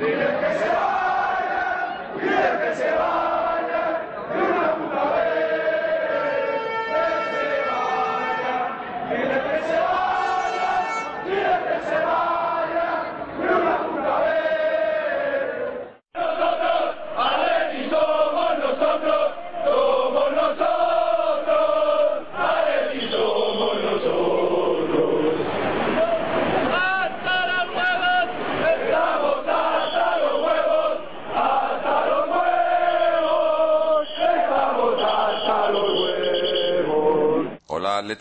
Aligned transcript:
¡Dile 0.00 0.28
que 0.40 0.58
se 0.58 0.68
vayan! 0.70 2.16
¡Dile 2.18 2.58
que 2.58 2.74
se 2.74 2.90
vayan! 2.90 3.29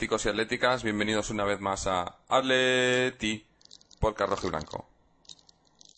Y 0.02 0.30
atléticas, 0.30 0.82
bienvenidos 0.82 1.30
una 1.30 1.44
vez 1.44 1.60
más 1.60 1.86
a 1.86 2.20
Atleti 2.30 3.46
por 4.00 4.18
Rojo 4.18 4.48
y 4.48 4.50
Blanco. 4.50 4.90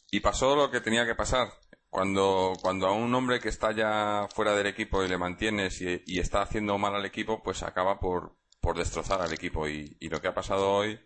Y 0.10 0.22
pasó 0.22 0.56
lo 0.56 0.72
que 0.72 0.82
tenía 0.82 1.06
que 1.06 1.14
pasar. 1.14 1.54
Cuando, 1.88 2.54
cuando 2.64 2.88
a 2.88 2.94
un 2.94 3.14
hombre 3.14 3.40
que 3.40 3.50
está 3.50 3.74
ya 3.74 4.28
fuera 4.34 4.56
del 4.56 4.66
equipo 4.66 5.04
y 5.04 5.08
le 5.08 5.20
mantienes 5.20 5.82
y, 5.82 6.20
está 6.20 6.42
haciendo 6.42 6.80
mal 6.80 6.96
al 6.96 7.06
equipo, 7.06 7.44
pues 7.44 7.62
acaba 7.62 8.00
por, 8.00 8.34
por 8.60 8.76
destrozar 8.76 9.22
al 9.22 9.34
equipo. 9.34 9.68
Y, 9.68 9.96
lo 10.10 10.20
que 10.20 10.30
ha 10.30 10.34
pasado 10.34 10.72
hoy, 10.72 11.00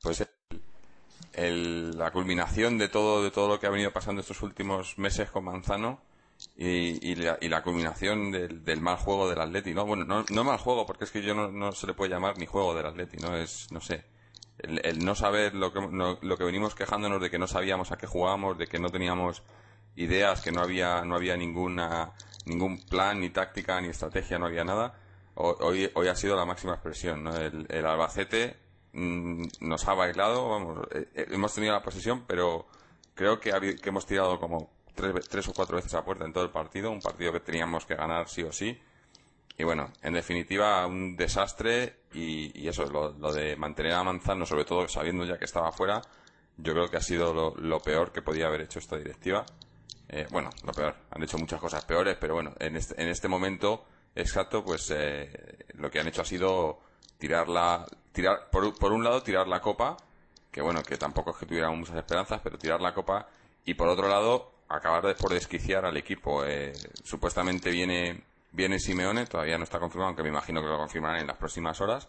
pues 0.00 0.24
el, 1.32 1.98
la 1.98 2.12
culminación 2.12 2.78
de 2.78 2.88
todo, 2.88 3.24
de 3.24 3.32
todo 3.32 3.48
lo 3.48 3.58
que 3.58 3.66
ha 3.66 3.70
venido 3.70 3.92
pasando 3.92 4.20
estos 4.20 4.40
últimos 4.42 4.98
meses 4.98 5.30
con 5.30 5.44
Manzano, 5.44 6.00
y, 6.56 7.14
la, 7.16 7.62
culminación 7.62 8.30
del, 8.30 8.80
mal 8.80 8.96
juego 8.96 9.28
del 9.28 9.40
Atleti, 9.40 9.74
¿no? 9.74 9.86
Bueno, 9.86 10.24
no, 10.28 10.44
mal 10.44 10.58
juego, 10.58 10.86
porque 10.86 11.04
es 11.04 11.10
que 11.10 11.22
yo 11.22 11.34
no, 11.34 11.72
se 11.72 11.86
le 11.86 11.94
puede 11.94 12.10
llamar 12.10 12.38
ni 12.38 12.46
juego 12.46 12.74
del 12.74 12.86
Atleti, 12.86 13.16
¿no? 13.18 13.36
Es, 13.36 13.70
no 13.70 13.80
sé, 13.80 14.04
el, 14.58 15.04
no 15.04 15.14
saber 15.14 15.54
lo 15.54 15.72
que, 15.72 15.80
lo 15.80 16.36
que 16.36 16.44
venimos 16.44 16.74
quejándonos 16.74 17.20
de 17.20 17.30
que 17.30 17.38
no 17.38 17.46
sabíamos 17.46 17.92
a 17.92 17.98
qué 17.98 18.06
jugábamos, 18.06 18.58
de 18.58 18.66
que 18.66 18.78
no 18.78 18.90
teníamos 18.90 19.42
ideas, 19.96 20.40
que 20.40 20.52
no 20.52 20.60
había, 20.62 21.02
no 21.04 21.16
había 21.16 21.36
ninguna, 21.36 22.12
ningún 22.46 22.80
plan, 22.86 23.20
ni 23.20 23.30
táctica, 23.30 23.80
ni 23.80 23.88
estrategia, 23.88 24.38
no 24.38 24.46
había 24.46 24.64
nada. 24.64 24.94
Hoy, 25.34 25.90
hoy 25.94 26.08
ha 26.08 26.14
sido 26.14 26.36
la 26.36 26.44
máxima 26.44 26.74
expresión, 26.74 27.24
¿no? 27.24 27.34
El, 27.36 27.86
Albacete 27.86 28.56
mm, 28.92 29.44
nos 29.60 29.88
ha 29.88 29.94
bailado, 29.94 30.48
vamos, 30.48 30.86
eh, 30.92 31.08
eh, 31.14 31.26
hemos 31.30 31.54
tenido 31.54 31.72
la 31.72 31.82
posesión, 31.82 32.24
pero 32.26 32.66
creo 33.14 33.40
que, 33.40 33.76
que 33.76 33.88
hemos 33.88 34.06
tirado 34.06 34.38
como 34.38 34.70
tres, 34.94 35.48
o 35.48 35.52
cuatro 35.52 35.76
veces 35.76 35.94
a 35.94 36.04
puerta 36.04 36.24
en 36.24 36.32
todo 36.32 36.44
el 36.44 36.50
partido, 36.50 36.90
un 36.90 37.00
partido 37.00 37.32
que 37.32 37.40
teníamos 37.40 37.86
que 37.86 37.94
ganar 37.94 38.28
sí 38.28 38.42
o 38.42 38.52
sí. 38.52 38.78
Y 39.56 39.64
bueno, 39.64 39.92
en 40.02 40.14
definitiva, 40.14 40.86
un 40.86 41.16
desastre 41.16 42.00
y, 42.14 42.66
eso, 42.66 42.86
lo, 42.86 43.12
lo, 43.12 43.32
de 43.32 43.56
mantener 43.56 43.92
a 43.92 44.02
Manzano, 44.02 44.46
sobre 44.46 44.64
todo 44.64 44.88
sabiendo 44.88 45.24
ya 45.24 45.38
que 45.38 45.44
estaba 45.44 45.70
fuera, 45.70 46.00
yo 46.62 46.72
creo 46.72 46.88
que 46.88 46.96
ha 46.96 47.02
sido 47.02 47.54
lo, 47.56 47.80
peor 47.80 48.12
que 48.12 48.22
podía 48.22 48.46
haber 48.46 48.62
hecho 48.62 48.78
esta 48.78 48.96
directiva. 48.96 49.44
Eh, 50.08 50.26
bueno, 50.30 50.50
lo 50.64 50.72
peor, 50.72 50.96
han 51.10 51.22
hecho 51.22 51.38
muchas 51.38 51.60
cosas 51.60 51.84
peores, 51.84 52.16
pero 52.20 52.34
bueno, 52.34 52.52
en 52.58 52.76
este, 52.76 53.00
en 53.00 53.08
este 53.08 53.28
momento 53.28 53.84
exacto, 54.14 54.64
pues 54.64 54.90
eh, 54.94 55.66
lo 55.74 55.90
que 55.90 56.00
han 56.00 56.08
hecho 56.08 56.22
ha 56.22 56.24
sido 56.24 56.80
tirar 57.18 57.48
la, 57.48 57.86
tirar, 58.12 58.50
por, 58.50 58.76
por 58.78 58.92
un 58.92 59.04
lado, 59.04 59.22
tirar 59.22 59.46
la 59.46 59.60
copa, 59.60 59.96
que 60.50 60.60
bueno, 60.62 60.82
que 60.82 60.96
tampoco 60.96 61.30
es 61.30 61.36
que 61.36 61.46
tuviéramos 61.46 61.78
muchas 61.78 61.96
esperanzas, 61.96 62.40
pero 62.42 62.58
tirar 62.58 62.80
la 62.80 62.92
copa, 62.92 63.28
y 63.64 63.74
por 63.74 63.88
otro 63.88 64.08
lado, 64.08 64.52
acabar 64.76 65.06
de, 65.06 65.14
por 65.14 65.32
desquiciar 65.32 65.84
al 65.84 65.96
equipo. 65.96 66.44
Eh, 66.44 66.72
supuestamente 67.04 67.70
viene, 67.70 68.24
viene 68.52 68.78
Simeone, 68.78 69.26
todavía 69.26 69.58
no 69.58 69.64
está 69.64 69.78
confirmado, 69.78 70.08
aunque 70.08 70.22
me 70.22 70.28
imagino 70.28 70.60
que 70.62 70.68
lo 70.68 70.78
confirmarán 70.78 71.20
en 71.20 71.26
las 71.26 71.36
próximas 71.36 71.80
horas. 71.80 72.06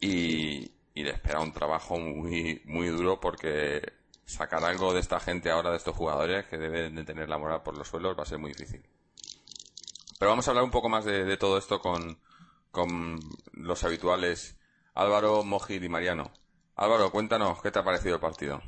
Y, 0.00 0.70
y 0.94 1.02
le 1.04 1.10
espera 1.10 1.40
un 1.40 1.52
trabajo 1.52 1.98
muy, 1.98 2.62
muy 2.64 2.88
duro 2.88 3.20
porque 3.20 3.92
sacar 4.24 4.64
algo 4.64 4.92
de 4.92 5.00
esta 5.00 5.20
gente 5.20 5.50
ahora, 5.50 5.70
de 5.70 5.76
estos 5.76 5.96
jugadores 5.96 6.46
que 6.46 6.58
deben 6.58 6.94
de 6.96 7.04
tener 7.04 7.28
la 7.28 7.38
moral 7.38 7.62
por 7.62 7.76
los 7.76 7.88
suelos, 7.88 8.18
va 8.18 8.24
a 8.24 8.26
ser 8.26 8.38
muy 8.38 8.52
difícil. 8.52 8.82
Pero 10.18 10.30
vamos 10.30 10.46
a 10.48 10.50
hablar 10.50 10.64
un 10.64 10.70
poco 10.70 10.88
más 10.88 11.04
de, 11.04 11.24
de 11.24 11.36
todo 11.36 11.58
esto 11.58 11.80
con, 11.80 12.18
con 12.70 13.20
los 13.52 13.84
habituales 13.84 14.58
Álvaro, 14.94 15.44
Mojid 15.44 15.82
y 15.82 15.88
Mariano. 15.90 16.30
Álvaro, 16.74 17.10
cuéntanos, 17.10 17.60
¿qué 17.62 17.70
te 17.70 17.78
ha 17.78 17.84
parecido 17.84 18.14
el 18.14 18.20
partido? 18.20 18.62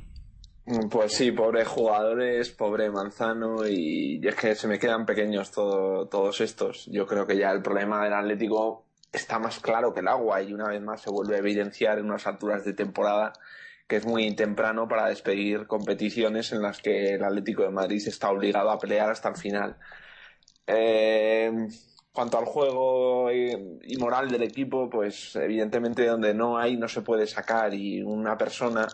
Pues 0.91 1.13
sí, 1.13 1.31
pobres 1.31 1.67
jugadores, 1.67 2.51
pobre 2.51 2.91
Manzano 2.91 3.67
y, 3.67 4.21
es 4.23 4.35
que 4.35 4.53
se 4.53 4.67
me 4.67 4.77
quedan 4.77 5.03
pequeños 5.03 5.51
todos 5.51 6.41
estos. 6.41 6.85
Yo 6.91 7.07
creo 7.07 7.25
que 7.25 7.37
ya 7.37 7.49
el 7.49 7.63
problema 7.63 8.03
del 8.03 8.13
Atlético 8.13 8.85
está 9.11 9.39
más 9.39 9.59
claro 9.59 9.93
que 9.93 10.01
el 10.01 10.07
agua 10.07 10.43
y 10.43 10.53
una 10.53 10.67
vez 10.67 10.79
más 10.81 11.01
se 11.01 11.09
vuelve 11.09 11.37
a 11.37 11.39
evidenciar 11.39 11.97
en 11.97 12.05
unas 12.05 12.27
alturas 12.27 12.63
de 12.65 12.73
temporada 12.73 13.33
que 13.87 13.95
es 13.95 14.05
muy 14.05 14.35
temprano 14.35 14.87
para 14.87 15.07
despedir 15.07 15.65
competiciones 15.65 16.51
en 16.51 16.61
las 16.61 16.79
que 16.81 17.15
el 17.15 17.23
Atlético 17.23 17.63
de 17.63 17.71
Madrid 17.71 18.03
está 18.05 18.29
obligado 18.29 18.69
a 18.69 18.77
pelear 18.77 19.09
hasta 19.09 19.29
el 19.29 19.37
final. 19.37 19.75
Eh, 20.67 21.51
cuanto 22.11 22.37
al 22.37 22.45
juego 22.45 23.31
y, 23.31 23.97
moral 23.97 24.29
del 24.29 24.43
equipo, 24.43 24.87
pues 24.87 25.35
evidentemente 25.35 26.05
donde 26.05 26.35
no 26.35 26.59
hay 26.59 26.77
no 26.77 26.87
se 26.87 27.01
puede 27.01 27.25
sacar 27.25 27.73
y 27.73 28.03
una 28.03 28.37
persona 28.37 28.87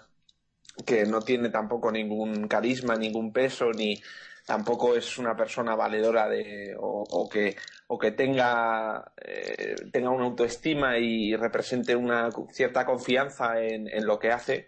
que 0.86 1.06
no 1.06 1.22
tiene 1.22 1.50
tampoco 1.50 1.92
ningún 1.92 2.48
carisma, 2.48 2.96
ningún 2.96 3.32
peso, 3.32 3.72
ni 3.72 4.02
tampoco 4.46 4.96
es 4.96 5.18
una 5.18 5.36
persona 5.36 5.76
valedora 5.76 6.28
de 6.28 6.76
o, 6.80 7.30
que 7.30 7.56
o 7.88 7.98
que 7.98 8.12
tenga 8.12 9.12
eh, 9.24 9.76
tenga 9.92 10.10
una 10.10 10.26
autoestima 10.26 10.98
y 10.98 11.36
represente 11.36 11.96
una 11.96 12.30
cierta 12.52 12.86
confianza 12.86 13.60
en 13.62 14.06
lo 14.06 14.20
que 14.20 14.32
hace 14.32 14.68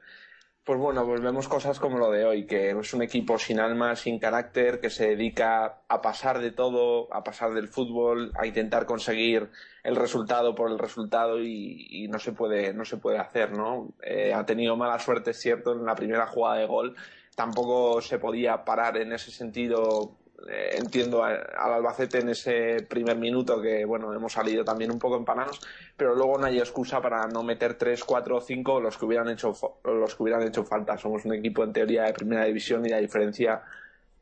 pues 0.67 0.79
bueno, 0.81 1.05
pues 1.05 1.21
vemos 1.21 1.47
cosas 1.47 1.79
como 1.79 1.97
lo 1.97 2.11
de 2.11 2.25
hoy, 2.25 2.45
que 2.45 2.71
es 2.71 2.93
un 2.93 3.01
equipo 3.01 3.39
sin 3.39 3.61
alma, 3.61 3.95
sin 3.95 4.19
carácter, 4.19 4.81
que 4.81 4.89
se 4.89 5.07
dedica 5.07 5.79
a 5.87 6.01
pasar 6.01 6.39
de 6.39 6.51
todo, 6.51 7.07
a 7.13 7.23
pasar 7.23 7.53
del 7.53 7.69
fútbol, 7.69 8.33
a 8.35 8.45
intentar 8.45 8.85
conseguir 8.85 9.49
el 9.85 9.95
resultado 9.95 10.55
por 10.55 10.69
el 10.69 10.77
resultado 10.77 11.41
y, 11.41 12.09
no 12.09 12.19
se 12.19 12.33
puede, 12.33 12.73
no 12.73 12.83
se 12.83 12.97
puede 12.97 13.17
hacer, 13.17 13.53
¿no? 13.57 13.93
Eh, 14.03 14.33
ha 14.33 14.45
tenido 14.45 14.75
mala 14.75 14.99
suerte, 14.99 15.31
es 15.31 15.39
cierto, 15.39 15.71
en 15.71 15.85
la 15.85 15.95
primera 15.95 16.27
jugada 16.27 16.57
de 16.57 16.65
gol. 16.65 16.97
Tampoco 17.33 18.01
se 18.01 18.19
podía 18.19 18.65
parar 18.65 18.97
en 18.97 19.13
ese 19.13 19.31
sentido 19.31 20.17
eh, 20.45 20.77
entiendo 20.77 21.23
al 21.23 21.43
Albacete 21.57 22.19
en 22.19 22.29
ese 22.29 22.83
primer 22.87 23.17
minuto 23.17 23.59
que, 23.59 23.85
bueno, 23.85 24.13
hemos 24.13 24.33
salido 24.33 24.63
también 24.63 24.91
un 24.91 24.99
poco 24.99 25.17
empanados, 25.17 25.59
pero 25.95 26.13
luego 26.13 26.37
no 26.37 26.45
hay 26.45 26.59
excusa 26.59 27.01
para 27.01 27.27
no 27.27 27.41
meter 27.41 27.73
3, 27.73 28.03
4 28.03 28.37
o 28.37 28.41
5 28.41 28.79
los 28.79 28.97
que 28.97 29.05
hubieran 29.05 29.29
hecho, 29.29 29.53
los 29.83 30.15
que 30.15 30.23
hubieran 30.23 30.43
hecho 30.47 30.63
falta. 30.63 30.97
Somos 30.97 31.25
un 31.25 31.33
equipo 31.33 31.63
en 31.63 31.73
teoría 31.73 32.03
de 32.03 32.13
primera 32.13 32.45
división 32.45 32.85
y 32.85 32.89
la 32.89 32.99
diferencia 32.99 33.63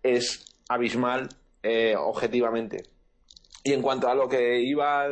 es 0.02 0.46
abismal 0.70 1.28
eh, 1.62 1.96
objetivamente. 1.98 2.84
Y 3.64 3.74
en 3.74 3.81
cuanto 3.81 4.08
a 4.08 4.16
lo 4.16 4.30
que 4.30 4.62
iba 4.62 5.08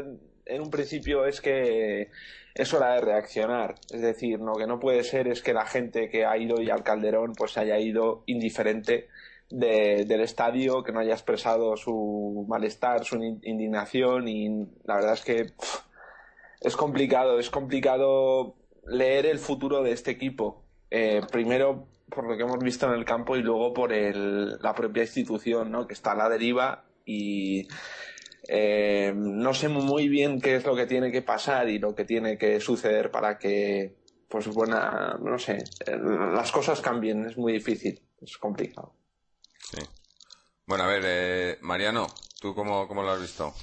en 0.45 0.61
un 0.61 0.69
principio 0.69 1.25
es 1.25 1.41
que 1.41 2.11
es 2.53 2.73
hora 2.73 2.93
de 2.93 3.01
reaccionar. 3.01 3.75
Es 3.91 4.01
decir, 4.01 4.39
lo 4.39 4.53
que 4.53 4.67
no 4.67 4.79
puede 4.79 5.03
ser 5.03 5.27
es 5.27 5.41
que 5.41 5.53
la 5.53 5.65
gente 5.65 6.09
que 6.09 6.25
ha 6.25 6.37
ido 6.37 6.61
y 6.61 6.69
al 6.69 6.83
Calderón 6.83 7.33
pues 7.35 7.57
haya 7.57 7.77
ido 7.79 8.23
indiferente 8.27 9.09
del 9.53 10.21
estadio, 10.21 10.83
que 10.83 10.91
no 10.91 10.99
haya 10.99 11.13
expresado 11.13 11.77
su 11.77 12.45
malestar, 12.49 13.05
su 13.05 13.21
indignación 13.21 14.27
y 14.27 14.49
la 14.83 14.95
verdad 14.95 15.13
es 15.13 15.21
que 15.21 15.45
es 16.61 16.75
complicado, 16.75 17.37
es 17.37 17.51
complicado 17.51 18.55
leer 18.87 19.27
el 19.27 19.37
futuro 19.37 19.83
de 19.83 19.91
este 19.91 20.09
equipo. 20.11 20.63
Eh, 20.89 21.21
primero 21.31 21.87
por 22.09 22.27
lo 22.27 22.35
que 22.35 22.43
hemos 22.43 22.59
visto 22.59 22.87
en 22.87 22.93
el 22.93 23.05
campo 23.05 23.35
y 23.35 23.41
luego 23.41 23.73
por 23.73 23.93
el, 23.93 24.57
la 24.59 24.73
propia 24.73 25.03
institución, 25.03 25.71
¿no? 25.71 25.87
que 25.87 25.93
está 25.93 26.11
a 26.11 26.15
la 26.15 26.29
deriva 26.29 26.85
y 27.05 27.67
eh, 28.47 29.13
no 29.15 29.53
sé 29.53 29.69
muy 29.69 30.09
bien 30.09 30.41
qué 30.41 30.55
es 30.55 30.65
lo 30.65 30.75
que 30.75 30.85
tiene 30.85 31.11
que 31.11 31.21
pasar 31.21 31.69
y 31.69 31.79
lo 31.79 31.93
que 31.93 32.05
tiene 32.05 32.37
que 32.37 32.59
suceder 32.59 33.11
para 33.11 33.37
que, 33.37 33.95
pues 34.27 34.47
buena, 34.47 35.17
no 35.21 35.37
sé, 35.37 35.57
eh, 35.85 35.97
las 35.97 36.51
cosas 36.51 36.81
cambien. 36.81 37.25
Es 37.25 37.37
muy 37.37 37.53
difícil, 37.53 38.01
es 38.21 38.37
complicado. 38.37 38.93
Sí. 39.73 39.81
Bueno, 40.67 40.83
a 40.83 40.87
ver, 40.87 41.03
eh, 41.05 41.57
Mariano, 41.61 42.13
¿tú 42.39 42.53
cómo, 42.53 42.87
cómo 42.87 43.01
lo 43.01 43.11
has 43.11 43.21
visto? 43.21 43.53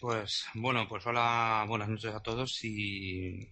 Pues 0.00 0.46
bueno, 0.54 0.86
pues 0.88 1.06
hola, 1.06 1.64
buenas 1.68 1.88
noches 1.88 2.14
a 2.14 2.20
todos 2.20 2.64
y, 2.64 3.48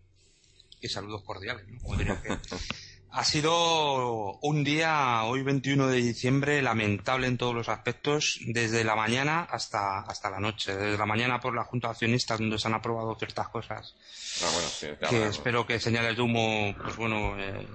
y 0.81 0.89
saludos 0.89 1.23
cordiales. 1.25 1.67
ha 3.11 3.25
sido 3.25 4.39
un 4.41 4.65
día, 4.65 5.25
hoy 5.25 5.43
21 5.43 5.89
de 5.89 5.99
diciembre, 5.99 6.62
lamentable 6.62 7.27
en 7.27 7.37
todos 7.37 7.55
los 7.55 7.69
aspectos, 7.69 8.41
desde 8.47 8.83
la 8.83 8.97
mañana 8.97 9.43
hasta, 9.43 10.01
hasta 10.01 10.31
la 10.31 10.41
noche. 10.41 10.75
Desde 10.75 10.97
la 10.97 11.06
mañana 11.06 11.39
por 11.39 11.55
la 11.55 11.65
Junta 11.65 11.89
de 11.89 11.93
Accionistas, 11.93 12.39
donde 12.39 12.59
se 12.59 12.67
han 12.67 12.75
aprobado 12.75 13.15
ciertas 13.17 13.49
cosas 13.49 13.95
ah, 14.43 14.51
bueno, 14.53 14.69
sí, 14.69 14.87
que 15.09 15.27
espero 15.27 15.67
que 15.67 15.79
señales 15.79 16.17
de 16.17 16.23
humo, 16.23 16.75
pues 16.83 16.97
bueno, 16.97 17.39
eh, 17.39 17.67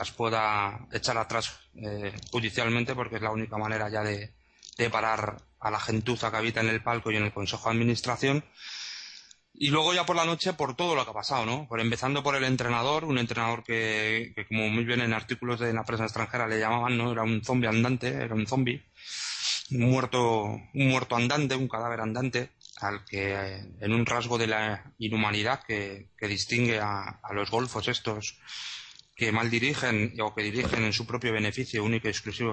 las 0.00 0.12
pueda 0.12 0.88
echar 0.92 1.18
atrás 1.18 1.60
eh, 1.74 2.14
judicialmente 2.30 2.94
porque 2.94 3.16
es 3.16 3.22
la 3.22 3.32
única 3.32 3.58
manera 3.58 3.90
ya 3.90 4.00
de, 4.00 4.32
de 4.78 4.88
parar 4.88 5.42
a 5.60 5.70
la 5.70 5.78
gentuza 5.78 6.30
que 6.30 6.38
habita 6.38 6.62
en 6.62 6.70
el 6.70 6.82
palco 6.82 7.10
y 7.10 7.18
en 7.18 7.24
el 7.24 7.34
Consejo 7.34 7.68
de 7.68 7.76
Administración. 7.76 8.42
Y 9.52 9.68
luego 9.68 9.92
ya 9.92 10.06
por 10.06 10.16
la 10.16 10.24
noche 10.24 10.54
por 10.54 10.74
todo 10.74 10.94
lo 10.94 11.04
que 11.04 11.10
ha 11.10 11.12
pasado, 11.12 11.44
¿no? 11.44 11.68
Por 11.68 11.80
empezando 11.80 12.22
por 12.22 12.34
el 12.34 12.44
entrenador, 12.44 13.04
un 13.04 13.18
entrenador 13.18 13.62
que, 13.62 14.32
como 14.48 14.70
muy 14.70 14.84
bien 14.84 15.02
en 15.02 15.12
artículos 15.12 15.60
de 15.60 15.74
la 15.74 15.84
prensa 15.84 16.04
extranjera 16.04 16.48
le 16.48 16.58
llamaban, 16.58 16.96
¿no? 16.96 17.12
Era 17.12 17.24
un 17.24 17.44
zombie 17.44 17.68
andante, 17.68 18.08
era 18.08 18.34
un 18.34 18.46
zombie, 18.46 18.82
un 19.70 19.80
muerto, 19.80 20.44
un 20.44 20.88
muerto 20.88 21.14
andante, 21.14 21.56
un 21.56 21.68
cadáver 21.68 22.00
andante, 22.00 22.52
al 22.80 23.04
que 23.04 23.34
eh, 23.34 23.68
en 23.80 23.92
un 23.92 24.06
rasgo 24.06 24.38
de 24.38 24.46
la 24.46 24.94
inhumanidad 24.98 25.62
que, 25.62 26.08
que 26.16 26.26
distingue 26.26 26.80
a 26.80 27.20
los 27.34 27.50
golfos 27.50 27.86
estos 27.86 28.40
que 29.20 29.32
mal 29.32 29.50
dirigen 29.50 30.16
o 30.24 30.32
que 30.34 30.48
dirigen 30.48 30.82
en 30.88 30.94
su 30.94 31.04
propio 31.04 31.30
beneficio 31.30 31.84
único 31.84 32.08
y 32.08 32.10
exclusivo 32.10 32.52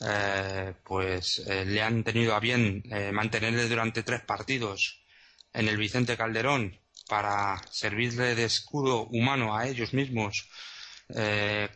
eh, 0.00 0.72
pues 0.84 1.42
eh, 1.48 1.64
le 1.66 1.82
han 1.82 2.04
tenido 2.04 2.36
a 2.36 2.38
bien 2.38 2.84
eh, 2.92 3.10
mantenerle 3.10 3.68
durante 3.68 4.04
tres 4.04 4.20
partidos 4.22 5.02
en 5.52 5.66
el 5.66 5.76
Vicente 5.76 6.16
Calderón 6.16 6.78
para 7.08 7.60
servirle 7.72 8.36
de 8.36 8.44
escudo 8.44 9.08
humano 9.08 9.56
a 9.56 9.66
ellos 9.66 9.92
mismos 9.92 10.48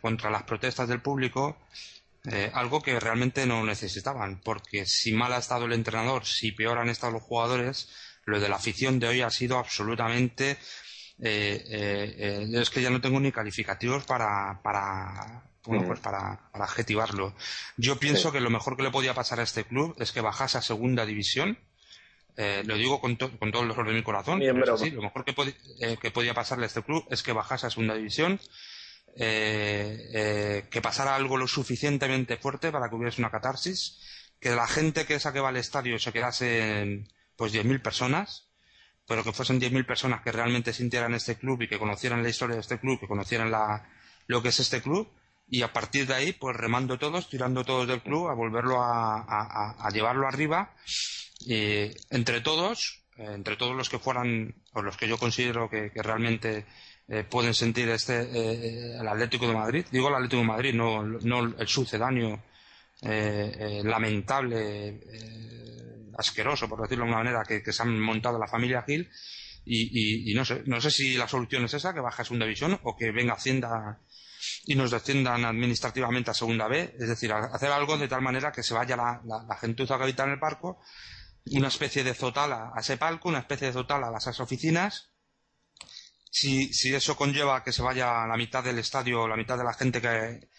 contra 0.01 0.29
las 0.29 0.43
protestas 0.43 0.87
del 0.87 1.01
público, 1.01 1.57
algo 2.53 2.81
que 2.81 2.97
realmente 3.01 3.45
no 3.45 3.65
necesitaban, 3.65 4.39
porque 4.39 4.85
si 4.85 5.11
mal 5.11 5.33
ha 5.33 5.39
estado 5.39 5.65
el 5.65 5.73
entrenador, 5.73 6.25
si 6.25 6.53
peor 6.53 6.77
han 6.77 6.87
estado 6.87 7.11
los 7.11 7.23
jugadores, 7.23 7.89
lo 8.23 8.39
de 8.39 8.47
la 8.47 8.55
afición 8.55 8.97
de 8.97 9.07
hoy 9.09 9.21
ha 9.21 9.29
sido 9.29 9.57
absolutamente 9.57 10.57
es 11.19 12.69
que 12.69 12.81
ya 12.81 12.89
no 12.89 13.01
tengo 13.01 13.19
ni 13.19 13.31
calificativos 13.31 14.05
para, 14.05 14.59
para, 14.61 15.43
bueno, 15.65 15.83
mm. 15.83 15.87
pues 15.87 15.99
para, 15.99 16.49
para 16.51 16.65
adjetivarlo. 16.65 17.35
Yo 17.77 17.97
pienso 17.97 18.31
que 18.31 18.39
lo 18.39 18.49
mejor 18.49 18.75
que 18.77 18.83
le 18.83 18.91
podía 18.91 19.13
pasar 19.13 19.39
a 19.39 19.43
este 19.43 19.63
club 19.63 19.95
es 19.99 20.11
que 20.11 20.21
bajase 20.21 20.57
a 20.57 20.61
segunda 20.61 21.05
división. 21.05 21.57
Eh, 22.37 22.63
lo 22.65 22.75
digo 22.75 22.99
con, 22.99 23.15
con 23.15 23.51
todo 23.51 23.61
el 23.61 23.69
dolor 23.69 23.87
de 23.87 23.93
mi 23.93 24.03
corazón. 24.03 24.45
lo 24.45 24.53
mejor 25.01 25.23
que, 25.23 25.33
eh, 25.79 25.97
que, 26.01 26.11
podía 26.11 26.33
pasarle 26.33 26.65
a 26.65 26.67
este 26.67 26.83
club 26.83 27.05
es 27.09 27.23
que 27.23 27.31
bajase 27.31 27.67
a 27.67 27.69
segunda 27.69 27.95
división, 27.95 28.39
eh, 29.15 30.65
que 30.69 30.81
pasara 30.81 31.15
algo 31.15 31.37
lo 31.37 31.47
suficientemente 31.47 32.37
fuerte 32.37 32.71
para 32.71 32.89
que 32.89 32.95
hubiese 32.95 33.21
una 33.21 33.31
catarsis, 33.31 34.01
que 34.39 34.49
la 34.49 34.67
gente 34.67 35.05
que 35.05 35.15
esa 35.15 35.31
que 35.31 35.39
va 35.39 35.49
al 35.49 35.57
estadio 35.57 35.97
se 35.97 36.11
quedase 36.11 37.05
pues 37.37 37.53
10.000 37.53 37.81
personas, 37.81 38.44
pero 39.07 39.23
que 39.23 39.31
fuesen 39.31 39.59
10.000 39.59 39.85
personas 39.85 40.21
que 40.21 40.31
realmente 40.31 40.73
sintieran 40.73 41.13
este 41.13 41.35
club 41.35 41.61
y 41.61 41.67
que 41.67 41.79
conocieran 41.79 42.23
la 42.23 42.29
historia 42.29 42.55
de 42.55 42.61
este 42.61 42.79
club, 42.79 42.99
que 42.99 43.07
conocieran 43.07 43.51
la, 43.51 43.87
lo 44.27 44.41
que 44.41 44.49
es 44.49 44.59
este 44.59 44.81
club 44.81 45.09
y 45.47 45.61
a 45.61 45.71
partir 45.71 46.07
de 46.07 46.15
ahí, 46.15 46.33
pues 46.33 46.55
remando 46.55 46.97
todos, 46.97 47.29
tirando 47.29 47.63
todos 47.63 47.87
del 47.87 48.01
club, 48.01 48.29
a 48.29 48.33
volverlo 48.33 48.81
a, 48.81 49.87
llevarlo 49.93 50.27
arriba, 50.27 50.73
y 51.41 51.91
entre 52.09 52.41
todos, 52.41 53.03
eh, 53.17 53.27
entre 53.33 53.55
todos 53.55 53.75
los 53.75 53.89
que 53.89 53.99
fueran, 53.99 54.55
o 54.73 54.81
los 54.81 54.97
que 54.97 55.07
yo 55.07 55.17
considero 55.17 55.69
que, 55.69 55.91
realmente 55.95 56.65
eh, 57.07 57.23
pueden 57.23 57.53
sentir 57.53 57.87
este 57.89 58.21
eh, 58.21 58.97
el 58.99 59.07
Atlético 59.07 59.47
de 59.47 59.53
Madrid, 59.53 59.85
digo 59.91 60.07
el 60.07 60.15
Atlético 60.15 60.41
de 60.41 60.47
Madrid, 60.47 60.73
no, 60.73 61.03
no 61.03 61.39
el 61.57 61.67
sucedáneo 61.67 62.43
lamentable, 63.83 64.99
asqueroso, 66.17 66.67
por 66.67 66.81
decirlo 66.81 67.05
de 67.05 67.11
alguna 67.11 67.23
manera, 67.23 67.43
que, 67.43 67.71
se 67.71 67.81
han 67.81 67.99
montado 67.99 68.39
la 68.39 68.47
familia 68.47 68.83
Gil, 68.83 69.09
y, 69.65 70.33
no 70.35 70.45
sé, 70.45 70.63
no 70.65 70.79
sé 70.79 70.91
si 70.91 71.15
la 71.15 71.27
solución 71.27 71.65
es 71.65 71.73
esa, 71.73 71.93
que 71.93 71.99
baja 71.99 72.21
a 72.21 72.25
segunda 72.25 72.45
división, 72.45 72.79
o 72.83 72.95
que 72.95 73.11
venga 73.11 73.33
Hacienda 73.33 73.99
y 74.65 74.75
nos 74.75 74.91
desciendan 74.91 75.43
administrativamente 75.43 76.31
a 76.31 76.33
segunda 76.33 76.67
B, 76.67 76.95
es 76.99 77.07
decir, 77.07 77.33
hacer 77.33 77.71
algo 77.71 77.97
de 77.97 78.07
tal 78.07 78.21
manera 78.21 78.51
que 78.51 78.61
se 78.61 78.73
vaya 78.73 78.95
la, 78.95 79.21
la, 79.25 79.57
gentuza 79.57 79.97
que 79.97 80.03
habita 80.03 80.23
en 80.23 80.31
el 80.31 80.39
parco, 80.39 80.81
una 81.51 81.67
especie 81.67 82.03
de 82.03 82.13
zotala 82.13 82.71
a 82.75 82.79
ese 82.79 82.97
palco, 82.97 83.29
una 83.29 83.39
especie 83.39 83.67
de 83.67 83.73
zotala 83.73 84.07
a 84.07 84.11
las 84.11 84.39
oficinas. 84.39 85.09
Si, 86.29 86.73
si 86.73 86.93
eso 86.93 87.15
conlleva 87.15 87.63
que 87.63 87.71
se 87.71 87.81
vaya 87.81 88.27
la 88.27 88.35
mitad 88.35 88.63
del 88.63 88.79
estadio, 88.79 89.27
la 89.27 89.37
mitad 89.37 89.57
de 89.57 89.63
la 89.63 89.73
gente 89.73 90.01
que, 90.01 90.49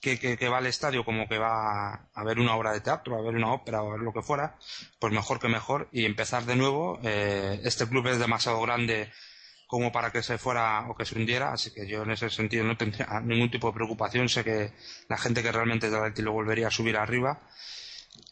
que, 0.00 0.48
va 0.48 0.58
al 0.58 0.66
estadio 0.66 1.04
como 1.04 1.28
que 1.28 1.38
va 1.38 2.08
a 2.14 2.24
ver 2.24 2.38
una 2.38 2.54
obra 2.54 2.72
de 2.72 2.80
teatro, 2.80 3.16
a 3.16 3.22
ver 3.22 3.34
una 3.34 3.52
ópera 3.52 3.82
o 3.82 3.88
a 3.88 3.92
ver 3.92 4.02
lo 4.02 4.12
que 4.12 4.22
fuera, 4.22 4.56
pues 4.98 5.12
mejor 5.12 5.40
que 5.40 5.48
mejor 5.48 5.88
y 5.92 6.04
empezar 6.04 6.44
de 6.44 6.56
nuevo. 6.56 7.00
Eh, 7.02 7.60
este 7.64 7.86
club 7.86 8.06
es 8.08 8.18
demasiado 8.18 8.60
grande 8.60 9.10
como 9.66 9.90
para 9.90 10.12
que 10.12 10.22
se 10.22 10.38
fuera 10.38 10.86
o 10.88 10.96
que 10.96 11.04
se 11.04 11.18
hundiera, 11.18 11.52
así 11.52 11.72
que 11.72 11.86
yo 11.88 12.04
en 12.04 12.12
ese 12.12 12.30
sentido 12.30 12.64
no 12.64 12.76
tendría 12.76 13.20
ningún 13.24 13.50
tipo 13.50 13.68
de 13.68 13.74
preocupación, 13.74 14.28
sé 14.28 14.44
que 14.44 14.72
la 15.08 15.18
gente 15.18 15.42
que 15.42 15.52
realmente 15.52 15.86
es 15.88 15.92
de 15.92 16.22
lo 16.22 16.32
volvería 16.32 16.68
a 16.68 16.70
subir 16.70 16.96
arriba 16.96 17.42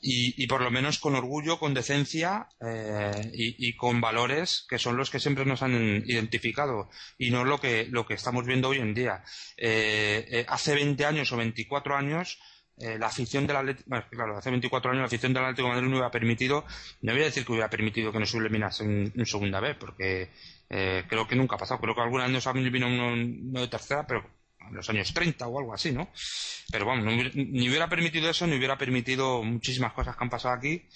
y, 0.07 0.35
y, 0.43 0.47
por 0.47 0.61
lo 0.61 0.71
menos 0.71 0.99
con 0.99 1.15
orgullo, 1.15 1.59
con 1.59 1.73
decencia 1.73 2.49
eh, 2.61 3.31
y, 3.33 3.75
con 3.75 4.03
valores 4.03 4.67
que 4.69 4.79
son 4.79 4.99
los 4.99 5.09
que 5.09 5.19
siempre 5.19 5.47
nos 5.47 5.63
han 5.63 6.05
identificado 6.07 6.91
y 7.17 7.31
no 7.31 7.45
lo 7.45 7.59
que, 7.59 7.87
lo 7.91 8.07
que 8.07 8.13
estamos 8.13 8.45
viendo 8.45 8.69
hoy 8.69 8.79
en 8.79 8.93
día. 8.93 9.25
Eh, 9.57 10.27
eh, 10.31 10.47
hace 10.47 10.75
20 10.75 11.07
años 11.07 11.33
o 11.33 11.39
24 11.39 11.97
años 11.97 12.39
eh, 12.77 12.99
la 12.99 13.07
afición 13.07 13.47
del 13.47 13.57
Atlético, 13.57 13.89
bueno, 13.89 14.05
claro, 14.11 14.37
hace 14.37 14.51
24 14.51 14.91
años 14.91 15.01
la 15.01 15.07
afición 15.07 15.33
del 15.33 15.45
Atlético 15.45 15.69
de 15.69 15.75
Madrid 15.75 15.89
no 15.89 15.95
hubiera 15.95 16.11
permitido, 16.11 16.65
no 17.03 17.13
voy 17.13 17.23
a 17.23 17.27
decir 17.27 17.47
que 17.47 17.53
hubiera 17.53 17.71
permitido 17.71 18.13
que 18.13 18.19
nos 18.19 18.35
eliminase 18.35 18.85
en, 18.85 19.13
en 19.17 19.27
segunda 19.27 19.61
vez, 19.61 19.77
porque 19.79 20.31
eh, 20.71 21.05
creo 21.09 21.27
que 21.29 21.37
nunca 21.37 21.57
ha 21.57 21.59
pasado. 21.59 21.81
Creo 21.81 21.95
que 21.95 22.01
algún 22.01 22.21
año 22.21 22.41
también 22.41 22.73
vino 22.73 22.87
uno, 22.89 23.61
de 23.61 23.69
tercera, 23.69 24.07
pero 24.07 24.25
en 24.69 24.75
los 24.75 24.89
años 24.91 25.13
30 25.13 25.47
o 25.47 25.59
algo 25.59 25.75
así, 25.75 25.93
¿no? 25.93 26.11
Pero 26.71 26.87
vamos, 26.87 27.05
ni 27.35 27.69
hubiera 27.69 27.89
permitido 27.89 28.31
eso, 28.31 28.47
ni 28.47 28.57
hubiera 28.57 28.79
permitido 28.79 29.43
muchísimas 29.43 29.93
cosas 29.93 30.17
que 30.17 30.25
han 30.25 30.31
pasado 30.31 30.55
aquí 30.55 30.89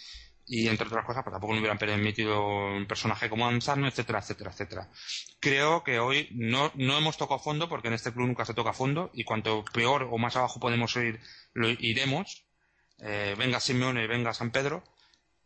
y 0.48 0.66
entre 0.66 0.86
otras 0.86 1.04
cosas, 1.04 1.22
pues 1.22 1.32
tampoco 1.32 1.52
nos 1.52 1.60
hubieran 1.60 1.78
permitido 1.78 2.40
un 2.74 2.86
personaje 2.86 3.28
como 3.28 3.46
Anzano, 3.46 3.86
etcétera, 3.86 4.20
etcétera, 4.20 4.50
etcétera. 4.50 4.88
Creo 5.40 5.84
que 5.84 5.98
hoy 5.98 6.28
no, 6.32 6.72
no 6.74 6.96
hemos 6.96 7.18
tocado 7.18 7.38
fondo, 7.38 7.68
porque 7.68 7.88
en 7.88 7.94
este 7.94 8.12
club 8.12 8.28
nunca 8.28 8.46
se 8.46 8.54
toca 8.54 8.72
fondo, 8.72 9.10
y 9.12 9.24
cuanto 9.24 9.62
peor 9.74 10.08
o 10.10 10.16
más 10.16 10.36
abajo 10.36 10.58
podemos 10.58 10.96
ir, 10.96 11.20
lo 11.52 11.68
iremos. 11.68 12.44
Eh, 13.00 13.34
venga 13.38 13.60
Simeone, 13.60 14.06
venga 14.06 14.32
San 14.32 14.50
Pedro, 14.50 14.82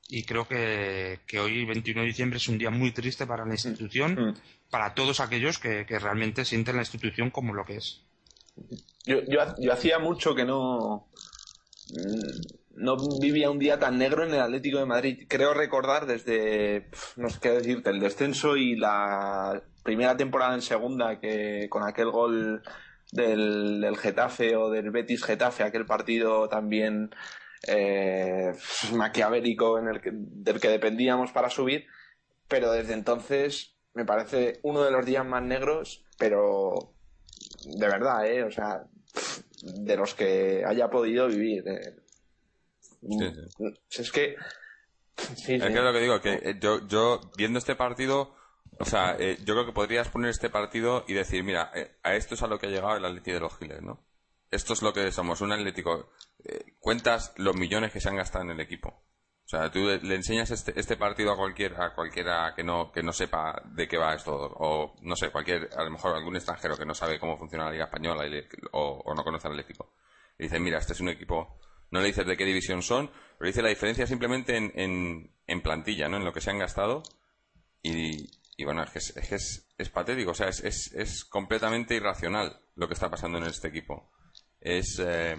y 0.08 0.22
creo 0.22 0.46
que, 0.46 1.20
que, 1.26 1.40
hoy, 1.40 1.64
21 1.64 2.02
de 2.02 2.06
diciembre, 2.06 2.36
es 2.36 2.48
un 2.48 2.58
día 2.58 2.70
muy 2.70 2.92
triste 2.92 3.26
para 3.26 3.44
la 3.44 3.54
institución, 3.54 4.14
mm. 4.14 4.34
para 4.70 4.94
todos 4.94 5.18
aquellos 5.18 5.58
que, 5.58 5.84
que, 5.84 5.98
realmente 5.98 6.44
sienten 6.44 6.76
la 6.76 6.82
institución 6.82 7.30
como 7.30 7.54
lo 7.54 7.64
que 7.64 7.76
es. 7.76 8.02
Yo, 9.04 9.20
yo, 9.58 9.72
hacía 9.72 9.98
mucho 9.98 10.34
que 10.34 10.44
no, 10.44 11.08
no 12.74 12.96
vivía 13.20 13.50
un 13.50 13.58
día 13.58 13.78
tan 13.78 13.98
negro 13.98 14.24
en 14.24 14.34
el 14.34 14.40
Atlético 14.40 14.78
de 14.78 14.86
Madrid. 14.86 15.26
Creo 15.28 15.54
recordar 15.54 16.06
desde, 16.06 16.88
no 17.16 17.28
sé 17.28 17.38
qué 17.40 17.50
decirte, 17.50 17.90
el 17.90 18.00
descenso 18.00 18.56
y 18.56 18.76
la 18.76 19.62
primera 19.82 20.16
temporada 20.16 20.54
en 20.54 20.62
segunda, 20.62 21.18
que 21.18 21.66
con 21.68 21.82
aquel 21.82 22.10
gol 22.10 22.62
del, 23.10 23.80
del 23.80 23.96
Getafe 23.96 24.56
o 24.56 24.70
del 24.70 24.90
Betis 24.90 25.24
Getafe, 25.24 25.64
aquel 25.64 25.86
partido 25.86 26.48
también 26.48 27.10
eh, 27.66 28.52
maquiavélico 28.92 29.78
en 29.78 29.88
el 29.88 30.00
que, 30.00 30.10
del 30.12 30.60
que 30.60 30.68
dependíamos 30.68 31.32
para 31.32 31.50
subir, 31.50 31.86
pero 32.48 32.72
desde 32.72 32.94
entonces 32.94 33.76
me 33.94 34.04
parece 34.04 34.60
uno 34.62 34.82
de 34.82 34.90
los 34.90 35.04
días 35.04 35.26
más 35.26 35.42
negros, 35.42 36.04
pero 36.18 36.94
de 37.64 37.86
verdad, 37.86 38.26
¿eh? 38.26 38.44
O 38.44 38.50
sea, 38.50 38.84
de 39.62 39.96
los 39.96 40.14
que 40.14 40.64
haya 40.66 40.88
podido 40.88 41.28
vivir. 41.28 41.64
Eh. 41.66 41.96
Es 43.90 44.12
que... 44.12 44.36
es 45.16 45.44
que 45.44 45.54
es 45.56 45.74
lo 45.74 45.92
que 45.92 46.00
digo, 46.00 46.20
que 46.20 46.34
eh, 46.34 46.58
yo, 46.60 46.86
yo 46.86 47.20
viendo 47.36 47.58
este 47.58 47.76
partido... 47.76 48.34
O 48.78 48.84
sea, 48.84 49.16
eh, 49.18 49.36
yo 49.44 49.54
creo 49.54 49.66
que 49.66 49.72
podrías 49.72 50.08
poner 50.08 50.30
este 50.30 50.48
partido 50.48 51.04
y 51.06 51.12
decir, 51.12 51.44
mira, 51.44 51.70
a 52.02 52.14
esto 52.14 52.34
es 52.34 52.42
a 52.42 52.46
lo 52.46 52.58
que 52.58 52.66
ha 52.66 52.70
llegado 52.70 52.96
el 52.96 53.04
Atleti 53.04 53.30
de 53.30 53.40
los 53.40 53.56
Giles, 53.58 53.82
¿no? 53.82 54.02
Esto 54.50 54.72
es 54.72 54.82
lo 54.82 54.92
que 54.92 55.12
somos, 55.12 55.40
un 55.40 55.52
Atlético 55.52 56.10
cuentas 56.80 57.32
los 57.36 57.54
millones 57.54 57.92
que 57.92 58.00
se 58.00 58.08
han 58.08 58.16
gastado 58.16 58.44
en 58.44 58.50
el 58.50 58.60
equipo. 58.60 59.04
O 59.52 59.54
sea, 59.54 59.70
tú 59.70 59.80
le, 59.80 60.14
enseñas 60.14 60.50
este, 60.50 60.72
este, 60.80 60.96
partido 60.96 61.30
a 61.30 61.36
cualquiera, 61.36 61.84
a 61.84 61.94
cualquiera 61.94 62.54
que 62.56 62.64
no, 62.64 62.90
que 62.90 63.02
no 63.02 63.12
sepa 63.12 63.60
de 63.66 63.86
qué 63.86 63.98
va 63.98 64.14
esto, 64.14 64.34
o 64.34 64.94
no 65.02 65.14
sé, 65.14 65.28
cualquier, 65.28 65.68
a 65.76 65.84
lo 65.84 65.90
mejor 65.90 66.16
algún 66.16 66.36
extranjero 66.36 66.74
que 66.74 66.86
no 66.86 66.94
sabe 66.94 67.18
cómo 67.20 67.36
funciona 67.36 67.66
la 67.66 67.72
Liga 67.72 67.84
Española 67.84 68.24
o, 68.70 69.12
no 69.14 69.22
conoce 69.22 69.48
al 69.48 69.60
equipo. 69.60 69.92
Y 70.38 70.44
dice, 70.44 70.58
mira, 70.58 70.78
este 70.78 70.94
es 70.94 71.00
un 71.00 71.10
equipo, 71.10 71.60
no 71.90 72.00
le 72.00 72.06
dices 72.06 72.24
de 72.24 72.34
qué 72.34 72.46
división 72.46 72.80
son, 72.80 73.10
pero 73.36 73.46
dice 73.46 73.60
la 73.60 73.68
diferencia 73.68 74.06
simplemente 74.06 74.56
en, 74.56 75.30
en, 75.46 75.60
plantilla, 75.60 76.08
¿no? 76.08 76.16
En 76.16 76.24
lo 76.24 76.32
que 76.32 76.40
se 76.40 76.48
han 76.48 76.58
gastado. 76.58 77.02
Y, 77.82 78.30
bueno, 78.64 78.82
es 78.84 78.90
que 78.90 79.00
es, 79.00 79.68
es, 79.76 79.90
patético, 79.90 80.30
o 80.30 80.34
sea, 80.34 80.48
es, 80.48 80.62
es, 80.62 81.24
completamente 81.26 81.94
irracional 81.94 82.58
lo 82.74 82.88
que 82.88 82.94
está 82.94 83.10
pasando 83.10 83.36
en 83.36 83.44
este 83.44 83.68
equipo. 83.68 84.10
Es, 84.62 84.98
eh, 84.98 85.36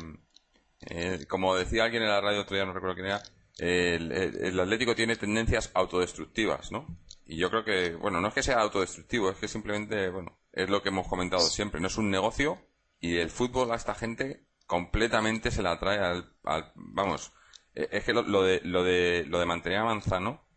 eh, 0.82 1.25
como 1.27 1.55
decía 1.55 1.86
alguien 1.86 2.03
en 2.03 2.10
la 2.10 2.22
radio 2.22 2.41
otro 2.41 2.55
día, 2.55 2.65
no 2.65 2.74
recuerdo 2.74 2.93
quién 2.93 3.08
era, 3.08 3.24
el, 3.57 4.60
Atlético 4.60 4.95
tiene 4.95 5.15
tendencias 5.15 5.72
autodestructivas, 5.74 6.72
¿no? 6.72 6.98
Y 7.25 7.38
yo 7.38 7.50
creo 7.50 7.63
que, 7.63 7.95
bueno, 7.95 8.19
no 8.19 8.27
es 8.29 8.33
que 8.33 8.43
sea 8.43 8.60
autodestructivo, 8.60 9.29
es 9.29 9.38
que 9.38 9.48
simplemente, 9.48 10.10
bueno, 10.10 10.39
es 10.51 10.69
lo 10.69 10.81
que 10.81 10.89
hemos 10.89 11.07
comentado 11.07 11.43
siempre. 11.43 11.79
No 11.79 11.88
es 11.88 11.98
un 11.98 12.10
negocio 12.10 12.60
y 13.00 13.17
el 13.17 13.29
fútbol 13.29 13.72
a 13.72 13.75
esta 13.75 13.95
gente 13.95 14.45
completamente 14.65 15.51
se 15.51 15.62
la 15.62 15.79
trae 15.79 16.00
al, 16.00 16.33
vamos, 16.75 17.31
e, 17.75 17.88
es 17.91 18.03
que 18.03 18.13
lo, 18.13 18.43
de, 18.43 18.62
lo 18.63 18.83
de 18.83 19.25
lo 19.27 19.39
de 19.39 19.45
mantener 19.45 19.79
a 19.79 19.86
Manzano 19.86 20.48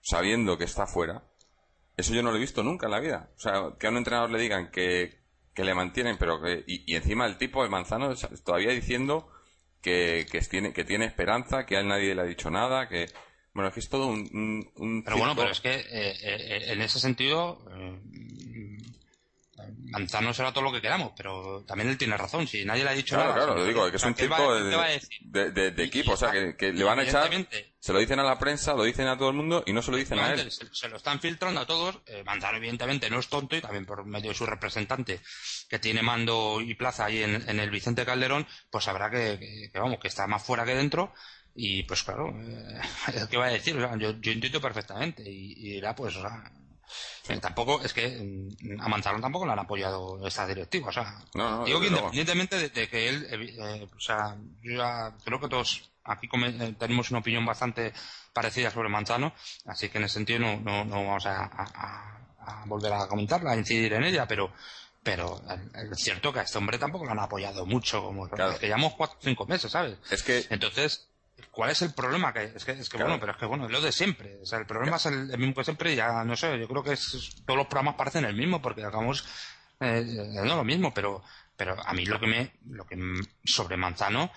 sabiendo 0.00 0.56
que 0.56 0.64
está 0.64 0.86
fuera, 0.86 1.28
eso 1.96 2.14
yo 2.14 2.22
no 2.22 2.30
lo 2.30 2.36
he 2.36 2.40
visto 2.40 2.62
nunca 2.62 2.86
en 2.86 2.92
la 2.92 3.00
vida. 3.00 3.30
O 3.36 3.40
sea, 3.40 3.74
que 3.78 3.86
a 3.86 3.90
un 3.90 3.96
entrenador 3.98 4.30
le 4.30 4.40
digan 4.40 4.70
que, 4.70 5.22
que 5.54 5.64
le 5.64 5.74
mantienen, 5.74 6.16
pero 6.18 6.40
que, 6.40 6.64
y, 6.66 6.94
encima 6.94 7.26
el 7.26 7.36
tipo, 7.36 7.64
el 7.64 7.70
Manzano, 7.70 8.14
todavía 8.44 8.72
diciendo 8.72 9.28
que, 9.88 10.26
que, 10.30 10.40
tiene, 10.40 10.72
que 10.72 10.84
tiene 10.84 11.06
esperanza, 11.06 11.64
que 11.64 11.76
a 11.76 11.80
él 11.80 11.88
nadie 11.88 12.14
le 12.14 12.22
ha 12.22 12.24
dicho 12.24 12.50
nada, 12.50 12.88
que... 12.88 13.06
Bueno, 13.54 13.68
es 13.68 13.74
que 13.74 13.80
es 13.80 13.88
todo 13.88 14.06
un... 14.06 15.02
pero 15.04 15.16
bueno, 15.16 15.34
pero 15.34 15.50
es 15.50 15.60
que 15.60 15.74
eh, 15.74 16.14
eh, 16.22 16.64
en 16.68 16.80
ese 16.80 17.00
sentido, 17.00 17.58
Manzano 19.76 20.32
será 20.32 20.52
todo 20.52 20.64
lo 20.64 20.72
que 20.72 20.80
queramos, 20.80 21.12
pero 21.16 21.64
también 21.64 21.90
él 21.90 21.98
tiene 21.98 22.16
razón. 22.16 22.46
Si 22.46 22.64
nadie 22.64 22.84
le 22.84 22.90
ha 22.90 22.94
dicho 22.94 23.16
nada. 23.16 23.34
Claro, 23.34 23.54
claro, 23.54 23.64
digo, 23.66 23.90
que 23.90 23.96
es 23.96 24.04
un 24.04 24.14
tipo 24.14 24.54
de, 24.54 25.84
equipo, 25.84 26.12
o 26.12 26.16
sea, 26.16 26.32
que, 26.56 26.72
le 26.72 26.84
van 26.84 26.98
a 26.98 27.02
echar. 27.02 27.30
Se 27.80 27.92
lo 27.92 28.00
dicen 28.00 28.18
a 28.18 28.24
la 28.24 28.38
prensa, 28.38 28.74
lo 28.74 28.82
dicen 28.82 29.06
a 29.06 29.16
todo 29.16 29.30
el 29.30 29.36
mundo 29.36 29.62
y 29.64 29.72
no 29.72 29.82
se 29.82 29.90
lo 29.90 29.96
dicen 29.96 30.18
a 30.18 30.32
él. 30.32 30.50
Se, 30.50 30.88
lo 30.88 30.96
están 30.96 31.20
filtrando 31.20 31.60
a 31.60 31.66
todos. 31.66 32.00
Eh, 32.06 32.22
Manzano, 32.24 32.58
evidentemente, 32.58 33.08
no 33.08 33.18
es 33.20 33.28
tonto 33.28 33.56
y 33.56 33.60
también 33.60 33.86
por 33.86 34.04
medio 34.04 34.30
de 34.30 34.34
su 34.34 34.46
representante, 34.46 35.20
que 35.68 35.78
tiene 35.78 36.02
mando 36.02 36.60
y 36.60 36.74
plaza 36.74 37.06
ahí 37.06 37.22
en, 37.22 37.60
el 37.60 37.70
Vicente 37.70 38.04
Calderón, 38.04 38.46
pues 38.70 38.84
sabrá 38.84 39.10
que, 39.10 39.70
vamos, 39.74 39.98
que 40.00 40.08
está 40.08 40.26
más 40.26 40.42
fuera 40.42 40.64
que 40.64 40.74
dentro. 40.74 41.12
Y 41.54 41.82
pues 41.84 42.02
claro, 42.02 42.28
eh, 42.40 42.80
¿qué 43.30 43.36
va 43.36 43.46
a 43.46 43.50
decir? 43.50 43.76
yo, 43.98 44.20
yo 44.20 44.32
entiendo 44.32 44.60
perfectamente. 44.60 45.22
Y, 45.28 45.52
y 45.56 45.72
dirá, 45.74 45.94
pues, 45.94 46.16
o 46.16 46.20
sea, 46.20 46.52
eh, 47.28 47.38
tampoco, 47.38 47.80
es 47.82 47.92
que 47.92 48.08
mm, 48.08 48.80
a 48.80 48.88
Manzano 48.88 49.20
tampoco 49.20 49.46
le 49.46 49.52
han 49.52 49.58
apoyado 49.58 50.26
esta 50.26 50.46
directiva. 50.46 50.88
O 50.88 50.92
sea, 50.92 51.18
digo 51.64 51.80
que 51.80 51.88
independientemente 51.88 52.68
de, 52.68 52.88
que 52.88 53.08
él, 53.08 53.26
eh, 53.30 53.88
o 53.94 54.00
sea, 54.00 54.36
yo 54.62 54.76
ya 54.78 55.14
creo 55.24 55.40
que 55.40 55.48
todos 55.48 55.90
aquí 56.04 56.28
eh, 56.32 56.74
tenemos 56.78 57.10
una 57.10 57.20
opinión 57.20 57.44
bastante 57.44 57.92
parecida 58.32 58.70
sobre 58.70 58.88
Manzano, 58.88 59.32
así 59.66 59.88
que 59.88 59.98
en 59.98 60.04
ese 60.04 60.14
sentido 60.14 60.40
no, 60.40 60.60
no, 60.60 60.84
no 60.84 61.04
vamos 61.04 61.26
a, 61.26 62.14
volver 62.66 62.92
a 62.92 63.06
comentarla, 63.06 63.52
a 63.52 63.56
incidir 63.56 63.92
en 63.92 64.04
ella, 64.04 64.26
pero 64.26 64.52
pero 65.02 65.40
es 65.74 65.98
cierto 65.98 66.32
que 66.32 66.40
a 66.40 66.42
este 66.42 66.58
hombre 66.58 66.76
tampoco 66.76 67.04
lo 67.04 67.12
han 67.12 67.20
apoyado 67.20 67.64
mucho, 67.64 68.02
como 68.02 68.28
que 68.28 68.66
llevamos 68.66 68.94
cuatro 68.94 69.16
o 69.18 69.22
cinco 69.22 69.46
meses, 69.46 69.70
¿sabes? 69.70 69.96
Es 70.10 70.22
que 70.22 70.44
entonces 70.50 71.08
¿Cuál 71.50 71.70
es 71.70 71.82
el 71.82 71.92
problema? 71.92 72.32
Que, 72.32 72.44
es 72.54 72.64
que, 72.64 72.72
es 72.72 72.88
que 72.88 72.96
bueno, 72.96 73.18
pero 73.18 73.32
es 73.32 73.38
que 73.38 73.46
bueno, 73.46 73.66
es 73.66 73.70
lo 73.70 73.80
de 73.80 73.92
siempre. 73.92 74.38
O 74.42 74.46
sea, 74.46 74.58
el 74.58 74.66
problema 74.66 74.96
es 74.96 75.06
el, 75.06 75.38
mismo 75.38 75.54
que 75.54 75.64
siempre. 75.64 75.94
Ya 75.94 76.24
no 76.24 76.36
sé, 76.36 76.58
yo 76.58 76.68
creo 76.68 76.82
que 76.82 76.96
todos 77.44 77.56
los 77.56 77.66
programas 77.66 77.94
parecen 77.94 78.24
el 78.24 78.34
mismo 78.34 78.62
porque 78.62 78.84
hagamos 78.84 79.24
eh, 79.80 80.04
no 80.04 80.56
lo 80.56 80.64
mismo, 80.64 80.92
pero, 80.92 81.22
pero 81.56 81.76
a 81.84 81.92
mí 81.92 82.04
lo 82.04 82.18
que 82.18 82.26
me, 82.26 82.52
lo 82.66 82.84
que 82.84 82.96
sobre 83.44 83.76
Manzano, 83.76 84.30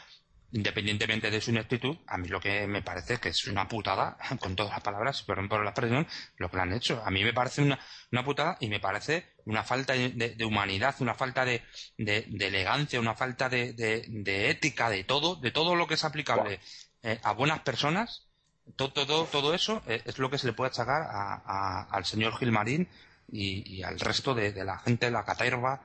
independientemente 0.52 1.32
de 1.32 1.42
su 1.42 1.52
ineptitud, 1.52 1.98
a 2.08 2.18
mí 2.18 2.28
lo 2.28 2.40
que 2.40 2.68
me 2.68 2.82
parece 2.82 3.18
que 3.18 3.30
es 3.30 3.48
una 3.48 3.68
putada, 3.68 4.18
con 4.40 4.56
todas 4.56 4.72
las 4.72 4.82
palabras, 4.82 5.24
perdón 5.24 5.50
por 5.50 5.64
la 5.64 5.72
expresión, 5.72 6.08
lo 6.38 6.50
que 6.50 6.58
le 6.58 6.64
han 6.64 6.74
hecho. 6.74 7.02
A 7.04 7.10
mí 7.10 7.24
me 7.24 7.34
parece 7.34 7.62
una, 7.62 7.80
una 8.12 8.24
putada 8.24 8.58
y 8.60 8.68
me 8.68 8.80
parece 8.80 9.34
una 9.46 9.64
falta 9.64 9.94
de, 9.94 10.46
humanidad, 10.46 10.96
una 11.00 11.16
falta 11.16 11.46
de, 11.46 11.64
de, 11.98 12.26
elegancia, 12.40 13.00
una 13.00 13.16
falta 13.16 13.50
de, 13.50 13.74
de, 13.74 14.50
ética, 14.50 14.90
de 14.90 15.04
todo, 15.04 15.36
de 15.38 15.52
todo 15.52 15.76
lo 15.76 15.88
que 15.88 15.96
es 15.96 16.04
aplicable. 16.04 16.60
Eh, 17.04 17.20
a 17.24 17.34
buenas 17.34 17.62
personas, 17.62 18.28
todo, 18.76 18.90
todo, 18.92 19.26
todo 19.26 19.54
eso 19.56 19.82
eh, 19.88 20.04
es 20.06 20.20
lo 20.20 20.30
que 20.30 20.38
se 20.38 20.46
le 20.46 20.54
puede 20.54 20.70
achacar 20.70 21.02
a, 21.02 21.88
al 21.90 22.06
señor 22.06 22.38
Gilmarín 22.38 22.88
y, 23.32 23.82
al 23.82 24.00
resto 24.00 24.36
de, 24.36 24.54
la 24.64 24.78
gente 24.80 25.08
de 25.08 25.12
la 25.12 25.26
caterva 25.26 25.82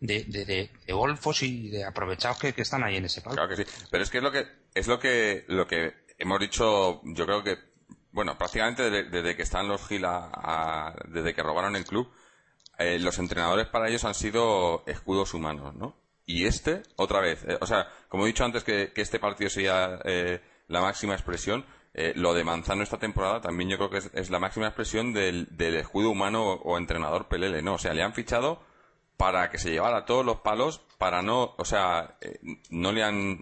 de, 0.00 0.24
de, 0.24 0.44
de, 0.44 0.92
golfos 0.92 1.42
y 1.42 1.70
de 1.70 1.84
aprovechados 1.84 2.38
que, 2.38 2.54
están 2.56 2.84
ahí 2.84 2.96
en 2.96 3.06
ese 3.06 3.22
palco. 3.22 3.36
Claro 3.36 3.48
que 3.48 3.64
sí, 3.64 3.86
pero 3.90 4.02
es 4.02 4.10
que 4.10 4.18
es 4.18 4.22
lo 4.22 4.30
que 4.30 4.46
es 4.74 4.86
lo 4.88 4.98
que 4.98 5.44
lo 5.48 5.66
que 5.66 5.94
hemos 6.18 6.38
dicho, 6.40 7.00
yo 7.04 7.24
creo 7.24 7.42
que 7.42 7.56
bueno, 8.10 8.36
prácticamente 8.36 8.90
desde, 8.90 9.36
que 9.36 9.42
están 9.42 9.68
los 9.68 9.86
Gil 9.86 10.04
desde 11.08 11.34
que 11.34 11.42
robaron 11.42 11.76
el 11.76 11.84
club, 11.84 12.12
eh, 12.78 12.98
los 12.98 13.18
entrenadores 13.18 13.68
para 13.68 13.88
ellos 13.88 14.04
han 14.04 14.14
sido 14.14 14.82
escudos 14.86 15.34
humanos, 15.34 15.74
¿no? 15.74 15.96
Y 16.26 16.46
este, 16.46 16.82
otra 16.96 17.20
vez, 17.20 17.46
o 17.60 17.66
sea, 17.66 17.88
como 18.08 18.24
he 18.24 18.26
dicho 18.26 18.44
antes 18.44 18.64
que, 18.64 18.92
que 18.92 19.00
este 19.00 19.18
partido 19.18 19.48
sería 19.48 19.98
la 20.68 20.80
máxima 20.80 21.14
expresión. 21.14 21.66
Eh, 21.94 22.12
lo 22.14 22.34
de 22.34 22.44
Manzano 22.44 22.82
esta 22.82 22.98
temporada 22.98 23.40
también 23.40 23.70
yo 23.70 23.76
creo 23.76 23.90
que 23.90 23.98
es, 24.12 24.30
la 24.30 24.38
máxima 24.38 24.66
expresión 24.66 25.12
del, 25.12 25.48
escudo 25.58 26.10
humano 26.10 26.52
o, 26.52 26.78
entrenador 26.78 27.26
Pelele, 27.26 27.62
¿no? 27.62 27.74
O 27.74 27.78
sea, 27.78 27.94
le 27.94 28.02
han 28.02 28.14
fichado 28.14 28.62
para 29.16 29.50
que 29.50 29.58
se 29.58 29.70
llevara 29.70 30.04
todos 30.04 30.24
los 30.24 30.38
palos, 30.40 30.80
para 30.96 31.22
no, 31.22 31.54
o 31.56 31.64
sea, 31.64 32.16
eh, 32.20 32.38
no 32.70 32.92
le 32.92 33.02
han 33.02 33.40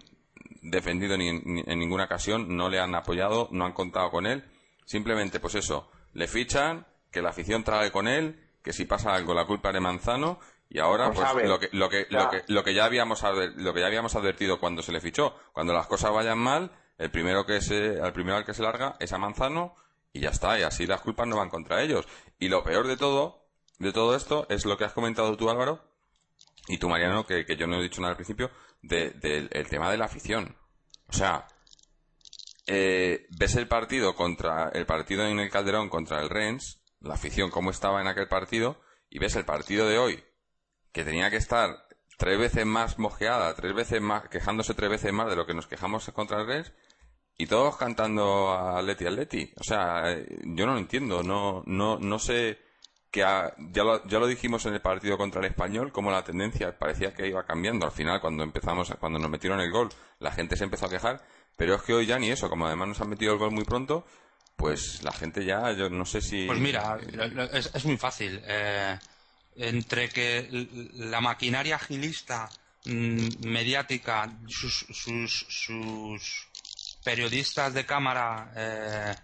defendido 0.63 1.17
ni, 1.17 1.27
en 1.27 1.79
ninguna 1.79 2.05
ocasión, 2.05 2.57
no 2.57 2.67
le 2.69 2.79
han 2.79 2.95
apoyado, 2.95 3.47
no 3.51 3.65
han 3.65 3.73
contado 3.73 4.09
con 4.09 4.25
él. 4.25 4.43
Simplemente, 4.85 5.39
pues 5.39 5.53
eso, 5.55 5.91
le 6.13 6.27
fichan, 6.27 6.87
que 7.11 7.21
la 7.21 7.29
afición 7.29 7.63
trague 7.63 7.91
con 7.91 8.07
él, 8.07 8.43
que 8.63 8.73
si 8.73 8.85
pasa 8.85 9.13
algo 9.13 9.33
la 9.33 9.45
culpa 9.45 9.71
de 9.71 9.79
Manzano 9.79 10.39
y 10.69 10.79
ahora 10.79 11.11
pues, 11.11 11.47
lo 11.47 11.59
que 11.59 11.69
lo 11.71 11.89
que, 11.89 12.07
lo 12.09 12.29
que 12.29 12.43
lo 12.47 12.63
que 12.63 12.73
ya 12.73 12.85
habíamos 12.85 13.23
lo 13.23 13.73
que 13.73 13.79
ya 13.79 13.87
habíamos 13.87 14.15
advertido 14.15 14.59
cuando 14.59 14.81
se 14.81 14.91
le 14.91 14.99
fichó, 14.99 15.35
cuando 15.53 15.73
las 15.73 15.87
cosas 15.87 16.11
vayan 16.11 16.37
mal, 16.37 16.71
el 16.97 17.11
primero 17.11 17.45
que 17.45 17.61
se, 17.61 18.01
al 18.01 18.13
primero 18.13 18.37
al 18.37 18.45
que 18.45 18.53
se 18.53 18.63
larga 18.63 18.95
es 18.99 19.13
a 19.13 19.17
Manzano 19.17 19.75
y 20.13 20.21
ya 20.21 20.29
está, 20.29 20.59
y 20.59 20.63
así 20.63 20.87
las 20.87 21.01
culpas 21.01 21.27
no 21.27 21.37
van 21.37 21.49
contra 21.49 21.81
ellos. 21.81 22.07
Y 22.39 22.49
lo 22.49 22.63
peor 22.63 22.87
de 22.87 22.97
todo, 22.97 23.47
de 23.79 23.93
todo 23.93 24.15
esto, 24.15 24.47
es 24.49 24.65
lo 24.65 24.77
que 24.77 24.85
has 24.85 24.93
comentado 24.93 25.37
tú, 25.37 25.49
Álvaro, 25.49 25.83
y 26.67 26.77
tú, 26.77 26.89
Mariano, 26.89 27.25
que, 27.25 27.45
yo 27.55 27.67
no 27.67 27.77
he 27.77 27.83
dicho 27.83 28.01
nada 28.01 28.11
al 28.11 28.17
principio, 28.17 28.51
del 28.81 29.19
de, 29.19 29.65
tema 29.69 29.91
de 29.91 29.97
la 29.97 30.05
afición. 30.05 30.57
O 31.07 31.13
sea, 31.13 31.47
eh, 32.65 33.27
ves 33.37 33.55
el 33.55 33.67
partido 33.67 34.15
contra, 34.15 34.69
el 34.69 34.85
partido 34.85 35.25
en 35.25 35.39
el 35.39 35.49
Calderón 35.49 35.89
contra 35.89 36.21
el 36.21 36.29
Rennes, 36.29 36.81
la 36.99 37.13
afición 37.13 37.49
cómo 37.49 37.69
estaba 37.69 38.01
en 38.01 38.07
aquel 38.07 38.27
partido, 38.27 38.81
y 39.09 39.19
ves 39.19 39.35
el 39.35 39.45
partido 39.45 39.87
de 39.87 39.97
hoy, 39.97 40.23
que 40.91 41.05
tenía 41.05 41.29
que 41.29 41.37
estar 41.37 41.87
tres 42.17 42.39
veces 42.39 42.65
más 42.65 42.97
mojeada, 42.97 43.53
tres 43.55 43.73
veces 43.73 44.01
más, 44.01 44.27
quejándose 44.27 44.73
tres 44.73 44.89
veces 44.89 45.13
más 45.13 45.29
de 45.29 45.35
lo 45.35 45.45
que 45.45 45.53
nos 45.53 45.67
quejamos 45.67 46.09
contra 46.11 46.41
el 46.41 46.47
Rennes, 46.47 46.73
y 47.37 47.45
todos 47.45 47.77
cantando 47.77 48.51
a 48.51 48.81
Leti 48.81 49.05
Leti. 49.05 49.53
O 49.57 49.63
sea, 49.63 50.11
eh, 50.11 50.25
yo 50.43 50.65
no 50.65 50.73
lo 50.73 50.79
entiendo. 50.79 51.21
No, 51.21 51.63
no, 51.65 51.99
no 51.99 52.19
sé 52.19 52.59
que 53.11 53.19
ya, 53.19 53.83
lo, 53.83 54.07
ya 54.07 54.19
lo 54.19 54.27
dijimos 54.27 54.65
en 54.65 54.73
el 54.73 54.81
partido 54.81 55.17
contra 55.17 55.41
el 55.41 55.47
español, 55.47 55.91
como 55.91 56.11
la 56.11 56.23
tendencia 56.23 56.77
parecía 56.77 57.13
que 57.13 57.27
iba 57.27 57.45
cambiando. 57.45 57.85
Al 57.85 57.91
final, 57.91 58.19
cuando 58.21 58.43
empezamos, 58.43 58.91
cuando 58.99 59.19
nos 59.19 59.29
metieron 59.29 59.59
el 59.59 59.71
gol, 59.71 59.89
la 60.19 60.31
gente 60.31 60.57
se 60.57 60.63
empezó 60.63 60.87
a 60.87 60.89
quejar. 60.89 61.23
Pero 61.55 61.75
es 61.75 61.81
que 61.83 61.93
hoy 61.93 62.05
ya 62.05 62.19
ni 62.19 62.29
eso, 62.29 62.49
como 62.49 62.67
además 62.67 62.89
nos 62.89 63.01
han 63.01 63.09
metido 63.09 63.33
el 63.33 63.39
gol 63.39 63.51
muy 63.51 63.65
pronto, 63.65 64.05
pues 64.55 65.03
la 65.03 65.11
gente 65.11 65.45
ya, 65.45 65.71
yo 65.73 65.89
no 65.89 66.05
sé 66.05 66.21
si. 66.21 66.45
Pues 66.47 66.59
mira, 66.59 66.99
es, 67.53 67.71
es 67.73 67.85
muy 67.85 67.97
fácil. 67.97 68.41
Eh, 68.45 68.97
entre 69.55 70.09
que 70.09 70.47
la 70.93 71.21
maquinaria 71.21 71.75
agilista 71.75 72.49
mm, 72.85 73.47
mediática, 73.47 74.31
sus, 74.47 74.85
sus, 74.91 75.45
sus 75.49 76.46
periodistas 77.07 77.73
de 77.73 77.85
cámara 77.85 78.51
eh, 78.53 79.15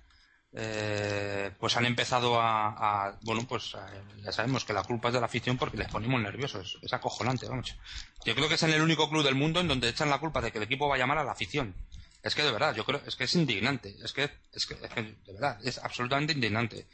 eh, 0.54 1.52
pues 1.60 1.76
han 1.76 1.86
empezado 1.86 2.40
a, 2.40 3.20
bueno 3.24 3.46
pues 3.46 3.76
ya 4.24 4.32
sabemos 4.32 4.64
que 4.64 4.72
la 4.72 4.84
culpa 4.84 5.10
es 5.10 5.16
de 5.16 5.20
la 5.20 5.26
afición 5.26 5.58
porque 5.58 5.76
les 5.76 5.90
ponemos 5.90 6.22
nerviosos. 6.22 6.80
Es 6.82 6.94
acojonante 6.94 7.46
vamos. 7.46 7.76
Yo 8.24 8.36
creo 8.36 8.48
que 8.48 8.56
es 8.56 8.64
en 8.64 8.72
el 8.72 8.82
único 8.82 9.10
club 9.10 9.22
del 9.22 9.36
mundo 9.36 9.60
en 9.60 9.68
donde 9.68 9.90
echan 9.90 10.10
la 10.10 10.20
culpa 10.20 10.40
de 10.40 10.50
que 10.50 10.60
el 10.60 10.64
equipo 10.64 10.88
vaya 10.88 11.06
mal 11.06 11.18
a 11.18 11.26
la 11.26 11.34
afición. 11.34 11.76
Es 12.22 12.36
que 12.36 12.44
de 12.44 12.54
verdad 12.54 12.74
yo 12.74 12.86
creo 12.86 13.02
es 13.06 13.18
que 13.18 13.26
es 13.26 13.36
indignante. 13.36 13.98
Es 14.02 14.14
que 14.14 14.30
es 14.54 14.66
que, 14.66 14.76
de 14.76 15.34
verdad 15.34 15.60
es 15.62 15.78
absolutamente 15.78 16.32
indignante. 16.32 16.88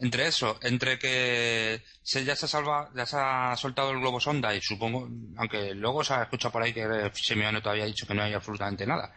Entre 0.00 0.26
eso 0.26 0.58
entre 0.60 0.98
que 0.98 1.82
se, 2.02 2.26
ya 2.26 2.36
se 2.36 2.46
salva 2.46 2.90
ya 2.94 3.06
se 3.06 3.16
ha 3.18 3.56
soltado 3.56 3.90
el 3.92 4.00
globo 4.00 4.20
sonda 4.20 4.54
y 4.54 4.60
supongo 4.60 5.08
aunque 5.38 5.74
luego 5.74 6.04
se 6.04 6.12
ha 6.12 6.24
escuchado 6.24 6.52
por 6.52 6.62
ahí 6.62 6.74
que 6.74 7.10
Simeone 7.14 7.62
todavía 7.62 7.86
dicho 7.86 8.06
que 8.06 8.12
no 8.12 8.22
hay 8.22 8.34
absolutamente 8.34 8.86
nada 8.86 9.14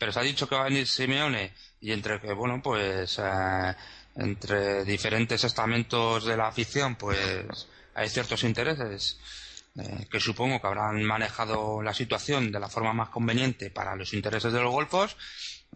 pero 0.00 0.12
se 0.12 0.18
ha 0.18 0.22
dicho 0.22 0.48
que 0.48 0.54
va 0.54 0.62
a 0.62 0.70
venir 0.70 0.88
Simeone 0.88 1.52
y 1.78 1.92
entre 1.92 2.18
que, 2.18 2.32
bueno, 2.32 2.62
pues 2.62 3.20
eh, 3.22 3.74
entre 4.16 4.82
diferentes 4.84 5.44
estamentos 5.44 6.24
de 6.24 6.38
la 6.38 6.48
afición, 6.48 6.96
pues 6.96 7.68
hay 7.94 8.08
ciertos 8.08 8.42
intereses 8.44 9.20
eh, 9.78 10.06
que 10.10 10.18
supongo 10.18 10.58
que 10.58 10.66
habrán 10.66 11.04
manejado 11.04 11.82
la 11.82 11.92
situación 11.92 12.50
de 12.50 12.58
la 12.58 12.70
forma 12.70 12.94
más 12.94 13.10
conveniente 13.10 13.70
para 13.70 13.94
los 13.94 14.14
intereses 14.14 14.54
de 14.54 14.62
los 14.62 14.72
golfos, 14.72 15.18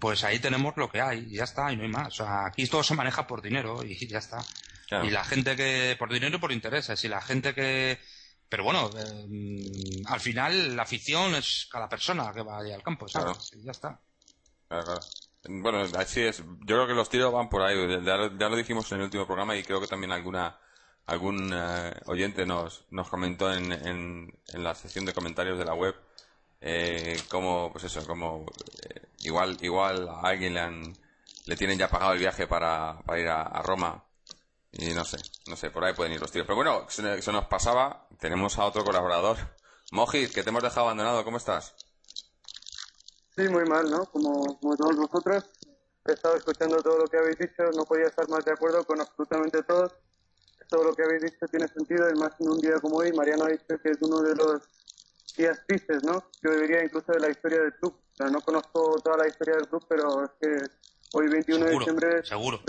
pues 0.00 0.24
ahí 0.24 0.38
tenemos 0.38 0.74
lo 0.78 0.90
que 0.90 1.02
hay 1.02 1.26
y 1.30 1.36
ya 1.36 1.44
está, 1.44 1.70
y 1.70 1.76
no 1.76 1.82
hay 1.82 1.90
más. 1.90 2.08
O 2.08 2.24
sea, 2.24 2.46
aquí 2.46 2.66
todo 2.66 2.82
se 2.82 2.94
maneja 2.94 3.26
por 3.26 3.42
dinero 3.42 3.84
y 3.84 4.06
ya 4.08 4.20
está. 4.20 4.38
Y 5.02 5.10
la 5.10 5.24
gente 5.24 5.54
que, 5.54 5.96
por 5.98 6.10
dinero 6.10 6.36
y 6.36 6.40
por 6.40 6.50
intereses, 6.50 7.04
y 7.04 7.08
la 7.08 7.20
gente 7.20 7.52
que, 7.54 7.98
pero 8.48 8.64
bueno, 8.64 8.88
eh, 8.96 10.02
al 10.06 10.20
final 10.20 10.76
la 10.76 10.84
afición 10.84 11.34
es 11.34 11.68
cada 11.70 11.90
persona 11.90 12.32
que 12.32 12.42
va 12.42 12.60
al 12.60 12.82
campo, 12.82 13.06
¿sabes? 13.06 13.50
Y 13.52 13.64
ya 13.64 13.72
está. 13.72 14.00
Bueno, 15.48 15.82
así 15.98 16.22
es. 16.22 16.38
Yo 16.38 16.76
creo 16.76 16.86
que 16.86 16.94
los 16.94 17.08
tiros 17.08 17.32
van 17.32 17.48
por 17.48 17.62
ahí. 17.62 17.76
Ya, 18.04 18.16
lo 18.48 18.56
dijimos 18.56 18.90
en 18.92 18.98
el 18.98 19.04
último 19.04 19.26
programa 19.26 19.56
y 19.56 19.62
creo 19.62 19.80
que 19.80 19.86
también 19.86 20.12
alguna 20.12 20.58
algún 21.06 21.52
eh, 21.52 21.92
oyente 22.06 22.46
nos, 22.46 22.86
nos 22.90 23.08
comentó 23.10 23.52
en, 23.52 23.72
en, 23.72 24.38
en, 24.54 24.64
la 24.64 24.74
sección 24.74 25.04
de 25.04 25.12
comentarios 25.12 25.58
de 25.58 25.66
la 25.66 25.74
web 25.74 25.94
eh, 26.66 27.20
como, 27.28 27.70
pues 27.70 27.84
eso, 27.84 28.06
como 28.06 28.46
eh, 28.88 29.02
igual, 29.20 29.58
igual 29.60 30.08
a 30.08 30.20
alguien 30.22 30.54
le 30.54 30.60
han, 30.60 30.96
le 31.44 31.56
tienen 31.56 31.78
ya 31.78 31.88
pagado 31.88 32.14
el 32.14 32.20
viaje 32.20 32.46
para, 32.46 32.98
para 33.04 33.20
ir 33.20 33.28
a, 33.28 33.60
Roma 33.62 34.02
y 34.72 34.86
no 34.94 35.04
sé, 35.04 35.18
no 35.46 35.56
sé, 35.56 35.70
por 35.70 35.84
ahí 35.84 35.92
pueden 35.92 36.14
ir 36.14 36.20
los 36.20 36.32
tiros. 36.32 36.46
Pero 36.46 36.56
bueno, 36.56 36.86
se, 36.88 37.32
nos 37.32 37.46
pasaba, 37.48 38.08
tenemos 38.18 38.58
a 38.58 38.64
otro 38.64 38.82
colaborador. 38.82 39.36
Mojis, 39.92 40.32
que 40.32 40.42
te 40.42 40.48
hemos 40.48 40.62
dejado 40.62 40.86
abandonado, 40.86 41.22
¿cómo 41.22 41.36
estás? 41.36 41.74
Sí, 43.36 43.48
muy 43.48 43.64
mal, 43.64 43.90
¿no? 43.90 44.04
Como, 44.06 44.58
como 44.60 44.76
todos 44.76 44.96
vosotros, 44.96 45.50
he 46.06 46.12
estado 46.12 46.36
escuchando 46.36 46.76
todo 46.82 46.98
lo 46.98 47.06
que 47.06 47.18
habéis 47.18 47.38
dicho, 47.38 47.64
no 47.76 47.84
podía 47.84 48.06
estar 48.06 48.28
más 48.28 48.44
de 48.44 48.52
acuerdo 48.52 48.84
con 48.84 49.00
absolutamente 49.00 49.62
todos. 49.62 49.92
Todo 50.68 50.84
lo 50.84 50.94
que 50.94 51.02
habéis 51.02 51.22
dicho 51.22 51.46
tiene 51.50 51.68
sentido, 51.68 52.08
y 52.10 52.18
más 52.18 52.32
en 52.40 52.48
un 52.48 52.58
día 52.58 52.80
como 52.80 52.96
hoy. 52.96 53.12
Mariano 53.12 53.44
ha 53.44 53.48
dicho 53.48 53.78
que 53.82 53.90
es 53.90 53.98
uno 54.00 54.20
de 54.22 54.34
los 54.34 54.62
días 55.36 55.60
tristes, 55.66 56.02
¿no? 56.04 56.24
Yo 56.42 56.50
diría 56.52 56.84
incluso 56.84 57.12
de 57.12 57.20
la 57.20 57.30
historia 57.30 57.60
del 57.60 57.74
club. 57.74 57.94
O 58.12 58.16
sea, 58.16 58.28
no 58.28 58.40
conozco 58.40 59.00
toda 59.02 59.18
la 59.18 59.28
historia 59.28 59.56
del 59.56 59.68
club, 59.68 59.84
pero 59.88 60.24
es 60.24 60.30
que 60.40 60.56
hoy 61.12 61.28
21 61.28 61.64
de 61.64 61.70
diciembre... 61.72 62.24
Seguro. 62.24 62.60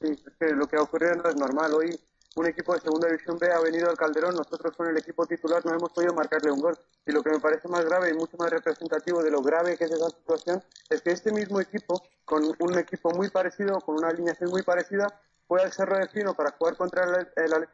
Sí, 0.00 0.08
es 0.10 0.32
que 0.38 0.46
lo 0.54 0.66
que 0.66 0.76
ha 0.76 0.82
ocurrido 0.82 1.14
no 1.16 1.28
es 1.28 1.36
normal. 1.36 1.74
Hoy 1.74 1.98
un 2.36 2.46
equipo 2.46 2.74
de 2.74 2.80
segunda 2.80 3.08
división 3.08 3.38
B 3.38 3.50
ha 3.52 3.60
venido 3.60 3.88
al 3.88 3.96
Calderón, 3.96 4.34
nosotros 4.34 4.76
con 4.76 4.88
el 4.88 4.98
equipo 4.98 5.24
titular 5.26 5.64
no 5.64 5.72
hemos 5.72 5.92
podido 5.92 6.14
marcarle 6.14 6.50
un 6.50 6.60
gol. 6.60 6.78
Y 7.06 7.12
lo 7.12 7.22
que 7.22 7.30
me 7.30 7.40
parece 7.40 7.68
más 7.68 7.84
grave 7.84 8.10
y 8.10 8.14
mucho 8.14 8.36
más 8.36 8.50
representativo 8.50 9.22
de 9.22 9.30
lo 9.30 9.40
grave 9.40 9.76
que 9.76 9.84
es 9.84 9.92
esa 9.92 10.10
situación 10.10 10.62
es 10.90 11.02
que 11.02 11.12
este 11.12 11.32
mismo 11.32 11.60
equipo, 11.60 12.02
con 12.24 12.42
un 12.58 12.78
equipo 12.78 13.10
muy 13.10 13.30
parecido, 13.30 13.78
con 13.80 13.96
una 13.96 14.08
alineación 14.08 14.50
muy 14.50 14.62
parecida, 14.62 15.06
fue 15.46 15.62
al 15.62 15.72
Cerro 15.72 15.98
de 15.98 16.08
Fino 16.08 16.34
para 16.34 16.50
jugar 16.52 16.76
contra 16.76 17.04
el, 17.04 17.28
el, 17.36 17.68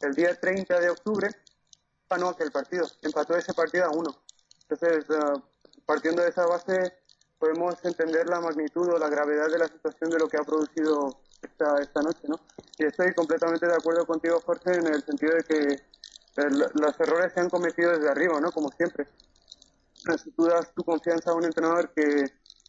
el 0.00 0.14
día 0.14 0.38
30 0.38 0.78
de 0.78 0.90
octubre, 0.90 1.28
ganó 2.08 2.28
aquel 2.28 2.50
partido, 2.52 2.86
empató 3.02 3.36
ese 3.36 3.54
partido 3.54 3.86
a 3.86 3.90
uno. 3.90 4.10
Entonces, 4.68 5.04
uh, 5.10 5.40
partiendo 5.84 6.22
de 6.22 6.28
esa 6.28 6.46
base, 6.46 6.92
podemos 7.38 7.74
entender 7.84 8.28
la 8.28 8.40
magnitud 8.40 8.88
o 8.88 8.98
la 8.98 9.08
gravedad 9.08 9.48
de 9.48 9.58
la 9.58 9.66
situación 9.66 10.10
de 10.10 10.18
lo 10.18 10.28
que 10.28 10.36
ha 10.36 10.44
producido 10.44 11.20
esta, 11.42 11.80
esta 11.80 12.02
noche, 12.02 12.20
¿no? 12.28 12.40
Y 12.78 12.84
estoy 12.84 13.12
completamente 13.14 13.66
de 13.66 13.74
acuerdo 13.74 14.06
contigo, 14.06 14.40
Jorge, 14.44 14.74
en 14.74 14.86
el 14.86 15.02
sentido 15.02 15.34
de 15.34 15.44
que 15.44 15.90
los 16.74 17.00
errores 17.00 17.32
se 17.34 17.40
han 17.40 17.50
cometido 17.50 17.90
desde 17.90 18.10
arriba, 18.10 18.40
¿no? 18.40 18.50
Como 18.52 18.70
siempre. 18.70 19.06
Si 20.22 20.30
tú 20.30 20.44
das 20.46 20.72
tu 20.74 20.82
confianza 20.82 21.30
a 21.30 21.34
un 21.34 21.44
entrenador 21.44 21.92
que, 21.92 22.24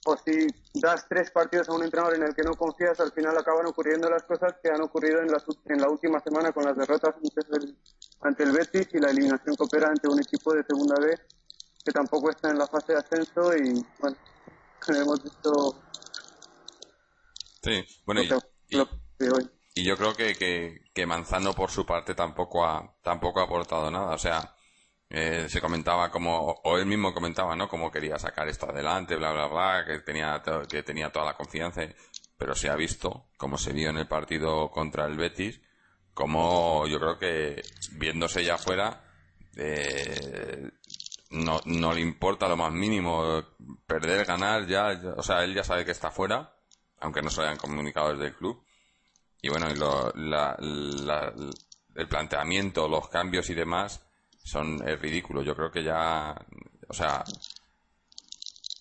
o 0.06 0.18
si 0.18 0.48
das 0.74 1.06
tres 1.08 1.32
partidos 1.32 1.70
a 1.70 1.74
un 1.74 1.84
entrenador 1.84 2.16
en 2.16 2.24
el 2.24 2.36
que 2.36 2.44
no 2.44 2.56
confías, 2.56 3.00
al 3.00 3.12
final 3.13 3.38
acaban 3.38 3.66
ocurriendo 3.68 4.10
las 4.10 4.24
cosas 4.24 4.56
que 4.62 4.70
han 4.70 4.82
ocurrido 4.82 5.22
en 5.22 5.28
la, 5.32 5.42
en 5.66 5.82
la 5.82 5.90
última 5.90 6.20
semana 6.20 6.51
con 6.51 6.66
las 6.66 6.75
derrotas 6.75 7.16
ante 8.22 8.44
el, 8.44 8.51
Betis 8.51 8.88
y 8.94 9.00
la 9.00 9.12
eliminación 9.12 9.56
que 9.56 9.63
opera 9.63 9.88
ante 9.88 10.10
un 10.10 10.20
equipo 10.20 10.54
de 10.54 10.63
segunda 10.63 10.96
B 11.00 11.18
que 11.84 11.92
tampoco 11.92 12.30
está 12.30 12.50
en 12.50 12.60
la 12.60 12.68
fase 12.68 12.94
de 12.94 13.00
ascenso 13.00 13.56
y, 13.56 13.84
bueno, 14.00 14.18
hemos 14.88 15.24
visto... 15.24 15.75
Sí, 17.63 17.86
bueno, 18.06 18.22
y, 18.22 18.30
yo 19.75 19.98
creo 19.98 20.13
que, 20.13 20.82
que, 20.94 21.06
Manzano 21.06 21.54
por 21.54 21.72
su 21.72 21.86
parte 21.86 22.16
tampoco 22.16 22.66
ha, 22.66 22.96
tampoco 23.01 23.40
ha 23.40 23.44
aportado 23.44 23.90
nada. 23.90 24.13
O 24.13 24.18
sea, 24.18 24.56
eh, 25.10 25.48
se 25.50 25.62
comentaba 25.62 26.12
como, 26.12 26.62
o 26.63 26.78
él 26.78 26.86
mismo 26.86 27.13
comentaba, 27.13 27.56
¿no? 27.56 27.68
Cómo 27.68 27.92
quería 27.92 28.18
sacar 28.20 28.48
esto 28.48 28.70
adelante, 28.70 29.16
bla, 29.16 29.32
bla, 29.32 29.48
bla, 29.48 29.86
que 29.86 30.00
tenía, 30.00 30.42
que 30.70 30.84
tenía 30.84 31.12
toda 31.12 31.25
la 31.25 31.38
confianza. 31.38 31.82
Pero 32.38 32.56
se 32.56 32.70
ha 32.70 32.75
visto, 32.75 33.28
como 33.38 33.58
se 33.58 33.74
vio 33.74 33.90
en 33.90 33.98
el 33.98 34.08
partido 34.08 34.72
contra 34.72 35.06
el 35.06 35.18
Betis, 35.18 35.62
como 36.13 36.88
yo 36.88 37.00
creo 37.00 37.18
que 37.18 37.62
viéndose 37.94 38.44
ya 38.44 38.56
afuera, 38.56 39.04
eh, 39.58 40.70
no, 41.32 41.62
no 41.66 41.94
le 41.94 42.01
importa 42.01 42.48
lo 42.48 42.58
más 42.58 42.72
mínimo 42.72 43.44
perder, 43.86 44.25
ganar, 44.25 44.68
ya, 44.68 44.90
o 45.16 45.24
sea, 45.24 45.44
él 45.44 45.54
ya 45.54 45.63
sabe 45.63 45.86
que 45.86 45.92
está 45.92 46.12
fuera, 46.12 46.53
aunque 47.01 47.22
no 47.22 47.29
se 47.29 47.42
lo 47.42 47.48
hayan 47.48 47.57
comunicado 47.57 48.11
desde 48.11 48.27
el 48.27 48.35
club 48.35 48.64
y 49.42 49.50
bueno, 49.50 49.68
el 51.96 52.07
planteamiento, 52.07 52.87
los 52.87 53.09
cambios 53.09 53.50
y 53.50 53.55
demás 53.55 54.01
son 54.44 54.87
es 54.87 55.00
ridículo. 55.01 55.42
Yo 55.42 55.55
creo 55.55 55.72
que 55.72 55.83
ya, 55.83 56.35
o 56.87 56.94
sea, 56.94 57.24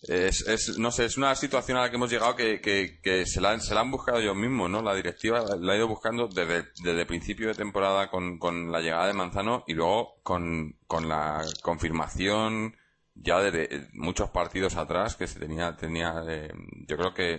es, 0.03 0.79
no 0.79 0.91
sé, 0.91 1.07
es 1.07 1.17
una 1.17 1.35
situación 1.35 1.79
a 1.79 1.83
la 1.83 1.91
que 1.91 1.97
hemos 1.97 2.11
llegado 2.11 2.37
que, 2.37 3.25
se, 3.27 3.41
la, 3.41 3.59
se 3.59 3.75
la 3.75 3.81
han 3.81 3.91
buscado 3.91 4.19
ellos 4.19 4.37
mismos, 4.37 4.69
¿no? 4.69 4.83
La 4.83 4.95
directiva 4.95 5.45
la 5.59 5.73
ha 5.73 5.77
ido 5.77 5.89
buscando 5.89 6.29
desde, 6.29 7.07
principio 7.07 7.49
de 7.49 7.55
temporada 7.55 8.11
con, 8.11 8.71
la 8.71 8.81
llegada 8.81 9.07
de 9.07 9.15
Manzano 9.15 9.65
y 9.67 9.73
luego 9.75 10.21
con, 10.23 10.77
con 10.87 11.09
la 11.09 11.43
confirmación 11.63 12.77
ya 13.15 13.41
de, 13.41 13.89
muchos 13.93 14.31
partidos 14.31 14.77
atrás 14.77 15.17
que 15.17 15.27
se 15.27 15.39
tenía, 15.39 15.77
tenía, 15.77 16.23
eh, 16.29 16.53
yo 16.87 16.97
creo 16.97 17.15
que, 17.15 17.39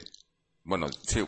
bueno, 0.64 0.88
sí, 0.90 1.26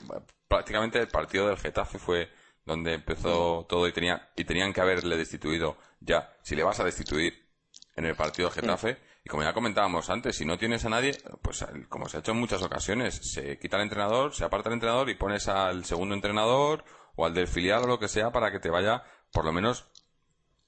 prácticamente 0.48 1.00
el 1.00 1.08
partido 1.08 1.48
del 1.48 1.58
Getafe 1.58 1.98
fue 1.98 2.30
donde 2.66 2.94
empezó 2.94 3.66
todo 3.68 3.88
y 3.88 3.92
tenía 3.92 4.32
y 4.36 4.46
tenían 4.46 4.74
que 4.74 4.82
haberle 4.82 5.18
destituido 5.18 5.78
ya. 6.00 6.38
Si 6.44 6.56
le 6.56 6.64
vas 6.64 6.80
a 6.80 6.84
destituir 6.84 7.50
en 7.96 8.06
el 8.06 8.16
partido 8.16 8.50
del 8.50 8.62
Getafe, 8.62 8.98
y 9.26 9.30
como 9.30 9.44
ya 9.44 9.54
comentábamos 9.54 10.10
antes, 10.10 10.36
si 10.36 10.46
no 10.46 10.58
tienes 10.58 10.84
a 10.86 10.90
nadie, 10.90 11.18
pues 11.42 11.66
como 11.90 12.10
se 12.10 12.18
ha 12.18 12.20
hecho 12.20 12.32
en 12.32 12.40
muchas 12.40 12.62
ocasiones, 12.62 13.16
se 13.34 13.58
quita 13.58 13.78
el 13.78 13.84
entrenador, 13.84 14.34
se 14.34 14.44
aparta 14.44 14.70
el 14.70 14.74
entrenador 14.74 15.10
y 15.10 15.16
pones 15.16 15.48
al 15.48 15.86
segundo 15.86 16.14
entrenador 16.14 16.84
o 17.16 17.26
al 17.26 17.34
del 17.34 17.48
filial 17.48 17.84
o 17.84 17.88
lo 17.88 18.00
que 18.00 18.08
sea 18.08 18.32
para 18.32 18.52
que 18.52 18.60
te 18.60 18.70
vaya, 18.70 19.04
por 19.32 19.46
lo 19.46 19.54
menos, 19.54 19.90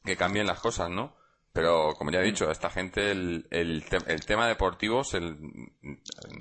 que 0.04 0.16
cambien 0.16 0.48
las 0.48 0.60
cosas, 0.60 0.90
¿no? 0.90 1.18
Pero 1.56 1.94
como 1.98 2.12
ya 2.12 2.20
he 2.20 2.24
dicho, 2.26 2.52
esta 2.52 2.70
gente 2.70 3.12
el, 3.12 3.48
el, 3.50 3.86
el 4.08 4.26
tema 4.26 4.46
deportivo 4.46 5.06
se, 5.06 5.20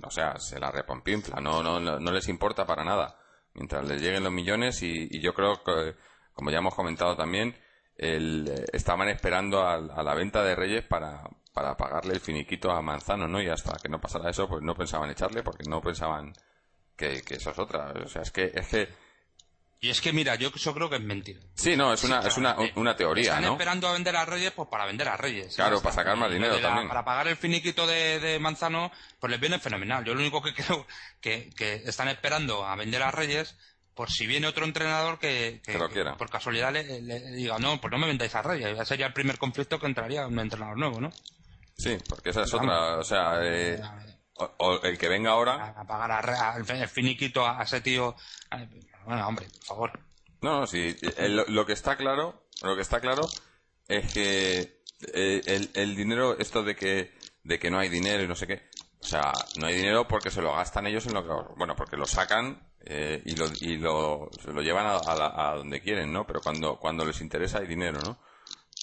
o 0.03 0.11
sea, 0.11 0.40
se 0.40 0.59
la 0.59 0.72
repompinfla, 0.72 1.40
no, 1.40 1.62
no, 1.62 1.79
no 1.79 2.11
les 2.11 2.29
importa 2.29 2.66
para 2.66 2.83
nada 2.83 3.16
mientras 3.55 3.87
les 3.87 4.03
lleguen 4.03 4.24
los 4.24 4.33
millones 4.33 4.83
y, 4.83 5.20
yo 5.20 5.33
creo 5.33 5.62
que, 5.62 5.94
como 6.33 6.50
ya 6.50 6.59
hemos 6.59 6.74
comentado 6.74 7.16
también, 7.16 7.55
el, 7.96 8.66
estaban 8.72 9.09
esperando 9.09 9.62
a, 9.62 9.79
la 9.79 10.14
venta 10.14 10.42
de 10.42 10.57
Reyes 10.57 10.85
para, 10.85 11.22
para 11.53 11.77
pagarle 11.77 12.14
el 12.14 12.20
finiquito 12.20 12.72
a 12.72 12.83
Manzano, 12.83 13.29
¿no? 13.29 13.40
Y 13.40 13.48
hasta 13.48 13.77
que 13.81 13.88
no 13.88 14.00
pasara 14.00 14.31
eso, 14.31 14.48
pues 14.48 14.62
no 14.62 14.74
pensaban 14.74 15.11
echarle 15.11 15.44
porque 15.44 15.62
no 15.70 15.81
pensaban 15.81 16.33
que, 16.96 17.22
que 17.22 17.35
eso 17.37 17.53
es 17.53 17.59
otra. 17.61 17.92
O 18.05 18.09
sea, 18.09 18.22
es 18.22 18.33
que, 18.33 18.50
es 18.53 18.66
que 18.66 18.88
y 19.85 19.90
es 19.90 20.01
que, 20.01 20.14
mira, 20.14 20.35
yo 20.37 20.51
eso 20.55 20.73
creo 20.73 20.88
que 20.88 20.97
es 20.97 21.03
mentira. 21.03 21.40
Sí, 21.55 21.77
no, 21.77 21.92
es 21.92 22.03
una, 22.05 22.20
es 22.20 22.38
una, 22.38 22.53
eh, 22.53 22.73
una 22.77 22.97
teoría, 22.97 23.35
están 23.35 23.53
esperando 23.53 23.87
a 23.87 23.92
vender 23.92 24.16
a 24.16 24.25
Reyes, 24.25 24.51
pues 24.53 24.66
para 24.70 24.87
vender 24.87 25.09
a 25.09 25.18
Reyes. 25.18 25.55
Claro, 25.57 25.83
para 25.83 25.94
sacar 25.94 26.16
más 26.16 26.33
dinero 26.33 26.59
también. 26.59 26.88
Para 26.88 27.05
pagar 27.05 27.29
el 27.29 27.37
finiquito 27.37 27.87
de, 27.87 28.18
de, 28.18 28.38
Manzano, 28.38 28.90
pues 29.20 29.31
les 29.31 29.38
viene 29.38 29.59
fenomenal. 29.59 30.03
Yo 30.03 30.14
lo 30.14 30.20
único 30.20 30.40
que 30.42 30.55
creo 30.55 30.87
que, 31.20 31.51
que 31.55 31.83
están 31.85 32.09
esperando 32.09 32.64
a 32.66 32.75
vender 32.77 33.03
a 33.03 33.11
Reyes 33.11 33.57
por 33.94 34.11
si 34.11 34.27
viene 34.27 34.47
otro 34.47 34.64
entrenador 34.64 35.18
que, 35.18 35.61
que, 35.62 35.79
por 36.16 36.31
casualidad 36.31 36.73
le, 36.73 37.20
diga, 37.33 37.59
no, 37.59 37.79
pues 37.79 37.92
no 37.92 37.99
me 37.99 38.07
vendáis 38.07 38.35
a 38.37 38.40
Reyes. 38.40 38.75
Ya 38.75 38.87
sería 38.87 39.07
el 39.09 39.12
primer 39.12 39.37
conflicto 39.37 39.79
que 39.79 39.87
entraría 39.87 40.27
un 40.27 40.38
entrenador 40.38 40.79
nuevo, 40.79 40.99
¿no? 40.99 41.11
Sí, 41.77 41.99
porque 42.09 42.31
esa 42.31 42.44
es 42.44 42.55
otra. 42.55 42.97
O 42.97 43.05
sea, 43.05 43.35
eh, 43.42 43.79
o, 44.37 44.81
el 44.83 44.97
que 44.97 45.09
venga 45.09 45.33
ahora. 45.33 45.75
A, 45.77 45.85
pagar 45.85 46.57
el 46.57 46.88
finiquito 46.88 47.47
a, 47.47 47.62
ese 47.62 47.83
tío. 47.83 48.16
Bueno, 49.07 49.27
hombre, 49.27 49.47
por 49.49 49.64
favor. 49.64 50.01
No, 50.40 50.61
no, 50.61 50.67
sí. 50.67 50.97
lo 51.49 51.67
que 51.67 51.73
está 51.73 51.97
claro, 51.97 52.49
lo 52.62 52.77
que 52.77 52.83
está 52.83 53.01
claro 53.01 53.27
es 53.88 54.12
que 54.12 54.83
eh, 55.12 55.69
el, 55.75 55.97
dinero, 55.97 56.38
esto 56.38 56.62
de 56.62 56.77
que, 56.77 57.12
de 57.43 57.59
que 57.59 57.71
no 57.71 57.79
hay 57.79 57.88
dinero 57.88 58.23
y 58.23 58.29
no 58.29 58.35
sé 58.35 58.47
qué. 58.47 58.62
O 59.01 59.07
sea, 59.07 59.33
no 59.59 59.67
hay 59.67 59.75
dinero 59.75 60.09
porque 60.09 60.31
se 60.31 60.40
lo 60.40 60.55
gastan 60.55 60.87
ellos 60.87 61.07
en 61.07 61.14
lo 61.14 61.23
que, 61.23 61.55
bueno, 61.57 61.77
porque 61.77 61.97
lo 61.97 62.07
sacan 62.07 62.73
eh, 62.81 63.23
y, 63.25 63.37
lo, 63.37 63.47
y 63.61 63.77
lo, 63.77 64.31
lo 64.47 64.62
llevan 64.62 64.87
a, 64.87 64.97
a, 64.97 65.55
donde 65.57 65.81
quieren, 65.83 66.12
¿no? 66.12 66.27
Pero 66.27 66.40
cuando, 66.40 66.79
cuando 66.79 67.05
les 67.05 67.21
interesa 67.21 67.59
hay 67.59 67.67
dinero, 67.67 67.99
¿no? 68.03 68.19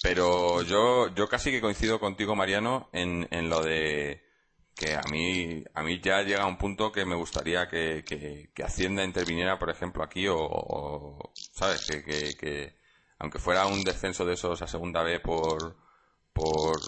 Pero 0.02 0.62
yo, 0.62 1.08
yo 1.14 1.28
casi 1.28 1.50
que 1.50 1.60
coincido 1.60 2.00
contigo, 2.00 2.34
Mariano, 2.34 2.88
en, 2.92 3.26
en 3.30 3.48
lo 3.48 3.62
de 3.62 4.24
que 4.82 4.94
a 4.96 5.02
mí, 5.10 5.64
a 5.74 5.82
mí 5.82 6.00
ya 6.00 6.22
llega 6.22 6.46
un 6.46 6.58
punto 6.58 6.90
que 6.90 7.04
me 7.04 7.14
gustaría 7.14 7.68
que, 7.68 8.04
que, 8.04 8.62
Hacienda 8.64 9.04
interviniera, 9.04 9.58
por 9.58 9.70
ejemplo, 9.70 10.02
aquí 10.02 10.26
o, 10.28 11.32
¿sabes? 11.52 11.86
Que, 11.86 12.02
que, 12.02 12.36
que, 12.36 12.76
aunque 13.18 13.38
fuera 13.38 13.66
un 13.66 13.84
descenso 13.84 14.24
de 14.24 14.34
esos 14.34 14.60
a 14.62 14.66
segunda 14.66 15.02
B 15.02 15.20
por, 15.20 15.76
por, 16.32 16.80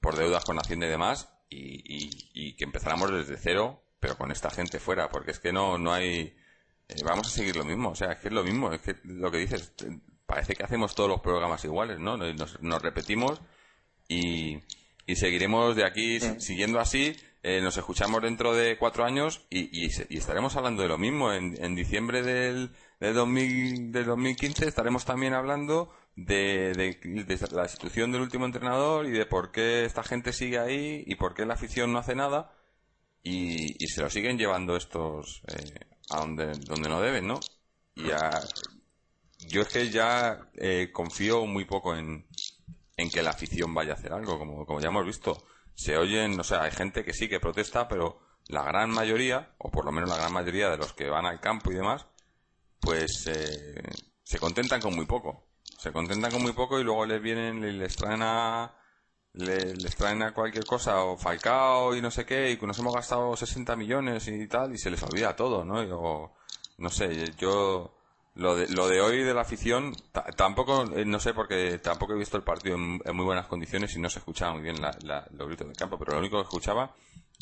por 0.00 0.16
deudas 0.16 0.44
con 0.44 0.58
Hacienda 0.58 0.86
y 0.86 0.90
demás, 0.90 1.28
y, 1.50 2.10
y, 2.34 2.56
que 2.56 2.64
empezáramos 2.64 3.10
desde 3.12 3.36
cero, 3.36 3.82
pero 4.00 4.16
con 4.16 4.30
esta 4.32 4.50
gente 4.50 4.80
fuera, 4.80 5.10
porque 5.10 5.32
es 5.32 5.38
que 5.38 5.52
no, 5.52 5.78
no 5.78 5.92
hay... 5.92 6.36
Eh, 6.88 7.02
vamos 7.04 7.26
a 7.26 7.30
seguir 7.30 7.56
lo 7.56 7.64
mismo, 7.64 7.90
o 7.90 7.94
sea, 7.94 8.12
es 8.12 8.20
que 8.20 8.28
es 8.28 8.34
lo 8.34 8.44
mismo, 8.44 8.72
es 8.72 8.80
que 8.80 8.96
lo 9.04 9.30
que 9.30 9.38
dices, 9.38 9.74
parece 10.24 10.54
que 10.54 10.64
hacemos 10.64 10.94
todos 10.94 11.10
los 11.10 11.20
programas 11.20 11.64
iguales, 11.64 11.98
¿no? 11.98 12.16
Nos, 12.16 12.62
nos 12.62 12.82
repetimos 12.82 13.40
y 14.08 14.62
y 15.06 15.16
seguiremos 15.16 15.76
de 15.76 15.84
aquí 15.84 16.18
siguiendo 16.38 16.80
así 16.80 17.16
eh, 17.48 17.60
nos 17.60 17.76
escuchamos 17.76 18.22
dentro 18.22 18.56
de 18.56 18.76
cuatro 18.76 19.04
años 19.04 19.46
y, 19.50 19.68
y, 19.70 19.86
estaremos 20.18 20.56
hablando 20.56 20.82
de 20.82 20.88
lo 20.88 20.98
mismo. 20.98 21.32
En, 21.32 21.54
en 21.62 21.76
diciembre 21.76 22.24
del, 22.24 22.72
del, 22.98 23.14
2000, 23.14 23.92
del 23.92 24.04
2015 24.04 24.66
estaremos 24.66 25.04
también 25.04 25.32
hablando 25.32 25.94
de, 26.16 26.72
de, 26.72 27.38
la 27.52 27.62
institución 27.62 28.10
del 28.10 28.22
último 28.22 28.46
entrenador 28.46 29.06
y 29.06 29.12
de 29.12 29.26
por 29.26 29.52
qué 29.52 29.84
esta 29.84 30.02
gente 30.02 30.32
sigue 30.32 30.58
ahí 30.58 31.04
y 31.06 31.14
por 31.14 31.34
qué 31.34 31.46
la 31.46 31.54
afición 31.54 31.92
no 31.92 32.00
hace 32.00 32.16
nada 32.16 32.52
y, 33.22 33.76
y 33.78 33.86
se 33.86 34.02
lo 34.02 34.10
siguen 34.10 34.38
llevando 34.38 34.74
estos 34.74 35.42
eh, 35.46 35.86
a 36.10 36.18
donde, 36.18 36.46
donde 36.46 36.88
no 36.88 37.00
deben, 37.00 37.28
¿no? 37.28 37.38
Y 37.94 38.08
yo 39.46 39.62
es 39.62 39.68
que 39.68 39.88
ya 39.88 40.50
eh, 40.56 40.90
confío 40.92 41.46
muy 41.46 41.64
poco 41.64 41.94
en, 41.94 42.26
en 42.96 43.10
que 43.10 43.22
la 43.22 43.30
afición 43.30 43.74
vaya 43.74 43.92
a 43.92 43.96
hacer 43.96 44.12
algo, 44.12 44.38
como, 44.38 44.66
como 44.66 44.80
ya 44.80 44.88
hemos 44.88 45.06
visto. 45.06 45.44
Se 45.74 45.96
oyen, 45.96 46.38
o 46.40 46.44
sea, 46.44 46.62
hay 46.62 46.70
gente 46.70 47.04
que 47.04 47.12
sí 47.12 47.28
que 47.28 47.40
protesta, 47.40 47.88
pero 47.88 48.20
la 48.48 48.62
gran 48.62 48.90
mayoría, 48.90 49.54
o 49.58 49.70
por 49.70 49.84
lo 49.84 49.92
menos 49.92 50.08
la 50.08 50.16
gran 50.16 50.32
mayoría 50.32 50.70
de 50.70 50.78
los 50.78 50.92
que 50.94 51.10
van 51.10 51.26
al 51.26 51.40
campo 51.40 51.70
y 51.70 51.74
demás, 51.74 52.06
pues 52.80 53.26
eh, 53.26 53.82
se 54.22 54.38
contentan 54.38 54.80
con 54.80 54.94
muy 54.94 55.06
poco 55.06 55.46
se 55.78 55.92
contentan 55.92 56.30
con 56.32 56.42
muy 56.42 56.52
poco 56.52 56.80
y 56.80 56.84
luego 56.84 57.06
les 57.06 57.20
vienen 57.20 57.62
y 57.64 57.72
les 57.72 57.96
traen 57.96 58.22
a 58.22 58.74
les, 59.34 59.96
traen 59.96 60.22
a 60.22 60.32
cualquier 60.32 60.64
cosa 60.64 61.04
o 61.04 61.16
Falcao 61.16 61.94
y 61.94 62.00
no 62.00 62.10
sé 62.10 62.24
qué 62.24 62.50
y 62.50 62.56
que 62.56 62.66
nos 62.66 62.78
hemos 62.78 62.94
gastado 62.94 63.36
60 63.36 63.76
millones 63.76 64.26
y 64.28 64.48
tal 64.48 64.74
y 64.74 64.78
se 64.78 64.90
les 64.90 65.02
olvida 65.02 65.36
todo, 65.36 65.64
¿no? 65.64 65.82
Y, 65.82 65.88
no 66.78 66.90
sé, 66.90 67.32
yo 67.38 67.94
lo 68.36 68.54
de, 68.54 68.68
lo 68.68 68.86
de 68.86 69.00
hoy 69.00 69.22
de 69.22 69.32
la 69.32 69.40
afición 69.40 69.96
tampoco 70.36 70.84
eh, 70.94 71.04
no 71.06 71.18
sé 71.18 71.32
porque 71.32 71.78
tampoco 71.78 72.12
he 72.12 72.18
visto 72.18 72.36
el 72.36 72.42
partido 72.42 72.76
en, 72.76 73.00
muy 73.14 73.24
buenas 73.24 73.46
condiciones 73.46 73.96
y 73.96 73.98
no 73.98 74.10
se 74.10 74.18
escuchaba 74.18 74.52
muy 74.52 74.62
bien 74.62 74.80
la, 74.80 75.26
los 75.32 75.48
gritos 75.48 75.66
del 75.66 75.76
campo, 75.76 75.98
pero 75.98 76.12
lo 76.12 76.18
único 76.18 76.36
que 76.36 76.42
escuchaba 76.42 76.94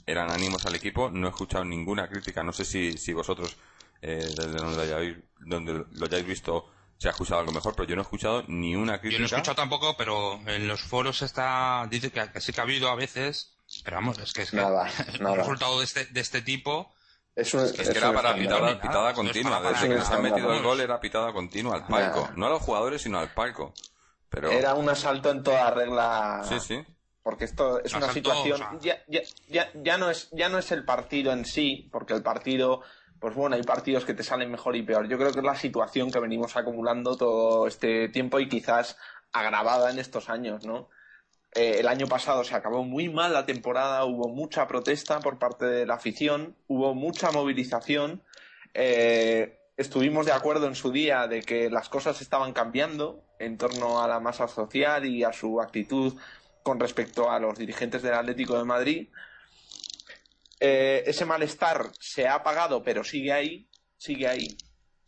eran 0.06 0.30
ánimos 0.30 0.64
al 0.66 0.74
equipo, 0.76 1.10
no 1.10 1.26
he 1.26 1.30
escuchado 1.30 1.64
ninguna 1.64 2.08
crítica, 2.08 2.44
no 2.44 2.52
sé 2.52 2.64
si, 2.64 2.96
si 2.96 3.12
vosotros 3.12 3.56
eh, 4.02 4.24
desde 4.24 4.52
donde, 4.52 5.22
donde 5.40 5.84
lo 5.92 6.06
hayáis 6.06 6.26
visto 6.26 6.70
se 6.96 7.08
ha 7.08 7.10
escuchado 7.10 7.40
algo 7.40 7.52
mejor, 7.52 7.74
pero 7.74 7.88
yo 7.88 7.96
no 7.96 8.02
he 8.02 8.04
escuchado 8.04 8.44
ni 8.46 8.76
una 8.76 9.00
crítica. 9.00 9.16
Yo 9.16 9.18
no 9.18 9.24
he 9.24 9.26
escuchado 9.26 9.56
tampoco, 9.56 9.96
pero 9.96 10.40
en 10.46 10.68
los 10.68 10.80
foros 10.80 11.22
está 11.22 11.88
dice 11.90 12.12
que, 12.12 12.40
sí 12.40 12.52
que 12.52 12.60
ha 12.60 12.64
habido 12.64 12.88
a 12.88 12.94
veces, 12.94 13.56
pero 13.82 13.96
vamos, 13.96 14.18
es 14.18 14.32
que 14.32 14.42
es 14.42 14.54
nada, 14.54 14.88
un 15.20 15.36
resultado 15.36 15.78
de 15.80 15.84
este, 15.86 16.06
de 16.06 16.20
este 16.20 16.40
tipo 16.40 16.93
es, 17.36 17.52
que 17.72 17.98
era 17.98 18.12
para 18.12 18.34
pitada, 18.34 18.80
pitada 18.80 19.12
continua. 19.12 19.60
Desde 19.60 19.88
que 19.88 20.00
se 20.00 20.14
ha 20.14 20.18
metido 20.18 20.52
el 20.52 20.62
gol 20.62 20.80
era 20.80 21.00
pitada 21.00 21.32
continua 21.32 21.76
al 21.76 21.86
palco. 21.86 22.30
No 22.36 22.46
a 22.46 22.50
los 22.50 22.62
jugadores, 22.62 23.02
sino 23.02 23.18
al 23.18 23.32
palco. 23.32 23.72
Pero... 24.28 24.50
Era 24.50 24.74
un 24.74 24.88
asalto 24.88 25.30
en 25.30 25.42
toda 25.42 25.70
regla. 25.70 26.42
Sí, 26.48 26.60
sí. 26.60 26.84
Porque 27.22 27.44
esto 27.44 27.82
es 27.82 27.94
una 27.94 28.12
situación. 28.12 28.60
Ya, 28.80 29.02
ya, 29.08 29.22
ya, 29.48 29.70
ya, 29.74 29.96
no 29.96 30.10
es, 30.10 30.28
ya 30.32 30.48
no 30.48 30.58
es 30.58 30.70
el 30.72 30.84
partido 30.84 31.32
en 31.32 31.44
sí, 31.44 31.88
porque 31.90 32.12
el 32.12 32.22
partido 32.22 32.82
pues 33.24 33.34
bueno, 33.34 33.56
hay 33.56 33.62
partidos 33.62 34.04
que 34.04 34.12
te 34.12 34.22
salen 34.22 34.50
mejor 34.50 34.76
y 34.76 34.82
peor. 34.82 35.08
Yo 35.08 35.16
creo 35.16 35.32
que 35.32 35.38
es 35.38 35.44
la 35.44 35.56
situación 35.56 36.10
que 36.10 36.20
venimos 36.20 36.58
acumulando 36.58 37.16
todo 37.16 37.66
este 37.66 38.10
tiempo 38.10 38.38
y 38.38 38.50
quizás 38.50 38.98
agravada 39.32 39.90
en 39.90 39.98
estos 39.98 40.28
años, 40.28 40.66
¿no? 40.66 40.90
Eh, 41.54 41.76
el 41.78 41.86
año 41.86 42.08
pasado 42.08 42.42
se 42.42 42.54
acabó 42.54 42.82
muy 42.82 43.08
mal 43.08 43.32
la 43.32 43.46
temporada, 43.46 44.04
hubo 44.04 44.28
mucha 44.28 44.66
protesta 44.66 45.20
por 45.20 45.38
parte 45.38 45.66
de 45.66 45.86
la 45.86 45.94
afición, 45.94 46.56
hubo 46.66 46.94
mucha 46.94 47.30
movilización. 47.30 48.22
Eh, 48.74 49.60
estuvimos 49.76 50.26
de 50.26 50.32
acuerdo 50.32 50.66
en 50.66 50.74
su 50.74 50.90
día 50.90 51.28
de 51.28 51.42
que 51.42 51.70
las 51.70 51.88
cosas 51.88 52.20
estaban 52.20 52.52
cambiando 52.52 53.24
en 53.38 53.56
torno 53.56 54.02
a 54.02 54.08
la 54.08 54.18
masa 54.18 54.48
social 54.48 55.06
y 55.06 55.22
a 55.22 55.32
su 55.32 55.60
actitud 55.60 56.14
con 56.64 56.80
respecto 56.80 57.30
a 57.30 57.38
los 57.38 57.56
dirigentes 57.56 58.02
del 58.02 58.14
Atlético 58.14 58.58
de 58.58 58.64
Madrid. 58.64 59.08
Eh, 60.58 61.04
ese 61.06 61.24
malestar 61.24 61.90
se 62.00 62.26
ha 62.26 62.34
apagado, 62.34 62.82
pero 62.82 63.04
sigue 63.04 63.32
ahí, 63.32 63.68
sigue 63.96 64.26
ahí. 64.26 64.56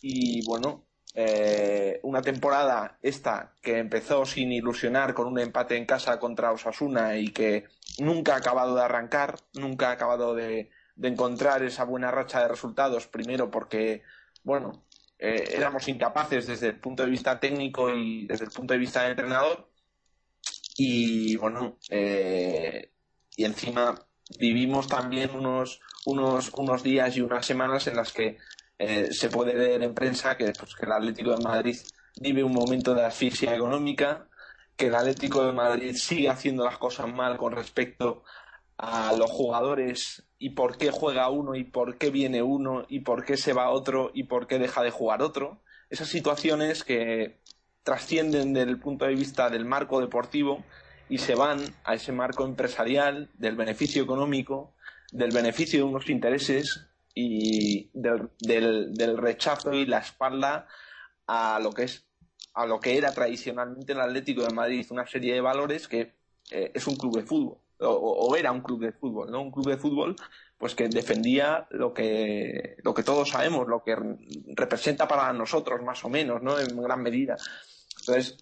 Y 0.01 0.45
bueno, 0.47 0.86
eh, 1.19 1.99
una 2.03 2.21
temporada 2.21 2.99
esta 3.01 3.55
que 3.63 3.79
empezó 3.79 4.27
sin 4.27 4.53
ilusionar 4.53 5.15
con 5.15 5.27
un 5.27 5.39
empate 5.39 5.75
en 5.79 5.87
casa 5.87 6.19
contra 6.19 6.53
Osasuna 6.53 7.17
y 7.17 7.29
que 7.29 7.65
nunca 7.99 8.35
ha 8.35 8.37
acabado 8.37 8.77
de 8.77 8.83
arrancar, 8.83 9.39
nunca 9.55 9.89
ha 9.89 9.93
acabado 9.93 10.35
de, 10.35 10.69
encontrar 11.03 11.63
esa 11.63 11.85
buena 11.85 12.11
racha 12.11 12.43
de 12.43 12.49
resultados, 12.49 13.07
primero 13.07 13.51
porque, 13.51 14.03
bueno, 14.45 14.85
eh, 15.19 15.55
éramos 15.55 15.89
incapaces 15.89 16.49
desde 16.49 16.69
el 16.69 16.81
punto 16.81 17.03
de 17.03 17.11
vista 17.11 17.41
técnico 17.41 17.89
y 17.89 18.27
desde 18.27 18.45
el 18.45 18.51
punto 18.51 18.75
de 18.75 18.81
vista 18.81 19.01
del 19.01 19.13
entrenador. 19.13 19.71
Y 20.77 21.37
bueno, 21.37 21.79
y 21.91 23.45
encima 23.45 24.07
vivimos 24.39 24.87
también 24.87 25.31
unos, 25.35 25.81
unos, 26.05 26.53
unos 26.59 26.83
días 26.83 27.17
y 27.17 27.23
unas 27.23 27.47
semanas 27.47 27.87
en 27.87 27.97
las 27.97 28.13
que 28.13 28.37
eh, 28.79 29.09
se 29.11 29.31
puede 29.31 29.55
ver 29.55 29.83
en 29.83 29.95
prensa 29.95 30.37
que, 30.37 30.53
pues, 30.53 30.75
que 30.75 30.87
el 30.87 30.93
Atlético 30.93 31.31
de 31.37 31.43
Madrid 31.43 31.77
vive 32.21 32.45
un 32.45 32.53
momento 32.53 32.95
de 32.95 33.05
asfixia 33.05 33.55
económica, 33.55 34.29
que 34.77 34.87
el 34.89 34.95
Atlético 34.95 35.45
de 35.45 35.53
Madrid 35.53 35.95
sigue 35.97 36.29
haciendo 36.29 36.65
las 36.65 36.79
cosas 36.79 37.13
mal 37.13 37.39
con 37.39 37.53
respecto 37.53 38.25
a 38.77 39.15
los 39.17 39.31
jugadores 39.31 40.25
y 40.39 40.51
por 40.51 40.77
qué 40.77 40.91
juega 40.91 41.31
uno 41.31 41.55
y 41.55 41.65
por 41.65 41.97
qué 41.97 42.11
viene 42.11 42.43
uno 42.43 42.85
y 42.89 43.01
por 43.01 43.25
qué 43.25 43.39
se 43.39 43.55
va 43.55 43.71
otro 43.71 44.11
y 44.13 44.25
por 44.25 44.47
qué 44.47 44.59
deja 44.59 44.83
de 44.83 44.91
jugar 44.91 45.23
otro. 45.23 45.63
Esas 45.89 46.09
situaciones 46.09 46.85
que 46.85 47.41
trascienden 47.83 48.53
del 48.53 48.79
punto 48.79 49.07
de 49.07 49.15
vista 49.15 49.49
del 49.49 49.65
marco 49.65 50.01
deportivo 50.01 50.63
y 51.09 51.19
se 51.19 51.35
van 51.35 51.61
a 51.85 51.95
ese 51.95 52.13
marco 52.13 52.45
empresarial 52.45 53.31
del 53.35 53.57
beneficio 53.57 54.03
económico, 54.03 54.75
del 55.13 55.31
beneficio 55.31 55.79
de 55.79 55.85
unos 55.85 56.11
intereses 56.11 56.89
y 57.19 57.91
del, 57.95 58.29
del, 58.39 59.17
rechazo 59.17 59.73
y 59.73 59.87
la 59.87 59.99
espalda 59.99 60.69
a 61.27 61.59
lo 61.61 61.73
que 61.73 61.85
es 61.85 62.07
a 62.53 62.67
lo 62.67 62.79
que 62.79 62.97
era 62.97 63.13
tradicionalmente 63.13 63.93
el 63.93 64.01
Atlético 64.01 64.43
de 64.43 64.55
Madrid, 64.55 64.87
una 64.91 65.07
serie 65.07 65.35
de 65.35 65.41
valores 65.41 65.89
que 65.89 66.15
eh, 66.51 66.73
es 66.75 66.87
un 66.87 66.97
club 66.97 67.17
de 67.17 67.23
fútbol 67.23 67.59
o, 67.81 68.37
era 68.37 68.53
un 68.53 68.61
club 68.61 68.81
de 68.81 68.93
fútbol, 68.93 69.31
¿no? 69.31 69.43
Un 69.43 69.51
club 69.51 69.67
de 69.67 69.77
fútbol 69.77 70.17
pues 70.59 70.75
que 70.75 70.89
defendía 70.89 71.67
lo 71.71 71.93
que 71.93 72.77
lo 72.83 72.95
que 72.95 73.03
todos 73.03 73.31
sabemos, 73.31 73.67
lo 73.67 73.83
que 73.83 73.97
representa 74.55 75.09
para 75.09 75.33
nosotros 75.33 75.83
más 75.83 76.05
o 76.05 76.11
menos, 76.11 76.43
¿no? 76.43 76.59
En 76.59 76.81
gran 76.83 77.03
medida. 77.03 77.37
Entonces, 78.01 78.37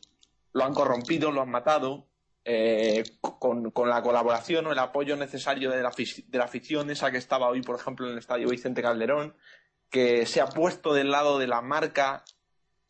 lo 0.53 0.65
han 0.65 0.75
corrompido, 0.75 1.31
lo 1.31 1.43
han 1.43 1.51
matado, 1.51 2.07
eh, 2.47 3.05
con, 3.21 3.73
la 3.89 4.03
colaboración 4.03 4.67
o 4.67 4.73
el 4.73 4.79
apoyo 4.79 5.17
necesario 5.17 5.71
de 5.71 5.83
la, 5.83 5.91
de 5.91 6.39
la 6.39 6.45
afición, 6.45 6.91
esa 6.91 7.11
que 7.11 7.17
estaba 7.17 7.49
hoy, 7.49 7.63
por 7.63 7.77
ejemplo, 7.77 8.07
en 8.07 8.13
el 8.13 8.19
estadio 8.19 8.51
Vicente 8.51 8.83
Calderón, 8.83 9.35
que 9.89 10.27
se 10.27 10.43
ha 10.43 10.47
puesto 10.47 10.93
del 10.93 11.11
lado 11.11 11.39
de 11.39 11.47
la 11.47 11.63
marca 11.63 12.23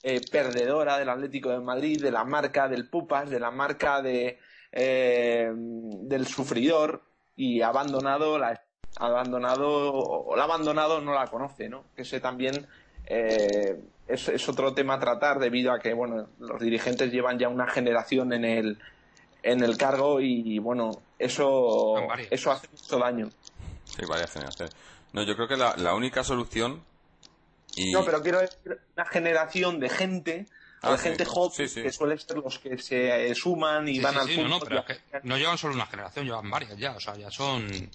eh, 0.03 0.21
perdedora 0.29 0.99
del 0.99 1.09
Atlético 1.09 1.51
de 1.51 1.61
Madrid, 1.61 2.03
de 2.03 2.11
la 2.11 2.25
marca 2.25 2.67
del 2.67 2.89
Pupas, 2.89 3.31
de 3.31 3.39
la 3.39 3.53
marca 3.53 4.03
de, 4.03 4.41
eh, 4.73 5.53
del 5.55 6.27
sufridor 6.27 7.03
y 7.37 7.63
abandonado 7.63 8.39
la 8.39 8.61
abandonado 8.97 9.93
o 9.93 10.37
la 10.37 10.45
abandonado 10.45 11.01
no 11.01 11.15
la 11.15 11.27
conoce, 11.27 11.69
¿no? 11.69 11.85
Que 11.97 12.03
ese 12.03 12.21
también 12.21 12.67
es, 13.07 14.29
es, 14.29 14.49
otro 14.49 14.73
tema 14.73 14.95
a 14.95 15.01
tratar 15.01 15.41
debido 15.41 15.73
a 15.73 15.81
que 15.81 15.93
bueno 15.95 16.29
los 16.39 16.61
dirigentes 16.61 17.11
llevan 17.11 17.39
ya 17.39 17.49
una 17.49 17.67
generación 17.67 18.33
en 18.33 18.45
el 18.45 18.79
en 19.45 19.63
el 19.63 19.77
cargo 19.77 20.21
y, 20.21 20.59
bueno, 20.59 21.03
eso, 21.19 21.97
eso 22.31 22.51
hace 22.51 22.67
mucho 22.73 22.99
daño. 22.99 23.29
Sí, 23.85 24.05
varias 24.09 24.33
generaciones. 24.33 24.75
No, 25.13 25.23
yo 25.23 25.37
creo 25.37 25.47
que 25.47 25.57
la, 25.57 25.95
única 25.95 26.25
solución... 26.25 26.83
Y... 27.77 27.93
No, 27.93 28.05
pero 28.05 28.23
quiero 28.23 28.41
decir 28.41 28.81
una 28.97 29.07
generación 29.07 29.81
de 29.81 29.89
gente 29.89 30.33
de 30.83 30.91
ah, 30.91 30.99
gente 30.99 31.25
joven 31.25 31.69
que 31.75 31.93
suelen 31.93 32.19
ser 32.19 32.37
los 32.37 32.59
que 32.59 32.77
se 32.79 33.35
suman 33.35 33.89
y 33.89 34.01
van 34.01 34.19
al 34.19 34.29
punto. 34.29 34.49
No, 34.49 34.61
pero 34.61 34.85
no 35.23 35.39
llevan 35.39 35.57
solo 35.57 35.75
una 35.75 35.87
generación, 35.87 36.27
llevan 36.27 36.51
varias 36.51 36.77
ya, 36.77 36.93
o 36.93 37.01
sea, 37.01 37.17
ya 37.17 37.31
son... 37.31 37.91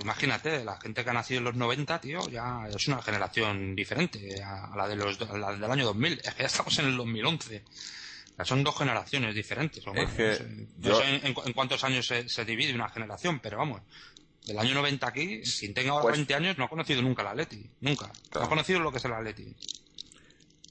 Imagínate, 0.00 0.64
la 0.64 0.78
gente 0.80 1.02
que 1.02 1.10
ha 1.10 1.14
nacido 1.14 1.38
en 1.38 1.44
los 1.44 1.54
90, 1.54 2.00
tío, 2.00 2.28
ya 2.28 2.66
es 2.68 2.88
una 2.88 3.00
generación 3.00 3.74
diferente 3.74 4.42
a 4.42 4.76
la, 4.76 4.86
de 4.86 4.96
los, 4.96 5.20
a 5.22 5.38
la 5.38 5.52
del 5.52 5.70
año 5.70 5.86
2000. 5.86 6.20
Es 6.22 6.34
que 6.34 6.42
ya 6.42 6.46
estamos 6.46 6.78
en 6.78 6.86
el 6.86 6.96
2011 6.96 7.64
son 8.44 8.62
dos 8.62 8.76
generaciones 8.76 9.34
diferentes. 9.34 9.84
no 9.86 9.94
sé, 10.94 11.20
en, 11.24 11.34
cuántos 11.54 11.82
años 11.84 12.06
se, 12.06 12.44
divide 12.44 12.74
una 12.74 12.88
generación, 12.88 13.40
pero 13.40 13.58
vamos, 13.58 13.82
del 14.46 14.58
año 14.58 14.74
90 14.74 15.06
aquí, 15.06 15.42
quien 15.58 15.74
tenga 15.74 15.92
ahora 15.92 16.12
20 16.12 16.26
pues 16.26 16.36
años 16.40 16.58
no 16.58 16.64
ha 16.64 16.68
conocido 16.68 17.02
nunca 17.02 17.22
la 17.22 17.30
Atleti. 17.30 17.70
Nunca. 17.80 18.10
No 18.34 18.42
ha 18.42 18.48
conocido 18.48 18.80
lo 18.80 18.90
que 18.90 18.98
es 18.98 19.04
el 19.04 19.12
Atleti. 19.12 19.54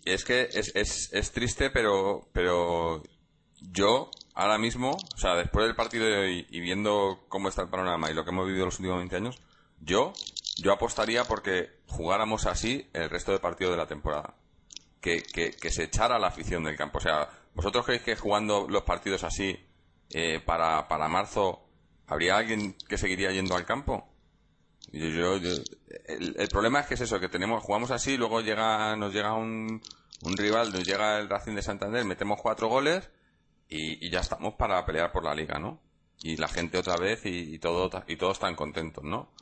Es 0.05 0.23
que 0.23 0.49
es, 0.51 0.71
es, 0.75 1.09
es 1.11 1.31
triste, 1.31 1.69
pero, 1.69 2.29
pero 2.31 3.03
yo 3.59 4.09
ahora 4.33 4.57
mismo, 4.57 4.91
o 4.91 5.17
sea, 5.17 5.35
después 5.35 5.65
del 5.65 5.75
partido 5.75 6.05
de 6.05 6.17
hoy 6.17 6.47
y 6.49 6.59
viendo 6.59 7.25
cómo 7.27 7.49
está 7.49 7.63
el 7.63 7.69
panorama 7.69 8.09
y 8.09 8.13
lo 8.13 8.23
que 8.23 8.29
hemos 8.29 8.47
vivido 8.47 8.65
los 8.65 8.79
últimos 8.79 8.99
20 8.99 9.15
años, 9.15 9.41
yo, 9.81 10.13
yo 10.57 10.71
apostaría 10.71 11.25
porque 11.25 11.81
jugáramos 11.87 12.45
así 12.45 12.89
el 12.93 13.09
resto 13.09 13.31
del 13.31 13.41
partido 13.41 13.71
de 13.71 13.77
la 13.77 13.87
temporada. 13.87 14.35
Que, 15.01 15.21
que, 15.21 15.51
que 15.51 15.71
se 15.71 15.83
echara 15.83 16.17
la 16.17 16.27
afición 16.27 16.63
del 16.63 16.75
campo. 16.75 16.97
O 16.97 17.01
sea, 17.01 17.29
¿Vosotros 17.57 17.85
creéis 17.85 18.03
que 18.03 18.15
jugando 18.15 18.67
los 18.69 18.83
partidos 18.83 19.23
así 19.23 19.59
eh, 20.11 20.39
para, 20.45 20.87
para 20.87 21.07
marzo 21.07 21.67
¿habría 22.05 22.37
alguien 22.37 22.75
que 22.87 22.97
seguiría 22.97 23.31
yendo 23.31 23.55
al 23.55 23.65
campo? 23.65 24.07
Yo, 24.91 25.37
yo, 25.37 25.51
el, 26.05 26.35
el, 26.37 26.47
problema 26.49 26.79
es 26.79 26.85
que 26.85 26.93
es 26.93 27.01
eso, 27.01 27.19
que 27.19 27.29
tenemos, 27.29 27.63
jugamos 27.63 27.89
así, 27.89 28.15
luego 28.15 28.41
llega, 28.41 28.95
nos 28.95 29.11
llega 29.11 29.33
un, 29.33 29.81
un 30.21 30.37
rival, 30.37 30.71
nos 30.71 30.85
llega 30.85 31.19
el 31.19 31.27
Racing 31.27 31.55
de 31.55 31.63
Santander, 31.63 32.05
metemos 32.05 32.39
cuatro 32.41 32.67
goles 32.69 33.09
y, 33.67 34.07
ya 34.09 34.19
estamos 34.19 34.53
para 34.53 34.85
pelear 34.85 35.11
por 35.11 35.25
la 35.25 35.33
liga, 35.33 35.57
¿no? 35.57 35.81
Y 36.21 36.37
la 36.37 36.47
gente 36.47 36.77
otra 36.77 36.95
vez 36.95 37.25
y, 37.25 37.57
todo, 37.57 37.89
y 38.07 38.15
todos 38.17 38.33
están 38.33 38.55
contentos, 38.55 39.03
¿no? 39.03 39.33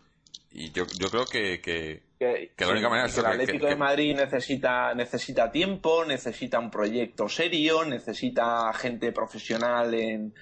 Y 0.58 0.72
yo, 0.72 0.86
yo 0.98 1.10
creo 1.10 1.26
que, 1.26 1.60
que, 1.60 2.04
que, 2.18 2.54
que 2.56 2.65
la 2.65 2.72
única 2.72 2.88
manera 2.88 3.10
es 3.10 3.18
el 3.18 3.26
Atlético 3.26 3.65
de 3.65 3.76
Madrid 3.76 4.15
necesita, 4.15 4.94
necesita 4.94 5.52
tiempo, 5.52 6.06
necesita 6.06 6.60
un 6.60 6.72
proyecto 6.72 7.28
serio, 7.28 7.84
necesita 7.84 8.72
gente 8.74 9.12
profesional 9.12 9.94
en, 9.94 10.34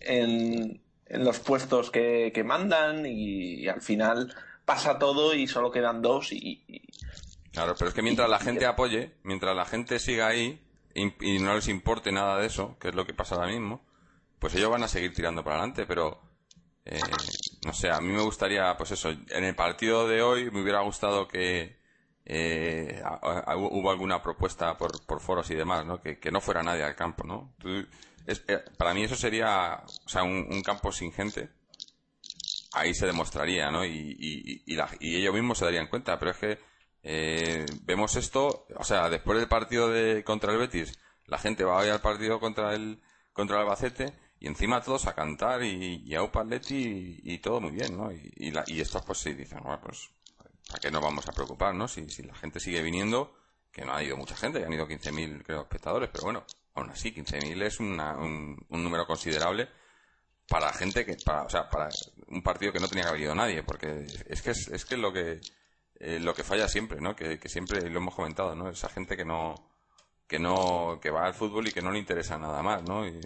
en, 0.00 0.82
en 1.06 1.24
los 1.24 1.38
puestos 1.38 1.92
que, 1.92 2.32
que 2.34 2.42
mandan 2.42 3.06
y, 3.06 3.62
y, 3.62 3.68
al 3.68 3.80
final 3.80 4.34
pasa 4.64 4.98
todo 4.98 5.32
y 5.32 5.46
solo 5.46 5.70
quedan 5.70 6.02
dos 6.02 6.32
y, 6.32 6.64
y 6.66 6.82
Claro, 7.52 7.76
pero 7.78 7.90
es 7.90 7.94
que 7.94 8.02
mientras 8.02 8.28
la 8.28 8.40
gente 8.40 8.66
apoye, 8.66 9.12
mientras 9.22 9.54
la 9.54 9.64
gente 9.64 10.00
siga 10.00 10.26
ahí 10.26 10.60
y, 10.92 11.12
y, 11.20 11.38
no 11.38 11.54
les 11.54 11.68
importe 11.68 12.10
nada 12.10 12.40
de 12.40 12.46
eso, 12.46 12.76
que 12.80 12.88
es 12.88 12.94
lo 12.96 13.06
que 13.06 13.14
pasa 13.14 13.36
ahora 13.36 13.46
mismo, 13.46 13.84
pues 14.40 14.56
ellos 14.56 14.70
van 14.70 14.82
a 14.82 14.88
seguir 14.88 15.14
tirando 15.14 15.44
para 15.44 15.58
adelante, 15.58 15.84
pero 15.86 16.20
eh, 16.84 16.98
no 17.64 17.72
sé, 17.72 17.90
a 17.90 18.00
mí 18.00 18.12
me 18.12 18.22
gustaría, 18.22 18.76
pues 18.76 18.90
eso, 18.92 19.10
en 19.10 19.44
el 19.44 19.54
partido 19.54 20.08
de 20.08 20.22
hoy 20.22 20.50
me 20.50 20.62
hubiera 20.62 20.80
gustado 20.80 21.28
que 21.28 21.80
eh, 22.24 23.02
hubo 23.56 23.90
alguna 23.90 24.22
propuesta 24.22 24.76
por, 24.76 25.04
por, 25.06 25.20
foros 25.20 25.50
y 25.50 25.54
demás, 25.54 25.84
¿no? 25.86 26.00
Que, 26.00 26.18
que, 26.18 26.30
no 26.30 26.40
fuera 26.40 26.62
nadie 26.62 26.82
al 26.82 26.96
campo, 26.96 27.24
¿no? 27.24 27.54
Es, 28.26 28.44
eh, 28.48 28.62
para 28.76 28.94
mí 28.94 29.04
eso 29.04 29.16
sería, 29.16 29.82
o 30.04 30.08
sea, 30.08 30.22
un, 30.22 30.48
un, 30.50 30.62
campo 30.62 30.92
sin 30.92 31.12
gente. 31.12 31.50
Ahí 32.72 32.94
se 32.94 33.06
demostraría, 33.06 33.70
¿no? 33.70 33.84
Y, 33.84 34.16
y, 34.18 34.62
y, 34.66 34.76
la, 34.76 34.88
y 35.00 35.16
ellos 35.16 35.34
mismos 35.34 35.58
se 35.58 35.64
darían 35.64 35.88
cuenta, 35.88 36.18
pero 36.18 36.30
es 36.32 36.36
que 36.38 36.58
eh, 37.02 37.66
vemos 37.82 38.16
esto, 38.16 38.66
o 38.76 38.84
sea, 38.84 39.08
después 39.08 39.38
del 39.38 39.48
partido 39.48 39.90
de 39.90 40.24
contra 40.24 40.52
el 40.52 40.58
Betis, 40.58 40.98
la 41.26 41.38
gente 41.38 41.64
va 41.64 41.80
a 41.80 41.86
ir 41.86 41.92
al 41.92 42.00
partido 42.00 42.40
contra 42.40 42.74
el 42.74 43.00
contra 43.32 43.56
el 43.56 43.62
Albacete 43.62 44.12
y 44.42 44.48
encima 44.48 44.82
todos 44.82 45.06
a 45.06 45.14
cantar 45.14 45.62
y, 45.62 46.02
y 46.04 46.16
a 46.16 46.22
Upaletti 46.24 47.20
y, 47.22 47.38
todo 47.38 47.60
muy 47.60 47.70
bien, 47.70 47.96
¿no? 47.96 48.10
Y, 48.10 48.28
y, 48.34 48.50
la, 48.50 48.64
y 48.66 48.80
estos 48.80 49.00
pues 49.04 49.18
sí 49.18 49.34
dicen, 49.34 49.60
bueno, 49.62 49.80
pues 49.80 50.10
¿para 50.66 50.80
qué 50.80 50.90
nos 50.90 51.00
vamos 51.00 51.28
a 51.28 51.32
preocupar, 51.32 51.72
no? 51.76 51.86
Si, 51.86 52.10
si 52.10 52.24
la 52.24 52.34
gente 52.34 52.58
sigue 52.58 52.82
viniendo, 52.82 53.36
que 53.70 53.84
no 53.84 53.94
ha 53.94 54.02
ido 54.02 54.16
mucha 54.16 54.34
gente, 54.34 54.58
ya 54.58 54.66
han 54.66 54.72
ido 54.72 54.88
15.000 54.88 55.44
creo 55.44 55.62
espectadores, 55.62 56.10
pero 56.12 56.24
bueno, 56.24 56.44
aún 56.74 56.90
así 56.90 57.14
15.000 57.14 57.62
es 57.62 57.78
una, 57.78 58.16
un, 58.16 58.56
un 58.68 58.82
número 58.82 59.06
considerable 59.06 59.68
para 60.48 60.72
gente 60.72 61.06
que, 61.06 61.16
para, 61.24 61.44
o 61.44 61.48
sea, 61.48 61.70
para 61.70 61.88
un 62.26 62.42
partido 62.42 62.72
que 62.72 62.80
no 62.80 62.88
tenía 62.88 63.04
que 63.04 63.10
haber 63.10 63.20
ido 63.20 63.36
nadie, 63.36 63.62
porque 63.62 64.06
es 64.26 64.42
que 64.42 64.50
es, 64.50 64.66
es 64.66 64.84
que 64.84 64.96
lo 64.96 65.12
que 65.12 65.40
eh, 66.00 66.18
lo 66.18 66.34
que 66.34 66.42
falla 66.42 66.66
siempre, 66.66 67.00
¿no? 67.00 67.14
Que, 67.14 67.38
que, 67.38 67.48
siempre 67.48 67.88
lo 67.88 67.98
hemos 67.98 68.16
comentado, 68.16 68.56
¿no? 68.56 68.70
Esa 68.70 68.88
gente 68.88 69.16
que 69.16 69.24
no 69.24 69.54
que 70.26 70.40
no 70.40 70.98
que 71.00 71.10
va 71.10 71.26
al 71.26 71.34
fútbol 71.34 71.68
y 71.68 71.72
que 71.72 71.80
no 71.82 71.92
le 71.92 72.00
interesa 72.00 72.38
nada 72.38 72.60
más, 72.60 72.82
¿no? 72.82 73.06
Y, 73.06 73.20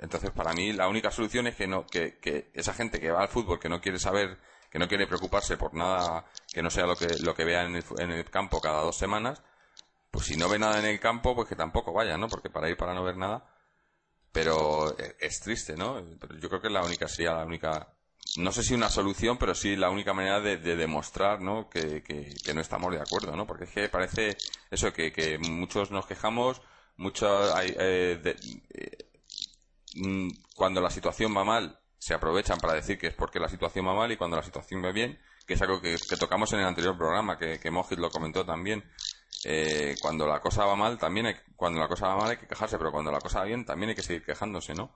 entonces, 0.00 0.30
para 0.30 0.54
mí 0.54 0.72
la 0.72 0.88
única 0.88 1.10
solución 1.10 1.46
es 1.46 1.56
que 1.56 1.66
no 1.66 1.86
que, 1.86 2.50
esa 2.54 2.72
gente 2.72 3.00
que 3.00 3.10
va 3.10 3.20
al 3.20 3.28
fútbol 3.28 3.60
que 3.60 3.68
no 3.68 3.80
quiere 3.80 3.98
saber, 3.98 4.38
que 4.70 4.78
no 4.78 4.88
quiere 4.88 5.06
preocuparse 5.06 5.56
por 5.58 5.74
nada 5.74 6.24
que 6.52 6.62
no 6.62 6.70
sea 6.70 6.86
lo 6.86 6.96
que 6.96 7.18
lo 7.20 7.34
que 7.34 7.44
vea 7.44 7.64
en 7.64 7.76
el, 7.76 7.84
en 7.98 8.10
el 8.10 8.24
campo 8.30 8.60
cada 8.60 8.82
dos 8.82 8.96
semanas, 8.96 9.42
pues 10.10 10.26
si 10.26 10.36
no 10.36 10.48
ve 10.48 10.58
nada 10.58 10.78
en 10.78 10.86
el 10.86 10.98
campo, 11.00 11.34
pues 11.34 11.48
que 11.48 11.56
tampoco 11.56 11.92
vaya, 11.92 12.16
¿no? 12.16 12.28
Porque 12.28 12.50
para 12.50 12.70
ir 12.70 12.76
para 12.78 12.94
no 12.94 13.04
ver 13.04 13.16
nada, 13.16 13.46
pero 14.32 14.96
es 14.98 15.40
triste, 15.40 15.76
¿no? 15.76 16.02
Pero 16.20 16.36
yo 16.38 16.48
creo 16.48 16.62
que 16.62 16.70
la 16.70 16.82
única 16.82 17.06
sería 17.08 17.32
la 17.34 17.44
única 17.44 17.94
no 18.36 18.52
sé 18.52 18.62
si 18.62 18.74
una 18.74 18.88
solución, 18.88 19.38
pero 19.38 19.54
sí 19.54 19.76
la 19.76 19.90
única 19.90 20.14
manera 20.14 20.40
de, 20.40 20.56
de 20.56 20.76
demostrar 20.76 21.40
¿no? 21.40 21.68
Que, 21.68 22.02
no 22.54 22.60
estamos 22.60 22.92
de 22.92 23.00
acuerdo, 23.00 23.36
¿no? 23.36 23.46
Porque 23.46 23.64
es 23.64 23.70
que 23.70 23.88
parece 23.88 24.36
eso, 24.70 24.92
que, 24.92 25.12
que 25.12 25.38
muchos 25.38 25.90
nos 25.90 26.06
quejamos, 26.06 26.62
muchos 26.96 27.54
hay, 27.54 27.74
eh, 27.78 28.20
de, 28.22 28.36
eh, 28.70 29.09
cuando 30.54 30.80
la 30.80 30.90
situación 30.90 31.36
va 31.36 31.44
mal, 31.44 31.80
se 31.98 32.14
aprovechan 32.14 32.58
para 32.58 32.74
decir 32.74 32.98
que 32.98 33.08
es 33.08 33.14
porque 33.14 33.38
la 33.38 33.48
situación 33.48 33.86
va 33.86 33.94
mal 33.94 34.10
y 34.10 34.16
cuando 34.16 34.36
la 34.36 34.42
situación 34.42 34.82
va 34.82 34.92
bien, 34.92 35.18
que 35.46 35.54
es 35.54 35.62
algo 35.62 35.80
que, 35.80 35.96
que 36.08 36.16
tocamos 36.16 36.52
en 36.52 36.60
el 36.60 36.66
anterior 36.66 36.96
programa, 36.96 37.38
que, 37.38 37.58
que 37.58 37.70
Mojit 37.70 37.98
lo 37.98 38.10
comentó 38.10 38.44
también, 38.44 38.84
eh, 39.44 39.96
cuando 40.00 40.26
la 40.26 40.40
cosa 40.40 40.64
va 40.64 40.76
mal, 40.76 40.98
también 40.98 41.26
hay, 41.26 41.34
cuando 41.56 41.80
la 41.80 41.88
cosa 41.88 42.08
va 42.08 42.16
mal 42.16 42.30
hay 42.30 42.36
que 42.36 42.46
quejarse, 42.46 42.78
pero 42.78 42.92
cuando 42.92 43.10
la 43.10 43.20
cosa 43.20 43.40
va 43.40 43.46
bien 43.46 43.64
también 43.64 43.90
hay 43.90 43.96
que 43.96 44.02
seguir 44.02 44.24
quejándose, 44.24 44.74
¿no? 44.74 44.94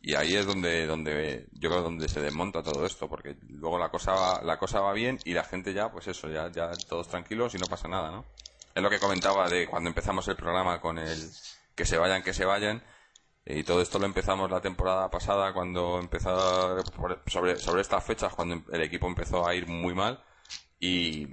Y 0.00 0.14
ahí 0.14 0.34
es 0.36 0.46
donde, 0.46 0.86
donde 0.86 1.48
yo 1.52 1.70
creo 1.70 1.82
donde 1.82 2.08
se 2.08 2.20
desmonta 2.20 2.62
todo 2.62 2.84
esto, 2.84 3.08
porque 3.08 3.36
luego 3.48 3.78
la 3.78 3.90
cosa 3.90 4.12
va, 4.12 4.42
la 4.42 4.58
cosa 4.58 4.80
va 4.80 4.92
bien 4.92 5.18
y 5.24 5.32
la 5.32 5.44
gente 5.44 5.72
ya, 5.72 5.90
pues 5.90 6.06
eso, 6.06 6.28
ya, 6.28 6.50
ya 6.50 6.70
todos 6.88 7.08
tranquilos 7.08 7.54
y 7.54 7.58
no 7.58 7.66
pasa 7.66 7.88
nada, 7.88 8.10
¿no? 8.10 8.24
Es 8.74 8.82
lo 8.82 8.90
que 8.90 9.00
comentaba 9.00 9.48
de 9.48 9.66
cuando 9.66 9.88
empezamos 9.88 10.28
el 10.28 10.36
programa 10.36 10.80
con 10.80 10.98
el 10.98 11.30
que 11.74 11.84
se 11.84 11.98
vayan, 11.98 12.22
que 12.22 12.34
se 12.34 12.44
vayan, 12.44 12.84
y 13.50 13.64
todo 13.64 13.80
esto 13.80 13.98
lo 13.98 14.04
empezamos 14.04 14.50
la 14.50 14.60
temporada 14.60 15.10
pasada 15.10 15.54
cuando 15.54 15.98
empezó 15.98 16.82
sobre, 17.26 17.56
sobre 17.56 17.80
estas 17.80 18.04
fechas, 18.04 18.34
cuando 18.34 18.62
el 18.70 18.82
equipo 18.82 19.06
empezó 19.06 19.48
a 19.48 19.54
ir 19.54 19.66
muy 19.66 19.94
mal, 19.94 20.22
y, 20.78 21.26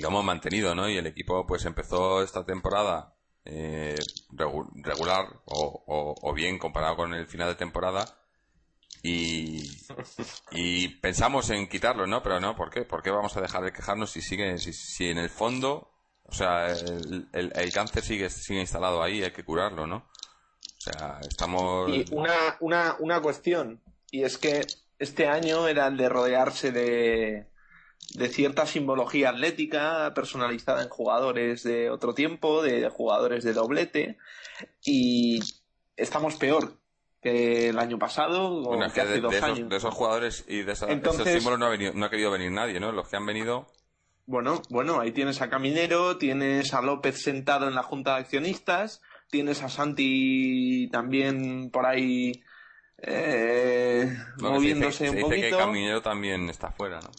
lo 0.00 0.08
hemos 0.08 0.24
mantenido, 0.24 0.74
¿no? 0.74 0.88
Y 0.88 0.98
el 0.98 1.06
equipo 1.06 1.46
pues 1.46 1.64
empezó 1.64 2.22
esta 2.22 2.44
temporada 2.44 3.14
eh, 3.46 3.96
regular 4.34 5.40
o, 5.46 5.82
o, 5.86 6.14
o, 6.20 6.34
bien 6.34 6.58
comparado 6.58 6.96
con 6.96 7.14
el 7.14 7.26
final 7.26 7.48
de 7.48 7.54
temporada 7.54 8.04
y, 9.02 9.62
y 10.52 10.88
pensamos 10.88 11.48
en 11.48 11.68
quitarlo, 11.68 12.06
¿no? 12.06 12.22
Pero 12.22 12.38
no, 12.38 12.54
¿por 12.54 12.68
qué? 12.68 12.82
¿Por 12.82 13.02
qué 13.02 13.10
vamos 13.10 13.34
a 13.36 13.40
dejar 13.40 13.64
de 13.64 13.72
quejarnos 13.72 14.10
si 14.10 14.20
sigue, 14.20 14.58
si, 14.58 14.74
si 14.74 15.08
en 15.08 15.16
el 15.16 15.30
fondo, 15.30 15.90
o 16.24 16.32
sea, 16.32 16.70
el, 16.70 17.30
el, 17.32 17.52
el, 17.54 17.72
cáncer 17.72 18.02
sigue, 18.02 18.28
sigue 18.28 18.60
instalado 18.60 19.02
ahí, 19.02 19.22
hay 19.22 19.32
que 19.32 19.44
curarlo, 19.44 19.86
¿no? 19.86 20.06
O 20.88 20.98
sea, 20.98 21.20
estamos... 21.28 21.90
Y 21.90 22.04
una, 22.12 22.56
una, 22.60 22.96
una 22.98 23.20
cuestión, 23.20 23.80
y 24.10 24.22
es 24.22 24.38
que 24.38 24.66
este 24.98 25.28
año 25.28 25.68
era 25.68 25.86
el 25.86 25.96
de 25.96 26.08
rodearse 26.08 26.72
de, 26.72 27.46
de 28.14 28.28
cierta 28.28 28.66
simbología 28.66 29.30
atlética 29.30 30.12
personalizada 30.14 30.82
en 30.82 30.88
jugadores 30.88 31.62
de 31.62 31.90
otro 31.90 32.14
tiempo, 32.14 32.62
de 32.62 32.88
jugadores 32.88 33.44
de 33.44 33.52
doblete, 33.52 34.18
y 34.84 35.40
estamos 35.96 36.36
peor 36.36 36.74
que 37.20 37.68
el 37.68 37.78
año 37.78 37.98
pasado 37.98 38.48
o 38.48 38.76
bueno, 38.76 38.92
que 38.92 39.00
hace 39.00 39.14
de, 39.14 39.20
dos 39.20 39.32
de 39.32 39.38
esos, 39.38 39.50
años. 39.50 39.68
De 39.68 39.76
esos 39.76 39.94
jugadores 39.94 40.44
y 40.48 40.62
de, 40.62 40.72
esa, 40.72 40.90
Entonces, 40.90 41.26
esos 41.26 41.38
símbolos 41.38 41.58
no 41.58 41.66
ha, 41.66 41.70
venido, 41.70 41.92
no 41.94 42.06
ha 42.06 42.10
querido 42.10 42.30
venir 42.30 42.50
nadie, 42.52 42.80
¿no? 42.80 42.92
Los 42.92 43.08
que 43.08 43.16
han 43.16 43.26
venido... 43.26 43.66
Bueno, 44.26 44.62
bueno, 44.68 45.00
ahí 45.00 45.12
tienes 45.12 45.40
a 45.40 45.48
Caminero, 45.48 46.18
tienes 46.18 46.74
a 46.74 46.82
López 46.82 47.22
sentado 47.22 47.66
en 47.66 47.74
la 47.74 47.82
junta 47.82 48.14
de 48.14 48.20
accionistas, 48.20 49.00
tienes 49.30 49.62
a 49.62 49.68
Santi 49.68 50.88
también 50.90 51.70
por 51.70 51.86
ahí 51.86 52.32
eh, 52.98 54.12
no, 54.38 54.52
moviéndose 54.52 54.98
se 54.98 55.04
dice, 55.04 55.10
un 55.10 55.16
se 55.16 55.20
poquito. 55.22 55.36
dice 55.46 55.50
que 55.50 55.56
Caminero 55.56 56.02
también 56.02 56.48
está 56.50 56.72
fuera, 56.72 57.00
¿no? 57.00 57.10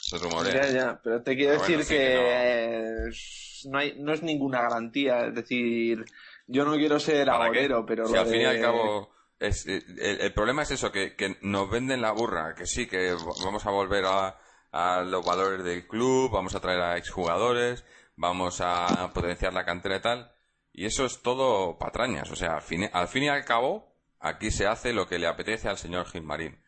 Se 0.00 0.18
rumorea. 0.18 0.54
Ya, 0.54 0.70
ya, 0.70 1.00
pero 1.02 1.22
te 1.22 1.36
quiero 1.36 1.52
Pero 1.52 1.60
decir 1.60 1.76
bueno, 1.76 1.84
sí 1.84 1.94
que, 1.94 1.98
que 1.98 2.14
no. 2.14 3.70
No, 3.72 3.78
hay, 3.78 3.94
no 3.98 4.12
es 4.12 4.22
ninguna 4.22 4.62
garantía. 4.62 5.26
Es 5.26 5.34
decir, 5.34 6.04
yo 6.46 6.64
no 6.64 6.76
quiero 6.76 6.98
ser 7.00 7.28
agorero, 7.28 7.84
pero 7.86 8.06
Si 8.06 8.16
al 8.16 8.26
fin 8.26 8.40
y 8.42 8.44
al 8.44 8.60
cabo... 8.60 9.10
Es, 9.38 9.66
eh, 9.66 9.82
el, 9.98 10.20
el 10.20 10.32
problema 10.34 10.62
es 10.62 10.70
eso, 10.72 10.90
que, 10.90 11.14
que 11.14 11.36
nos 11.42 11.70
venden 11.70 12.00
la 12.02 12.10
burra, 12.12 12.54
que 12.54 12.66
sí, 12.66 12.86
que 12.88 13.14
vamos 13.44 13.64
a 13.66 13.70
volver 13.70 14.04
a, 14.06 14.36
a 14.72 15.02
los 15.02 15.24
valores 15.24 15.62
del 15.64 15.86
club, 15.86 16.30
vamos 16.32 16.54
a 16.54 16.60
traer 16.60 16.80
a 16.80 16.96
exjugadores, 16.96 17.84
vamos 18.16 18.60
a 18.60 19.10
potenciar 19.14 19.52
la 19.52 19.64
cantera 19.64 19.96
y 19.96 20.00
tal, 20.00 20.32
y 20.72 20.86
eso 20.86 21.04
es 21.04 21.22
todo 21.22 21.78
patrañas, 21.78 22.30
o 22.30 22.36
sea, 22.36 22.54
al 22.54 22.62
fin, 22.62 22.88
al 22.92 23.08
fin 23.08 23.24
y 23.24 23.28
al 23.28 23.44
cabo, 23.44 23.92
aquí 24.20 24.50
se 24.50 24.66
hace 24.66 24.92
lo 24.92 25.06
que 25.08 25.18
le 25.18 25.26
apetece 25.26 25.68
al 25.68 25.78
señor 25.78 26.06
Gilmarín. 26.06 26.58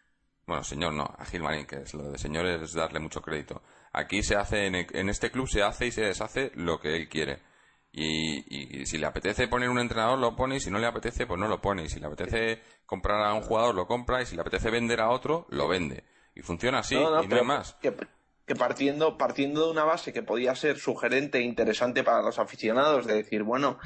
Bueno, 0.46 0.64
señor 0.64 0.92
no, 0.94 1.04
a 1.16 1.24
Gilmarín, 1.24 1.66
que 1.66 1.76
es 1.82 1.94
lo 1.94 2.10
de 2.10 2.18
señor 2.18 2.46
es 2.46 2.72
darle 2.72 2.98
mucho 2.98 3.22
crédito. 3.22 3.62
Aquí 3.92 4.22
se 4.22 4.34
hace, 4.36 4.66
en, 4.66 4.74
el- 4.74 4.86
en 4.96 5.08
este 5.08 5.30
club 5.30 5.48
se 5.48 5.62
hace 5.62 5.86
y 5.86 5.90
se 5.92 6.02
deshace 6.02 6.50
lo 6.54 6.80
que 6.80 6.96
él 6.96 7.08
quiere. 7.08 7.38
Y, 7.92 8.38
y- 8.48 8.80
y 8.82 8.86
si 8.86 8.98
le 8.98 9.06
apetece 9.06 9.48
poner 9.48 9.68
un 9.68 9.78
entrenador, 9.78 10.18
lo 10.18 10.34
pone, 10.36 10.56
y 10.56 10.60
si 10.60 10.70
no 10.70 10.78
le 10.78 10.86
apetece, 10.86 11.26
pues 11.26 11.38
no 11.40 11.48
lo 11.48 11.60
pone. 11.60 11.84
Y 11.84 11.88
si 11.88 11.98
le 12.00 12.06
apetece 12.06 12.62
comprar 12.86 13.20
a 13.24 13.34
un 13.34 13.42
jugador, 13.42 13.74
lo 13.74 13.86
compra, 13.86 14.22
y 14.22 14.26
si 14.26 14.34
le 14.36 14.42
apetece 14.42 14.70
vender 14.70 15.00
a 15.00 15.10
otro, 15.10 15.46
lo 15.50 15.66
vende. 15.68 16.04
Y 16.34 16.42
funciona 16.42 16.78
así, 16.80 16.94
No, 16.94 17.10
no, 17.10 17.22
y 17.22 17.26
no 17.26 17.28
pero 17.30 17.40
hay 17.42 17.46
más. 17.46 17.74
Que, 17.74 17.92
que 18.50 18.56
partiendo, 18.56 19.16
partiendo 19.16 19.66
de 19.66 19.70
una 19.70 19.84
base 19.84 20.12
que 20.12 20.24
podía 20.24 20.56
ser 20.56 20.76
sugerente 20.76 21.38
e 21.38 21.42
interesante 21.42 22.02
para 22.02 22.20
los 22.20 22.40
aficionados, 22.40 23.06
de 23.06 23.14
decir, 23.14 23.44
bueno, 23.44 23.78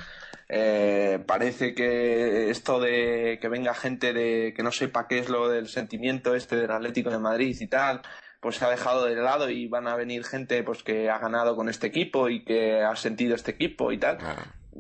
eh, 0.48 1.22
parece 1.27 1.74
que 1.74 2.48
esto 2.48 2.81
de 2.81 3.38
que 3.42 3.48
venga 3.50 3.74
gente 3.74 4.14
de 4.14 4.55
que 4.57 4.62
no 4.62 4.72
sepa 4.72 5.07
qué 5.07 5.18
es 5.18 5.29
lo 5.29 5.50
del 5.50 5.68
sentimiento 5.68 6.35
este 6.35 6.57
del 6.57 6.70
Atlético 6.70 7.11
de 7.11 7.18
Madrid 7.18 7.55
y 7.61 7.66
tal, 7.66 8.00
pues 8.40 8.57
se 8.57 8.64
ha 8.64 8.70
dejado 8.70 9.05
de 9.05 9.16
lado 9.16 9.50
y 9.50 9.68
van 9.68 9.87
a 9.87 9.96
venir 9.96 10.24
gente 10.24 10.62
pues 10.62 10.83
que 10.83 11.11
ha 11.11 11.18
ganado 11.18 11.57
con 11.57 11.68
este 11.68 11.88
equipo 11.88 12.31
y 12.31 12.42
que 12.42 12.81
ha 12.81 12.96
sentido 12.96 13.35
este 13.35 13.50
equipo 13.50 13.92
y 13.92 13.98
tal. 13.98 14.16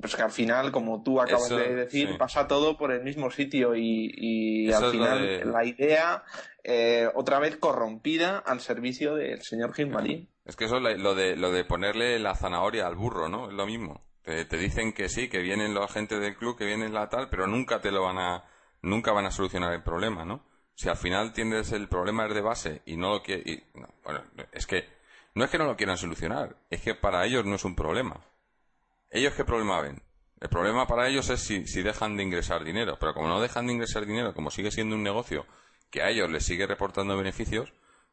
Pues 0.00 0.16
que 0.16 0.22
al 0.22 0.30
final, 0.30 0.72
como 0.72 1.02
tú 1.02 1.20
acabas 1.20 1.46
Eso, 1.46 1.56
de 1.56 1.74
decir, 1.74 2.08
sí. 2.08 2.14
pasa 2.18 2.48
todo 2.48 2.76
por 2.76 2.92
el 2.92 3.02
mismo 3.02 3.30
sitio 3.30 3.74
y, 3.76 4.70
al 4.72 4.90
final 4.90 5.18
de- 5.20 5.44
la 5.44 5.64
idea 5.64 6.24
eh, 6.62 7.08
otra 7.14 7.38
vez 7.38 7.56
corrompida 7.56 8.38
al 8.38 8.60
servicio 8.60 9.14
del 9.14 9.42
señor 9.42 9.74
Gilmarín. 9.74 10.28
Es 10.44 10.56
que 10.56 10.64
eso 10.64 10.76
es 10.78 10.98
lo 10.98 11.14
de, 11.14 11.36
lo 11.36 11.52
de 11.52 11.64
ponerle 11.64 12.18
la 12.18 12.34
zanahoria 12.34 12.86
al 12.86 12.96
burro, 12.96 13.28
¿no? 13.28 13.48
Es 13.48 13.54
lo 13.54 13.66
mismo. 13.66 14.02
Te, 14.22 14.44
te 14.46 14.56
dicen 14.56 14.92
que 14.92 15.08
sí, 15.08 15.28
que 15.28 15.38
vienen 15.40 15.74
los 15.74 15.84
agentes 15.90 16.20
del 16.20 16.36
club, 16.36 16.56
que 16.56 16.64
vienen 16.64 16.94
la 16.94 17.08
tal, 17.08 17.28
pero 17.28 17.46
nunca 17.46 17.80
te 17.80 17.92
lo 17.92 18.02
van 18.02 18.18
a, 18.18 18.44
nunca 18.82 19.12
van 19.12 19.26
a 19.26 19.30
solucionar 19.30 19.72
el 19.74 19.82
problema, 19.82 20.24
¿no? 20.24 20.44
Si 20.74 20.88
al 20.88 20.96
final 20.96 21.32
tienes 21.32 21.70
el 21.72 21.88
problema 21.88 22.26
es 22.26 22.34
de 22.34 22.40
base 22.40 22.82
y 22.86 22.96
no 22.96 23.10
lo 23.12 23.22
quieres, 23.22 23.62
no, 23.74 23.86
bueno, 24.02 24.22
es 24.52 24.66
que, 24.66 24.84
no 25.34 25.44
es 25.44 25.50
que 25.50 25.58
no 25.58 25.66
lo 25.66 25.76
quieran 25.76 25.96
solucionar, 25.98 26.56
es 26.68 26.80
que 26.80 26.94
para 26.94 27.24
ellos 27.26 27.44
no 27.44 27.54
es 27.54 27.64
un 27.64 27.76
problema. 27.76 28.20
¿Ellos 29.14 29.34
qué 29.34 29.44
problema 29.44 29.80
ven? 29.80 30.02
El 30.40 30.48
problema 30.48 30.88
para 30.88 31.08
ellos 31.08 31.30
es 31.30 31.38
si, 31.38 31.68
si 31.68 31.82
dejan 31.82 32.16
de 32.16 32.24
ingresar 32.24 32.64
dinero, 32.64 32.96
pero 32.98 33.14
como 33.14 33.28
no 33.28 33.40
dejan 33.40 33.68
de 33.68 33.72
ingresar 33.72 34.04
dinero, 34.06 34.34
como 34.34 34.50
sigue 34.50 34.72
siendo 34.72 34.96
un 34.96 35.04
negocio 35.04 35.46
que 35.88 36.02
a 36.02 36.10
ellos 36.10 36.28
les 36.32 36.44
sigue 36.44 36.66
reportando 36.66 37.16
beneficios, 37.16 37.72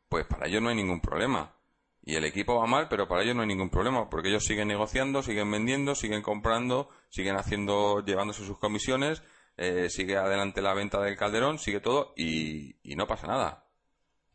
pues 0.09 0.27
para 0.27 0.47
ellos 0.47 0.61
no 0.61 0.69
hay 0.69 0.75
ningún 0.75 1.01
problema. 1.01 1.55
Y 2.03 2.17
el 2.17 2.23
equipo 2.23 2.59
va 2.59 2.67
mal, 2.67 2.87
pero 2.87 3.07
para 3.07 3.23
ellos 3.23 3.35
no 3.35 3.41
hay 3.41 3.47
ningún 3.47 3.71
problema, 3.71 4.11
porque 4.11 4.29
ellos 4.29 4.45
siguen 4.45 4.67
negociando, 4.67 5.23
siguen 5.23 5.49
vendiendo, 5.49 5.95
siguen 5.95 6.21
comprando, 6.21 6.89
siguen 7.09 7.35
haciendo, 7.35 8.05
llevándose 8.05 8.45
sus 8.45 8.59
comisiones, 8.59 9.23
eh, 9.57 9.89
sigue 9.89 10.17
adelante 10.17 10.61
la 10.61 10.75
venta 10.75 11.01
del 11.01 11.17
Calderón, 11.17 11.57
sigue 11.57 11.79
todo 11.79 12.13
y, 12.15 12.75
y 12.83 12.95
no 12.95 13.07
pasa 13.07 13.25
nada. 13.25 13.65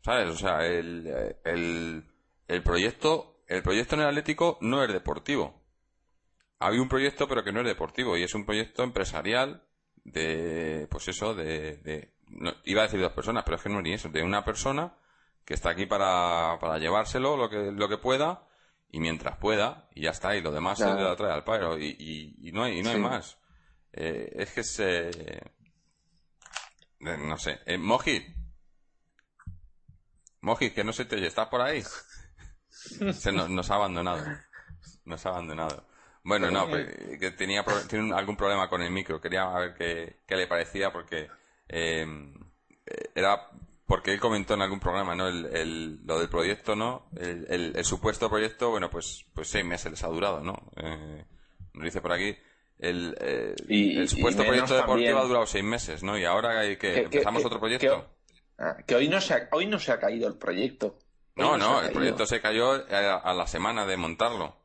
¿Sabes? 0.01 0.27
O 0.27 0.35
sea, 0.35 0.65
el, 0.65 1.07
el, 1.45 2.11
el 2.45 2.61
proyecto, 2.61 3.41
el 3.47 3.63
proyecto 3.63 3.95
en 3.95 4.01
el 4.01 4.07
Atlético 4.07 4.57
no 4.59 4.83
es 4.83 4.91
deportivo. 4.91 5.65
Había 6.59 6.81
un 6.81 6.89
proyecto, 6.89 7.27
pero 7.27 7.43
que 7.43 7.51
no 7.51 7.59
es 7.61 7.65
deportivo, 7.67 8.17
y 8.17 8.23
es 8.23 8.33
un 8.33 8.45
proyecto 8.45 8.83
empresarial 8.83 9.63
de, 10.03 10.87
pues 10.89 11.07
eso, 11.07 11.35
de, 11.35 11.77
de 11.77 12.13
no, 12.29 12.53
iba 12.63 12.81
a 12.81 12.85
decir 12.85 12.99
dos 12.99 13.11
personas, 13.13 13.43
pero 13.43 13.57
es 13.57 13.63
que 13.63 13.69
no 13.69 13.77
es 13.77 13.83
ni 13.83 13.93
eso, 13.93 14.09
de 14.09 14.23
una 14.23 14.43
persona 14.43 14.97
que 15.45 15.53
está 15.53 15.69
aquí 15.69 15.85
para, 15.85 16.57
para 16.59 16.77
llevárselo 16.79 17.37
lo 17.37 17.49
que, 17.49 17.71
lo 17.71 17.87
que 17.87 17.97
pueda, 17.97 18.47
y 18.89 18.99
mientras 18.99 19.37
pueda, 19.37 19.87
y 19.93 20.03
ya 20.03 20.11
está, 20.11 20.35
y 20.35 20.41
lo 20.41 20.51
demás 20.51 20.77
se 20.79 20.85
Claro. 20.85 21.09
le 21.11 21.15
trae 21.15 21.31
al 21.33 21.43
paro, 21.43 21.77
y, 21.77 21.95
y, 21.99 22.49
y 22.49 22.51
no 22.51 22.63
hay, 22.63 22.79
y 22.79 22.83
no 22.83 22.89
hay 22.89 22.99
más. 22.99 23.37
Eh, 23.93 24.31
es 24.35 24.51
que 24.51 24.63
se, 24.63 25.09
eh, 25.09 25.41
no 26.99 27.37
sé, 27.37 27.59
eh, 27.65 27.77
Mojit, 27.77 28.35
Mojit, 30.41 30.73
que 30.73 30.83
no 30.83 30.93
se 30.93 31.05
te 31.05 31.15
oye, 31.15 31.27
¿estás 31.27 31.47
por 31.49 31.61
ahí? 31.61 31.83
Se 32.69 33.31
nos, 33.31 33.49
nos 33.49 33.71
ha 33.71 33.75
abandonado. 33.75 34.23
Nos 35.05 35.25
ha 35.25 35.29
abandonado. 35.29 35.87
Bueno, 36.27 36.51
no, 36.51 36.67
pero, 36.69 36.89
eh, 36.89 37.17
que 37.19 37.31
tenía 37.31 37.63
pro- 37.63 37.87
tiene 37.87 38.03
un- 38.05 38.13
algún 38.13 38.35
problema 38.35 38.69
con 38.69 38.81
el 38.81 38.91
micro. 38.91 39.21
Quería 39.21 39.47
ver 39.49 39.73
qué, 39.75 40.17
qué 40.27 40.35
le 40.35 40.45
parecía 40.47 40.91
porque 40.91 41.29
eh, 41.69 42.05
eh, 42.85 43.09
era 43.15 43.49
porque 43.85 44.11
él 44.11 44.19
comentó 44.19 44.53
en 44.55 44.61
algún 44.61 44.81
programa, 44.81 45.15
¿no? 45.15 45.29
El, 45.29 45.45
el- 45.55 46.05
lo 46.05 46.19
del 46.19 46.27
proyecto, 46.27 46.75
¿no? 46.75 47.07
El, 47.15 47.45
el- 47.49 47.73
el 47.77 47.85
supuesto 47.85 48.29
proyecto, 48.29 48.69
bueno, 48.71 48.89
pues 48.89 49.25
pues 49.33 49.47
seis 49.49 49.63
meses 49.63 49.89
les 49.89 50.03
ha 50.03 50.07
durado, 50.07 50.41
¿no? 50.41 50.55
Eh, 50.75 51.23
nos 51.73 51.85
dice 51.85 52.01
por 52.01 52.11
aquí. 52.11 52.35
El, 52.77 53.15
eh, 53.21 53.55
Y- 53.69 53.97
el 53.97 54.09
supuesto 54.09 54.43
proyecto 54.43 54.73
deportivo 54.75 54.95
también. 55.07 55.17
ha 55.17 55.21
durado 55.23 55.45
seis 55.45 55.63
meses, 55.63 56.03
¿no? 56.03 56.17
Y 56.17 56.25
ahora 56.25 56.59
hay 56.59 56.75
que, 56.75 57.03
empezamos 57.03 57.41
que- 57.41 57.47
otro 57.47 57.57
que- 57.59 57.61
proyecto. 57.61 58.09
Ah, 58.59 58.75
que 58.85 58.95
hoy 58.95 59.07
no 59.07 59.21
se 59.21 59.33
ha, 59.33 59.47
hoy 59.53 59.65
no 59.67 59.79
se 59.79 59.93
ha 59.93 59.99
caído 59.99 60.27
el 60.27 60.37
proyecto. 60.37 60.97
Hoy 61.37 61.43
No, 61.43 61.57
no, 61.57 61.75
el 61.77 61.85
caído. 61.85 61.93
proyecto 61.93 62.25
se 62.25 62.41
cayó 62.41 62.71
a, 62.73 63.15
a 63.17 63.33
la 63.33 63.47
semana 63.47 63.85
de 63.85 63.95
montarlo. 63.95 64.56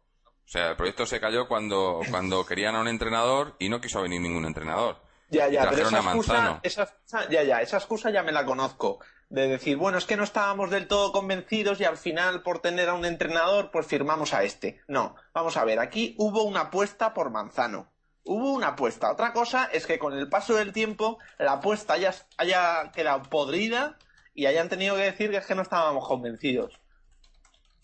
O 0.53 0.59
sea, 0.59 0.69
el 0.69 0.77
proyecto 0.77 1.07
se 1.07 1.19
cayó 1.19 1.49
cuando, 1.49 2.01
cuando 2.11 2.45
querían 2.45 2.75
a 2.77 2.81
un 2.83 2.89
entrenador 2.89 3.57
y 3.59 3.71
no 3.71 3.81
quiso 3.81 4.03
venir 4.03 4.21
ningún 4.21 4.45
entrenador. 4.45 4.99
Ya, 5.31 5.49
ya, 5.49 5.63
pero 5.71 5.89
excusa, 6.01 6.61
esa 6.63 6.83
excusa- 6.83 7.29
ya, 7.31 7.43
ya, 7.43 7.63
esa 7.63 7.79
excusa 7.79 8.11
ya 8.11 8.23
me 8.23 8.33
la 8.33 8.45
conozco. 8.45 8.99
De 9.31 9.49
decir, 9.49 9.79
bueno, 9.79 9.97
es 9.97 10.05
que 10.05 10.19
no 10.19 10.25
estábamos 10.25 10.69
del 10.69 10.89
todo 10.89 11.11
convencidos 11.11 11.81
y 11.81 11.85
al 11.85 11.97
final, 11.97 12.43
por 12.43 12.59
tener 12.59 12.91
a 12.91 12.93
un 12.93 13.07
entrenador, 13.07 13.71
pues 13.71 13.87
firmamos 13.87 14.35
a 14.35 14.43
este. 14.43 14.83
No, 14.89 15.15
vamos 15.33 15.57
a 15.57 15.65
ver, 15.65 15.79
aquí 15.79 16.15
hubo 16.19 16.43
una 16.43 16.61
apuesta 16.61 17.15
por 17.15 17.31
Manzano. 17.31 17.91
Hubo 18.23 18.53
una 18.53 18.69
apuesta. 18.69 19.11
Otra 19.11 19.33
cosa 19.33 19.71
es 19.73 19.87
que 19.87 19.99
con 19.99 20.13
el 20.13 20.29
paso 20.29 20.55
del 20.55 20.75
tiempo 20.75 21.19
la 21.39 21.53
apuesta 21.53 21.95
haya, 21.95 22.13
haya 22.37 22.93
quedado 22.95 23.23
podrida 23.23 23.97
y 24.35 24.45
hayan 24.45 24.69
tenido 24.69 24.97
que 24.97 25.03
decir 25.05 25.31
que 25.31 25.39
es 25.39 25.47
que 25.47 25.55
no 25.55 25.63
estábamos 25.63 26.07
convencidos. 26.07 26.79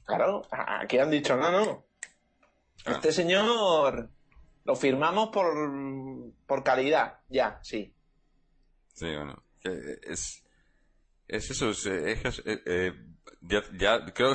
Claro, 0.04 0.42
aquí 0.50 0.98
han 0.98 1.10
dicho, 1.10 1.34
no, 1.34 1.50
no. 1.50 1.87
Ah. 2.88 2.92
Este 2.94 3.12
señor 3.12 4.10
lo 4.64 4.76
firmamos 4.76 5.28
por, 5.28 5.46
por 6.46 6.62
calidad. 6.64 7.20
Ya, 7.28 7.58
sí. 7.62 7.94
Sí, 8.94 9.14
bueno, 9.14 9.42
que 9.60 9.98
es, 10.02 10.44
es 11.28 11.50
eso, 11.50 11.70
es, 11.70 11.86
es 11.86 12.42
eh, 12.44 12.62
eh, 12.66 12.92
ya, 13.42 13.62
ya 13.72 14.04
creo, 14.12 14.34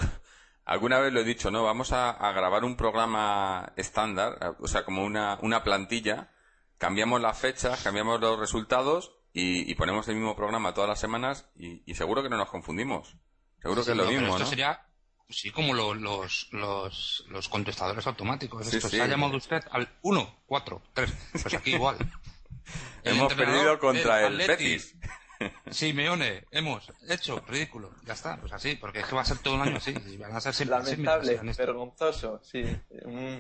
alguna 0.65 0.99
vez 0.99 1.11
lo 1.11 1.19
he 1.19 1.25
dicho, 1.25 1.51
¿no? 1.51 1.63
Vamos 1.63 1.91
a, 1.91 2.11
a 2.11 2.31
grabar 2.31 2.63
un 2.63 2.77
programa 2.77 3.73
estándar, 3.75 4.55
o 4.59 4.67
sea, 4.67 4.85
como 4.85 5.03
una, 5.03 5.37
una 5.41 5.63
plantilla, 5.63 6.31
cambiamos 6.77 7.21
las 7.21 7.37
fechas, 7.37 7.83
cambiamos 7.83 8.21
los 8.21 8.39
resultados 8.39 9.17
y, 9.33 9.69
y 9.69 9.75
ponemos 9.75 10.07
el 10.07 10.15
mismo 10.15 10.35
programa 10.35 10.73
todas 10.73 10.89
las 10.89 10.99
semanas 10.99 11.49
y, 11.55 11.83
y 11.85 11.95
seguro 11.95 12.23
que 12.23 12.29
no 12.29 12.37
nos 12.37 12.49
confundimos. 12.49 13.17
Seguro 13.61 13.83
que 13.83 13.91
es 13.91 13.97
lo 13.97 14.03
no, 14.03 14.09
pero 14.09 14.21
mismo, 14.21 14.33
esto 14.33 14.45
¿no? 14.45 14.49
sería, 14.49 14.87
sí, 15.29 15.51
como 15.51 15.73
lo- 15.73 15.93
los, 15.93 16.47
los, 16.51 17.23
los 17.29 17.49
contestadores 17.49 18.05
automáticos. 18.07 18.67
Sí, 18.67 18.77
Esto, 18.77 18.89
sí. 18.89 18.97
Se 18.97 19.01
ha 19.03 19.07
llamado 19.07 19.37
usted 19.37 19.61
al 19.71 19.89
1, 20.01 20.43
4, 20.45 20.81
3. 20.93 21.13
Pues 21.41 21.53
aquí 21.53 21.75
igual. 21.75 21.97
Hemos 23.03 23.33
perdido 23.33 23.77
contra 23.79 24.25
el. 24.27 24.37
Betis. 24.37 24.95
Simeone, 25.71 26.45
hemos 26.51 26.89
hecho 27.09 27.43
ridículo. 27.47 27.91
Ya 28.05 28.13
está, 28.13 28.37
pues 28.39 28.53
así, 28.53 28.75
porque 28.75 28.99
es 28.99 29.05
que 29.07 29.15
va 29.15 29.23
a 29.23 29.25
ser 29.25 29.39
todo 29.39 29.55
un 29.55 29.61
año 29.61 29.75
así. 29.77 29.93
y 30.07 30.15
van 30.15 30.33
a 30.33 30.39
ser 30.39 30.53
siempre 30.53 30.77
así 30.77 30.91
Lamentable, 30.91 31.33
esto. 31.33 31.63
vergonzoso, 31.65 32.39
sí. 32.43 32.63
Mm. 33.05 33.39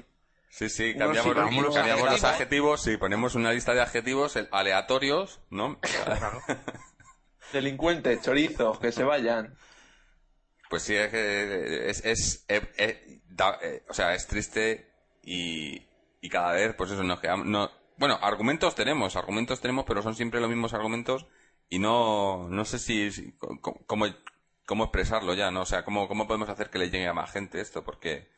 Sí, 0.49 0.69
sí, 0.69 0.93
No, 0.95 1.05
cambiamos, 1.05 1.33
sí, 1.33 1.61
los- 1.61 1.73
cambiamos 1.75 2.03
los 2.05 2.23
adjetivos. 2.23 2.23
adjetivos, 2.33 2.83
sí, 2.83 2.97
ponemos 2.97 3.35
una 3.35 3.53
lista 3.53 3.73
de 3.73 3.81
adjetivos 3.81 4.35
eh, 4.35 4.49
aleatorios, 4.51 5.39
¿no? 5.49 5.79
Claro. 5.79 6.41
Delincuentes, 7.53 8.21
chorizos, 8.21 8.79
que 8.79 8.91
se 8.91 9.03
vayan. 9.03 9.55
Pues 10.69 10.83
sí, 10.83 10.95
es 10.95 11.13
es, 12.05 12.05
es, 12.05 12.45
da- 13.29 13.59
eh, 13.61 13.83
o 13.89 13.93
sea, 13.93 14.13
es 14.15 14.27
triste 14.27 14.89
y, 15.23 15.81
y 16.21 16.29
cada 16.29 16.53
vez, 16.53 16.73
pues 16.75 16.91
eso, 16.91 17.03
nos 17.03 17.19
quedamos, 17.19 17.45
no, 17.45 17.69
bueno, 17.97 18.17
argumentos 18.21 18.75
tenemos, 18.75 19.15
argumentos 19.15 19.61
tenemos, 19.61 19.85
pero 19.85 20.01
son 20.01 20.15
siempre 20.15 20.39
los 20.41 20.49
mismos 20.49 20.73
argumentos 20.73 21.27
y 21.69 21.79
no, 21.79 22.47
no 22.49 22.65
sé 22.65 22.79
si, 22.79 23.11
si- 23.11 23.33
cómo, 23.85 24.05
cómo 24.65 24.83
expresarlo 24.85 25.33
ya, 25.35 25.51
¿no? 25.51 25.61
O 25.61 25.65
sea, 25.65 25.83
cómo, 25.85 26.07
cómo 26.07 26.27
podemos 26.27 26.49
hacer 26.49 26.69
que 26.69 26.79
le 26.79 26.89
llegue 26.89 27.07
a 27.07 27.13
más 27.13 27.31
gente 27.31 27.61
esto, 27.61 27.83
porque 27.83 28.29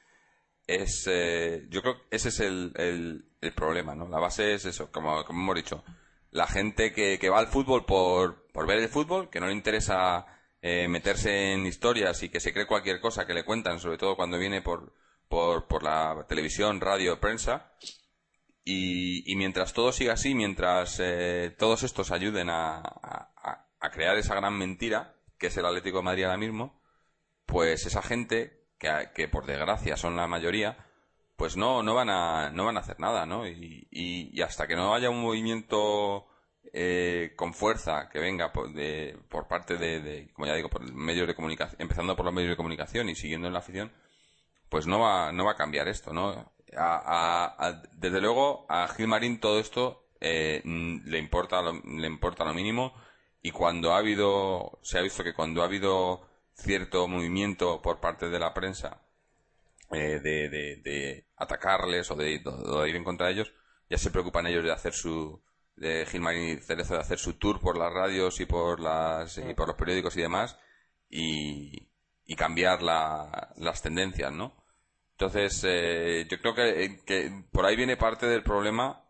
es, 0.67 1.05
eh, 1.07 1.67
yo 1.69 1.81
creo 1.81 1.95
que 2.09 2.15
ese 2.15 2.29
es 2.29 2.39
el, 2.39 2.73
el, 2.75 3.25
el 3.41 3.53
problema, 3.53 3.95
¿no? 3.95 4.07
La 4.09 4.19
base 4.19 4.53
es 4.53 4.65
eso, 4.65 4.91
como, 4.91 5.23
como 5.25 5.41
hemos 5.43 5.55
dicho, 5.55 5.83
la 6.31 6.47
gente 6.47 6.91
que, 6.93 7.19
que 7.19 7.29
va 7.29 7.39
al 7.39 7.47
fútbol 7.47 7.85
por, 7.85 8.47
por 8.51 8.67
ver 8.67 8.79
el 8.79 8.89
fútbol, 8.89 9.29
que 9.29 9.39
no 9.39 9.47
le 9.47 9.53
interesa 9.53 10.25
eh, 10.67 10.87
meterse 10.87 11.53
en 11.53 11.67
historias 11.67 12.23
y 12.23 12.29
que 12.29 12.39
se 12.39 12.51
cree 12.51 12.65
cualquier 12.65 12.99
cosa 12.99 13.27
que 13.27 13.35
le 13.35 13.45
cuentan, 13.45 13.79
sobre 13.79 13.99
todo 13.99 14.15
cuando 14.15 14.39
viene 14.39 14.63
por, 14.63 14.95
por, 15.29 15.67
por 15.67 15.83
la 15.83 16.25
televisión, 16.27 16.81
radio, 16.81 17.19
prensa. 17.19 17.71
Y, 18.63 19.31
y 19.31 19.35
mientras 19.35 19.73
todo 19.73 19.91
siga 19.91 20.13
así, 20.13 20.33
mientras 20.33 20.99
eh, 20.99 21.55
todos 21.59 21.83
estos 21.83 22.09
ayuden 22.09 22.49
a, 22.49 22.77
a- 22.77 23.61
crear 23.91 24.17
esa 24.17 24.33
gran 24.33 24.57
mentira, 24.57 25.13
que 25.37 25.47
es 25.47 25.57
el 25.57 25.65
Atlético 25.67 25.97
de 25.97 26.03
Madrid 26.05 26.23
ahora 26.23 26.37
mismo, 26.37 26.81
pues 27.45 27.85
esa 27.85 28.01
gente, 28.01 28.65
que, 28.79 28.89
que 29.13 29.27
por 29.27 29.45
desgracia 29.45 29.95
son 29.97 30.15
la 30.15 30.25
mayoría, 30.25 30.83
pues 31.35 31.55
no, 31.55 31.83
no 31.83 31.93
van 31.93 32.09
a, 32.09 32.49
no 32.49 32.65
van 32.65 32.77
a 32.77 32.79
hacer 32.79 32.99
nada, 32.99 33.27
¿no? 33.27 33.47
Y- 33.47 33.87
y 33.91 34.41
hasta 34.41 34.65
que 34.65 34.75
no 34.75 34.95
haya 34.95 35.11
un 35.11 35.21
movimiento 35.21 36.25
eh, 36.77 37.33
con 37.37 37.53
fuerza 37.53 38.09
que 38.09 38.19
venga 38.19 38.51
por, 38.51 38.73
de, 38.73 39.17
por 39.29 39.47
parte 39.47 39.77
de, 39.77 40.29
como 40.33 40.45
ya 40.47 40.55
digo, 40.55 40.69
por 40.69 40.83
medios 40.93 41.27
de 41.27 41.35
comunicación, 41.35 41.77
empezando 41.81 42.15
por 42.17 42.25
los 42.25 42.33
medios 42.33 42.51
de 42.51 42.57
comunicación 42.57 43.09
y 43.09 43.15
siguiendo 43.15 43.47
en 43.47 43.53
la 43.53 43.59
afición, 43.59 43.93
pues 44.69 44.87
no 44.87 44.99
va, 44.99 45.31
no 45.31 45.45
va 45.45 45.53
a 45.53 45.55
cambiar 45.55 45.87
esto, 45.87 46.13
¿no? 46.13 46.53
A- 46.77 46.97
a- 47.57 47.67
a- 47.67 47.83
desde 47.93 48.21
luego, 48.21 48.65
a 48.69 48.87
Gil 48.89 49.07
Marín 49.07 49.39
todo 49.39 49.59
esto 49.59 50.07
eh, 50.21 50.61
mm, 50.65 51.07
le 51.07 51.19
importa 51.19 51.61
lo, 51.61 51.73
le 51.73 52.07
importa 52.07 52.43
lo 52.45 52.53
mínimo 52.53 52.93
y 53.41 53.51
cuando 53.51 53.93
ha 53.93 53.99
habido, 53.99 54.79
se 54.81 54.97
ha 54.97 55.01
visto 55.01 55.23
que 55.23 55.33
cuando 55.33 55.61
ha 55.61 55.65
habido 55.65 56.27
cierto 56.55 57.07
movimiento 57.07 57.81
por 57.81 57.99
parte 58.01 58.29
de 58.29 58.39
la 58.39 58.53
prensa 58.53 59.01
eh, 59.91 60.19
de, 60.21 60.49
de- 60.49 60.75
de 60.77 61.25
atacarles 61.37 62.09
o 62.11 62.15
de, 62.15 62.39
de 62.39 62.89
ir 62.89 62.95
en 62.95 63.03
contra 63.03 63.27
de 63.27 63.33
ellos, 63.33 63.53
ya 63.89 63.97
se 63.97 64.11
preocupan 64.11 64.47
ellos 64.47 64.63
de 64.63 64.71
hacer 64.71 64.93
su 64.93 65.41
de 65.75 66.05
Gilmarín 66.05 66.57
y 66.57 66.61
Cerezo 66.61 66.95
de 66.95 67.01
hacer 67.01 67.19
su 67.19 67.33
tour 67.33 67.59
por 67.59 67.77
las 67.77 67.91
radios 67.93 68.39
y 68.39 68.45
por 68.45 68.79
las 68.79 69.37
y 69.37 69.53
por 69.53 69.67
los 69.67 69.77
periódicos 69.77 70.15
y 70.17 70.21
demás 70.21 70.57
y, 71.09 71.89
y 72.25 72.35
cambiar 72.35 72.81
la- 72.83 73.53
las 73.57 73.81
tendencias, 73.81 74.31
¿no? 74.33 74.53
Entonces, 75.11 75.61
eh, 75.65 76.27
yo 76.29 76.39
creo 76.41 76.55
que, 76.55 77.01
que 77.05 77.31
por 77.51 77.65
ahí 77.65 77.75
viene 77.75 77.97
parte 77.97 78.27
del 78.27 78.43
problema 78.43 79.01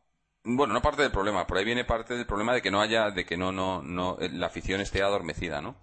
bueno, 0.46 0.74
no 0.76 0.82
parte 0.82 1.02
del 1.02 1.12
problema, 1.12 1.48
por 1.48 1.58
ahí 1.58 1.66
viene 1.66 1.86
parte 1.86 2.16
del 2.16 2.28
problema 2.28 2.54
de 2.54 2.62
que 2.62 2.70
no 2.70 2.80
haya, 2.80 3.10
de 3.10 3.26
que 3.26 3.36
no, 3.36 3.52
no, 3.52 3.82
no, 3.82 4.18
la 4.20 4.46
afición 4.48 4.80
esté 4.80 5.02
adormecida, 5.02 5.60
¿no? 5.62 5.76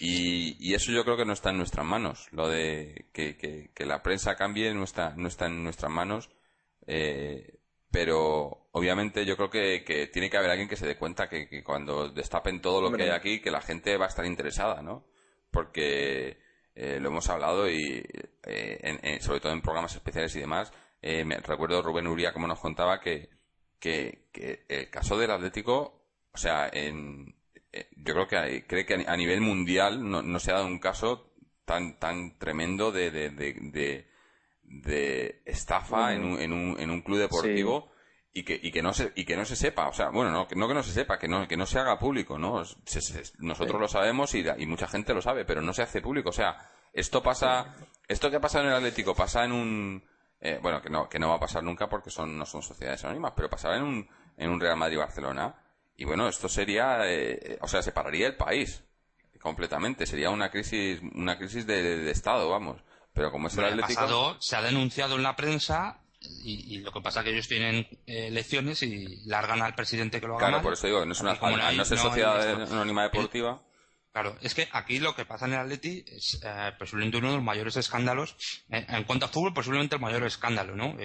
Y, 0.00 0.74
eso 0.74 0.92
yo 0.92 1.04
creo 1.04 1.16
que 1.16 1.24
no 1.24 1.32
está 1.32 1.50
en 1.50 1.58
nuestras 1.58 1.84
manos. 1.86 2.28
Lo 2.32 2.48
de 2.48 3.06
que, 3.12 3.70
la 3.86 4.02
prensa 4.02 4.36
cambie 4.36 4.72
no 4.74 4.84
está, 4.84 5.14
no 5.16 5.28
está 5.28 5.46
en 5.46 5.64
nuestras 5.64 5.90
manos. 5.90 6.30
Eh, 6.86 7.58
pero 7.90 8.57
obviamente 8.72 9.24
yo 9.24 9.36
creo 9.36 9.50
que, 9.50 10.10
tiene 10.12 10.30
que 10.30 10.36
haber 10.36 10.50
alguien 10.50 10.68
que 10.68 10.76
se 10.76 10.86
dé 10.86 10.96
cuenta 10.96 11.28
que, 11.28 11.62
cuando 11.62 12.08
destapen 12.08 12.60
todo 12.60 12.80
lo 12.80 12.96
que 12.96 13.04
hay 13.04 13.10
aquí, 13.10 13.40
que 13.40 13.50
la 13.50 13.60
gente 13.60 13.96
va 13.96 14.06
a 14.06 14.08
estar 14.08 14.26
interesada, 14.26 14.82
¿no? 14.82 15.06
Porque 15.50 16.38
eh, 16.74 16.98
lo 17.00 17.08
hemos 17.08 17.28
hablado 17.28 17.68
y 17.68 18.04
eh, 18.44 19.18
sobre 19.20 19.40
todo 19.40 19.52
en 19.52 19.62
programas 19.62 19.94
especiales 19.94 20.34
y 20.36 20.40
demás. 20.40 20.72
me 21.02 21.36
recuerdo 21.38 21.82
Rubén 21.82 22.06
Uría 22.06 22.32
como 22.32 22.46
nos 22.46 22.60
contaba 22.60 23.00
que, 23.00 23.30
que, 23.80 24.28
el 24.68 24.90
caso 24.90 25.18
del 25.18 25.30
Atlético, 25.30 26.04
o 26.32 26.38
sea, 26.38 26.68
en, 26.72 27.34
eh, 27.72 27.88
yo 27.96 28.14
creo 28.14 28.28
que 28.28 28.66
cree 28.66 28.86
que 28.86 29.04
a 29.06 29.16
nivel 29.16 29.40
mundial 29.40 30.08
no, 30.08 30.38
se 30.38 30.50
ha 30.50 30.54
dado 30.54 30.66
un 30.66 30.78
caso 30.78 31.34
tan 31.64 31.98
tan 31.98 32.38
tremendo 32.38 32.92
de, 32.92 33.10
de, 33.10 34.06
de, 34.62 35.42
estafa 35.44 36.14
en, 36.14 36.24
un, 36.24 36.40
en, 36.40 36.52
un, 36.52 36.80
en 36.80 36.90
un 36.90 37.02
club 37.02 37.18
deportivo 37.18 37.90
y 38.32 38.44
que, 38.44 38.58
y 38.62 38.70
que 38.70 38.82
no 38.82 38.92
se 38.92 39.12
y 39.16 39.24
que 39.24 39.36
no 39.36 39.44
se 39.44 39.56
sepa 39.56 39.88
o 39.88 39.92
sea 39.92 40.10
bueno 40.10 40.30
no, 40.30 40.46
no 40.54 40.68
que 40.68 40.74
no 40.74 40.82
se 40.82 40.92
sepa 40.92 41.18
que 41.18 41.28
no 41.28 41.48
que 41.48 41.56
no 41.56 41.66
se 41.66 41.78
haga 41.78 41.98
público 41.98 42.38
no 42.38 42.62
nosotros 43.38 43.80
lo 43.80 43.88
sabemos 43.88 44.34
y, 44.34 44.44
y 44.58 44.66
mucha 44.66 44.86
gente 44.86 45.14
lo 45.14 45.22
sabe 45.22 45.44
pero 45.44 45.62
no 45.62 45.72
se 45.72 45.82
hace 45.82 46.02
público 46.02 46.28
o 46.28 46.32
sea 46.32 46.56
esto 46.92 47.22
pasa 47.22 47.74
esto 48.06 48.30
que 48.30 48.38
pasa 48.38 48.60
en 48.60 48.66
el 48.66 48.74
Atlético 48.74 49.14
pasa 49.14 49.44
en 49.44 49.52
un 49.52 50.04
eh, 50.40 50.58
bueno 50.62 50.80
que 50.82 50.90
no 50.90 51.08
que 51.08 51.18
no 51.18 51.30
va 51.30 51.36
a 51.36 51.40
pasar 51.40 51.64
nunca 51.64 51.88
porque 51.88 52.10
son 52.10 52.38
no 52.38 52.44
son 52.44 52.62
sociedades 52.62 53.02
anónimas 53.04 53.32
pero 53.34 53.48
pasaba 53.48 53.76
en 53.76 53.82
un 53.82 54.08
en 54.36 54.50
un 54.50 54.60
Real 54.60 54.76
Madrid 54.76 54.98
Barcelona 54.98 55.54
y 56.00 56.04
bueno, 56.04 56.28
esto 56.28 56.48
sería, 56.48 57.00
eh, 57.06 57.58
o 57.60 57.66
sea, 57.66 57.82
separaría 57.82 58.28
el 58.28 58.36
país 58.36 58.84
completamente. 59.40 60.06
Sería 60.06 60.30
una 60.30 60.48
crisis, 60.48 61.00
una 61.12 61.36
crisis 61.36 61.66
de, 61.66 62.08
Estado, 62.08 62.48
vamos. 62.48 62.80
Pero 63.12 63.32
como 63.32 63.48
es 63.48 63.58
el 63.58 63.64
Atlético... 63.64 64.02
Pasado, 64.02 64.36
se 64.38 64.54
ha 64.54 64.62
denunciado 64.62 65.16
en 65.16 65.24
la 65.24 65.34
prensa 65.34 66.00
y, 66.44 66.78
lo 66.78 66.92
que 66.92 67.00
pasa 67.00 67.20
es 67.20 67.24
que 67.24 67.32
ellos 67.32 67.48
tienen 67.48 67.86
eh, 68.06 68.28
elecciones 68.28 68.82
y 68.82 69.24
largan 69.26 69.62
al 69.62 69.74
presidente 69.74 70.20
que 70.20 70.26
lo 70.26 70.36
haga 70.36 70.48
Claro, 70.48 70.62
por 70.62 70.72
eso 70.72 70.86
digo, 70.86 71.04
no 71.04 71.12
es 71.12 71.20
una 71.20 71.34
no, 71.34 71.82
es 71.82 71.88
sociedad 71.88 72.62
anónima 72.62 73.04
deportiva. 73.04 73.62
Claro, 74.12 74.36
es 74.40 74.54
que 74.54 74.68
aquí 74.72 74.98
lo 74.98 75.14
que 75.14 75.26
pasa 75.26 75.46
en 75.46 75.52
el 75.52 75.60
Atleti 75.60 76.04
es 76.06 76.40
eh, 76.42 76.72
posiblemente 76.78 77.18
uno 77.18 77.30
de 77.30 77.36
los 77.36 77.44
mayores 77.44 77.76
escándalos, 77.76 78.36
en 78.68 79.04
cuanto 79.04 79.26
a 79.26 79.28
fútbol, 79.28 79.52
posiblemente 79.54 79.96
el 79.96 80.00
mayor 80.00 80.24
escándalo, 80.24 80.74
¿no? 80.74 80.96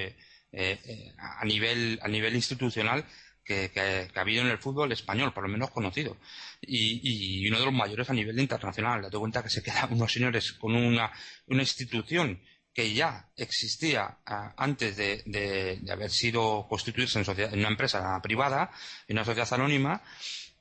a 1.18 1.46
nivel 1.46 2.00
a 2.04 2.08
nivel 2.08 2.36
institucional 2.36 3.06
que, 3.44 4.10
ha 4.16 4.22
habido 4.22 4.44
en 4.44 4.50
el 4.50 4.58
fútbol 4.58 4.92
español, 4.92 5.34
por 5.34 5.44
lo 5.44 5.50
menos 5.50 5.72
conocido, 5.72 6.18
y, 6.62 7.48
uno 7.48 7.60
de 7.60 7.66
los 7.66 7.74
mayores 7.74 8.10
a 8.10 8.14
nivel 8.14 8.40
internacional. 8.40 9.02
Date 9.02 9.18
cuenta 9.18 9.44
que 9.44 9.50
se 9.50 9.62
quedan 9.62 9.92
unos 9.94 10.12
señores 10.12 10.54
con 10.54 10.76
una, 10.76 11.12
institución 11.48 12.42
que 12.74 12.94
ya 12.94 13.30
existía 13.38 14.18
ah, 14.26 14.54
antes 14.58 14.98
de, 14.98 15.82
haber 15.92 16.10
sido 16.10 16.66
constituirse 16.68 17.22
en, 17.22 17.60
una 17.60 17.68
empresa 17.68 18.20
privada, 18.22 18.72
en 19.08 19.18
una 19.18 19.26
sociedad 19.26 19.54
anónima, 19.54 20.02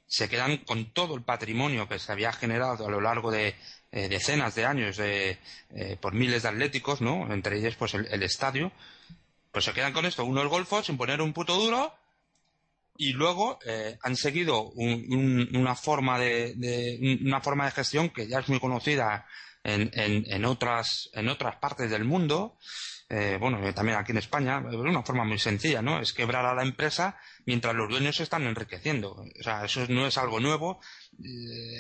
se 0.07 0.29
quedan 0.29 0.59
con 0.59 0.93
todo 0.93 1.15
el 1.15 1.23
patrimonio 1.23 1.89
que 1.89 1.99
se 1.99 2.13
había 2.13 2.33
generado 2.33 2.87
a 2.87 2.91
lo 2.91 3.01
largo 3.01 3.31
de 3.31 3.57
eh, 3.93 4.09
decenas 4.09 4.55
de 4.55 4.67
años 4.67 4.99
eh, 4.99 5.39
por 6.01 6.13
miles 6.13 6.43
de 6.43 6.51
atléticos, 6.51 7.01
¿no? 7.01 7.33
Entre 7.33 7.59
ellos, 7.59 7.77
pues 7.77 7.95
el, 7.95 8.23
estadio. 8.23 8.73
Pues 9.51 9.65
se 9.65 9.73
quedan 9.73 9.93
con 9.93 10.05
esto, 10.05 10.25
uno 10.25 10.43
el 10.43 10.49
golfo, 10.49 10.83
sin 10.83 10.97
poner 10.97 11.21
un 11.23 11.33
puto 11.33 11.57
duro, 11.57 11.95
y 12.97 13.13
luego 13.13 13.59
eh, 13.65 13.99
han 14.03 14.17
seguido 14.17 14.65
una 14.65 15.75
forma 15.75 16.19
de, 16.19 17.19
una 17.23 17.41
forma 17.41 17.65
de 17.65 17.73
gestión 17.73 18.11
que 18.11 18.27
ya 18.27 18.41
es 18.41 18.49
muy 18.49 18.61
conocida 18.61 19.27
en, 19.65 19.91
en, 19.95 20.45
otras 20.45 21.11
en 21.13 21.29
otras 21.29 21.57
partes 21.57 21.91
del 21.91 22.05
mundo 22.05 22.59
eh, 23.09 23.37
bueno 23.39 23.67
eh, 23.67 23.73
también 23.73 23.99
aquí 23.99 24.13
en 24.13 24.19
España 24.19 24.61
de 24.61 24.77
una 24.77 25.03
forma 25.03 25.25
muy 25.25 25.39
sencilla 25.39 25.83
no 25.83 26.01
es 26.01 26.13
quebrar 26.13 26.45
a 26.47 26.55
la 26.55 26.63
empresa 26.63 27.17
mientras 27.47 27.75
los 27.75 27.89
dueños 27.89 28.17
se 28.17 28.23
están 28.23 28.45
enriqueciendo. 28.45 29.13
O 29.13 29.43
sea 29.43 29.65
eso 29.65 29.87
no 29.89 30.07
es 30.07 30.19
algo 30.19 30.41
nuevo 30.41 30.81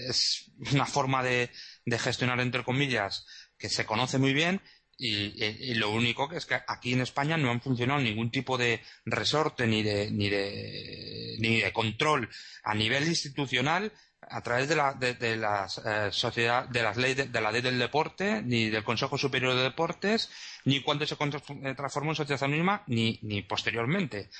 es 0.08 0.50
una 0.72 0.86
forma 0.86 1.22
de, 1.22 1.50
de 1.84 1.98
gestionar 1.98 2.40
entre 2.40 2.64
comillas 2.64 3.26
que 3.58 3.68
se 3.68 3.86
conoce 3.86 4.18
muy 4.18 4.32
bien 4.32 4.60
y, 5.04 5.74
lo 5.74 5.90
único 5.90 6.28
que 6.28 6.36
es 6.36 6.46
que 6.46 6.54
aquí 6.66 6.92
en 6.92 7.00
España 7.00 7.36
no 7.36 7.50
han 7.50 7.60
funcionado 7.60 8.00
ningún 8.00 8.30
tipo 8.30 8.56
de 8.56 8.80
resorte 9.04 9.66
ni 9.66 9.82
de, 9.82 10.10
ni 10.10 10.28
de, 10.28 11.36
ni 11.40 11.60
de 11.60 11.72
control 11.72 12.28
a 12.62 12.74
nivel 12.74 13.08
institucional 13.08 13.92
a 14.32 14.40
través 14.40 14.68
de 14.68 14.76
la 14.76 14.94
de, 14.94 15.36
las 15.36 15.78
eh, 15.84 16.08
sociedad 16.10 16.66
de 16.68 16.82
las 16.82 16.96
leyes 16.96 17.30
de, 17.30 17.40
la 17.40 17.52
ley 17.52 17.60
del 17.60 17.78
deporte 17.78 18.42
ni 18.42 18.70
del 18.70 18.82
Consejo 18.82 19.18
Superior 19.18 19.54
de 19.54 19.62
Deportes 19.62 20.30
ni 20.64 20.80
cuando 20.82 21.06
se 21.06 21.14
eh, 21.14 21.74
transformó 21.76 22.12
en 22.12 22.16
sociedad 22.16 22.42
anónima 22.44 22.82
ni, 22.86 23.18
ni 23.22 23.42
posteriormente. 23.42 24.30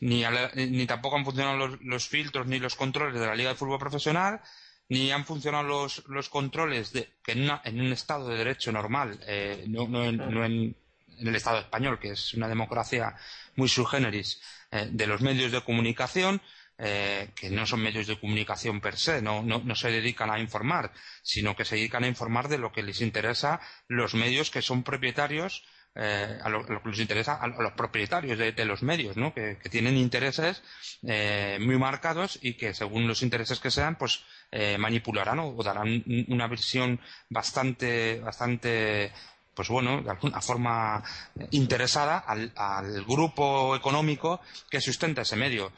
Ni, 0.00 0.24
ni 0.54 0.86
tampoco 0.86 1.16
han 1.16 1.24
funcionado 1.24 1.78
los, 1.80 2.08
filtros 2.08 2.46
ni 2.46 2.58
los 2.58 2.76
controles 2.76 3.18
de 3.20 3.26
la 3.26 3.34
Liga 3.34 3.50
de 3.50 3.56
Fútbol 3.56 3.78
Profesional 3.78 4.40
ni 4.88 5.12
han 5.12 5.24
funcionado 5.24 5.64
los, 5.64 6.04
los 6.08 6.28
controles 6.28 6.92
de, 6.92 7.08
que 7.22 7.32
en, 7.32 7.80
un 7.80 7.92
Estado 7.92 8.28
de 8.28 8.36
Derecho 8.36 8.72
normal, 8.72 9.20
eh, 9.26 9.64
no, 9.68 9.86
no, 9.86 10.04
en, 10.04 10.16
no 10.16 10.44
en, 10.44 10.76
el 11.18 11.36
Estado 11.36 11.60
español, 11.60 11.98
que 12.00 12.10
es 12.10 12.34
una 12.34 12.48
democracia 12.48 13.14
muy 13.56 13.68
subgéneris, 13.68 14.40
eh, 14.72 14.88
de 14.90 15.06
los 15.06 15.20
medios 15.20 15.52
de 15.52 15.62
comunicación, 15.62 16.40
eh, 16.80 17.30
que 17.36 17.50
no 17.50 17.66
son 17.66 17.82
medios 17.82 18.06
de 18.06 18.18
comunicación 18.18 18.80
per 18.80 18.96
se, 18.96 19.20
no, 19.20 19.42
no, 19.42 19.60
no, 19.62 19.74
se 19.74 19.90
dedican 19.90 20.30
a 20.30 20.40
informar, 20.40 20.92
sino 21.22 21.54
que 21.54 21.64
se 21.64 21.76
dedican 21.76 22.04
a 22.04 22.08
informar 22.08 22.48
de 22.48 22.58
lo 22.58 22.72
que 22.72 22.82
les 22.82 23.00
interesa 23.02 23.60
los 23.86 24.14
medios 24.14 24.50
que 24.50 24.62
son 24.62 24.82
propietarios 24.82 25.64
eh, 25.96 26.38
a, 26.42 26.48
lo, 26.48 26.64
que 26.64 26.88
les 26.88 27.00
interesa 27.00 27.34
a, 27.34 27.48
los 27.48 27.72
propietarios 27.72 28.38
de, 28.38 28.64
los 28.64 28.82
medios, 28.82 29.16
¿no? 29.16 29.34
Que, 29.34 29.56
tienen 29.70 29.96
intereses 29.96 30.62
eh, 31.02 31.58
muy 31.60 31.76
marcados 31.78 32.38
y 32.40 32.54
que 32.54 32.74
según 32.74 33.08
los 33.08 33.22
intereses 33.22 33.58
que 33.58 33.72
sean, 33.72 33.96
pues 33.96 34.24
eh, 34.52 34.78
manipularán 34.78 35.40
o, 35.40 35.60
darán 35.62 36.04
una 36.28 36.46
visión 36.46 37.00
bastante, 37.28 38.20
bastante 38.20 39.12
pues 39.60 39.68
bueno, 39.68 40.00
de 40.00 40.08
alguna 40.08 40.40
forma 40.40 41.04
interesada 41.50 42.18
al, 42.18 43.04
grupo 43.04 43.76
económico 43.76 44.40
que 44.70 44.80
sustenta 44.80 45.20
ese 45.20 45.36
medio. 45.36 45.70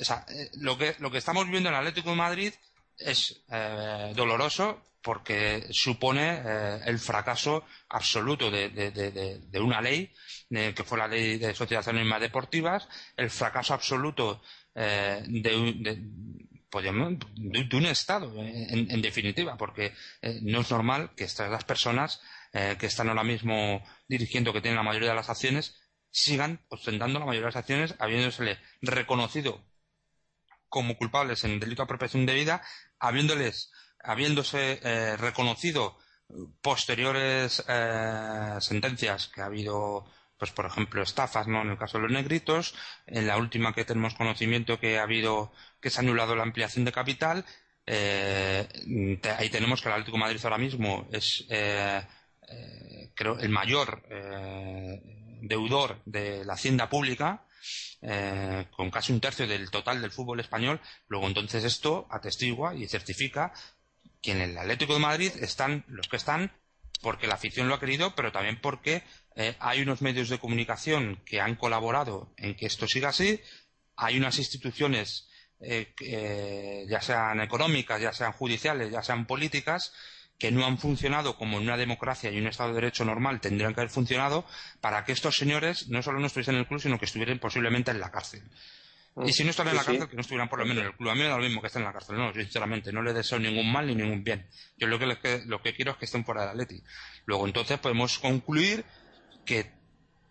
Sea, 0.00 0.24
lo 0.54 0.78
que, 0.78 0.96
lo 0.98 1.10
que 1.10 1.18
estamos 1.18 1.46
viendo 1.46 1.68
en 1.68 1.74
el 1.74 1.80
Atlético 1.80 2.08
de 2.08 2.16
Madrid 2.16 2.54
es 2.96 3.42
doloroso 4.16 4.82
porque 5.02 5.66
supone 5.70 6.42
eh, 6.44 6.80
el 6.86 6.98
fracaso 6.98 7.64
absoluto 7.88 8.50
de, 8.50 9.60
una 9.60 9.80
ley, 9.80 10.10
que 10.48 10.84
fue 10.84 10.98
la 10.98 11.08
ley 11.08 11.38
de 11.38 11.54
sociedades 11.54 11.88
anónimas 11.88 12.20
deportivas, 12.20 12.88
el 13.16 13.30
fracaso 13.30 13.74
absoluto 13.74 14.42
eh, 14.74 15.22
pues, 16.70 16.84
de, 16.84 16.90
un 17.76 17.86
Estado, 17.86 18.32
en, 18.36 19.00
definitiva, 19.00 19.56
porque 19.56 19.94
eh, 20.20 20.40
no 20.42 20.60
es 20.60 20.70
normal 20.70 21.12
que 21.16 21.24
estas 21.24 21.50
las 21.50 21.64
personas 21.64 22.20
que 22.52 22.86
están 22.86 23.08
ahora 23.08 23.24
mismo 23.24 23.84
dirigiendo, 24.08 24.52
que 24.52 24.60
tienen 24.60 24.76
la 24.76 24.82
mayoría 24.82 25.10
de 25.10 25.14
las 25.14 25.28
acciones, 25.28 25.76
sigan 26.10 26.64
ostentando 26.68 27.18
la 27.18 27.26
mayoría 27.26 27.46
de 27.46 27.52
las 27.52 27.56
acciones, 27.56 27.94
habiéndosele 27.98 28.58
reconocido 28.82 29.64
como 30.68 30.96
culpables 30.96 31.44
en 31.44 31.60
delito 31.60 31.82
de 31.82 31.84
apropiación 31.84 32.26
debida, 32.26 32.62
habiéndoles 32.98 33.70
habiéndose 34.02 34.80
eh, 34.82 35.16
reconocido 35.16 35.98
posteriores 36.60 37.64
eh, 37.68 38.56
sentencias 38.60 39.28
que 39.28 39.40
ha 39.40 39.46
habido 39.46 40.04
pues 40.36 40.52
por 40.52 40.66
ejemplo 40.66 41.02
estafas 41.02 41.48
no 41.48 41.62
en 41.62 41.70
el 41.70 41.78
caso 41.78 41.98
de 41.98 42.04
los 42.04 42.12
negritos 42.12 42.74
en 43.06 43.26
la 43.26 43.38
última 43.38 43.74
que 43.74 43.84
tenemos 43.84 44.14
conocimiento 44.14 44.78
que 44.78 44.98
ha 44.98 45.02
habido 45.02 45.52
que 45.80 45.90
se 45.90 45.98
ha 45.98 46.02
anulado 46.02 46.36
la 46.36 46.44
ampliación 46.44 46.84
de 46.84 46.92
capital 46.92 47.44
eh, 47.86 48.68
ahí 49.36 49.50
tenemos 49.50 49.80
que 49.80 49.88
el 49.88 49.94
Atlético 49.94 50.18
de 50.18 50.24
Madrid 50.24 50.40
ahora 50.44 50.58
mismo 50.58 51.08
es 51.10 51.46
creo 53.14 53.38
el 53.38 53.48
mayor 53.48 54.02
deudor 55.42 56.00
de 56.04 56.44
la 56.44 56.54
hacienda 56.54 56.88
pública 56.88 57.44
con 58.70 58.90
casi 58.90 59.12
un 59.12 59.20
tercio 59.20 59.46
del 59.46 59.70
total 59.70 60.00
del 60.00 60.10
fútbol 60.10 60.40
español, 60.40 60.80
luego 61.08 61.26
entonces 61.26 61.64
esto 61.64 62.06
atestigua 62.10 62.74
y 62.74 62.86
certifica 62.88 63.52
que 64.22 64.32
en 64.32 64.40
el 64.40 64.58
Atlético 64.58 64.94
de 64.94 65.00
Madrid 65.00 65.32
están 65.40 65.84
los 65.88 66.08
que 66.08 66.16
están 66.16 66.52
porque 67.00 67.26
la 67.26 67.34
afición 67.34 67.68
lo 67.68 67.74
ha 67.74 67.80
querido, 67.80 68.14
pero 68.14 68.32
también 68.32 68.60
porque 68.60 69.02
eh, 69.36 69.54
hay 69.60 69.82
unos 69.82 70.02
medios 70.02 70.28
de 70.28 70.38
comunicación 70.38 71.22
que 71.24 71.40
han 71.40 71.54
colaborado 71.54 72.32
en 72.36 72.56
que 72.56 72.66
esto 72.66 72.86
siga 72.86 73.10
así, 73.10 73.40
hay 73.96 74.18
unas 74.18 74.38
instituciones, 74.38 75.28
eh, 75.60 75.94
eh, 76.00 76.86
ya 76.88 77.00
sean 77.00 77.40
económicas, 77.40 78.00
ya 78.00 78.12
sean 78.12 78.32
judiciales, 78.32 78.90
ya 78.90 79.02
sean 79.02 79.26
políticas, 79.26 79.92
que 80.38 80.52
no 80.52 80.64
han 80.64 80.78
funcionado 80.78 81.36
como 81.36 81.58
en 81.58 81.64
una 81.64 81.76
democracia 81.76 82.30
y 82.30 82.38
un 82.38 82.46
Estado 82.46 82.70
de 82.70 82.76
Derecho 82.76 83.04
normal 83.04 83.40
tendrían 83.40 83.74
que 83.74 83.80
haber 83.80 83.90
funcionado 83.90 84.44
para 84.80 85.04
que 85.04 85.12
estos 85.12 85.36
señores 85.36 85.88
no 85.88 86.02
solo 86.02 86.20
no 86.20 86.26
estuviesen 86.26 86.54
en 86.54 86.60
el 86.60 86.66
club, 86.66 86.80
sino 86.80 86.98
que 86.98 87.06
estuvieran 87.06 87.38
posiblemente 87.38 87.90
en 87.90 88.00
la 88.00 88.10
cárcel. 88.10 88.42
Y 89.24 89.32
si 89.32 89.42
no 89.42 89.50
están 89.50 89.66
en 89.68 89.74
la 89.74 89.84
cárcel, 89.84 90.08
que 90.08 90.14
no 90.14 90.20
estuvieran 90.20 90.48
por 90.48 90.60
lo 90.60 90.64
menos 90.64 90.82
en 90.82 90.90
el 90.90 90.96
club. 90.96 91.10
A 91.10 91.14
mí 91.14 91.22
me 91.22 91.28
da 91.28 91.36
lo 91.36 91.42
mismo 91.42 91.60
que 91.60 91.66
estén 91.66 91.82
en 91.82 91.86
la 91.86 91.92
cárcel. 91.92 92.16
No, 92.16 92.32
sinceramente 92.32 92.92
no 92.92 93.02
les 93.02 93.14
deseo 93.14 93.40
ningún 93.40 93.70
mal 93.70 93.86
ni 93.86 93.96
ningún 93.96 94.22
bien. 94.22 94.46
Yo 94.76 94.86
lo 94.86 94.98
que, 94.98 95.42
lo 95.46 95.60
que 95.60 95.74
quiero 95.74 95.92
es 95.92 95.96
que 95.96 96.04
estén 96.04 96.24
fuera 96.24 96.42
del 96.42 96.50
Atleti. 96.50 96.82
Luego 97.26 97.46
entonces 97.46 97.78
podemos 97.78 98.18
concluir 98.20 98.84
que 99.44 99.72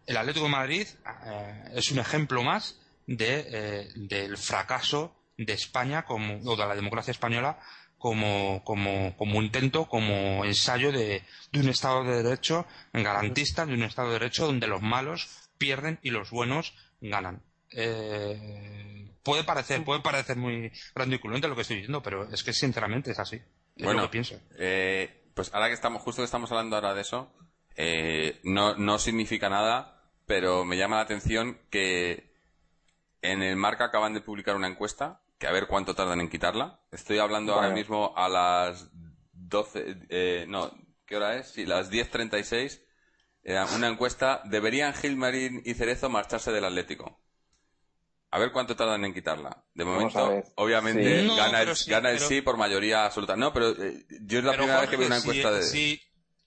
el 0.06 0.16
Atlético 0.16 0.46
de 0.46 0.52
Madrid 0.52 0.88
eh, 1.26 1.64
es 1.76 1.92
un 1.92 2.00
ejemplo 2.00 2.44
más 2.44 2.80
de, 3.08 3.46
eh, 3.50 3.90
del 3.96 4.38
fracaso 4.38 5.18
de 5.38 5.54
España 5.54 6.06
como, 6.06 6.40
o 6.50 6.56
de 6.56 6.66
la 6.66 6.76
democracia 6.76 7.12
española 7.12 7.60
como, 7.98 8.64
como, 8.64 9.16
como 9.18 9.42
intento, 9.42 9.88
como 9.88 10.46
ensayo 10.46 10.92
de, 10.92 11.24
de, 11.52 11.60
un 11.60 11.70
Estado 11.70 12.04
de 12.04 12.24
Derecho 12.24 12.66
garantista, 12.94 13.66
de 13.66 13.74
un 13.74 13.84
Estado 13.84 14.10
de 14.10 14.20
Derecho 14.20 14.46
donde 14.46 14.68
los 14.68 14.82
malos 14.82 15.50
pierden 15.58 16.00
y 16.02 16.12
los 16.12 16.30
buenos 16.30 16.76
ganan. 17.02 17.42
Eh, 17.72 19.12
puede 19.24 19.44
parecer, 19.44 19.84
puede 19.84 20.02
parecer 20.02 20.38
muy 20.38 20.72
grandiculante 20.96 21.48
lo 21.48 21.56
que 21.56 21.62
estoy 21.62 21.78
diciendo, 21.78 22.02
pero 22.02 22.30
es 22.32 22.44
que 22.44 22.54
sinceramente 22.54 23.12
es 23.12 23.20
así. 23.20 23.38
Es 23.76 23.84
bueno, 23.84 24.02
lo 24.02 24.08
que 24.08 24.12
pienso. 24.12 24.40
Eh, 24.58 25.30
pues 25.34 25.54
ahora 25.54 25.68
que 25.68 25.74
estamos, 25.74 26.02
justo 26.02 26.22
que 26.22 26.26
estamos 26.26 26.52
hablando 26.52 26.76
ahora 26.76 26.94
de 26.94 27.02
eso, 27.02 27.32
eh, 27.76 28.40
no, 28.44 28.76
no 28.76 29.00
significa 29.00 29.50
nada, 29.50 30.02
pero 30.26 30.66
me 30.66 30.78
llama 30.78 30.98
la 30.98 31.04
atención 31.04 31.60
que 31.70 32.32
en 33.22 33.44
el 33.44 33.56
Marca 33.56 33.86
acaban 33.86 34.14
de 34.14 34.22
publicar 34.22 34.56
una 34.56 34.68
encuesta, 34.68 35.22
que 35.38 35.48
a 35.48 35.52
ver 35.52 35.68
cuánto 35.68 35.96
tardan 35.96 36.22
en 36.22 36.30
quitarla. 36.30 36.82
Estoy 36.92 37.20
hablando 37.20 37.54
ahora 37.54 37.70
mismo 37.70 38.14
a 38.16 38.28
las 38.30 38.90
12, 39.34 39.98
eh, 40.10 40.46
no, 40.48 40.72
¿qué 41.06 41.16
hora 41.18 41.36
es? 41.36 41.50
Sí, 41.52 41.66
las 41.66 41.92
10.36. 41.92 42.82
Eh, 43.44 43.64
una 43.76 43.88
encuesta, 43.88 44.42
¿deberían 44.46 44.94
Gilmarín 44.94 45.62
y 45.64 45.74
Cerezo 45.76 46.10
marcharse 46.10 46.52
del 46.52 46.66
Atlético? 46.66 47.22
A 48.32 48.40
ver 48.40 48.52
cuánto 48.52 48.76
tardan 48.76 49.06
en 49.06 49.14
quitarla. 49.14 49.64
De 49.74 49.86
momento, 49.86 50.44
obviamente, 50.56 51.22
Sí. 51.22 51.28
No, 51.28 51.36
gana, 51.38 51.62
el, 51.62 51.76
sí, 51.76 51.90
gana 51.90 52.10
el 52.12 52.20
sí 52.20 52.42
por 52.42 52.58
mayoría 52.58 53.06
absoluta. 53.06 53.38
No, 53.38 53.54
pero 53.54 53.70
eh, 53.72 54.06
yo 54.22 54.40
es 54.40 54.44
la 54.46 54.52
Pero, 54.52 54.64
primera 54.64 54.82
vez 54.82 54.90
que 54.90 54.98
veo 54.98 55.08
una 55.08 55.20
si- 55.20 55.30
encuesta 55.30 55.52
de... 55.52 55.64
si- 55.64 56.02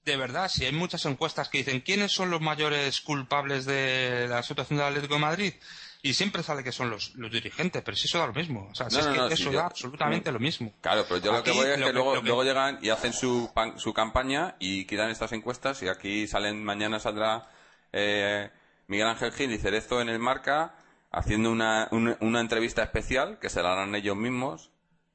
de 0.04 0.16
verdad, 0.16 0.48
si 0.50 0.64
hay 0.66 0.72
muchas 0.72 1.04
encuestas 1.06 1.48
que 1.48 1.58
dicen 1.58 1.80
quiénes 1.80 2.12
son 2.12 2.30
los 2.30 2.40
mayores 2.40 3.00
culpables 3.00 3.64
de 3.64 4.26
la 4.28 4.42
situación 4.42 4.78
del 4.78 4.88
Atlético 4.88 5.14
de 5.14 5.20
Madrid, 5.20 5.54
y 6.02 6.14
siempre 6.14 6.42
sale 6.42 6.62
que 6.64 6.72
son 6.72 6.88
los, 6.90 7.14
los 7.16 7.30
dirigentes, 7.30 7.82
pero 7.82 7.96
si 7.96 8.06
eso 8.06 8.18
da 8.18 8.26
lo 8.26 8.32
mismo. 8.32 8.68
O 8.70 8.74
sea, 8.74 8.88
si 8.90 8.96
No, 8.96 9.00
es 9.02 9.06
no, 9.08 9.12
que 9.12 9.18
no, 9.18 9.26
eso 9.28 9.44
da 9.46 9.50
yo- 9.52 9.60
absolutamente 9.62 10.32
lo 10.32 10.38
mismo. 10.38 10.72
Claro, 10.80 11.04
pero 11.08 11.20
yo 11.20 11.32
lo 11.32 11.42
que 11.42 11.50
voy 11.52 11.66
es 11.68 11.76
que, 11.78 11.84
que- 11.84 11.92
luego, 11.92 12.14
que- 12.14 12.22
luego 12.26 12.44
llegan 12.44 12.78
y 12.82 12.88
hacen 12.90 13.12
su, 13.12 13.50
pan- 13.54 13.78
su 13.78 13.92
campaña 13.92 14.56
y 14.58 14.86
quitan 14.86 15.10
estas 15.10 15.32
encuestas 15.32 15.82
y 15.82 15.88
aquí 15.88 16.26
salen, 16.26 16.64
mañana 16.64 16.98
saldrá 17.00 17.48
eh, 17.92 18.50
Miguel 18.86 19.08
Ángel 19.08 19.32
Gil 19.32 19.52
y 19.52 19.58
Cerezo 19.58 20.00
en 20.00 20.08
el 20.08 20.18
Marca 20.18 20.74
haciendo 21.12 21.50
una, 21.50 21.88
una, 21.90 22.16
una 22.20 22.40
entrevista 22.40 22.82
especial 22.82 23.38
que 23.40 23.48
se 23.50 23.62
la 23.62 23.72
harán 23.72 23.94
ellos 23.94 24.16
mismos 24.16 24.70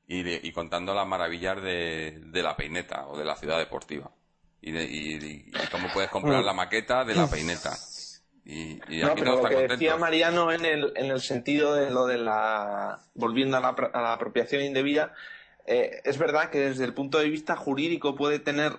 y, 0.08 0.24
de- 0.24 0.40
y 0.44 0.52
contando 0.52 0.94
las 0.94 1.08
maravillas 1.08 1.62
de, 1.62 2.22
de 2.26 2.44
la 2.44 2.56
peineta 2.56 3.08
o 3.08 3.18
de 3.18 3.26
la 3.26 3.36
ciudad 3.36 3.58
deportiva 3.58 4.12
y, 4.62 4.72
de, 4.72 4.84
y, 4.84 5.16
y- 5.16 5.46
y 5.48 5.68
cómo 5.72 5.88
puedes 5.94 6.10
comprar 6.12 6.44
la 6.44 6.54
maqueta 6.54 7.04
de 7.06 7.16
la 7.16 7.28
peineta. 7.28 7.72
Y, 8.46 8.80
y 8.88 9.02
No, 9.02 9.12
aquí 9.14 9.22
pero 9.22 9.36
lo 9.41 9.50
que 9.50 9.56
decía. 9.68 9.98
Mariano 9.98 10.52
en 10.52 10.66
el, 10.66 10.93
en 10.96 11.08
el 11.08 11.20
sentido 11.20 11.74
de 11.74 11.89
lo 11.89 12.06
de 12.06 12.18
la. 12.20 13.00
volviendo 13.16 13.58
a 13.58 13.60
la, 13.60 13.76
apro- 13.76 13.89
a 13.91 14.02
la 14.02 14.14
apropiación 14.14 14.62
indebida, 14.62 15.14
eh, 15.66 16.02
es 16.04 16.18
verdad 16.20 16.52
que 16.52 16.60
desde 16.60 16.86
el 16.86 16.93
punto 16.93 17.18
de 17.18 17.30
vista 17.30 17.56
jurídico 17.56 18.16
puede 18.16 18.38
tener 18.39 18.74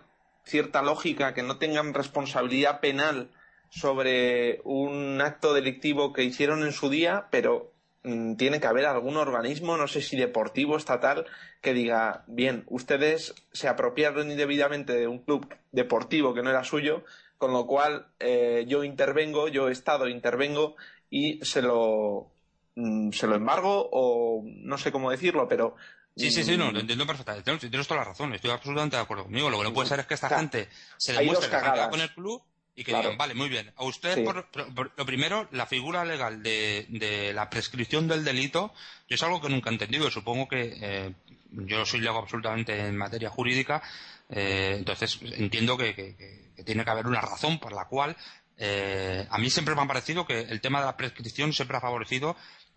cierta 0.44 0.82
lógica 0.82 1.34
que 1.34 1.42
no 1.42 1.58
tengan 1.58 1.94
responsabilidad 1.94 2.78
penal 2.78 3.32
sobre 3.68 4.60
un 4.62 5.20
acto 5.20 5.52
delictivo 5.52 6.12
que 6.12 6.22
hicieron 6.22 6.62
en 6.62 6.70
su 6.70 6.88
día, 6.88 7.26
pero 7.32 7.72
mm, 8.04 8.36
tiene 8.36 8.60
que 8.60 8.68
haber 8.68 8.86
algún 8.86 9.16
organismo, 9.16 9.76
no 9.76 9.88
sé 9.88 10.00
si 10.00 10.16
deportivo, 10.16 10.76
estatal, 10.76 11.26
que 11.60 11.74
diga, 11.74 12.22
bien, 12.28 12.62
ustedes 12.68 13.34
se 13.52 13.66
apropiaron 13.66 14.30
indebidamente 14.30 14.92
de 14.92 15.08
un 15.08 15.18
club 15.24 15.52
deportivo 15.72 16.32
que 16.32 16.42
no 16.42 16.50
era 16.50 16.62
suyo, 16.62 17.02
con 17.38 17.52
lo 17.52 17.66
cual 17.66 18.06
eh, 18.20 18.64
yo 18.68 18.84
intervengo, 18.84 19.48
yo 19.48 19.68
Estado 19.68 20.08
intervengo 20.08 20.76
y 21.10 21.44
se 21.44 21.62
lo 21.62 22.30
mm, 22.74 23.10
se 23.12 23.26
lo 23.26 23.34
embargo 23.36 23.88
o 23.92 24.42
no 24.44 24.78
sé 24.78 24.90
cómo 24.92 25.10
decirlo, 25.10 25.46
pero 25.48 25.76
Sí, 26.18 26.30
sí, 26.30 26.44
sí, 26.44 26.56
no, 26.56 26.70
mm, 26.70 26.74
lo 26.74 26.80
entiendo 26.80 27.06
perfectamente. 27.06 27.68
Tienes, 27.68 27.86
toda 27.86 28.00
la 28.00 28.06
razón, 28.06 28.32
estoy 28.32 28.50
absolutamente 28.50 28.96
de 28.96 29.02
acuerdo 29.02 29.24
conmigo. 29.24 29.50
Lo 29.50 29.58
que 29.58 29.64
no 29.64 29.74
puede 29.74 29.86
ser 29.88 30.00
es 30.00 30.06
que 30.06 30.14
esta 30.14 30.28
Claro. 30.28 30.40
gente 30.40 30.68
se 30.96 31.12
Hay 31.12 31.18
demuestre 31.18 31.48
dos 31.50 31.56
que 31.58 31.62
cagadas. 31.62 31.88
con 31.90 32.00
el 32.00 32.10
club 32.14 32.42
y 32.74 32.84
que 32.84 32.92
Claro. 32.92 33.02
digan, 33.10 33.18
vale, 33.18 33.34
muy 33.34 33.50
bien. 33.50 33.70
A 33.76 33.84
usted, 33.84 34.14
Sí. 34.14 34.22
por, 34.22 34.46
por- 34.50 34.74
por- 34.74 34.92
lo 34.96 35.04
primero, 35.04 35.46
la 35.50 35.66
figura 35.66 36.06
legal 36.06 36.42
de, 36.42 36.86
de 36.88 37.34
la 37.34 37.50
prescripción 37.50 38.08
del 38.08 38.24
delito, 38.24 38.72
yo 39.08 39.14
es 39.14 39.22
algo 39.22 39.42
que 39.42 39.50
nunca 39.50 39.68
he 39.68 39.74
entendido. 39.74 40.10
Supongo 40.10 40.48
que 40.48 40.78
eh, 40.80 41.12
yo 41.50 41.84
soy 41.84 42.00
lego 42.00 42.18
absolutamente 42.18 42.78
en 42.78 42.96
materia 42.96 43.28
jurídica, 43.28 43.82
eh, 44.28 44.74
entonces 44.78 45.18
entiendo 45.22 45.76
que, 45.76 46.52
tiene 46.64 46.84
que 46.84 46.90
haber 46.90 47.06
una 47.06 47.20
razón 47.20 47.58
por 47.58 47.72
la 47.72 47.86
cual 47.86 48.16
eh, 48.56 49.26
a 49.30 49.38
mí 49.38 49.50
siempre 49.50 49.74
me 49.74 49.82
ha 49.82 49.86
parecido 49.86 50.26
que 50.26 50.40
el 50.40 50.60
tema 50.60 50.80
de 50.80 50.86
la 50.86 50.96
prescripción 50.96 51.52
siempre 51.52 51.76
ha 51.76 51.80
favorecido 51.80 52.36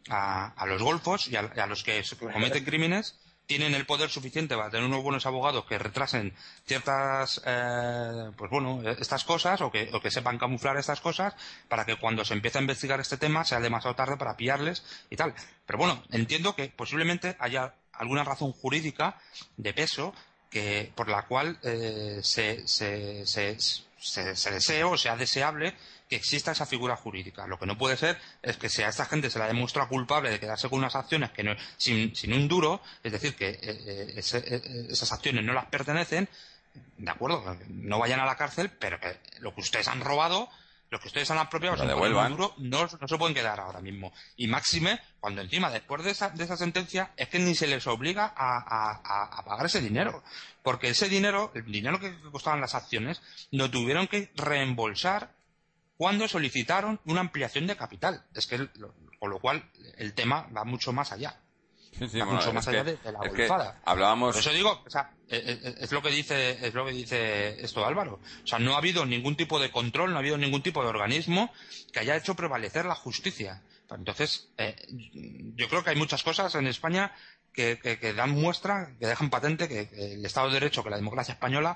a, 0.10 0.66
los 0.68 0.82
golfos 0.82 1.28
y 1.28 1.36
a, 1.36 1.68
los 1.68 1.84
que 1.84 2.04
cometen 2.34 2.66
crímenes 2.66 3.20
tienen 3.50 3.74
el 3.74 3.88
poder 3.88 4.12
suficiente 4.12 4.56
para 4.56 4.70
tener 4.70 4.86
unos 4.86 5.02
buenos 5.02 5.26
abogados 5.26 5.66
que 5.66 5.80
retrasen 5.80 6.36
ciertas, 6.68 7.42
eh, 7.44 8.30
pues 8.38 8.52
bueno, 8.52 8.80
eh, 8.84 8.96
estas 9.00 9.24
cosas 9.24 9.60
o 9.62 9.72
que, 9.72 9.90
o 9.92 10.00
que 10.00 10.12
sepan 10.12 10.38
camuflar 10.38 10.78
estas 10.78 11.02
cosas 11.02 11.34
para 11.68 11.84
que 11.84 11.96
cuando 11.96 12.24
se 12.24 12.36
empiece 12.36 12.60
a 12.60 12.62
investigar 12.62 13.00
este 13.00 13.18
tema 13.18 13.44
sea 13.44 13.60
demasiado 13.60 13.96
tarde 13.96 14.18
para 14.18 14.38
pillarles 14.38 14.84
y 15.10 15.16
tal. 15.16 15.34
Pero 15.66 15.80
bueno, 15.80 16.04
entiendo 16.12 16.56
que 16.56 16.70
posiblemente 16.70 17.38
haya 17.40 17.74
alguna 17.92 18.24
razón 18.24 18.52
jurídica 18.52 19.18
de 19.58 19.74
peso 19.74 20.14
que 20.50 20.92
por 20.96 21.10
la 21.10 21.24
cual 21.24 21.60
eh, 21.64 22.20
se, 22.24 22.68
se, 22.68 23.26
se, 23.26 23.58
se, 23.60 24.36
se 24.36 24.52
desee 24.52 24.84
o 24.84 24.98
sea 24.98 25.16
deseable 25.16 25.76
que 26.10 26.16
exista 26.16 26.52
esa 26.52 26.66
figura 26.66 26.96
jurídica. 26.96 27.46
Lo 27.46 27.60
que 27.60 27.68
no 27.68 27.78
puede 27.78 27.96
ser 27.96 28.18
es 28.42 28.58
que 28.58 28.68
si 28.68 28.82
a 28.82 28.90
esta 28.90 29.06
gente 29.06 29.30
se 29.30 29.38
la 29.38 29.48
demuestra 29.48 29.88
culpable 29.88 30.32
de 30.32 30.40
quedarse 30.40 30.68
con 30.68 30.80
unas 30.80 30.96
acciones 30.96 31.30
que 31.32 31.44
no, 31.44 31.56
sin, 31.78 32.16
sin 32.16 32.34
un 32.34 32.48
duro, 32.48 32.82
es 33.04 33.12
decir, 33.12 33.36
que 33.36 33.50
eh, 33.50 33.60
eh, 33.62 34.16
eh, 34.18 34.88
esas 34.90 35.12
acciones 35.12 35.46
no 35.46 35.54
las 35.54 35.68
pertenecen, 35.68 36.28
de 36.98 37.12
acuerdo, 37.12 37.58
no 37.68 38.00
vayan 38.00 38.20
a 38.20 38.26
la 38.26 38.36
cárcel, 38.36 38.72
pero 38.72 39.00
que 39.00 39.18
lo 39.40 39.54
que 39.54 39.62
ustedes 39.62 39.88
han 39.88 40.02
robado, 40.02 40.50
lo 40.90 41.00
que 41.00 41.08
ustedes 41.08 41.30
han 41.32 41.38
apropiado 41.38 41.76
Lo 41.76 41.82
sin 41.84 41.90
poner 41.92 42.04
un 42.04 42.10
devuelvan. 42.14 42.32
duro, 42.32 42.54
no, 42.58 42.88
no 43.00 43.08
se 43.08 43.18
pueden 43.18 43.36
quedar 43.36 43.60
ahora 43.60 43.80
mismo. 43.82 44.12
Y 44.38 44.48
máxime, 44.48 45.00
cuando 45.20 45.42
encima, 45.42 45.70
después 45.70 46.04
de 46.04 46.12
esa, 46.12 46.30
de 46.30 46.44
esa 46.44 46.58
sentencia, 46.58 47.12
es 47.16 47.30
que 47.30 47.38
ni 47.40 47.54
se 47.56 47.68
les 47.68 47.86
obliga 47.88 48.34
a, 48.36 48.58
a- 48.58 49.02
a- 49.04 49.40
a 49.40 49.46
pagar 49.46 49.68
ese 49.68 49.82
dinero. 49.82 50.24
Porque 50.64 50.90
ese 50.90 51.08
dinero, 51.08 51.52
el 51.54 51.66
dinero 51.72 52.00
que 52.00 52.18
costaban 52.32 52.60
las 52.62 52.74
acciones, 52.76 53.22
lo 53.52 53.70
tuvieron 53.70 54.08
que 54.08 54.32
reembolsar 54.36 55.32
cuando 55.98 56.28
solicitaron 56.28 57.00
una 57.06 57.22
ampliación 57.22 57.68
de 57.68 57.76
capital. 57.78 58.24
Es 58.34 58.48
que, 58.48 58.68
con 59.20 59.30
lo 59.30 59.40
cual, 59.40 59.70
el 59.98 60.14
tema 60.14 60.48
va 60.56 60.64
mucho 60.64 60.92
más 60.94 61.12
allá. 61.12 61.40
Sí, 61.98 62.08
sí, 62.08 62.20
va 62.20 62.26
bueno, 62.26 62.38
mucho 62.40 62.50
es 62.50 62.54
más 62.56 62.66
que- 62.66 62.72
allá 62.72 62.84
de, 62.84 62.98
de 62.98 63.12
la 63.12 63.20
es 63.26 63.32
que 63.34 63.48
golfada. 63.48 63.82
hablábamos... 63.84 64.36
Por 64.36 64.42
eso 64.42 64.52
digo, 64.54 64.84
o 64.86 64.90
sea, 64.90 65.12
eh, 65.28 65.60
eh, 65.64 65.76
es 65.80 65.92
lo 65.92 66.02
que 66.02 66.10
dice, 66.10 66.66
es 66.66 66.74
lo 66.74 66.86
que 66.86 66.92
dice 66.92 67.62
esto 67.64 67.86
Álvaro. 67.86 68.22
O 68.44 68.48
sea, 68.48 68.60
no 68.60 68.76
ha 68.76 68.78
habido 68.78 69.06
ningún 69.06 69.36
tipo 69.36 69.60
de 69.60 69.72
control, 69.72 70.12
no 70.12 70.18
ha 70.18 70.20
habido 70.20 70.38
ningún 70.38 70.62
tipo 70.62 70.82
de 70.84 70.90
organismo 70.90 71.52
que 71.92 72.00
haya 72.00 72.16
hecho 72.16 72.36
prevalecer 72.36 72.86
la 72.86 72.96
justicia. 72.96 73.64
Entonces, 73.90 74.50
eh, 74.58 74.76
yo 75.56 75.68
creo 75.68 75.84
que 75.84 75.90
hay 75.90 75.96
muchas 75.96 76.24
cosas 76.24 76.54
en 76.56 76.68
España 76.68 77.12
que, 77.54 77.80
que- 77.80 78.00
que 78.00 78.14
dan 78.14 78.32
muestra, 78.32 78.96
que 79.00 79.08
dejan 79.08 79.30
patente 79.30 79.68
que, 79.68 79.90
que 79.90 80.14
el 80.14 80.26
Estado 80.26 80.48
de 80.48 80.54
Derecho, 80.54 80.84
que 80.84 80.92
la 80.92 80.96
democracia 80.98 81.34
española, 81.34 81.76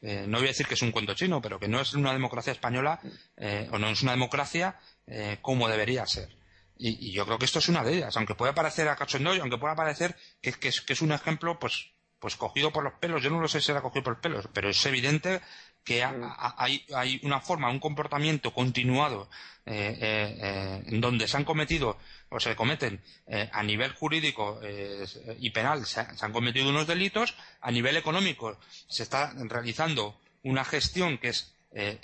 eh, 0.00 0.24
no 0.28 0.38
voy 0.38 0.46
a 0.46 0.50
decir 0.50 0.66
que 0.66 0.74
es 0.74 0.82
un 0.82 0.92
cuento 0.92 1.12
chino, 1.14 1.42
pero 1.42 1.58
que 1.58 1.68
no 1.68 1.80
es 1.80 1.92
una 1.92 2.12
democracia 2.12 2.52
española 2.52 3.00
eh, 3.36 3.68
o 3.72 3.78
no 3.78 3.88
es 3.88 4.00
una 4.02 4.12
democracia 4.12 4.78
eh, 5.06 5.38
como 5.42 5.68
debería 5.68 6.06
ser. 6.06 6.39
Y, 6.82 7.08
y 7.08 7.12
yo 7.12 7.26
creo 7.26 7.38
que 7.38 7.44
esto 7.44 7.58
es 7.58 7.68
una 7.68 7.84
de 7.84 7.94
ellas, 7.98 8.16
aunque 8.16 8.34
pueda 8.34 8.54
parecer 8.54 8.88
a 8.88 8.96
cachondeo 8.96 9.34
aunque 9.40 9.58
pueda 9.58 9.76
parecer 9.76 10.16
que, 10.40 10.52
que 10.52 10.68
es, 10.68 10.80
que 10.80 10.94
es 10.94 11.02
un 11.02 11.12
ejemplo, 11.12 11.58
pues, 11.58 11.90
pues 12.18 12.36
cogido 12.36 12.72
por 12.72 12.82
los 12.84 12.94
pelos. 12.94 13.22
Yo 13.22 13.30
no 13.30 13.40
lo 13.40 13.48
sé 13.48 13.60
si 13.60 13.66
será 13.66 13.82
cogido 13.82 14.02
por 14.04 14.12
los 14.14 14.22
pelos, 14.22 14.48
pero 14.54 14.70
es 14.70 14.86
evidente 14.86 15.40
que 15.84 16.02
ha- 16.02 16.14
ha- 16.22 16.54
hay, 16.58 16.84
hay 16.94 17.20
una 17.22 17.40
forma, 17.40 17.70
un 17.70 17.80
comportamiento 17.80 18.52
continuado 18.52 19.28
eh, 19.66 19.96
eh, 20.00 20.38
eh, 20.42 20.82
en 20.86 21.00
donde 21.00 21.28
se 21.28 21.36
han 21.36 21.44
cometido 21.44 21.98
o 22.30 22.40
se 22.40 22.56
cometen 22.56 23.02
eh, 23.26 23.48
a 23.52 23.62
nivel 23.62 23.92
jurídico 23.92 24.58
eh, 24.62 25.04
y 25.38 25.50
penal 25.50 25.84
se, 25.86 26.00
ha- 26.00 26.14
se 26.14 26.24
han 26.24 26.32
cometido 26.32 26.68
unos 26.70 26.86
delitos, 26.86 27.34
a 27.60 27.70
nivel 27.70 27.96
económico 27.96 28.58
se 28.88 29.02
está 29.02 29.32
realizando 29.36 30.18
una 30.42 30.64
gestión 30.64 31.18
que 31.18 31.28
es 31.28 31.54
eh, 31.72 31.98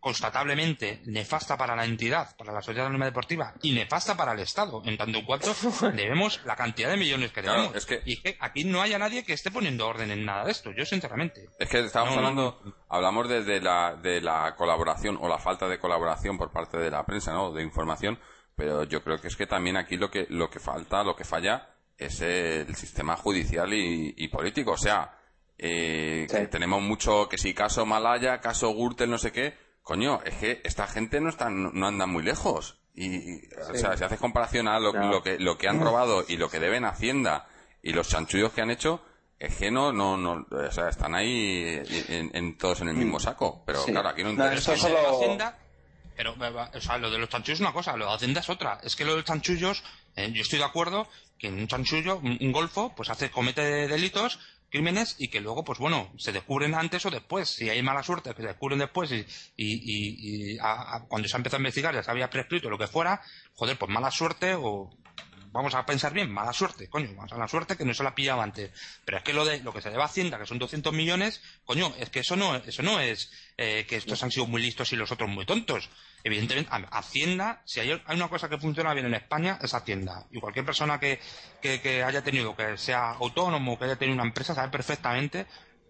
constatablemente 0.00 1.02
nefasta 1.06 1.56
para 1.56 1.74
la 1.76 1.84
entidad, 1.84 2.36
para 2.36 2.52
la 2.52 2.60
sociedad 2.62 2.86
anónima 2.86 3.06
deportiva 3.06 3.54
y 3.62 3.72
nefasta 3.72 4.16
para 4.16 4.32
el 4.32 4.40
Estado, 4.40 4.82
en 4.84 4.96
tanto 4.96 5.18
en 5.18 5.24
cuanto 5.24 5.52
debemos 5.94 6.40
la 6.44 6.56
cantidad 6.56 6.90
de 6.90 6.96
millones 6.96 7.32
que 7.32 7.42
Claro, 7.42 7.62
debemos. 7.62 7.76
es 7.78 7.86
que- 7.86 8.02
Y 8.04 8.20
que 8.20 8.36
aquí 8.40 8.64
no 8.64 8.80
haya 8.82 8.98
nadie 8.98 9.24
que 9.24 9.32
esté 9.32 9.50
poniendo 9.50 9.86
orden 9.86 10.10
en 10.10 10.24
nada 10.24 10.44
de 10.44 10.52
esto, 10.52 10.70
yo 10.72 10.84
sinceramente. 10.84 11.48
Es 11.58 11.68
que 11.68 11.80
estamos 11.80 12.10
No, 12.14 12.20
no, 12.20 12.28
hablando, 12.28 12.74
hablamos 12.88 13.28
de, 13.28 13.42
de 13.44 13.60
la, 13.60 13.96
de 13.96 14.20
la 14.20 14.54
colaboración 14.56 15.18
o 15.20 15.28
la 15.28 15.38
falta 15.38 15.68
de 15.68 15.78
colaboración 15.78 16.38
por 16.38 16.50
parte 16.52 16.78
de 16.78 16.90
la 16.90 17.04
prensa, 17.04 17.32
¿no? 17.32 17.52
De 17.52 17.62
información, 17.62 18.18
pero 18.56 18.84
yo 18.84 19.02
creo 19.02 19.20
que 19.20 19.28
es 19.28 19.36
que 19.36 19.46
también 19.46 19.76
aquí 19.76 19.96
lo 19.96 20.10
que, 20.10 20.26
lo 20.30 20.50
que 20.50 20.58
falta, 20.60 21.02
lo 21.04 21.14
que 21.16 21.24
falla 21.24 21.70
es 21.96 22.20
el 22.20 22.74
sistema 22.76 23.16
judicial 23.16 23.72
y, 23.72 24.14
y 24.16 24.28
político. 24.28 24.72
O 24.72 24.76
sea, 24.76 25.16
eh, 25.58 26.26
Sí. 26.30 26.36
que 26.36 26.46
tenemos 26.46 26.80
mucho, 26.82 27.28
que 27.28 27.38
si 27.38 27.52
caso 27.54 27.84
Malaya, 27.84 28.40
caso 28.40 28.72
Gürtel, 28.72 29.10
no 29.10 29.18
sé 29.18 29.32
qué, 29.32 29.56
coño, 29.88 30.20
es 30.22 30.34
que 30.34 30.60
esta 30.64 30.86
gente 30.86 31.18
no 31.18 31.30
están, 31.30 31.70
no 31.72 31.86
anda 31.86 32.04
muy 32.04 32.22
lejos. 32.22 32.76
Y, 32.94 33.06
y, 33.06 33.40
o 33.70 33.74
sea, 33.74 33.96
si 33.96 34.04
haces 34.04 34.18
comparación 34.20 34.68
a 34.68 34.78
lo, 34.78 34.92
que, 35.22 35.38
lo 35.38 35.56
que 35.56 35.66
han 35.66 35.80
robado 35.80 36.26
y 36.28 36.36
lo 36.36 36.50
que 36.50 36.60
deben 36.60 36.84
Hacienda 36.84 37.48
y 37.82 37.94
los 37.94 38.06
chanchullos 38.10 38.52
que 38.52 38.60
han 38.60 38.70
hecho, 38.70 39.00
es 39.38 39.56
que 39.56 39.70
no, 39.70 39.90
no, 39.90 40.18
no, 40.18 40.46
o 40.50 40.70
sea, 40.72 40.90
están 40.90 41.14
ahí 41.14 41.80
en, 42.08 42.30
en- 42.34 42.58
todos 42.58 42.82
en 42.82 42.88
el 42.90 42.96
mismo 42.96 43.18
saco. 43.18 43.62
Pero 43.64 43.82
Sí. 43.82 43.92
claro, 43.92 44.10
aquí 44.10 44.22
no 44.22 44.28
No, 44.28 44.34
interesa. 44.44 44.76
solo- 44.76 44.94
de 45.00 45.06
Hacienda, 45.06 45.56
pero, 46.14 46.34
o 46.74 46.80
sea, 46.82 46.98
lo 46.98 47.10
de 47.10 47.18
los 47.18 47.30
chanchullos 47.30 47.56
es 47.56 47.60
una 47.62 47.72
cosa, 47.72 47.96
lo 47.96 48.06
de 48.08 48.14
Hacienda 48.14 48.40
es 48.40 48.50
otra. 48.50 48.78
Es 48.82 48.94
que 48.94 49.06
lo 49.06 49.12
de 49.12 49.16
los 49.18 49.24
chanchullos, 49.24 49.82
eh, 50.16 50.30
yo 50.34 50.42
estoy 50.42 50.58
de 50.58 50.66
acuerdo 50.66 51.08
que 51.38 51.46
en 51.46 51.54
un 51.60 51.66
chanchullo, 51.66 52.18
un, 52.18 52.36
un 52.38 52.52
golfo, 52.52 52.92
pues 52.94 53.08
hace, 53.08 53.30
comete 53.30 53.62
delitos, 53.88 54.38
crímenes, 54.70 55.16
y 55.18 55.28
que 55.28 55.40
luego, 55.40 55.64
pues 55.64 55.78
bueno, 55.78 56.10
se 56.18 56.32
descubren 56.32 56.74
antes 56.74 57.04
o 57.06 57.10
después. 57.10 57.48
Si 57.48 57.68
hay 57.70 57.82
mala 57.82 58.02
suerte, 58.02 58.34
que 58.34 58.42
se 58.42 58.48
descubren 58.48 58.78
después, 58.78 59.10
y, 59.12 59.24
y, 59.56 60.52
y- 60.54 60.58
a- 60.60 61.04
cuando 61.08 61.28
se 61.28 61.36
ha 61.36 61.38
empezado 61.38 61.58
a 61.58 61.60
investigar 61.62 61.94
ya 61.94 62.02
se 62.02 62.10
había 62.10 62.30
prescrito 62.30 62.68
lo 62.70 62.78
que 62.78 62.86
fuera, 62.86 63.20
joder, 63.54 63.76
pues 63.78 63.90
mala 63.90 64.10
suerte 64.10 64.54
o 64.54 64.90
vamos 65.52 65.74
a 65.74 65.84
pensar 65.84 66.12
bien, 66.12 66.30
mala 66.30 66.52
suerte, 66.52 66.88
coño, 66.88 67.12
mala 67.12 67.48
suerte 67.48 67.76
que 67.76 67.84
no 67.84 67.94
se 67.94 68.02
la 68.02 68.14
pillaba 68.14 68.42
antes. 68.42 68.70
Pero 69.04 69.18
es 69.18 69.24
que 69.24 69.32
lo 69.32 69.44
de 69.44 69.60
lo 69.60 69.72
que 69.72 69.80
se 69.80 69.90
debe 69.90 70.02
a 70.02 70.06
Hacienda, 70.06 70.38
que 70.38 70.46
son 70.46 70.58
200 70.58 70.92
millones, 70.92 71.42
coño, 71.64 71.92
es 71.98 72.10
que 72.10 72.20
eso 72.20 72.36
no, 72.36 72.56
eso 72.56 72.82
no 72.82 73.00
es 73.00 73.30
eh, 73.56 73.86
que 73.88 73.96
estos 73.96 74.22
han 74.22 74.30
sido 74.30 74.46
muy 74.46 74.62
listos 74.62 74.92
y 74.92 74.96
los 74.96 75.10
otros 75.12 75.28
muy 75.28 75.46
tontos. 75.46 75.90
Evidentemente, 76.24 76.70
Hacienda, 76.90 77.62
si 77.64 77.80
hay, 77.80 77.90
hay 77.90 78.16
una 78.16 78.28
cosa 78.28 78.48
que 78.48 78.58
funciona 78.58 78.92
bien 78.94 79.06
en 79.06 79.14
España, 79.14 79.58
es 79.62 79.72
Hacienda. 79.74 80.26
Y 80.30 80.40
cualquier 80.40 80.64
persona 80.64 80.98
que, 80.98 81.20
que, 81.62 81.80
que 81.80 82.02
haya 82.02 82.22
tenido, 82.22 82.56
que 82.56 82.76
sea 82.76 83.10
autónomo, 83.10 83.78
que 83.78 83.84
haya 83.84 83.96
tenido 83.96 84.14
una 84.14 84.26
empresa, 84.26 84.54
sabe 84.54 84.70
perfectamente 84.70 85.46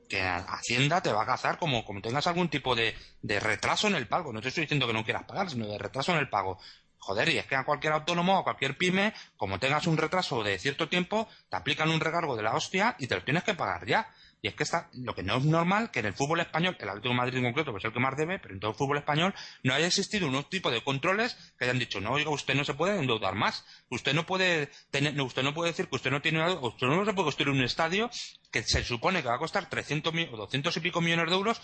que 0.09 0.23
Hacienda 0.23 1.03
te 1.03 1.13
va 1.13 1.23
a 1.23 1.27
cazar 1.27 1.59
como, 1.59 1.85
como 1.85 2.01
tengas 2.01 2.27
algún 2.27 2.49
tipo 2.49 2.75
de, 2.75 2.97
de 3.23 3.41
retraso 3.41 3.87
en 3.89 3.95
el 3.95 4.09
pago. 4.09 4.33
No 4.33 4.41
te 4.41 4.49
estoy 4.49 4.63
diciendo 4.63 4.87
que 4.87 4.93
no 4.93 5.05
quieras 5.05 5.25
pagar, 5.25 5.51
sino 5.51 5.67
de 5.67 5.79
retraso 5.79 6.13
en 6.13 6.19
el 6.19 6.29
pago. 6.29 6.59
Joder, 7.01 7.29
y 7.31 7.39
es 7.39 7.47
que 7.47 7.55
a 7.57 7.65
cualquier 7.65 7.93
autónomo 7.95 8.37
o 8.37 8.41
a 8.41 8.45
cualquier 8.45 8.77
pyme, 8.77 9.15
como 9.37 9.59
tengas 9.59 9.87
un 9.87 9.97
retraso 9.97 10.43
de 10.43 10.59
cierto 10.59 10.89
tiempo, 10.89 11.29
te 11.49 11.57
aplican 11.57 11.91
un 11.91 12.01
recargo 12.01 12.37
de 12.37 12.43
la 12.43 12.55
hostia 12.55 12.97
y 12.99 13.07
te 13.07 13.15
lo 13.15 13.25
tienes 13.25 13.45
que 13.45 13.55
pagar 13.55 13.87
ya. 13.87 14.11
Y 14.41 14.47
es 14.49 14.55
que 14.55 14.63
está, 14.63 14.89
lo 14.93 15.15
que 15.17 15.23
no 15.25 15.37
es 15.39 15.45
normal 15.45 15.91
que 15.91 15.99
en 16.01 16.07
el 16.07 16.13
fútbol 16.13 16.39
español, 16.41 16.77
el 16.79 16.89
Atlético 16.89 17.09
de 17.09 17.15
Madrid 17.17 17.39
en 17.39 17.45
concreto, 17.45 17.73
que 17.73 17.79
es 17.79 17.85
el 17.85 17.93
que 17.93 17.99
más 17.99 18.17
debe, 18.17 18.39
pero 18.39 18.55
en 18.55 18.61
todo 18.61 18.71
el 18.71 18.77
fútbol 18.77 18.99
español, 18.99 19.35
no 19.65 19.75
haya 19.75 19.87
existido 19.89 20.29
unos 20.29 20.49
tipos 20.49 20.71
de 20.73 20.83
controles 20.85 21.37
que 21.59 21.65
hayan 21.65 21.79
dicho, 21.81 22.01
no, 22.01 22.13
oiga, 22.13 22.31
usted 22.31 22.55
no 22.55 22.63
se 22.65 22.75
puede 22.75 22.99
endeudar 22.99 23.35
más. 23.35 23.65
Usted 23.89 24.15
no 24.15 24.27
puede 24.27 24.69
tener, 24.91 25.15
no, 25.15 25.25
usted 25.25 25.43
no 25.43 25.55
puede 25.55 25.71
decir 25.73 25.89
que 25.89 25.97
usted 25.97 26.11
no 26.13 26.21
tiene, 26.23 26.47
usted 26.53 26.87
no 26.87 27.05
se 27.05 27.13
puede 27.15 27.25
construir 27.25 27.49
un 27.51 27.63
estadio 27.63 28.11
que 28.53 28.63
se 28.63 28.85
supone 28.85 29.23
que 29.23 29.29
va 29.29 29.35
a 29.35 29.39
costar 29.39 29.69
300 29.69 30.13
mi- 30.15 30.29
o 30.33 30.37
200 30.37 30.77
y 30.77 30.81
pico 30.81 31.01
millones 31.01 31.31
de 31.31 31.35
euros 31.35 31.61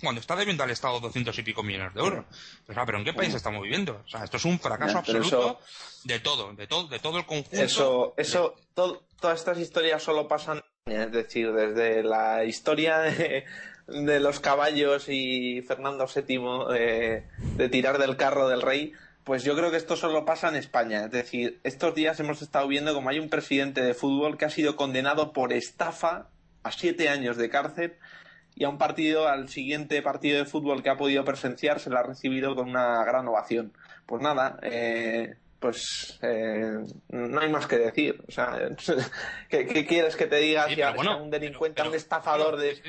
cuando 0.00 0.20
está 0.20 0.34
debiendo 0.36 0.64
al 0.64 0.70
Estado 0.70 1.00
200 1.00 1.38
y 1.38 1.42
pico 1.42 1.62
millones 1.62 1.94
de 1.94 2.00
euros. 2.00 2.24
Pero, 2.66 2.80
ah, 2.80 2.86
pero 2.86 2.98
¿en 2.98 3.04
qué 3.04 3.12
país 3.14 3.32
estamos 3.34 3.62
viviendo? 3.62 4.02
O 4.04 4.08
sea, 4.08 4.24
esto 4.24 4.36
es 4.36 4.44
un 4.44 4.58
fracaso 4.58 4.98
absoluto 4.98 5.60
de 6.04 6.20
todo, 6.20 6.52
de 6.54 6.66
todo, 6.66 6.88
de 6.88 6.98
todo 6.98 7.18
el 7.18 7.26
conjunto. 7.26 7.56
Eso, 7.62 8.14
eso, 8.16 8.54
to- 8.74 9.04
todas 9.20 9.38
estas 9.38 9.58
historias 9.58 10.02
solo 10.02 10.26
pasan, 10.28 10.62
es 10.86 11.12
decir, 11.12 11.52
desde 11.52 12.02
la 12.02 12.44
historia 12.44 12.98
de, 12.98 13.44
de 13.86 14.20
los 14.20 14.40
caballos 14.40 15.08
y 15.08 15.62
Fernando 15.62 16.06
VII 16.06 16.74
de, 16.74 17.24
de 17.56 17.68
tirar 17.68 17.98
del 17.98 18.16
carro 18.16 18.48
del 18.48 18.62
rey, 18.62 18.92
pues 19.22 19.42
yo 19.44 19.56
creo 19.56 19.70
que 19.70 19.78
esto 19.78 19.96
solo 19.96 20.26
pasa 20.26 20.48
en 20.48 20.56
España. 20.56 21.04
Es 21.04 21.10
decir, 21.10 21.60
estos 21.62 21.94
días 21.94 22.18
hemos 22.20 22.42
estado 22.42 22.68
viendo 22.68 22.92
como 22.92 23.08
hay 23.08 23.18
un 23.20 23.30
presidente 23.30 23.80
de 23.82 23.94
fútbol 23.94 24.36
que 24.36 24.44
ha 24.44 24.50
sido 24.50 24.76
condenado 24.76 25.32
por 25.32 25.52
estafa 25.54 26.28
a 26.62 26.72
siete 26.72 27.08
años 27.08 27.36
de 27.38 27.48
cárcel 27.48 27.96
y 28.54 28.64
a 28.64 28.68
un 28.68 28.78
partido, 28.78 29.26
al 29.28 29.48
siguiente 29.48 30.00
partido 30.02 30.38
de 30.38 30.44
fútbol 30.44 30.82
que 30.82 30.90
ha 30.90 30.96
podido 30.96 31.24
presenciar, 31.24 31.80
se 31.80 31.90
la 31.90 32.00
ha 32.00 32.04
recibido 32.04 32.54
con 32.54 32.68
una 32.68 33.04
gran 33.04 33.26
ovación. 33.28 33.72
Pues 34.06 34.22
nada, 34.22 34.58
eh, 34.62 35.34
pues 35.58 36.18
eh, 36.22 36.76
no 37.08 37.40
hay 37.40 37.48
más 37.50 37.66
que 37.66 37.78
decir. 37.78 38.22
O 38.28 38.30
sea, 38.30 38.58
¿qué, 39.48 39.66
qué 39.66 39.86
quieres 39.86 40.14
que 40.16 40.26
te 40.26 40.36
diga 40.36 40.68
Sí, 40.68 40.74
si 40.76 40.82
a, 40.82 40.86
pero 40.92 40.96
bueno, 40.96 41.12
si 41.14 41.18
a 41.18 41.22
un 41.22 41.30
delincuente, 41.30 41.76
pero- 41.76 41.90
un 41.90 41.96
estafador 41.96 42.56
de... 42.56 42.80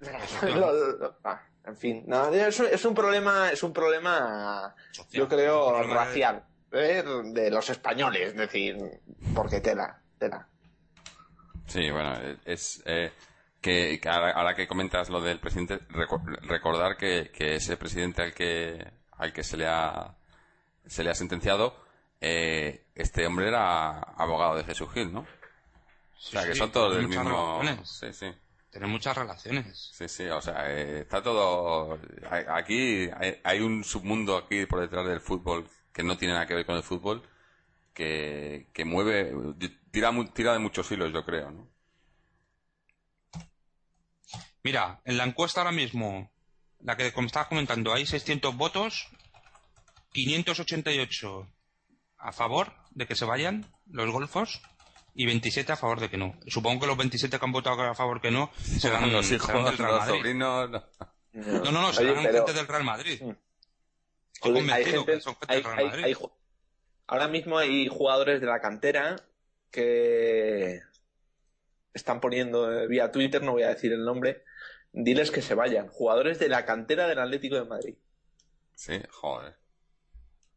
Lo- 0.42 0.72
lo- 0.98 1.16
ah, 1.24 1.40
en 1.64 1.76
fin, 1.76 2.04
no, 2.06 2.28
es, 2.32 2.60
un, 2.60 2.66
es 2.66 2.84
un 2.84 2.94
problema, 2.94 3.50
es 3.50 3.62
un 3.62 3.72
problema, 3.72 4.74
Social, 4.92 5.10
yo 5.10 5.28
creo, 5.28 5.68
problema 5.68 5.88
de- 5.94 6.04
racial, 6.04 6.44
¿eh? 6.72 7.02
de 7.32 7.50
los 7.50 7.70
españoles, 7.70 8.28
es 8.28 8.36
decir, 8.36 8.76
porque 9.34 9.60
tela, 9.60 10.00
tela. 10.18 10.46
Sí, 11.66 11.90
bueno, 11.90 12.12
es 12.44 12.82
eh, 12.84 13.10
que, 13.66 13.98
que 14.00 14.08
ahora, 14.08 14.30
ahora 14.30 14.54
que 14.54 14.68
comentas 14.68 15.10
lo 15.10 15.20
del 15.20 15.40
presidente, 15.40 15.80
reco- 15.88 16.22
recordar 16.42 16.96
que, 16.96 17.32
que 17.32 17.56
ese 17.56 17.76
presidente 17.76 18.22
al 18.22 18.32
que 18.32 18.86
al 19.18 19.32
que 19.32 19.42
se 19.42 19.56
le 19.56 19.66
ha 19.66 20.14
se 20.86 21.02
le 21.02 21.10
ha 21.10 21.14
sentenciado, 21.14 21.76
eh, 22.20 22.86
este 22.94 23.26
hombre 23.26 23.48
era 23.48 23.98
abogado 23.98 24.54
de 24.54 24.62
Jesús 24.64 24.88
Gil, 24.92 25.12
¿no? 25.12 25.20
O 25.20 25.26
sea, 26.18 26.44
que 26.46 26.52
sí, 26.52 26.58
son 26.58 26.70
todos 26.70 26.94
del 26.96 27.08
mismo. 27.08 27.24
relaciones. 27.60 27.88
Sí, 27.90 28.12
sí. 28.12 28.26
Tiene 28.70 28.86
muchas 28.86 29.16
relaciones. 29.16 29.90
Sí, 29.94 30.06
sí, 30.08 30.24
o 30.28 30.40
sea, 30.40 30.70
eh, 30.70 31.00
está 31.00 31.20
todo... 31.22 31.98
hay- 32.30 32.44
Aquí 32.48 33.08
hay, 33.18 33.40
hay 33.42 33.60
un 33.60 33.82
submundo 33.82 34.36
aquí 34.36 34.64
por 34.66 34.80
detrás 34.80 35.06
del 35.08 35.20
fútbol 35.20 35.66
que 35.92 36.02
no 36.04 36.16
tiene 36.16 36.34
nada 36.34 36.46
que 36.46 36.54
ver 36.54 36.66
con 36.66 36.76
el 36.76 36.82
fútbol, 36.84 37.22
que, 37.94 38.68
que 38.72 38.84
mueve, 38.84 39.32
tira, 39.90 40.12
tira 40.34 40.52
de 40.52 40.58
muchos 40.60 40.90
hilos, 40.92 41.12
yo 41.12 41.24
creo, 41.24 41.50
¿no? 41.50 41.68
Mira, 44.66 45.00
en 45.04 45.16
la 45.16 45.22
encuesta 45.22 45.60
ahora 45.60 45.70
mismo, 45.70 46.28
la 46.80 46.96
que 46.96 47.12
como 47.12 47.28
estabas 47.28 47.46
comentando, 47.46 47.94
hay 47.94 48.04
600 48.04 48.56
votos, 48.56 49.06
588 50.12 51.48
a 52.18 52.32
favor 52.32 52.72
de 52.90 53.06
que 53.06 53.14
se 53.14 53.24
vayan 53.24 53.64
los 53.88 54.10
golfos 54.10 54.60
y 55.14 55.24
27 55.26 55.70
a 55.70 55.76
favor 55.76 56.00
de 56.00 56.10
que 56.10 56.16
no. 56.16 56.36
Supongo 56.48 56.80
que 56.80 56.86
los 56.88 56.96
27 56.96 57.38
que 57.38 57.44
han 57.44 57.52
votado 57.52 57.80
a 57.82 57.94
favor 57.94 58.20
que 58.20 58.32
no 58.32 58.50
serán, 58.80 59.12
los 59.12 59.30
hijos, 59.30 59.46
serán 59.46 59.66
del 59.66 59.78
Real 59.78 59.90
los 59.92 60.00
Madrid. 60.00 60.16
sobrinos... 60.16 60.70
no. 60.70 60.84
No, 61.32 61.58
no, 61.70 61.70
no, 61.70 61.86
Oye, 61.88 61.96
serán 61.98 62.24
pero- 62.24 62.32
gente 62.38 62.52
del 62.54 62.66
Real 62.66 62.82
Madrid. 62.84 63.22
Estoy 64.34 64.50
Oye, 64.52 64.60
convencido 64.66 65.06
que 65.06 65.20
son 65.20 65.36
gente 65.36 65.46
hay- 65.54 65.62
del 65.62 65.64
Real 65.64 65.78
hay- 65.78 65.86
Madrid. 65.86 66.04
hay 66.06 66.14
ahora 67.06 67.28
mismo 67.28 67.56
hay 67.58 67.86
jugadores 67.86 68.40
de 68.40 68.46
la 68.48 68.60
cantera 68.60 69.14
que 69.70 70.80
están 71.94 72.20
poniendo 72.20 72.72
eh, 72.72 72.88
vía 72.88 73.12
Twitter, 73.12 73.42
no 73.44 73.52
voy 73.52 73.62
a 73.62 73.68
decir 73.68 73.92
el 73.92 74.04
nombre, 74.04 74.42
diles 74.96 75.30
que 75.30 75.42
se 75.42 75.54
vayan. 75.54 75.88
Jugadores 75.88 76.38
de 76.40 76.48
la 76.48 76.64
cantera 76.64 77.06
del 77.06 77.18
Atlético 77.20 77.54
de 77.56 77.64
Madrid. 77.64 77.94
Sí, 78.74 79.00
joder. 79.10 79.56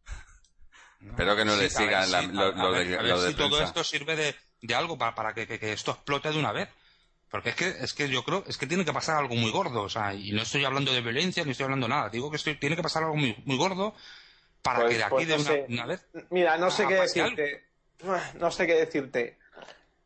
Espero 1.06 1.36
que 1.36 1.46
no 1.46 1.52
le 1.56 1.58
a 1.58 1.62
ver 1.62 1.70
sigan 1.72 2.36
lo- 2.36 2.42
a 2.44 2.72
de- 2.72 2.86
ver- 2.86 3.00
a 3.00 3.04
lo 3.04 3.16
ver 3.16 3.26
de 3.26 3.32
si 3.32 3.38
todo 3.38 3.62
esto 3.62 3.84
sirve 3.84 4.16
de, 4.16 4.36
de 4.62 4.76
algo 4.76 4.98
para, 4.98 5.14
para 5.16 5.34
que, 5.34 5.46
que- 5.48 5.60
que 5.60 5.72
esto 5.74 5.92
explote 5.92 6.30
de 6.32 6.40
una 6.40 6.52
vez. 6.52 6.70
Porque 7.30 7.50
es 7.52 7.56
que, 7.56 7.68
es 7.70 7.94
que 7.94 8.10
yo 8.10 8.24
creo, 8.24 8.44
es 8.48 8.58
que 8.58 8.66
tiene 8.66 8.84
que 8.84 8.92
pasar 8.92 9.18
algo 9.18 9.36
muy 9.36 9.52
gordo, 9.52 9.84
o 9.84 9.90
sea, 9.90 10.16
y 10.16 10.32
no 10.32 10.42
estoy 10.42 10.66
hablando 10.66 10.92
de 10.92 11.02
violencia, 11.02 11.46
ni 11.46 11.52
estoy 11.52 11.66
hablando 11.66 11.86
de 11.86 11.92
nada, 11.94 12.10
digo 12.10 12.32
que 12.32 12.38
estoy- 12.38 12.56
tiene 12.56 12.76
que 12.76 12.82
pasar 12.82 13.04
algo 13.04 13.16
muy, 13.16 13.36
muy 13.46 13.56
gordo 13.56 13.94
para 14.64 14.80
Pues- 14.80 14.92
que 14.94 14.98
de 14.98 15.04
aquí 15.04 15.12
pues 15.14 15.28
de 15.28 15.36
no 15.36 15.42
una, 15.42 15.50
sé. 15.52 15.66
una 15.70 15.86
vez 15.86 16.08
Mira, 16.32 16.58
no 16.58 16.72
sé 16.72 16.88
qué 16.88 16.96
decirte. 16.96 17.66
Ah, 18.04 18.32
No 18.40 18.50
sé 18.50 18.66
qué 18.66 18.74
decirte. 18.76 19.38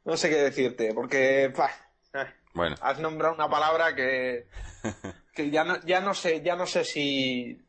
No 0.04 0.18
sé 0.18 0.30
qué 0.30 0.36
decirte, 0.36 0.94
porque 0.94 1.50
pah, 1.56 1.72
ah, 2.14 2.28
Bueno, 2.54 2.76
has 2.82 3.00
nombrado 3.00 3.34
una 3.36 3.50
palabra 3.50 3.96
que, 3.96 4.48
que 5.34 5.50
ya 5.50 5.64
no, 5.64 5.80
ya 5.86 6.02
no 6.02 6.14
sé, 6.14 6.42
ya 6.44 6.56
no 6.56 6.66
sé 6.68 6.84
si 6.86 7.60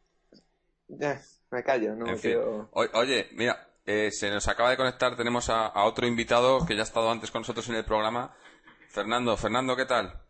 Ya, 0.89 1.20
me 1.51 1.62
callo, 1.62 1.95
no 1.95 2.07
en 2.07 2.12
me 2.12 2.18
fin. 2.18 2.32
quiero- 2.32 2.68
O- 2.72 2.99
Oye, 2.99 3.28
mira, 3.32 3.68
eh, 3.87 4.11
se 4.11 4.30
nos 4.30 4.47
acaba 4.49 4.70
de 4.70 4.76
conectar, 4.76 5.16
tenemos 5.16 5.49
a, 5.51 5.66
a 5.66 5.85
otro 5.85 6.07
invitado 6.07 6.64
que 6.66 6.74
ya 6.74 6.80
ha 6.80 6.85
estado 6.85 7.11
antes 7.11 7.30
con 7.30 7.41
nosotros 7.43 7.68
en 7.68 7.76
el 7.76 7.85
programa. 7.85 8.35
Fernando, 8.89 9.37
Fernando, 9.37 9.74
¿qué 9.76 9.87
tal? 9.87 10.20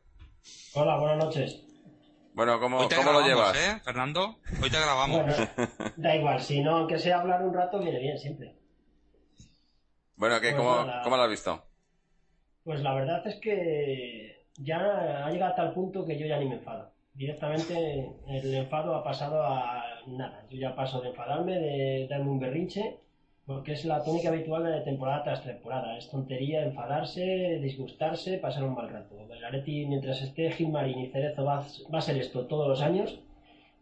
Hola, 0.74 0.96
buenas 0.98 1.18
noches. 1.24 1.60
Bueno, 2.32 2.58
¿cómo, 2.58 2.88
¿cómo 2.88 3.12
lo 3.12 3.20
llevas? 3.26 3.56
¿eh, 3.56 3.80
Fernando? 3.84 4.40
Hoy 4.62 4.70
te 4.70 4.80
grabamos. 4.80 5.24
Bueno, 5.24 5.36
da 5.96 6.16
igual, 6.16 6.40
si 6.40 6.60
no, 6.62 6.76
aunque 6.78 6.98
sea 6.98 7.20
hablar 7.20 7.42
un 7.42 7.54
rato, 7.54 7.78
viene 7.80 7.98
bien 8.00 8.18
siempre. 8.18 8.56
Bueno, 10.16 10.40
¿qué, 10.40 10.50
Pues 10.52 10.56
cómo. 10.56 10.86
¿cómo 11.04 11.16
lo 11.16 11.22
has 11.24 11.30
visto? 11.30 11.64
Pues 12.64 12.80
la 12.80 12.94
verdad 12.94 13.24
es 13.26 13.38
que 13.40 14.33
ya 14.58 15.24
ha 15.24 15.30
llegado 15.30 15.52
a 15.52 15.56
tal 15.56 15.72
punto 15.72 16.04
que 16.04 16.18
yo 16.18 16.26
ya 16.26 16.38
ni 16.38 16.46
me 16.46 16.56
enfado. 16.56 16.90
Directamente 17.14 18.10
el 18.28 18.54
enfado 18.54 18.94
ha 18.94 19.04
pasado 19.04 19.42
a 19.42 19.82
nada. 20.06 20.44
Yo 20.50 20.58
ya 20.58 20.74
paso 20.74 21.00
de 21.00 21.10
enfadarme, 21.10 21.58
de 21.58 22.08
darme 22.08 22.30
un 22.30 22.40
berrinche, 22.40 22.98
porque 23.46 23.72
es 23.72 23.84
la 23.84 24.02
tónica 24.02 24.30
habitual 24.30 24.64
de 24.64 24.80
temporada 24.80 25.22
tras 25.22 25.44
temporada. 25.44 25.96
Es 25.96 26.10
tontería 26.10 26.64
enfadarse, 26.64 27.60
disgustarse, 27.62 28.38
pasar 28.38 28.64
un 28.64 28.74
mal 28.74 28.88
rato. 28.88 29.14
El 29.20 29.86
mientras 29.86 30.22
esté 30.22 30.50
Gilmarín 30.50 30.98
y 30.98 31.06
Cerezo, 31.08 31.44
va, 31.44 31.64
va 31.92 31.98
a 31.98 32.02
ser 32.02 32.16
esto 32.16 32.46
todos 32.46 32.66
los 32.66 32.82
años 32.82 33.20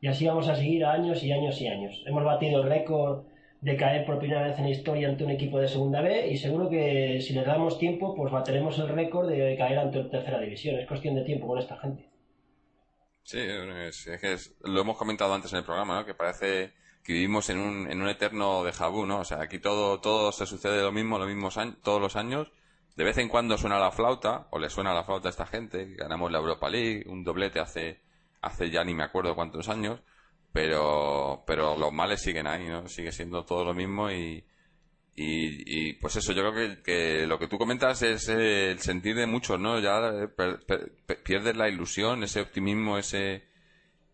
y 0.00 0.08
así 0.08 0.26
vamos 0.26 0.48
a 0.48 0.56
seguir 0.56 0.84
años 0.84 1.22
y 1.22 1.32
años 1.32 1.60
y 1.60 1.68
años. 1.68 2.02
Hemos 2.04 2.24
batido 2.24 2.60
el 2.60 2.68
récord 2.68 3.24
de 3.62 3.76
caer 3.78 4.04
por 4.04 4.18
primera 4.18 4.42
vez 4.46 4.58
en 4.58 4.64
la 4.64 4.70
historia 4.76 5.08
ante 5.08 5.24
un 5.24 5.30
equipo 5.30 5.58
de 5.58 5.68
segunda 5.68 6.02
B 6.02 6.28
y 6.28 6.36
seguro 6.36 6.68
que 6.68 7.18
si 7.22 7.32
le 7.32 7.44
damos 7.44 7.78
tiempo 7.78 8.14
pues 8.14 8.30
bateremos 8.30 8.78
el 8.78 8.88
récord 8.88 9.28
de 9.30 9.56
caer 9.56 9.78
ante 9.78 10.04
tercera 10.04 10.38
división. 10.40 10.78
Es 10.78 10.86
cuestión 10.86 11.14
de 11.14 11.24
tiempo 11.24 11.46
con 11.46 11.58
esta 11.58 11.78
gente. 11.78 12.04
Sí, 13.24 13.38
es, 13.38 14.08
que 14.20 14.32
es- 14.34 14.54
lo 14.62 14.80
hemos 14.80 14.96
comentado 14.96 15.32
antes 15.34 15.52
en 15.52 15.58
el 15.60 15.64
programa, 15.64 15.94
¿no? 16.00 16.04
Que 16.06 16.14
parece 16.14 16.74
que 17.04 17.12
vivimos 17.12 17.48
en 17.50 17.58
un, 17.58 17.90
en 17.90 18.00
un 18.02 18.08
eterno 18.08 18.62
déjà 18.64 18.88
vu, 18.90 19.06
¿no? 19.06 19.20
O 19.20 19.24
sea, 19.24 19.40
aquí 19.40 19.58
todo, 19.58 20.00
todo 20.00 20.32
se 20.32 20.46
sucede 20.46 20.82
lo 20.82 20.92
mismo, 20.92 21.18
los 21.18 21.28
mismos 21.28 21.56
todos 21.82 22.00
los 22.00 22.16
años. 22.16 22.52
De 22.96 23.04
vez 23.04 23.18
en 23.18 23.28
cuando 23.28 23.56
suena 23.58 23.78
la 23.78 23.90
flauta, 23.92 24.48
o 24.50 24.58
le 24.58 24.68
suena 24.70 24.92
la 24.94 25.04
flauta 25.04 25.28
a 25.28 25.30
esta 25.30 25.46
gente, 25.46 25.94
ganamos 25.96 26.30
la 26.30 26.38
Europa 26.38 26.68
League, 26.68 27.04
un 27.08 27.24
doblete 27.24 27.60
hace, 27.60 28.00
hace 28.42 28.70
ya 28.70 28.84
ni 28.84 28.94
me 28.94 29.04
acuerdo 29.04 29.34
cuántos 29.34 29.68
años, 29.68 30.00
pero, 30.52 31.44
pero 31.46 31.76
los 31.76 31.92
males 31.92 32.20
siguen 32.22 32.46
ahí, 32.46 32.66
¿no? 32.68 32.88
Sigue 32.88 33.12
siendo 33.12 33.44
todo 33.44 33.64
lo 33.64 33.74
mismo 33.74 34.10
y, 34.10 34.44
y, 35.14 35.88
y, 35.88 35.92
pues 35.94 36.16
eso, 36.16 36.32
yo 36.32 36.42
creo 36.50 36.54
que, 36.76 36.82
que 36.82 37.26
lo 37.26 37.38
que 37.38 37.48
tú 37.48 37.58
comentas 37.58 38.02
es 38.02 38.28
eh, 38.28 38.70
el 38.72 38.78
sentir 38.80 39.14
de 39.16 39.26
muchos, 39.26 39.58
¿no? 39.60 39.78
Ya 39.80 39.98
eh, 40.08 40.28
per- 40.28 40.64
per- 40.64 40.92
per- 41.06 41.22
pierdes 41.22 41.56
la 41.56 41.68
ilusión, 41.68 42.22
ese 42.22 42.40
optimismo, 42.40 42.98
ese, 42.98 43.44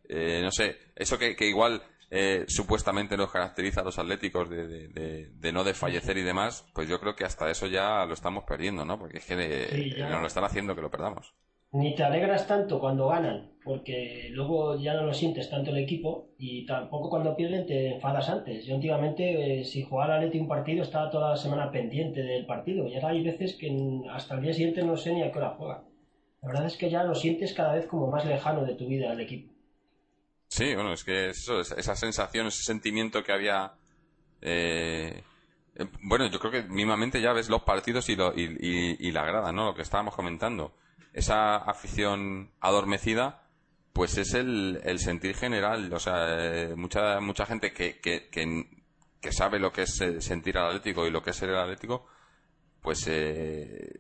eh, 0.09 0.41
no 0.43 0.51
sé, 0.51 0.79
eso 0.97 1.19
que, 1.19 1.37
que 1.37 1.47
igual 1.47 1.83
eh, 2.11 2.45
supuestamente 2.49 3.17
nos 3.17 3.31
caracteriza 3.31 3.83
a 3.83 3.85
los 3.85 3.99
atléticos 3.99 4.49
de, 4.49 4.67
de, 4.67 4.89
de- 4.89 5.29
de 5.31 5.53
no 5.53 5.63
desfallecer 5.65 6.17
y 6.19 6.23
demás, 6.23 6.65
pues 6.75 6.89
yo 6.89 6.99
creo 7.01 7.15
que 7.15 7.25
hasta 7.25 7.51
eso 7.51 7.67
ya 7.67 8.05
lo 8.07 8.15
estamos 8.15 8.45
perdiendo, 8.45 8.85
¿no? 8.85 8.99
Porque 8.99 9.19
es 9.19 9.25
que 9.27 9.69
Sí, 9.71 9.95
nos 10.01 10.21
lo 10.21 10.27
están 10.27 10.45
haciendo 10.45 10.75
que 10.75 10.81
lo 10.83 10.91
perdamos. 10.91 11.35
Ni 11.73 11.95
te 11.95 12.03
alegras 12.05 12.47
tanto 12.47 12.79
cuando 12.79 13.09
ganan, 13.09 13.53
porque 13.65 14.29
luego 14.33 14.77
ya 14.79 14.93
no 14.95 15.05
lo 15.05 15.15
sientes 15.15 15.49
tanto 15.49 15.71
el 15.71 15.79
equipo 15.79 16.29
y 16.39 16.67
tampoco 16.67 17.09
cuando 17.09 17.35
pierden 17.37 17.65
te 17.67 17.95
enfadas 17.95 18.29
antes. 18.29 18.67
Yo 18.67 18.75
antiguamente, 18.75 19.61
eh, 19.61 19.65
si 19.65 19.83
jugaba 19.83 20.17
el 20.17 20.19
Atleti 20.25 20.41
un 20.41 20.49
partido, 20.49 20.83
estaba 20.83 21.11
toda 21.11 21.31
la 21.31 21.37
semana 21.37 21.71
pendiente 21.71 22.23
del 22.23 22.45
partido 22.47 22.87
y 22.87 22.95
ahora 22.97 23.09
hay 23.09 23.23
veces 23.25 23.55
que 23.55 23.75
hasta 24.11 24.35
el 24.35 24.43
día 24.43 24.53
siguiente 24.53 24.83
no 24.83 24.97
sé 24.99 25.13
ni 25.15 25.23
a 25.23 25.33
qué 25.33 25.39
hora 25.39 25.55
juega. 25.57 25.85
La 26.43 26.49
verdad 26.49 26.67
es 26.67 26.77
que 26.77 26.91
ya 26.91 27.05
lo 27.05 27.15
sientes 27.15 27.55
cada 27.55 27.75
vez 27.75 27.87
como 27.87 28.09
más 28.11 28.25
lejano 28.27 28.65
de 28.65 28.75
tu 28.75 28.87
vida 28.87 29.13
el 29.13 29.21
equipo. 29.21 29.53
Sí, 30.49 30.75
bueno, 30.75 30.93
es 30.93 31.05
que 31.05 31.31
eso, 31.31 31.61
esa 31.61 31.75
esa 31.77 31.95
sensación, 31.97 32.47
ese 32.47 32.63
sentimiento 32.63 33.23
que 33.23 33.33
había. 33.33 33.73
eh, 34.43 35.23
eh, 35.77 35.87
bueno, 36.03 36.27
yo 36.29 36.39
creo 36.41 36.53
que 36.53 36.63
mismamente 36.65 37.21
ya 37.21 37.33
ves 37.33 37.49
los 37.51 37.63
partidos 37.63 38.09
y, 38.09 38.17
lo- 38.17 38.35
y, 38.37 38.45
y- 38.61 38.97
y 39.09 39.13
la 39.13 39.25
grada, 39.25 39.53
¿no? 39.53 39.67
Lo 39.67 39.75
que 39.75 39.83
estábamos 39.83 40.15
comentando. 40.15 40.73
Esa 41.19 41.57
afición 41.57 42.53
adormecida, 42.61 43.43
pues 43.93 44.17
es 44.19 44.35
el, 44.35 44.81
el 44.85 45.01
sentir 45.01 45.35
general. 45.35 45.93
O 45.93 45.99
sea, 45.99 46.27
eh, 46.29 46.77
mucha, 46.77 47.19
mucha 47.19 47.45
gente 47.45 47.73
que, 47.73 47.99
que, 47.99 48.29
que, 48.31 49.33
sabe 49.33 49.59
lo 49.59 49.73
que 49.73 49.83
es 49.83 50.01
eh, 50.01 50.21
sentir 50.21 50.57
al 50.57 50.69
Atlético 50.69 51.09
y 51.09 51.11
lo 51.11 51.21
que 51.21 51.31
es 51.31 51.37
ser 51.37 51.49
el 51.49 51.57
Atlético, 51.57 52.07
pues 52.81 53.05
eh, 53.09 53.99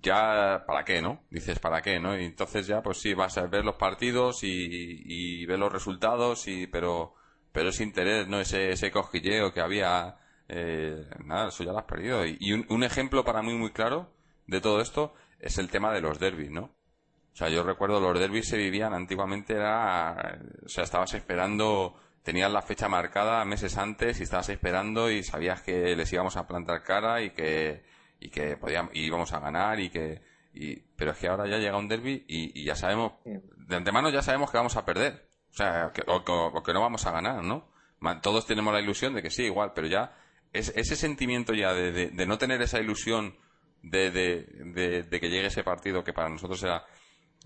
ya 0.00 0.64
para 0.66 0.86
qué, 0.86 1.02
¿no? 1.02 1.20
Dices 1.28 1.58
para 1.58 1.82
qué, 1.82 2.00
¿no? 2.00 2.18
Y 2.18 2.24
entonces 2.24 2.66
ya 2.66 2.82
pues 2.82 2.98
sí 2.98 3.12
vas 3.12 3.36
a 3.36 3.46
ver 3.46 3.62
los 3.62 3.76
partidos 3.76 4.38
y, 4.42 5.44
ver 5.44 5.58
los 5.58 5.70
resultados 5.70 6.48
y 6.48 6.66
pero 6.66 7.14
pero 7.52 7.68
ese 7.68 7.82
interés, 7.84 8.26
¿no? 8.26 8.40
Ese 8.40 8.70
ese 8.70 8.90
que 8.90 9.60
había 9.60 10.16
eh, 10.48 11.06
nada, 11.26 11.48
eso 11.48 11.62
ya 11.62 11.72
lo 11.72 11.78
has 11.80 11.84
perdido. 11.84 12.24
Y, 12.24 12.38
y 12.40 12.54
un, 12.54 12.64
un 12.70 12.84
ejemplo 12.84 13.22
para 13.22 13.42
mí 13.42 13.52
muy 13.52 13.72
claro 13.72 14.10
de 14.46 14.62
todo 14.62 14.80
esto 14.80 15.12
es 15.42 15.58
el 15.58 15.68
tema 15.68 15.92
de 15.92 16.00
los 16.00 16.18
derbis, 16.18 16.50
¿no? 16.50 16.62
O 17.32 17.36
sea, 17.36 17.48
yo 17.50 17.62
recuerdo 17.62 18.00
los 18.00 18.18
derbis 18.18 18.48
se 18.48 18.56
vivían 18.56 18.94
antiguamente 18.94 19.54
era, 19.54 20.38
o 20.64 20.68
sea, 20.68 20.84
estabas 20.84 21.12
esperando, 21.14 21.94
tenías 22.22 22.50
la 22.52 22.62
fecha 22.62 22.88
marcada 22.88 23.44
meses 23.44 23.76
antes 23.78 24.20
y 24.20 24.22
estabas 24.22 24.48
esperando 24.50 25.10
y 25.10 25.22
sabías 25.22 25.60
que 25.62 25.94
les 25.96 26.12
íbamos 26.12 26.36
a 26.36 26.46
plantar 26.46 26.82
cara 26.82 27.20
y 27.22 27.30
que 27.30 27.82
y 28.20 28.28
que 28.30 28.56
podíamos 28.56 28.92
íbamos 28.94 29.32
a 29.32 29.40
ganar 29.40 29.80
y 29.80 29.90
que 29.90 30.22
y, 30.54 30.76
pero 30.76 31.10
es 31.12 31.18
que 31.18 31.28
ahora 31.28 31.46
ya 31.48 31.58
llega 31.58 31.76
un 31.78 31.88
derby 31.88 32.24
y, 32.28 32.60
y 32.60 32.64
ya 32.64 32.76
sabemos 32.76 33.14
de 33.24 33.76
antemano 33.76 34.10
ya 34.10 34.22
sabemos 34.22 34.50
que 34.50 34.58
vamos 34.58 34.76
a 34.76 34.84
perder. 34.84 35.28
O 35.50 35.54
sea 35.54 35.90
que, 35.92 36.02
o, 36.06 36.16
o- 36.24 36.62
que 36.62 36.72
no 36.72 36.80
vamos 36.80 37.04
a 37.06 37.10
ganar 37.12 37.42
no 37.42 37.68
todos 38.20 38.46
tenemos 38.46 38.72
la 38.74 38.80
ilusión 38.80 39.14
de 39.14 39.22
que 39.22 39.30
sí 39.30 39.44
igual 39.44 39.72
pero 39.74 39.86
ya 39.86 40.14
es, 40.52 40.72
ese 40.76 40.96
sentimiento 40.96 41.54
ya 41.54 41.72
de, 41.72 41.92
de- 41.92 42.10
de 42.10 42.26
no 42.26 42.36
tener 42.38 42.60
esa 42.62 42.78
ilusión 42.80 43.36
de, 43.82 44.10
de, 44.10 44.42
de- 44.74 45.02
de 45.04 45.20
que 45.20 45.28
llegue 45.30 45.46
ese 45.48 45.64
partido 45.64 46.04
que 46.04 46.12
para 46.12 46.28
nosotros 46.28 46.62
era 46.62 46.84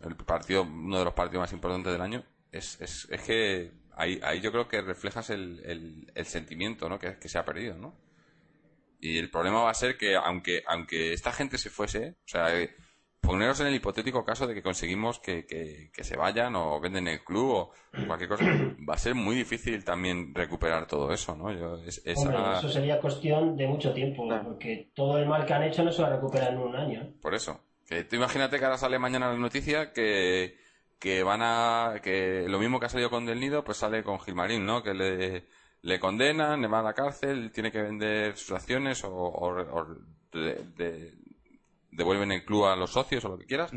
el 0.05 0.17
partido 0.17 0.63
uno 0.63 0.99
de 0.99 1.05
los 1.05 1.15
partidos 1.15 1.43
más 1.43 1.53
importantes 1.53 1.93
del 1.93 2.03
año 2.03 2.25
es, 2.53 2.81
es, 2.81 3.09
es 3.11 3.21
que 3.23 3.73
ahí, 3.97 4.21
ahí 4.23 4.41
yo 4.41 4.53
creo 4.53 4.69
que 4.69 4.83
reflejas 4.83 5.31
el, 5.31 5.61
el, 5.65 6.13
el 6.15 6.27
sentimiento 6.27 6.89
¿no? 6.89 6.99
que, 6.99 7.19
que 7.19 7.29
se 7.29 7.39
ha 7.39 7.45
perdido 7.45 7.77
¿no? 7.79 7.95
Y 9.01 9.19
el 9.19 9.31
problema 9.31 9.63
va 9.63 9.71
a 9.71 9.75
ser 9.75 9.97
que, 9.97 10.17
aunque, 10.17 10.63
aunque 10.67 11.13
esta 11.13 11.33
gente 11.33 11.59
se 11.59 11.71
fuese, 11.71 12.11
o 12.25 12.29
sea, 12.29 12.59
eh, 12.59 12.75
poneros 13.27 13.61
en 13.61 13.67
el 13.67 13.75
hipotético 13.75 14.25
caso 14.25 14.47
de 14.47 14.55
que 14.55 14.63
conseguimos 14.63 15.19
que, 15.19 15.45
que, 15.47 15.91
que 15.93 16.05
se 16.05 16.17
vayan 16.17 16.55
o 16.57 16.81
venden 16.81 17.09
el 17.09 17.23
club 17.25 17.51
o 17.51 17.73
cualquier 18.07 18.29
cosa, 18.29 18.45
va 18.89 18.95
a 18.95 18.99
ser 18.99 19.15
muy 19.15 19.35
difícil 19.37 19.85
también 19.85 20.35
recuperar 20.35 20.87
todo 20.87 21.13
eso, 21.13 21.35
¿no? 21.37 21.53
Yo, 21.53 21.77
es- 21.85 22.01
esa- 22.05 22.29
Hombre, 22.29 22.59
eso 22.59 22.69
sería 22.69 23.01
cuestión 23.01 23.57
de 23.57 23.67
mucho 23.67 23.93
tiempo, 23.93 24.27
Claro. 24.27 24.45
porque 24.45 24.91
todo 24.95 25.19
el 25.19 25.27
mal 25.27 25.45
que 25.45 25.53
han 25.55 25.65
hecho 25.65 25.83
no 25.85 25.93
se 25.93 26.03
va 26.03 26.09
a 26.09 26.13
recuperar 26.13 26.53
en 26.53 26.59
un 26.59 26.77
año. 26.77 27.13
Por 27.21 27.35
eso. 27.35 27.61
Que 27.89 28.05
tú 28.05 28.17
imagínate 28.17 28.59
que 28.59 28.65
ahora 28.65 28.79
sale 28.79 28.99
mañana 28.99 29.29
la 29.31 29.37
noticia 29.39 29.93
que, 29.93 30.57
que 30.99 31.23
van 31.23 31.41
a, 31.43 32.01
que 32.03 32.47
lo 32.49 32.59
mismo 32.59 32.81
que 32.81 32.87
ha 32.87 32.89
salido 32.89 33.11
con 33.11 33.27
Del 33.27 33.39
Nido, 33.41 33.63
pues 33.65 33.77
sale 33.79 34.03
con 34.03 34.19
Gilmarín, 34.21 34.65
¿no? 34.67 34.83
Que 34.83 34.93
le, 34.95 35.45
le 35.83 36.01
condenan, 36.01 36.61
le 36.63 36.67
va 36.69 36.81
a 36.81 36.83
la 36.83 36.95
cárcel, 36.95 37.53
tiene 37.53 37.71
que 37.71 37.81
vender 37.83 38.37
sus 38.37 38.53
acciones 38.53 39.05
o, 39.05 39.11
o- 39.15 39.61
o 39.61 39.87
de- 40.33 40.65
de- 40.77 41.13
devuelven 41.97 42.31
el 42.33 42.45
club 42.45 42.67
a 42.67 42.77
los 42.77 42.91
socios 42.93 43.25
o 43.25 43.29
lo 43.31 43.39
que 43.39 43.47
quieras. 43.47 43.71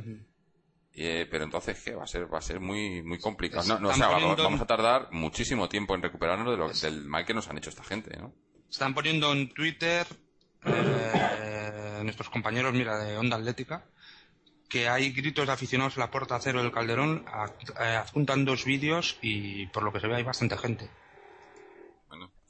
Eh, 0.93 1.27
pero 1.31 1.43
entonces, 1.45 1.81
¿qué? 1.83 1.93
Va 1.95 2.03
a 2.03 2.07
ser, 2.07 2.31
va 2.33 2.39
a 2.39 2.41
ser 2.41 2.59
muy, 2.59 3.01
muy 3.01 3.19
complicado. 3.19 3.65
No, 3.67 3.79
no, 3.79 3.89
o 3.89 3.93
sea, 3.93 4.09
poniendo- 4.09 4.43
vamos 4.43 4.61
a 4.61 4.65
tardar 4.67 5.07
muchísimo 5.11 5.69
tiempo 5.69 5.95
en 5.95 6.01
recuperarnos 6.01 6.49
de 6.51 6.57
lo- 6.57 6.69
del 6.69 7.05
mal 7.05 7.25
que 7.25 7.33
nos 7.33 7.47
han 7.47 7.57
hecho 7.57 7.69
esta 7.69 7.83
gente, 7.83 8.17
¿no? 8.17 8.33
Están 8.69 8.93
poniendo 8.93 9.31
en 9.31 9.49
Twitter 9.53 10.05
eh, 10.65 12.01
nuestros 12.03 12.29
compañeros, 12.29 12.73
mira, 12.73 12.97
de 12.99 13.17
Onda 13.17 13.37
Atlética, 13.37 13.85
que 14.67 14.87
hay 14.89 15.11
gritos 15.11 15.47
de 15.47 15.53
aficionados 15.53 15.95
en 15.97 16.01
la 16.01 16.11
puerta 16.11 16.39
cero 16.41 16.61
del 16.61 16.71
Calderón, 16.71 17.25
a- 17.27 17.45
eh, 17.83 17.95
adjuntan 17.95 18.45
dos 18.45 18.65
vídeos 18.65 19.17
y 19.21 19.67
por 19.67 19.83
lo 19.83 19.91
que 19.93 19.99
se 19.99 20.07
ve 20.07 20.15
hay 20.15 20.23
bastante 20.23 20.57
gente. 20.57 20.89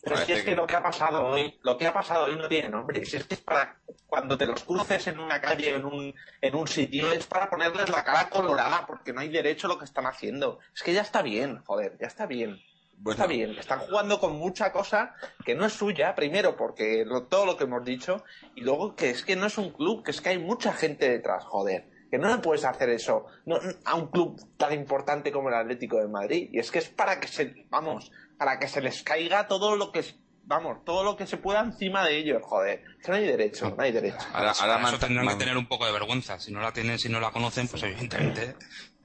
Pero 0.02 0.16
si 0.18 0.22
parece 0.22 0.40
es 0.40 0.44
que 0.46 0.56
lo 0.56 0.66
que 0.66 0.76
ha 0.76 0.84
pasado 0.84 1.28
hoy, 1.28 1.60
lo 1.64 1.78
que 1.78 1.86
ha 1.88 1.94
pasado 1.94 2.26
hoy 2.26 2.36
no 2.38 2.48
tiene 2.48 2.70
nombre. 2.70 3.06
Si 3.06 3.18
es 3.18 3.26
que 3.26 3.34
es 3.36 3.42
para 3.42 3.78
cuando 4.08 4.38
te 4.38 4.46
los 4.46 4.64
cruces 4.64 5.06
en 5.08 5.20
una 5.20 5.40
calle, 5.42 5.76
en 5.76 5.86
un, 5.86 6.16
en 6.42 6.56
un 6.56 6.68
sitio, 6.68 7.12
es 7.12 7.28
para 7.28 7.50
ponerles 7.50 7.90
la 7.90 8.04
cara 8.04 8.30
colorada, 8.30 8.86
porque 8.88 9.14
no 9.14 9.22
hay 9.22 9.30
derecho 9.30 9.68
a 9.68 9.72
lo 9.72 9.78
que 9.78 9.86
están 9.86 10.06
haciendo. 10.08 10.60
Es 10.74 10.82
que 10.84 10.94
ya 10.94 11.02
está 11.02 11.22
bien, 11.22 11.62
joder, 11.66 11.98
ya 12.00 12.08
está 12.08 12.26
bien. 12.26 12.60
Bueno. 13.02 13.16
Está 13.16 13.28
bien, 13.28 13.52
están 13.58 13.80
jugando 13.80 14.20
con 14.20 14.34
mucha 14.38 14.72
cosa 14.74 15.16
que 15.46 15.56
no 15.56 15.66
es 15.66 15.74
suya, 15.74 16.16
primero 16.16 16.58
porque 16.58 17.04
lo- 17.06 17.28
todo 17.28 17.46
lo 17.46 17.56
que 17.56 17.64
hemos 17.66 17.86
dicho, 17.86 18.24
y 18.56 18.62
luego 18.62 18.96
que 18.96 19.10
es 19.10 19.24
que 19.24 19.36
no 19.38 19.46
es 19.46 19.58
un 19.58 19.72
club, 19.72 20.04
que 20.04 20.12
es 20.12 20.20
que 20.22 20.30
hay 20.30 20.40
mucha 20.40 20.74
gente 20.74 21.10
detrás, 21.10 21.46
joder. 21.46 21.90
Que 22.12 22.18
no 22.18 22.28
le 22.28 22.42
puedes 22.42 22.66
hacer 22.66 22.90
eso 22.90 23.26
no- 23.46 23.60
a 23.86 23.96
un 23.96 24.08
club 24.08 24.42
tan 24.58 24.74
importante 24.74 25.32
como 25.32 25.50
el 25.50 25.56
Atlético 25.56 25.98
de 25.98 26.08
Madrid. 26.08 26.50
Y 26.52 26.60
es 26.60 26.72
que 26.72 26.80
es 26.80 26.90
para 26.90 27.20
que 27.20 27.28
se, 27.28 27.66
vamos, 27.70 28.12
para 28.40 28.58
que 28.58 28.68
se 28.68 28.82
les 28.82 29.04
caiga 29.04 29.48
todo 29.48 29.76
lo 29.76 29.92
que, 29.92 30.04
vamos, 30.46 30.84
todo 30.86 31.04
lo 31.04 31.16
que 31.18 31.28
se 31.28 31.38
pueda 31.38 31.60
encima 31.60 32.06
de 32.06 32.18
ellos, 32.18 32.42
joder. 32.42 32.84
No 33.08 33.14
hay 33.14 33.26
derecho, 33.28 33.70
no 33.76 33.84
hay 33.84 33.92
derecho. 33.92 34.18
Ahora, 34.34 34.52
eso 34.52 34.66
man- 34.66 35.00
tendrán 35.00 35.26
man- 35.26 35.38
que 35.38 35.44
tener 35.44 35.58
un 35.58 35.68
poco 35.68 35.86
de 35.86 35.92
vergüenza. 35.92 36.40
Si 36.40 36.52
no 36.52 36.62
la 36.62 36.72
tienen, 36.72 36.98
si 36.98 37.10
no 37.10 37.20
la 37.20 37.32
conocen, 37.32 37.68
pues 37.68 37.84
evidentemente 37.84 38.56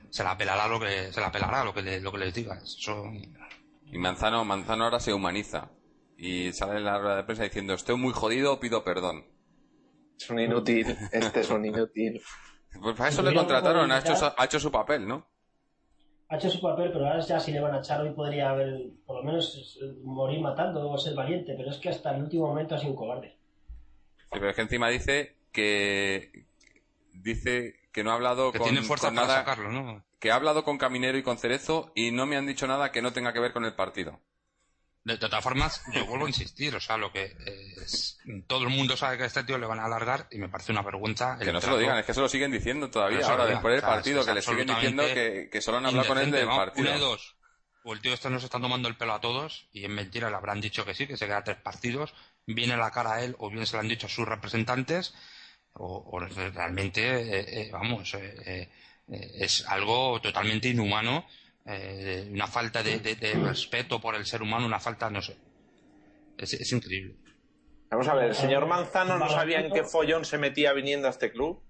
se 0.09 0.22
la 0.24 0.39
pelará 0.39 0.68
lo 0.68 0.78
que 0.80 1.12
se 1.12 1.20
la 1.20 1.30
pelará 1.32 1.64
lo 1.64 1.74
que 1.74 1.82
le- 1.82 2.01
lo 2.01 2.12
que 2.12 2.18
les 2.18 2.32
digas. 2.32 2.62
Eso 2.62 3.05
Y 3.87 3.99
Manzano, 3.99 4.45
Manzano 4.45 4.85
ahora 4.85 4.99
se 5.01 5.12
humaniza. 5.12 5.70
Y 6.16 6.53
sale 6.53 6.76
en 6.78 6.85
la 6.85 6.99
rueda 6.99 7.16
de 7.16 7.24
prensa 7.24 7.43
diciendo, 7.43 7.74
estoy 7.74 7.97
muy 7.97 8.12
jodido, 8.12 8.59
pido 8.61 8.82
perdón. 8.85 9.26
Es 10.18 10.30
un 10.30 10.39
inútil, 10.39 10.97
este 11.12 11.41
es 11.41 11.51
un 11.51 11.64
inútil. 11.64 12.22
Pues 12.80 12.97
para 12.97 13.11
eso 13.11 13.22
le 13.22 13.35
contrataron, 13.35 13.91
ha 13.93 13.99
hecho, 13.99 14.35
ha 14.37 14.45
hecho 14.45 14.61
su 14.61 14.70
papel, 14.70 15.07
¿no? 15.07 15.28
Ha 16.29 16.37
hecho 16.37 16.51
su 16.51 16.61
papel, 16.61 16.91
pero 16.93 17.07
ahora 17.07 17.20
ya 17.20 17.39
si 17.39 17.53
le 17.53 17.61
van 17.61 17.75
a 17.75 17.79
echar 17.79 18.01
hoy 18.01 18.11
podría 18.11 18.51
haber, 18.51 18.89
por 19.07 19.16
lo 19.16 19.22
menos, 19.22 19.79
morir 20.03 20.41
matando 20.41 20.91
o 20.91 20.99
ser 20.99 21.14
valiente, 21.14 21.55
pero 21.57 21.70
es 21.70 21.77
que 21.77 21.91
hasta 21.91 22.14
el 22.14 22.22
último 22.22 22.47
momento 22.47 22.75
ha 22.75 22.79
sido 22.79 22.93
un 22.93 22.97
cobarde. 22.97 23.37
Sí, 24.18 24.31
pero 24.33 24.49
es 24.49 24.57
que 24.57 24.62
encima 24.62 24.89
dice 24.89 25.37
que 25.53 26.47
dice 27.12 27.77
que 27.93 28.03
no 28.03 28.11
ha 28.11 28.14
hablado 28.14 28.51
Que 28.53 28.59
con, 28.59 28.68
tiene 28.68 28.83
fuerza 28.83 29.09
con 29.09 29.16
para 29.16 29.27
nada, 29.27 29.39
sacarlo, 29.41 29.70
¿no? 29.70 30.03
que 30.18 30.33
ha 30.33 30.37
hablado 30.37 30.64
con 30.64 30.79
Caminero 30.79 31.18
y 31.18 31.22
con 31.22 31.39
Cerezo 31.39 31.93
y 31.95 32.11
no 32.11 32.27
me 32.27 32.37
han 32.37 32.47
dicho 32.47 32.66
nada 32.66 32.91
que 32.91 33.03
no 33.03 33.12
tenga 33.12 33.33
que 33.33 33.41
ver 33.41 33.53
con 33.53 33.64
el 33.64 33.75
partido. 33.75 34.18
De, 35.05 35.12
de 35.18 35.18
todas 35.28 35.44
formas, 35.44 35.82
yo 35.92 36.07
vuelvo 36.07 36.24
a 36.24 36.28
insistir, 36.28 36.74
o 36.74 36.80
sea, 36.80 36.96
lo 36.96 37.12
que 37.12 37.24
eh, 37.24 37.74
es- 37.84 38.18
todo 38.46 38.64
el 38.64 38.70
mundo 38.70 38.96
sabe 38.96 39.18
que 39.18 39.24
a 39.24 39.26
este 39.26 39.44
tío 39.44 39.59
le 39.59 39.66
van 39.66 39.78
a 39.78 39.84
alargar 39.84 40.26
y 40.30 40.38
me 40.38 40.48
parece 40.48 40.72
una 40.72 40.80
vergüenza. 40.82 41.36
Que 41.38 41.44
el 41.44 41.52
no 41.52 41.61
se 41.61 41.68
lo 41.68 41.76
digan, 41.78 41.98
es 41.98 42.07
que 42.07 42.14
se 42.14 42.20
lo 42.22 42.28
siguen 42.28 42.50
diciendo 42.50 42.90
todavía. 42.90 43.26
Ahora, 43.26 43.44
después 43.46 43.74
del 43.74 43.82
partido, 43.82 44.20
es 44.20 44.26
que 44.26 44.34
le 44.34 44.42
siguen 44.42 44.66
diciendo 44.66 45.02
que, 45.12 45.48
que 45.52 45.61
solo 45.61 45.76
han 45.78 45.86
hablado 45.86 46.09
con 46.09 46.18
él 46.18 46.30
del 46.30 46.46
vamos, 46.46 46.64
partido. 46.64 46.90
De 46.92 46.98
dos. 46.98 47.36
O 47.86 47.92
el 47.92 48.00
tío 48.00 48.14
este 48.14 48.30
nos 48.30 48.42
está 48.44 48.59
tomando 48.59 48.88
el 48.88 48.96
pelo 48.96 49.12
a 49.12 49.20
todos 49.20 49.68
y 49.72 49.84
en 49.84 49.94
mentira 49.94 50.30
le 50.30 50.36
habrán 50.36 50.59
dicho 50.62 50.86
que 50.86 50.94
sí, 50.94 51.07
que 51.07 51.18
se 51.18 51.26
queda 51.26 51.44
tres 51.44 51.59
partidos. 51.59 52.14
Viene 52.46 52.78
la 52.78 52.90
cara 52.90 53.12
a 53.16 53.22
él 53.22 53.36
o 53.38 53.50
bien 53.50 53.66
se 53.66 53.74
lo 53.76 53.80
han 53.80 53.88
dicho 53.88 54.07
a 54.07 54.11
sus 54.11 54.26
representantes 54.26 55.14
o, 55.74 56.02
o 56.11 56.18
realmente, 56.18 57.02
eh, 57.02 57.44
eh, 57.66 57.70
vamos, 57.70 58.14
eh, 58.14 58.70
eh, 59.09 59.30
es 59.34 59.66
algo 59.68 60.18
totalmente 60.22 60.68
inhumano, 60.68 61.26
eh, 61.66 62.28
una 62.30 62.46
falta 62.46 62.82
de, 62.82 62.98
de- 63.00 63.14
de 63.16 63.34
respeto 63.34 64.00
por 64.00 64.14
el 64.14 64.26
ser 64.26 64.42
humano, 64.42 64.66
una 64.66 64.80
falta, 64.80 65.08
no 65.10 65.22
sé. 65.22 65.36
Es, 66.38 66.52
es 66.54 66.72
increíble. 66.72 67.16
Vamos 67.90 68.08
a 68.08 68.14
ver, 68.14 68.26
el 68.30 68.34
señor 68.34 68.66
Manzano 68.66 69.18
no 69.18 69.28
sabía 69.28 69.60
en 69.60 69.72
qué 69.72 69.84
follón 69.84 70.24
se 70.24 70.36
metía 70.38 70.72
viniendo 70.72 71.06
a 71.06 71.10
este 71.10 71.30
club. 71.30 71.62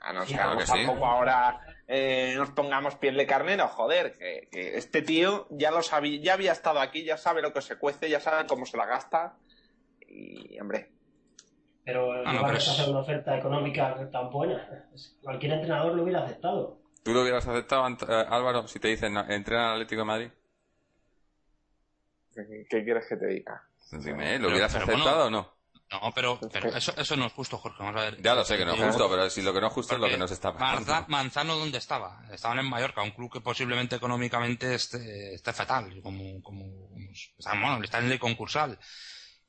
A 0.00 0.12
no 0.12 0.26
ser 0.26 0.36
Claro 0.36 0.58
que 0.58 0.66
sí. 0.66 0.72
tampoco 0.72 1.06
ahora 1.06 1.60
eh, 1.88 2.34
nos 2.36 2.50
pongamos 2.50 2.96
piel 2.96 3.16
de 3.16 3.26
carnero, 3.26 3.68
joder, 3.68 4.12
que, 4.18 4.48
que 4.52 4.76
este 4.76 5.00
tío 5.00 5.46
ya 5.50 5.70
lo 5.70 5.82
sabía, 5.82 6.20
ya 6.20 6.34
había 6.34 6.52
estado 6.52 6.80
aquí, 6.80 7.04
ya 7.04 7.16
sabe 7.16 7.40
lo 7.40 7.54
que 7.54 7.62
se 7.62 7.76
cuece, 7.76 8.10
ya 8.10 8.20
sabe 8.20 8.46
cómo 8.46 8.66
se 8.66 8.76
la 8.76 8.84
gasta. 8.84 9.36
Y, 10.06 10.60
hombre, 10.60 10.90
Pero 11.84 12.12
Ah, 12.12 12.32
no 12.32 12.40
no, 12.40 12.46
pero 12.46 12.58
es- 12.58 12.86
una 12.88 12.98
oferta 13.00 13.36
económica 13.38 14.08
tan 14.12 14.30
buena. 14.30 14.86
Cualquier 15.22 15.52
entrenador 15.54 15.94
lo 15.94 16.02
hubiera 16.02 16.24
aceptado. 16.24 16.78
¿Tú 17.04 17.12
lo 17.12 17.20
hubieras 17.20 17.46
aceptado, 17.46 17.86
eh, 17.86 18.26
Álvaro, 18.30 18.66
si 18.66 18.80
te 18.80 18.88
dicen 18.88 19.16
entrena 19.28 19.68
al 19.68 19.72
Atlético 19.74 20.00
de 20.00 20.06
Madrid? 20.06 20.28
¿qué, 22.34 22.82
quieres 22.82 23.06
que 23.06 23.16
te 23.16 23.26
diga? 23.26 23.62
Dime. 23.92 24.38
¿lo 24.38 24.46
Pero- 24.46 24.48
hubieras 24.48 24.72
pero 24.72 24.84
aceptado 24.84 25.22
bueno, 25.22 25.26
o 25.26 25.30
no? 25.30 25.54
No, 25.92 26.12
pero, 26.14 26.40
pero 26.50 26.74
eso, 26.74 26.94
eso 26.96 27.14
no 27.14 27.26
es 27.26 27.32
justo, 27.34 27.58
Jorge. 27.58 27.76
Vamos 27.84 28.00
a 28.00 28.04
ver. 28.06 28.22
Ya 28.22 28.34
lo 28.34 28.44
sé 28.44 28.56
que 28.56 28.64
no 28.64 28.72
es 28.72 28.80
justo, 28.82 29.08
pero 29.08 29.28
si 29.28 29.42
lo 29.42 29.52
que 29.52 29.60
no 29.60 29.66
es 29.68 29.72
justo 29.74 29.94
es 29.94 30.00
lo 30.00 30.08
que 30.08 30.16
nos 30.16 30.30
está 30.30 30.52
pasando. 30.56 31.04
Manzano, 31.08 31.56
¿dónde 31.56 31.78
estaba? 31.78 32.24
Estaban 32.32 32.58
en 32.58 32.68
Mallorca, 32.68 33.02
un 33.02 33.10
club 33.10 33.30
que 33.30 33.40
posiblemente 33.42 33.96
económicamente 33.96 34.74
esté, 34.74 35.34
esté 35.34 35.52
fatal, 35.52 36.00
como, 36.02 36.42
como, 36.42 36.64
o 36.64 37.42
sea, 37.42 37.52
bueno, 37.52 37.84
está 37.84 37.98
en 37.98 38.08
ley 38.08 38.18
concursal. 38.18 38.78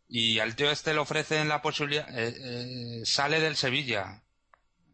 Y 0.07 0.37
al 0.39 0.55
tío 0.55 0.69
este 0.69 0.93
le 0.93 0.99
ofrecen 0.99 1.47
la 1.47 1.61
posibilidad, 1.61 2.07
eh, 2.15 2.35
eh, 2.37 3.05
sale 3.05 3.39
del 3.39 3.55
Sevilla. 3.55 4.21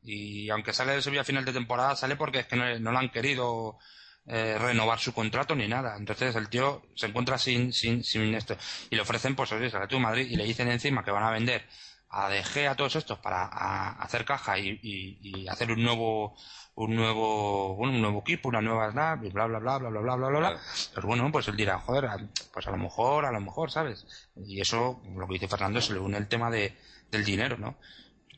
Y 0.04 0.49
aunque 0.49 0.74
sale 0.74 0.93
del 0.93 1.04
Sevilla 1.04 1.22
a 1.22 1.26
final 1.26 1.45
de 1.45 1.54
temporada, 1.54 1.95
sale 1.95 2.16
porque 2.16 2.39
es 2.39 2.47
que 2.47 2.56
no, 2.56 2.80
no 2.80 2.91
le 2.91 2.97
han 2.97 3.10
querido 3.10 3.78
eh, 4.26 4.58
renovar 4.60 4.99
su 4.99 5.14
contrato 5.14 5.56
ni 5.56 5.68
nada. 5.68 5.95
Entonces 5.97 6.36
el 6.36 6.49
tío 6.49 6.82
se 6.95 7.08
encuentra 7.08 7.38
sin, 7.38 7.72
sin, 7.74 8.04
sin 8.04 8.34
esto. 8.34 8.56
Y 8.89 8.95
le 8.95 9.02
ofrecen, 9.02 9.36
pues, 9.36 9.52
oye, 9.52 9.70
sale 9.70 9.88
tú 9.88 9.99
Madrid 9.99 10.28
y 10.30 10.36
le 10.36 10.43
dicen 10.45 10.70
encima 10.72 11.04
que 11.04 11.12
van 11.12 11.24
a 11.24 11.32
vender 11.32 11.66
a 12.14 12.30
De 12.30 12.43
Gea 12.43 12.72
a 12.72 12.76
todos 12.76 12.95
estos 12.97 13.20
para 13.20 13.43
a- 13.45 13.91
hacer 14.04 14.26
caja 14.26 14.60
y, 14.60 14.80
y- 14.82 15.20
y 15.43 15.47
hacer 15.47 15.72
un 15.72 15.82
nuevo 15.84 16.36
un 16.76 16.95
nuevo 16.95 17.76
bueno, 17.76 17.93
un 17.93 18.02
nuevo 18.02 18.20
equipo 18.20 18.49
una 18.49 18.62
nueva 18.62 18.88
y 19.24 19.30
bla 19.30 19.45
bla 19.45 19.60
bla 19.60 19.78
bla 19.78 19.89
bla 19.89 19.99
bla 20.02 20.16
bla 20.16 20.28
bla 20.30 20.39
Claro. 20.39 20.60
pues 20.93 21.06
bueno 21.06 21.30
pues 21.32 21.47
él 21.49 21.56
dirá 21.58 21.80
joder 21.80 22.10
pues 22.54 22.68
a 22.68 22.72
lo 22.72 22.78
mejor 22.78 23.26
a 23.26 23.32
lo 23.32 23.39
mejor 23.41 23.72
sabes 23.72 24.06
y 24.36 24.60
eso 24.60 25.02
lo 25.16 25.26
que 25.28 25.34
dice 25.36 25.47
Fernando 25.49 25.80
se 25.82 25.93
le 25.93 25.99
une 25.99 26.18
el 26.18 26.28
tema 26.28 26.49
de 26.49 26.78
del 27.10 27.24
dinero 27.24 27.58
no 27.58 27.78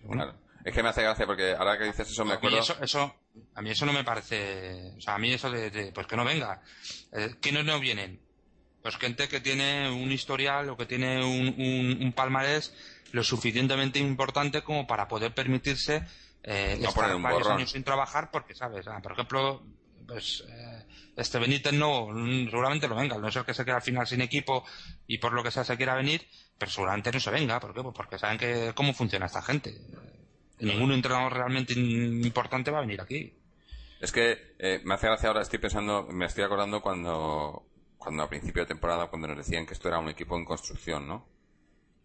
Bueno. 0.03 0.33
Es 0.65 0.73
que 0.73 0.81
me 0.83 0.89
hace 0.89 1.03
gracia 1.03 1.25
porque 1.25 1.53
ahora 1.53 1.77
que 1.77 1.85
dices 1.85 2.09
eso 2.09 2.23
me 2.25 2.31
a 2.33 2.35
mí 2.35 2.37
acuerdo. 2.37 2.59
eso, 2.59 2.77
eso 2.81 3.15
a 3.55 3.61
mí 3.61 3.69
eso 3.71 3.85
no 3.85 3.93
me 3.93 4.03
parece 4.03 4.93
o 4.97 5.01
sea 5.01 5.15
a 5.15 5.17
mí 5.17 5.31
eso 5.31 5.51
de, 5.51 5.69
de, 5.69 5.91
pues 5.91 6.07
que 6.07 6.15
no 6.15 6.23
venga 6.23 6.61
eh, 7.11 7.35
¿quiénes 7.41 7.65
no 7.65 7.79
vienen? 7.79 8.19
pues 8.81 8.97
gente 8.97 9.27
que 9.27 9.39
tiene 9.39 9.89
un 9.89 10.11
historial 10.11 10.69
o 10.69 10.77
que 10.77 10.85
tiene 10.85 11.23
un, 11.23 11.47
un, 11.57 12.03
un 12.03 12.13
palmarés 12.13 12.73
lo 13.11 13.23
suficientemente 13.23 13.99
importante 13.99 14.61
como 14.61 14.87
para 14.87 15.07
poder 15.07 15.33
permitirse 15.33 16.03
eh, 16.43 16.77
No 16.81 16.89
estar 16.89 17.09
varios 17.21 17.21
borrón. 17.43 17.57
años 17.57 17.71
sin 17.71 17.83
trabajar 17.83 18.31
porque 18.31 18.55
sabes 18.55 18.87
Ah, 18.87 18.99
por 19.01 19.13
ejemplo 19.13 19.63
pues 20.07 20.43
eh, 20.49 20.85
este 21.15 21.39
Benítez 21.39 21.73
no 21.73 22.07
mm, 22.07 22.49
seguramente 22.49 22.87
no 22.87 22.95
venga, 22.95 23.17
no 23.17 23.31
ser 23.31 23.43
que 23.45 23.53
se 23.53 23.63
quede 23.65 23.75
al 23.75 23.81
final 23.81 24.05
sin 24.07 24.21
equipo 24.21 24.65
y 25.07 25.17
por 25.17 25.31
lo 25.33 25.43
que 25.43 25.51
sea 25.51 25.63
se 25.63 25.77
quiera 25.77 25.95
venir, 25.95 26.27
pero 26.57 26.71
seguramente 26.71 27.11
no 27.11 27.19
se 27.21 27.31
venga, 27.31 27.59
¿por 27.59 27.73
qué? 27.73 27.81
Pues 27.81 27.95
porque 27.95 28.17
saben 28.19 28.37
que 28.37 28.73
cómo 28.75 28.93
funciona 28.93 29.27
esta 29.27 29.41
gente. 29.41 29.79
Ningún 30.63 30.91
entrenador 30.91 31.33
realmente 31.33 31.73
importante 31.73 32.71
va 32.71 32.79
a 32.79 32.81
venir 32.81 33.01
aquí. 33.01 33.33
Es 33.99 34.11
que 34.11 34.55
eh, 34.59 34.81
me 34.83 34.95
hace 34.95 35.07
gracia 35.07 35.29
ahora, 35.29 35.41
estoy 35.41 35.59
pensando, 35.59 36.07
me 36.09 36.25
estoy 36.25 36.43
acordando 36.43 36.81
cuando, 36.81 37.65
cuando 37.97 38.23
a 38.23 38.29
principio 38.29 38.63
de 38.63 38.67
temporada, 38.67 39.07
cuando 39.07 39.27
nos 39.27 39.37
decían 39.37 39.65
que 39.65 39.73
esto 39.73 39.87
era 39.87 39.99
un 39.99 40.09
equipo 40.09 40.37
en 40.37 40.45
construcción, 40.45 41.07
¿no? 41.07 41.25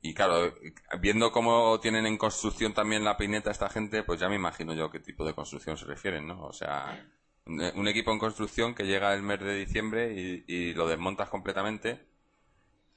Y 0.00 0.14
claro, 0.14 0.54
viendo 1.00 1.32
cómo 1.32 1.80
tienen 1.80 2.06
en 2.06 2.16
construcción 2.16 2.72
también 2.72 3.04
la 3.04 3.16
pineta 3.16 3.50
esta 3.50 3.68
gente, 3.68 4.04
pues 4.04 4.20
ya 4.20 4.28
me 4.28 4.36
imagino 4.36 4.74
yo 4.74 4.90
qué 4.90 5.00
tipo 5.00 5.24
de 5.24 5.34
construcción 5.34 5.76
se 5.76 5.86
refieren, 5.86 6.28
¿no? 6.28 6.44
O 6.44 6.52
sea, 6.52 7.04
un, 7.46 7.60
un 7.60 7.88
equipo 7.88 8.12
en 8.12 8.20
construcción 8.20 8.74
que 8.76 8.84
llega 8.84 9.12
el 9.12 9.22
mes 9.22 9.40
de 9.40 9.54
diciembre 9.54 10.14
y, 10.14 10.44
y 10.46 10.74
lo 10.74 10.86
desmontas 10.86 11.28
completamente 11.28 12.07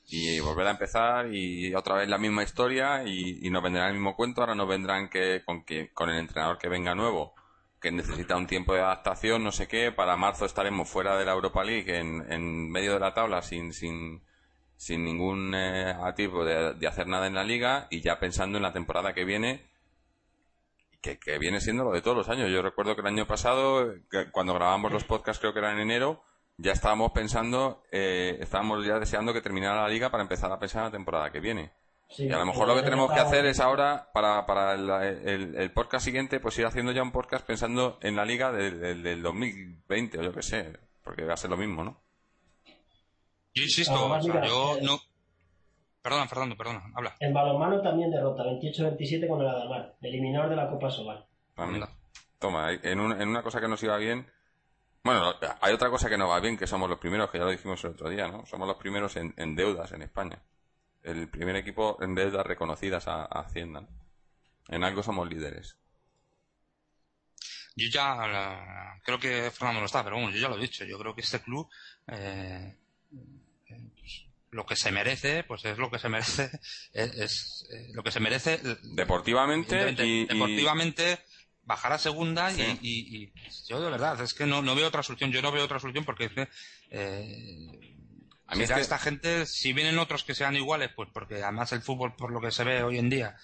y 0.08 0.40
volver 0.42 0.68
a 0.68 0.72
empezar 0.72 1.34
y 1.34 1.74
otra 1.74 1.96
vez 1.96 2.10
la 2.10 2.18
misma 2.18 2.44
historia 2.44 3.04
y, 3.06 3.40
y 3.46 3.50
nos 3.50 3.64
vendrán 3.64 3.88
el 3.88 3.94
mismo 3.94 4.16
cuento. 4.16 4.42
Ahora 4.42 4.56
nos 4.56 4.68
vendrán 4.68 5.10
que 5.10 5.42
con, 5.46 5.64
que 5.64 5.92
con 5.94 6.10
el 6.10 6.20
entrenador 6.20 6.58
que 6.58 6.68
venga 6.70 6.96
nuevo, 6.96 7.34
que 7.80 7.92
necesita 7.92 8.36
un 8.36 8.48
tiempo 8.48 8.74
de 8.74 8.82
adaptación, 8.82 9.44
no 9.44 9.52
sé 9.52 9.68
qué. 9.68 9.92
Para 9.92 10.18
marzo 10.18 10.46
estaremos 10.46 10.90
fuera 10.90 11.18
de 11.18 11.26
la 11.26 11.32
Europa 11.32 11.64
League, 11.64 11.98
en, 11.98 12.32
en 12.32 12.70
medio 12.70 12.94
de 12.94 13.00
la 13.00 13.14
tabla, 13.14 13.42
sin, 13.42 13.74
sin, 13.74 14.24
sin 14.76 15.04
ningún 15.06 15.54
eh, 15.56 15.96
de, 16.18 16.74
de 16.74 16.88
hacer 16.88 17.08
nada 17.08 17.28
en 17.28 17.36
la 17.36 17.44
liga 17.44 17.88
y 17.90 18.02
ya 18.02 18.20
pensando 18.20 18.58
en 18.58 18.64
la 18.64 18.74
temporada 18.74 19.14
que 19.14 19.26
viene. 19.26 19.70
Que, 21.02 21.18
que 21.18 21.40
viene 21.40 21.60
siendo 21.62 21.84
lo 21.84 21.94
de 21.94 22.02
todos 22.04 22.16
los 22.16 22.30
años. 22.30 22.52
Yo 22.52 22.62
recuerdo 22.62 22.94
que 22.94 23.02
el 23.02 23.08
año 23.08 23.26
pasado, 23.26 23.92
cuando 24.32 24.54
grabamos 24.54 24.92
los 24.92 25.04
podcasts, 25.04 25.40
creo 25.40 25.52
que 25.52 25.58
era 25.58 25.72
en 25.72 25.80
enero, 25.80 26.24
ya 26.62 26.72
estábamos 26.74 27.12
pensando, 27.12 27.84
eh, 27.92 28.38
estábamos 28.40 28.86
ya 28.86 29.00
deseando 29.00 29.34
que 29.34 29.42
terminara 29.42 29.82
la 29.82 29.88
liga 29.90 30.10
para 30.12 30.24
empezar 30.24 30.52
a 30.52 30.60
pensar 30.60 30.82
en 30.82 30.86
la 30.86 30.92
temporada 30.92 31.32
que 31.32 31.40
viene. 31.40 31.72
Sí, 32.10 32.26
Y 32.28 32.32
a 32.32 32.38
lo 32.40 32.46
mejor 32.46 32.68
lo 32.68 32.76
que 32.76 32.82
tenemos 32.84 33.10
que 33.12 33.20
hacer 33.20 33.46
es 33.46 33.60
ahora, 33.62 34.10
para, 34.14 34.46
para 34.46 34.74
el, 34.74 34.90
el- 35.28 35.56
el 35.56 35.72
podcast 35.72 36.04
siguiente, 36.04 36.40
pues 36.42 36.60
ir 36.60 36.66
haciendo 36.66 36.92
ya 36.92 37.02
un 37.04 37.12
podcast 37.14 37.46
pensando 37.46 37.98
en 38.02 38.16
la 38.18 38.26
liga 38.26 38.52
del, 38.52 38.80
del- 38.82 39.02
del 39.04 39.22
2020 39.22 40.20
o 40.20 40.22
yo 40.24 40.34
qué 40.34 40.42
sé, 40.44 40.78
porque 41.04 41.24
va 41.24 41.34
a 41.36 41.38
ser 41.38 41.50
lo 41.50 41.58
mismo, 41.58 41.84
¿no? 41.86 42.02
Yo 43.54 43.64
insisto, 43.64 43.94
o 44.12 44.22
sea, 44.22 44.46
yo 44.46 44.78
eh, 44.78 44.82
no... 44.84 44.98
Perdona, 46.02 46.28
Fernando, 46.28 46.58
perdona, 46.58 46.84
habla. 46.96 47.16
En 47.20 47.34
balonmano 47.34 47.82
también 47.82 48.10
derrota 48.12 48.44
28-27 48.44 49.28
con 49.28 49.40
el 49.42 49.48
Adalmar, 49.48 49.96
eliminador 50.02 50.50
de 50.50 50.56
la 50.56 50.70
Copa 50.70 50.90
Sobal. 50.90 51.26
Toma, 52.40 52.72
en, 52.74 53.00
un- 53.00 53.22
en 53.22 53.30
una 53.30 53.44
cosa 53.44 53.62
que 53.62 53.68
nos 53.68 53.82
iba 53.84 53.96
bien. 53.98 54.26
Bueno, 55.04 55.34
hay 55.62 55.74
otra 55.74 55.90
cosa 55.90 56.10
que 56.10 56.18
no 56.18 56.28
va 56.28 56.40
bien, 56.40 56.58
que 56.58 56.68
somos 56.68 56.88
los 56.90 57.00
primeros, 57.00 57.30
que 57.32 57.40
ya 57.40 57.46
lo 57.46 57.50
dijimos 57.52 57.84
el 57.84 57.92
otro 57.92 58.10
día, 58.10 58.28
¿no? 58.28 58.46
Somos 58.46 58.68
los 58.68 58.78
primeros 58.78 59.16
en, 59.16 59.34
en 59.38 59.56
deudas 59.56 59.92
en 59.94 60.04
España. 60.04 60.40
El 61.02 61.28
primer 61.28 61.56
equipo 61.56 61.98
en 62.02 62.14
deudas 62.14 62.46
reconocidas 62.46 63.08
a, 63.08 63.24
a 63.24 63.42
Hacienda. 63.42 63.82
¿no? 63.82 63.88
En 64.68 64.84
algo 64.84 65.02
somos 65.02 65.28
líderes. 65.28 65.76
Yo 67.76 67.88
ya 67.90 68.16
la- 68.28 69.00
creo 69.04 69.20
que 69.20 69.50
Fernando 69.52 69.80
no 69.80 69.86
está, 69.86 70.04
pero 70.04 70.18
bueno, 70.18 70.32
yo 70.32 70.38
ya 70.40 70.50
lo 70.50 70.58
he 70.58 70.62
dicho. 70.62 70.84
Yo 70.86 71.00
creo 71.00 71.16
que 71.16 71.22
este 71.22 71.40
club 71.42 71.68
eh, 72.08 72.76
eh, 73.70 73.90
pues, 74.00 74.26
lo 74.52 74.66
que 74.66 74.76
se 74.76 74.92
merece, 74.92 75.44
pues 75.46 75.66
es 75.66 75.78
lo 75.80 75.90
que 75.90 75.98
se 75.98 76.10
merece, 76.10 76.52
es, 76.94 77.14
es, 77.18 77.68
eh, 77.74 77.88
lo 77.94 78.04
que 78.04 78.12
se 78.12 78.20
merece. 78.20 78.60
Deportivamente 78.94 79.76
evidentemente, 79.82 80.06
y, 80.06 80.22
y- 80.22 80.28
deportivamente 80.28 81.20
bajar 81.64 81.94
a 81.94 81.98
segunda 81.98 82.52
y- 82.52 82.56
Sí. 82.56 82.78
y, 82.82 83.18
y 83.24 83.34
yo 83.70 83.80
de 83.82 83.90
verdad 83.90 84.20
es 84.22 84.34
que 84.34 84.46
no, 84.46 84.62
no 84.62 84.76
veo 84.76 84.88
otra 84.88 85.04
solución. 85.04 85.32
Yo 85.32 85.42
no 85.42 85.52
veo 85.52 85.64
otra 85.66 85.80
solución 85.80 86.04
porque 86.06 86.26
es 86.26 86.32
que 86.34 86.48
eh, 86.90 87.96
A 88.48 88.56
mí 88.56 88.62
es 88.64 88.68
será 88.68 88.76
que- 88.78 88.82
esta 88.82 89.00
gente, 89.00 89.46
si 89.46 89.74
vienen 89.74 89.98
otros 90.00 90.24
que 90.24 90.36
sean 90.36 90.56
iguales, 90.56 90.90
pues 90.96 91.10
porque 91.14 91.42
además 91.44 91.72
el 91.72 91.82
fútbol, 91.82 92.16
por 92.16 92.32
lo 92.32 92.42
que 92.42 92.52
se 92.52 92.64
ve 92.64 92.84
hoy 92.84 92.98
en 92.98 93.10
día, 93.10 93.38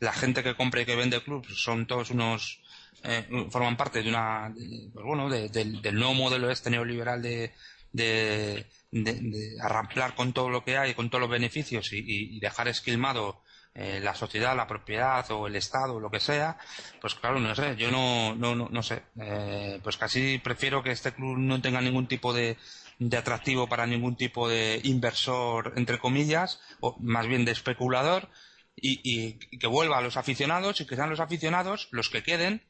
la 0.00 0.12
gente 0.12 0.42
que 0.42 0.54
compra 0.56 0.82
y 0.82 0.86
que 0.86 0.96
vende 0.96 1.22
clubs 1.22 1.48
son 1.62 1.86
todos 1.86 2.10
unos 2.10 2.60
eh, 3.04 3.26
forman 3.50 3.76
parte 3.76 4.02
de 4.02 4.08
una 4.08 4.52
pues 4.92 5.04
bueno 5.04 5.28
de- 5.28 5.48
del, 5.48 5.82
del 5.82 5.94
nuevo 5.96 6.14
modelo 6.14 6.50
este 6.50 6.70
neoliberal 6.70 7.20
de 7.20 7.52
de, 7.92 8.64
de- 8.92 9.12
de 9.20 9.56
arramplar 9.60 10.14
con 10.14 10.32
todo 10.32 10.48
lo 10.50 10.64
que 10.64 10.76
hay 10.78 10.94
con 10.94 11.10
todos 11.10 11.20
los 11.22 11.30
beneficios 11.30 11.92
y 11.92 12.38
dejar 12.40 12.68
esquilmado 12.68 13.42
eh, 13.74 14.00
la 14.02 14.14
sociedad 14.14 14.56
la 14.56 14.66
propiedad 14.66 15.28
o 15.30 15.46
el 15.46 15.56
estado 15.56 15.94
o 15.94 16.00
lo 16.00 16.10
que 16.10 16.20
sea 16.20 16.58
pues 17.00 17.14
claro 17.14 17.40
no 17.40 17.54
sé 17.54 17.76
yo 17.76 17.90
no 17.90 18.34
no 18.34 18.54
no, 18.54 18.68
no 18.70 18.82
sé. 18.82 19.02
Eh, 19.20 19.80
pues 19.82 19.96
casi 19.96 20.38
prefiero 20.38 20.82
que 20.82 20.90
este 20.90 21.12
club 21.12 21.38
no 21.38 21.60
tenga 21.60 21.80
ningún 21.80 22.06
tipo 22.06 22.32
de 22.32 22.56
de 22.98 23.16
atractivo 23.16 23.68
para 23.68 23.86
ningún 23.86 24.16
tipo 24.16 24.48
de 24.48 24.80
inversor 24.84 25.72
entre 25.76 25.98
comillas 25.98 26.60
o 26.80 26.96
más 27.00 27.26
bien 27.26 27.44
de 27.44 27.52
especulador 27.52 28.28
y, 28.76 29.00
y- 29.04 29.58
que 29.58 29.66
vuelva 29.66 29.98
a 29.98 30.02
los 30.02 30.16
aficionados 30.16 30.80
y 30.80 30.86
que 30.86 30.96
sean 30.96 31.10
los 31.10 31.20
aficionados 31.20 31.88
los 31.92 32.10
que 32.10 32.22
queden 32.22 32.62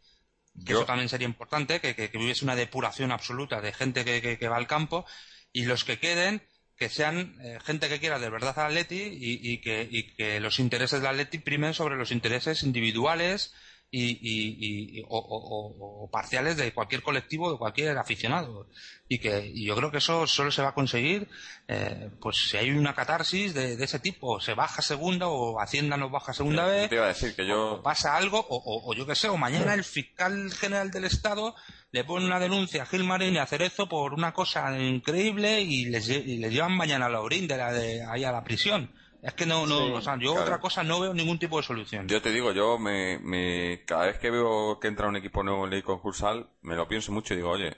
que 0.66 0.72
eso 0.72 0.84
también 0.84 1.08
sería 1.08 1.26
importante, 1.26 1.80
que, 1.80 1.94
que, 1.94 2.10
hubiese 2.18 2.44
una 2.44 2.56
depuración 2.56 3.10
absoluta 3.10 3.60
de 3.60 3.72
gente 3.72 4.04
que, 4.04 4.38
que, 4.38 4.48
va 4.48 4.56
al 4.56 4.66
campo 4.66 5.06
y 5.52 5.64
los 5.64 5.84
que 5.84 5.98
queden 5.98 6.42
que 6.82 6.88
sean 6.88 7.36
eh, 7.40 7.60
gente 7.64 7.88
que 7.88 8.00
quiera 8.00 8.18
de 8.18 8.28
verdad 8.28 8.58
al 8.58 8.72
Atleti 8.72 9.00
y, 9.00 9.58
que, 9.58 9.86
y 9.88 10.14
que 10.16 10.40
los 10.40 10.58
intereses 10.58 11.00
del 11.00 11.10
Atleti 11.10 11.38
primen 11.38 11.74
sobre 11.74 11.94
los 11.94 12.10
intereses 12.10 12.64
individuales 12.64 13.54
y, 13.88 14.98
y, 14.98 15.04
o, 15.08 16.08
parciales 16.10 16.56
de 16.56 16.72
cualquier 16.72 17.02
colectivo, 17.02 17.52
de 17.52 17.58
cualquier 17.58 17.96
aficionado. 17.98 18.66
Y 19.06 19.18
que 19.18 19.52
yo 19.54 19.76
creo 19.76 19.92
que 19.92 19.98
eso 19.98 20.26
solo 20.26 20.50
se 20.50 20.62
va 20.62 20.70
a 20.70 20.74
conseguir 20.74 21.28
eh, 21.68 22.10
pues 22.20 22.48
si 22.48 22.56
hay 22.56 22.70
una 22.70 22.96
catarsis 22.96 23.54
de, 23.54 23.74
ese 23.74 24.00
tipo, 24.00 24.40
se 24.40 24.54
baja 24.54 24.82
segunda 24.82 25.28
o 25.28 25.60
Hacienda 25.60 25.96
no 25.96 26.10
baja 26.10 26.32
segunda 26.32 26.66
vez, 26.66 26.88
te 26.88 26.96
iba 26.96 27.04
a 27.04 27.08
decir 27.08 27.36
que 27.36 27.46
yo... 27.46 27.74
o 27.74 27.82
pasa 27.82 28.16
algo, 28.16 28.44
o, 28.48 28.92
yo 28.94 29.06
qué 29.06 29.14
sé, 29.14 29.28
o 29.28 29.36
mañana 29.36 29.74
el 29.74 29.84
fiscal 29.84 30.50
general 30.52 30.90
del 30.90 31.04
Estado 31.04 31.54
le 31.92 32.04
pone 32.04 32.24
una 32.24 32.40
denuncia 32.40 32.82
a 32.82 32.86
Gilmarín 32.86 33.34
y 33.34 33.38
a 33.38 33.46
Cerezo 33.46 33.86
por 33.86 34.14
una 34.14 34.32
cosa 34.32 34.76
increíble 34.78 35.60
y 35.60 35.84
les, 35.84 36.06
llevan 36.06 36.74
mañana 36.74 37.06
a 37.06 37.10
la 37.10 37.20
orín 37.20 37.46
de, 37.46 37.58
la, 37.58 37.70
de 37.70 38.02
ahí 38.02 38.24
a 38.24 38.32
la 38.32 38.42
prisión. 38.42 38.90
Es 39.22 39.34
que 39.34 39.46
no, 39.46 39.66
no, 39.66 39.94
o 39.94 40.00
sea, 40.00 40.18
yo 40.18 40.34
otra 40.34 40.58
cosa 40.58 40.82
no 40.82 40.98
veo 40.98 41.14
ningún 41.14 41.38
tipo 41.38 41.58
de 41.58 41.62
solución. 41.62 42.08
Yo 42.08 42.20
te 42.20 42.32
digo, 42.32 42.50
yo 42.52 42.78
me, 42.78 43.20
me, 43.20 43.84
cada 43.84 44.06
vez 44.06 44.18
que 44.18 44.30
veo 44.30 44.80
que 44.80 44.88
entra 44.88 45.06
un 45.06 45.16
equipo 45.16 45.44
nuevo 45.44 45.64
en 45.64 45.70
ley 45.70 45.82
concursal, 45.82 46.48
me 46.62 46.74
lo 46.74 46.88
pienso 46.88 47.12
mucho 47.12 47.34
y 47.34 47.36
digo, 47.36 47.50
oye, 47.50 47.76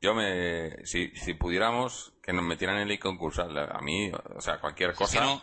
yo 0.00 0.14
me, 0.14 0.84
si, 0.84 1.10
si 1.14 1.34
pudiéramos 1.34 2.14
que 2.22 2.32
nos 2.32 2.44
metieran 2.44 2.78
en 2.78 2.88
ley 2.88 2.98
concursal, 2.98 3.56
a 3.56 3.80
mí, 3.82 4.10
o 4.10 4.40
sea, 4.40 4.58
cualquier 4.58 4.94
cosa. 4.94 5.38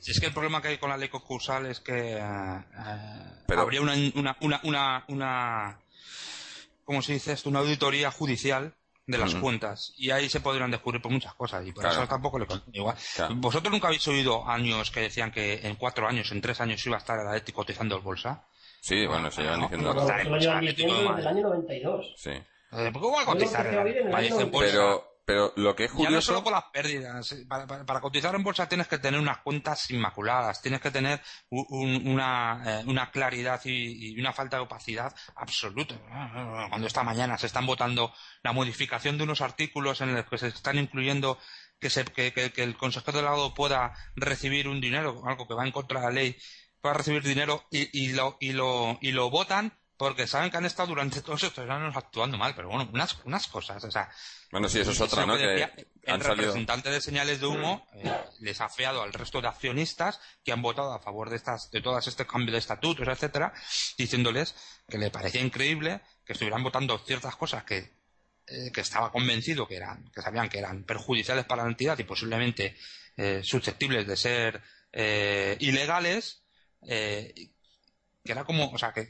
Es 0.00 0.06
que, 0.06 0.12
es 0.12 0.20
que 0.20 0.26
el 0.26 0.32
problema 0.32 0.60
que 0.60 0.68
hay 0.68 0.78
con 0.78 0.90
la 0.90 0.96
ley 0.96 1.10
concursal 1.10 1.66
es 1.66 1.78
que 1.80 2.14
eh, 2.14 2.18
eh, 2.18 3.54
habría 3.56 3.82
una, 3.82 3.92
una, 4.14 4.36
una, 4.40 4.60
una, 4.64 5.04
una, 5.08 5.80
¿cómo 6.86 7.02
se 7.02 7.12
dice 7.12 7.32
esto? 7.32 7.50
Una 7.50 7.58
auditoría 7.58 8.10
judicial 8.10 8.72
de 9.06 9.18
las 9.18 9.34
cuentas 9.36 9.92
y 9.96 10.10
ahí 10.10 10.28
se 10.28 10.40
podrían 10.40 10.70
descubrir 10.70 11.00
por 11.00 11.12
muchas 11.12 11.34
cosas 11.34 11.64
y 11.66 11.72
por 11.72 11.86
eso 11.86 12.08
tampoco 12.08 12.38
le 12.38 12.46
igual. 12.72 12.96
¿Vosotros 13.36 13.70
nunca 13.70 13.88
habéis 13.88 14.06
oído 14.08 14.48
años 14.48 14.90
que 14.90 15.00
decían 15.00 15.30
que 15.30 15.60
en 15.66 15.76
cuatro 15.76 16.08
años, 16.08 16.32
en 16.32 16.40
tres 16.40 16.60
años 16.60 16.84
iba 16.86 16.96
a 16.96 16.98
estar 16.98 17.18
el 17.20 17.26
Atlético 17.26 17.60
cotizando 17.60 17.96
el 17.96 18.02
bolsa? 18.02 18.46
Sí, 18.80 19.06
bueno, 19.06 19.30
se 19.30 19.42
llevan 19.42 19.62
diciendo... 19.62 19.94
No, 19.94 20.00
no, 20.00 20.06
desde 20.06 20.22
el 20.22 21.26
año 21.26 21.42
92. 21.42 22.14
Sí. 22.16 22.30
Eh, 22.30 22.90
¿Por 22.92 23.02
qué 23.02 23.08
va 23.08 23.22
a 23.22 23.24
cotizar? 23.24 23.70
Pero, 24.52 25.15
pero 25.26 25.52
lo 25.56 25.74
que 25.74 25.86
es 25.86 25.90
curioso... 25.90 26.10
Ya 26.10 26.16
no 26.16 26.22
solo 26.22 26.44
por 26.44 26.52
las 26.52 26.64
pérdidas. 26.72 27.34
Para, 27.48 28.00
cotizar 28.00 28.32
en 28.36 28.44
bolsa 28.44 28.68
tienes 28.68 28.86
que 28.86 28.98
tener 28.98 29.18
unas 29.18 29.38
cuentas 29.38 29.90
inmaculadas, 29.90 30.62
tienes 30.62 30.80
que 30.80 30.92
tener 30.92 31.20
una, 31.50 32.62
eh, 32.64 32.84
una, 32.86 33.10
claridad 33.10 33.60
y, 33.64 34.18
una 34.20 34.32
falta 34.32 34.56
de 34.56 34.62
opacidad 34.62 35.12
absoluta. 35.34 35.96
Cuando 36.70 36.86
esta 36.86 37.02
mañana 37.02 37.36
se 37.36 37.46
están 37.48 37.66
votando 37.66 38.14
la 38.44 38.52
modificación 38.52 39.18
de 39.18 39.24
unos 39.24 39.40
artículos 39.40 40.00
en 40.00 40.14
los 40.14 40.26
que 40.26 40.38
se 40.38 40.46
están 40.46 40.78
incluyendo 40.78 41.38
que, 41.80 41.90
se, 41.90 42.04
que, 42.04 42.32
que, 42.32 42.62
el 42.62 42.76
consejero 42.76 43.18
delegado 43.18 43.52
pueda 43.52 43.94
recibir 44.14 44.68
un 44.68 44.80
dinero, 44.80 45.22
algo 45.26 45.48
que 45.48 45.54
va 45.54 45.66
en 45.66 45.72
contra 45.72 46.00
de 46.00 46.06
la 46.06 46.12
ley, 46.12 46.36
pueda 46.80 46.94
recibir 46.94 47.24
dinero 47.24 47.64
y, 47.72 47.88
y, 48.00 48.12
lo, 48.12 48.36
y, 48.38 48.52
lo, 48.52 48.96
y 49.00 49.10
lo 49.10 49.28
votan 49.28 49.76
porque 49.96 50.26
saben 50.26 50.50
que 50.50 50.56
han 50.58 50.66
estado 50.66 50.88
durante 50.88 51.22
todos 51.22 51.42
estos 51.42 51.68
años 51.68 51.96
actuando 51.96 52.36
mal, 52.36 52.54
pero 52.54 52.68
bueno, 52.68 52.88
unas, 52.92 53.16
unas 53.24 53.46
cosas, 53.46 53.82
o 53.82 53.90
sea, 53.90 54.10
bueno, 54.50 54.68
sí, 54.68 54.80
eso 54.80 54.92
es 54.92 55.00
otra, 55.00 55.26
¿no? 55.26 55.36
Que 55.36 55.68
el 56.02 56.20
representante 56.20 56.90
de 56.90 57.00
señales 57.00 57.40
de 57.40 57.46
humo 57.46 57.86
eh, 57.94 58.10
les 58.40 58.60
ha 58.60 58.68
feado 58.68 59.02
al 59.02 59.12
resto 59.12 59.40
de 59.40 59.48
accionistas 59.48 60.20
que 60.44 60.52
han 60.52 60.62
votado 60.62 60.92
a 60.92 61.00
favor 61.00 61.30
de 61.30 61.36
estas, 61.36 61.70
de 61.70 61.80
todas 61.80 62.06
este 62.06 62.26
cambio 62.26 62.52
de 62.52 62.58
estatutos, 62.58 63.08
etcétera, 63.08 63.52
diciéndoles 63.96 64.54
que 64.88 64.98
le 64.98 65.10
parecía 65.10 65.40
increíble 65.40 66.00
que 66.24 66.34
estuvieran 66.34 66.62
votando 66.62 66.98
ciertas 66.98 67.34
cosas 67.36 67.64
que, 67.64 67.92
eh, 68.46 68.70
que 68.72 68.80
estaba 68.82 69.10
convencido 69.10 69.66
que 69.66 69.76
eran, 69.76 70.10
que 70.10 70.22
sabían 70.22 70.48
que 70.48 70.58
eran 70.58 70.84
perjudiciales 70.84 71.44
para 71.44 71.64
la 71.64 71.70
entidad 71.70 71.98
y 71.98 72.04
posiblemente 72.04 72.76
eh, 73.16 73.40
susceptibles 73.42 74.06
de 74.06 74.16
ser 74.16 74.62
ilegales, 75.58 76.42
que 78.26 78.32
era 78.32 78.44
como, 78.44 78.70
o 78.70 78.78
sea, 78.78 78.92
que, 78.92 79.08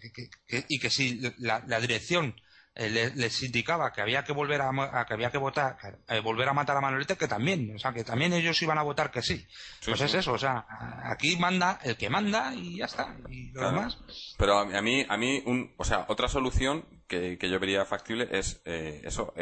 y 0.69 0.79
que 0.79 0.91
si 0.91 1.21
la 1.39 1.81
dirección 1.81 2.37
eh, 2.79 3.11
les, 3.15 3.43
indicaba 3.43 3.91
que 3.91 4.03
había 4.03 4.23
que 4.23 4.35
volver 4.35 4.61
a, 4.61 5.07
que 5.09 5.15
había 5.15 5.31
que 5.31 5.39
votar 5.39 5.79
eh, 6.09 6.21
volver 6.21 6.47
a 6.47 6.53
matar 6.53 6.77
a 6.77 6.83
Manolete 6.83 7.17
que 7.17 7.27
también 7.27 7.75
o 7.75 7.79
sea 7.79 7.95
que 7.95 8.05
también 8.05 8.35
ellos 8.35 8.61
iban 8.61 8.77
a 8.77 8.83
votar 8.83 9.11
que 9.11 9.23
sí, 9.23 9.47
pues 9.83 9.99
es 10.03 10.13
eso 10.13 10.35
o 10.35 10.39
sea 10.39 10.67
aquí 11.05 11.39
manda 11.39 11.81
el 11.85 11.97
que 11.97 12.11
manda 12.11 12.53
y 12.55 12.77
ya 12.77 12.85
está 12.85 13.17
y 13.31 13.51
lo 13.53 13.71
demás. 13.71 13.97
Pero 14.37 14.59
a 14.59 14.83
mí 14.83 15.07
a 15.09 15.17
mí 15.17 15.43
un, 15.47 15.73
o 15.79 15.85
sea 15.85 16.05
otra 16.09 16.29
solución 16.29 16.85
que, 17.09 17.39
yo 17.41 17.59
vería 17.59 17.87
factible 17.87 18.29
es 18.31 18.61
eh, 18.67 19.01
eso 19.05 19.33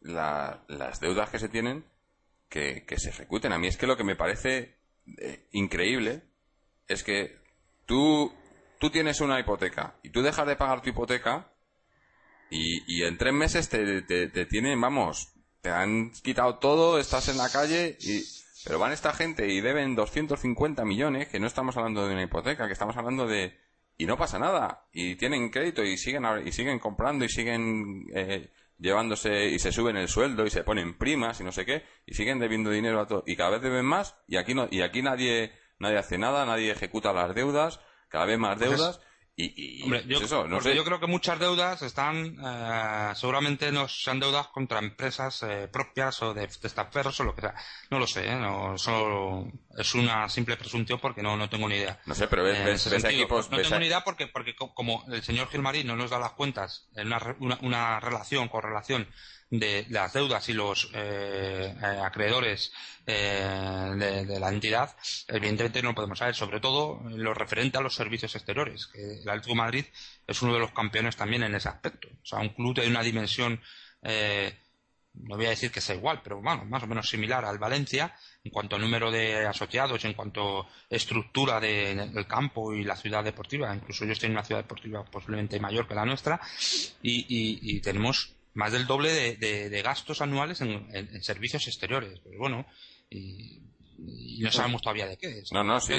las 0.00 1.00
deudas 1.00 1.30
que 1.30 1.40
se 1.40 1.48
tienen 1.48 1.84
que, 2.48 2.84
que 2.86 3.00
se 3.00 3.10
ejecuten. 3.10 3.52
A 3.52 3.58
mí 3.58 3.66
es 3.66 3.76
que 3.76 3.88
lo 3.88 3.96
que 3.96 4.04
me 4.04 4.14
parece 4.14 4.78
increíble 5.50 6.22
es 6.86 7.02
que 7.02 7.40
tú 7.86 8.32
tú 8.78 8.90
tienes 8.90 9.20
una 9.20 9.38
hipoteca 9.40 9.98
y 10.02 10.10
tú 10.10 10.22
dejas 10.22 10.46
de 10.46 10.56
pagar 10.56 10.82
tu 10.82 10.90
hipoteca 10.90 11.52
y, 12.50 12.82
y 12.86 13.04
en 13.04 13.18
tres 13.18 13.32
meses 13.32 13.68
te, 13.68 14.02
te, 14.02 14.46
tienen, 14.46 14.80
vamos, 14.80 15.34
te 15.60 15.70
han 15.70 16.10
quitado 16.22 16.58
todo, 16.58 16.98
estás 16.98 17.28
en 17.28 17.38
la 17.38 17.48
calle 17.50 17.96
y... 18.00 18.22
Pero 18.64 18.80
van 18.80 18.92
esta 18.92 19.12
gente 19.12 19.48
y 19.48 19.60
deben 19.60 19.94
250 19.94 20.84
millones, 20.84 21.28
que 21.28 21.38
no 21.38 21.46
estamos 21.46 21.76
hablando 21.76 22.06
de 22.06 22.12
una 22.12 22.24
hipoteca, 22.24 22.66
que 22.66 22.72
estamos 22.72 22.96
hablando 22.96 23.26
de... 23.26 23.56
Y 23.96 24.06
no 24.06 24.18
pasa 24.18 24.38
nada. 24.38 24.88
Y 24.92 25.16
tienen 25.16 25.50
crédito 25.50 25.82
y 25.84 25.96
siguen, 25.96 26.24
y 26.44 26.52
siguen 26.52 26.78
comprando 26.78 27.24
y 27.24 27.28
siguen 27.28 28.06
eh, 28.14 28.50
llevándose 28.78 29.46
y 29.46 29.58
se 29.58 29.72
suben 29.72 29.96
el 29.96 30.08
sueldo 30.08 30.44
y 30.44 30.50
se 30.50 30.64
ponen 30.64 30.98
primas 30.98 31.40
y 31.40 31.44
no 31.44 31.52
sé 31.52 31.64
qué. 31.64 31.84
Y 32.06 32.14
siguen 32.14 32.38
debiendo 32.38 32.70
dinero 32.70 33.00
a 33.00 33.06
todo. 33.06 33.24
Y 33.26 33.36
cada 33.36 33.50
vez 33.50 33.62
deben 33.62 33.84
más 33.84 34.16
y 34.26 34.36
aquí, 34.36 34.54
no, 34.54 34.68
y 34.70 34.82
aquí 34.82 35.02
nadie, 35.02 35.52
nadie 35.78 35.98
hace 35.98 36.18
nada, 36.18 36.44
nadie 36.44 36.70
ejecuta 36.70 37.12
las 37.12 37.34
deudas, 37.34 37.80
cada 38.08 38.24
vez 38.26 38.38
más 38.38 38.58
pues 38.58 38.70
deudas. 38.70 39.00
Y, 39.40 39.84
Hombre, 39.84 40.02
yo, 40.08 40.18
eso, 40.18 40.48
no 40.48 40.60
sé. 40.60 40.74
yo 40.74 40.84
creo 40.84 40.98
que 40.98 41.06
muchas 41.06 41.38
deudas 41.38 41.80
están, 41.82 42.36
eh, 42.44 43.12
seguramente 43.14 43.70
no 43.70 43.86
sean 43.86 44.18
deudas 44.18 44.48
contra 44.48 44.80
empresas 44.80 45.44
eh, 45.44 45.68
propias 45.72 46.20
o 46.22 46.34
de, 46.34 46.48
de 46.48 47.10
o 47.20 47.24
lo 47.24 47.34
que 47.36 47.42
sea. 47.42 47.54
No 47.88 48.00
lo 48.00 48.06
sé, 48.08 48.26
¿eh? 48.26 48.34
no, 48.34 48.76
solo 48.76 49.46
es 49.78 49.94
una 49.94 50.28
simple 50.28 50.56
presunción 50.56 50.98
porque 50.98 51.22
no, 51.22 51.36
no 51.36 51.48
tengo 51.48 51.68
ni 51.68 51.76
idea. 51.76 52.00
No 52.06 52.16
sé, 52.16 52.26
pero 52.26 52.42
ves, 52.42 52.64
ves, 52.64 52.90
ves 52.90 53.04
equipos. 53.04 53.48
No 53.48 53.62
tengo 53.62 53.78
ni 53.78 53.86
idea 53.86 54.02
porque, 54.02 54.26
porque 54.26 54.56
como 54.56 55.04
el 55.06 55.22
señor 55.22 55.48
Gilmarín 55.50 55.86
no 55.86 55.94
nos 55.94 56.10
da 56.10 56.18
las 56.18 56.32
cuentas 56.32 56.88
en 56.96 57.06
una, 57.06 57.36
una, 57.38 57.58
una 57.62 58.00
relación, 58.00 58.48
correlación 58.48 59.06
de 59.50 59.86
las 59.88 60.12
deudas 60.12 60.48
y 60.48 60.52
los 60.52 60.90
eh, 60.94 61.74
eh, 61.80 62.00
acreedores 62.04 62.72
eh, 63.06 64.24
de, 64.26 64.40
la 64.40 64.50
entidad, 64.50 64.94
evidentemente 65.26 65.82
no 65.82 65.94
podemos 65.94 66.18
saber, 66.18 66.34
sobre 66.34 66.60
todo 66.60 67.00
lo 67.08 67.32
referente 67.32 67.78
a 67.78 67.80
los 67.80 67.94
servicios 67.94 68.34
exteriores, 68.34 68.86
que 68.88 69.20
el 69.22 69.28
Atlético 69.28 69.54
Madrid 69.54 69.86
es 70.26 70.42
uno 70.42 70.52
de 70.52 70.60
los 70.60 70.72
campeones 70.72 71.16
también 71.16 71.42
en 71.42 71.54
ese 71.54 71.68
aspecto. 71.68 72.08
O 72.08 72.26
sea, 72.26 72.40
un 72.40 72.50
club 72.50 72.74
de 72.74 72.88
una 72.88 73.02
dimensión, 73.02 73.60
no 74.02 75.36
voy 75.36 75.46
a 75.46 75.50
decir 75.50 75.72
que 75.72 75.80
sea 75.80 75.96
igual, 75.96 76.20
pero 76.22 76.42
bueno, 76.42 76.66
más 76.66 76.82
o 76.82 76.86
menos 76.86 77.08
similar 77.08 77.46
al 77.46 77.58
Valencia, 77.58 78.14
en 78.44 78.52
cuanto 78.52 78.76
a 78.76 78.78
número 78.78 79.10
de 79.10 79.46
asociados, 79.46 80.04
en 80.04 80.12
cuanto 80.12 80.60
a 80.60 80.68
estructura 80.90 81.58
del 81.58 82.26
campo 82.26 82.74
y 82.74 82.84
la 82.84 82.96
ciudad 82.96 83.24
deportiva, 83.24 83.74
incluso 83.74 84.04
yo 84.04 84.12
estoy 84.12 84.26
en 84.26 84.32
una 84.32 84.44
ciudad 84.44 84.60
deportiva 84.60 85.02
posiblemente 85.04 85.58
mayor 85.58 85.88
que 85.88 85.94
la 85.94 86.04
nuestra, 86.04 86.38
y 87.00 87.80
tenemos 87.80 88.37
más 88.54 88.72
del 88.72 88.86
doble 88.86 89.36
de, 89.36 89.82
gastos 89.82 90.20
anuales 90.20 90.60
en, 90.60 91.22
servicios 91.22 91.66
exteriores. 91.66 92.20
Pero 92.24 92.38
bueno, 92.38 92.66
y, 93.10 93.62
no 94.40 94.52
sabemos 94.52 94.82
todavía 94.82 95.06
de 95.06 95.16
qué 95.16 95.40
es. 95.40 95.52
No, 95.52 95.64
no, 95.64 95.80
sí, 95.80 95.94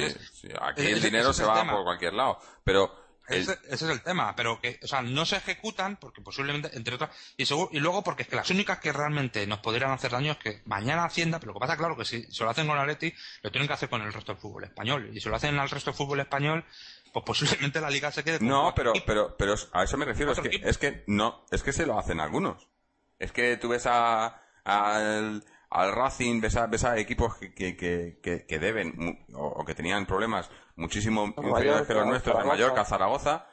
aquí 0.61 0.85
el 0.85 1.01
dinero 1.01 1.33
se 1.33 1.43
va 1.43 1.69
por 1.69 1.83
cualquier 1.83 2.13
lado. 2.13 2.39
Pero 2.63 3.09
ese, 3.29 3.59
es 3.69 3.81
el 3.83 4.01
tema, 4.01 4.35
pero 4.35 4.59
que, 4.59 4.79
o 4.83 4.87
sea, 4.87 5.01
no 5.01 5.25
se 5.25 5.37
ejecutan 5.37 5.97
porque 5.97 6.21
posiblemente, 6.21 6.69
entre 6.73 6.95
otras, 6.95 7.11
y, 7.37 7.43
y 7.43 7.79
luego 7.79 8.03
porque 8.03 8.23
es 8.23 8.29
que 8.29 8.35
las 8.35 8.49
únicas 8.49 8.79
que 8.79 8.91
realmente 8.91 9.45
nos 9.45 9.59
podrían 9.59 9.91
hacer 9.91 10.11
daño 10.11 10.31
es 10.31 10.37
que 10.39 10.61
mañana 10.65 11.05
Hacienda, 11.05 11.39
pero 11.39 11.53
lo 11.53 11.59
que 11.59 11.65
pasa 11.65 11.77
claro 11.77 11.95
que 11.95 12.05
si 12.05 12.23
se 12.23 12.43
lo 12.43 12.49
hacen 12.49 12.67
con 12.67 12.77
Atleti, 12.77 13.13
lo 13.43 13.51
tienen 13.51 13.67
que 13.67 13.73
hacer 13.73 13.89
con 13.89 14.01
el 14.01 14.11
resto 14.11 14.33
del 14.33 14.41
fútbol 14.41 14.63
español. 14.63 15.11
Y 15.13 15.21
si 15.21 15.29
lo 15.29 15.35
hacen 15.35 15.59
al 15.59 15.69
resto 15.69 15.91
del 15.91 15.97
fútbol 15.97 16.19
español, 16.21 16.65
pues 17.13 17.25
posiblemente 17.25 17.81
la 17.81 17.89
liga 17.89 18.11
se 18.11 18.23
quede 18.23 18.39
No, 18.41 18.73
pero, 18.75 18.93
pero, 19.05 19.35
pero 19.37 19.55
a 19.73 19.83
eso 19.83 19.97
me 19.97 20.05
refiero, 20.05 20.31
es 20.31 20.39
que, 20.39 20.61
es 20.63 20.77
que 20.77 21.03
no, 21.07 21.45
es 21.51 21.63
que 21.63 21.73
se 21.73 21.85
lo 21.85 21.97
hacen 21.97 22.19
algunos. 22.19 22.69
Es 23.17 23.31
que 23.31 23.57
tú 23.57 23.69
ves 23.69 23.85
a, 23.85 24.41
al, 24.63 25.43
al 25.69 25.91
Racing, 25.93 26.41
ves 26.41 26.55
a, 26.55 26.67
ves 26.67 26.83
a 26.83 26.97
equipos 26.97 27.35
que, 27.37 27.53
que, 27.53 28.19
que, 28.21 28.45
que 28.45 28.59
deben 28.59 29.25
o, 29.33 29.63
que 29.65 29.75
tenían 29.75 30.05
problemas 30.05 30.49
muchísimo 30.75 31.25
inferiores 31.25 31.87
que 31.87 31.93
los 31.93 32.05
nuestros, 32.05 32.37
de 32.37 32.45
Mallorca, 32.45 32.85
Zaragoza, 32.85 33.47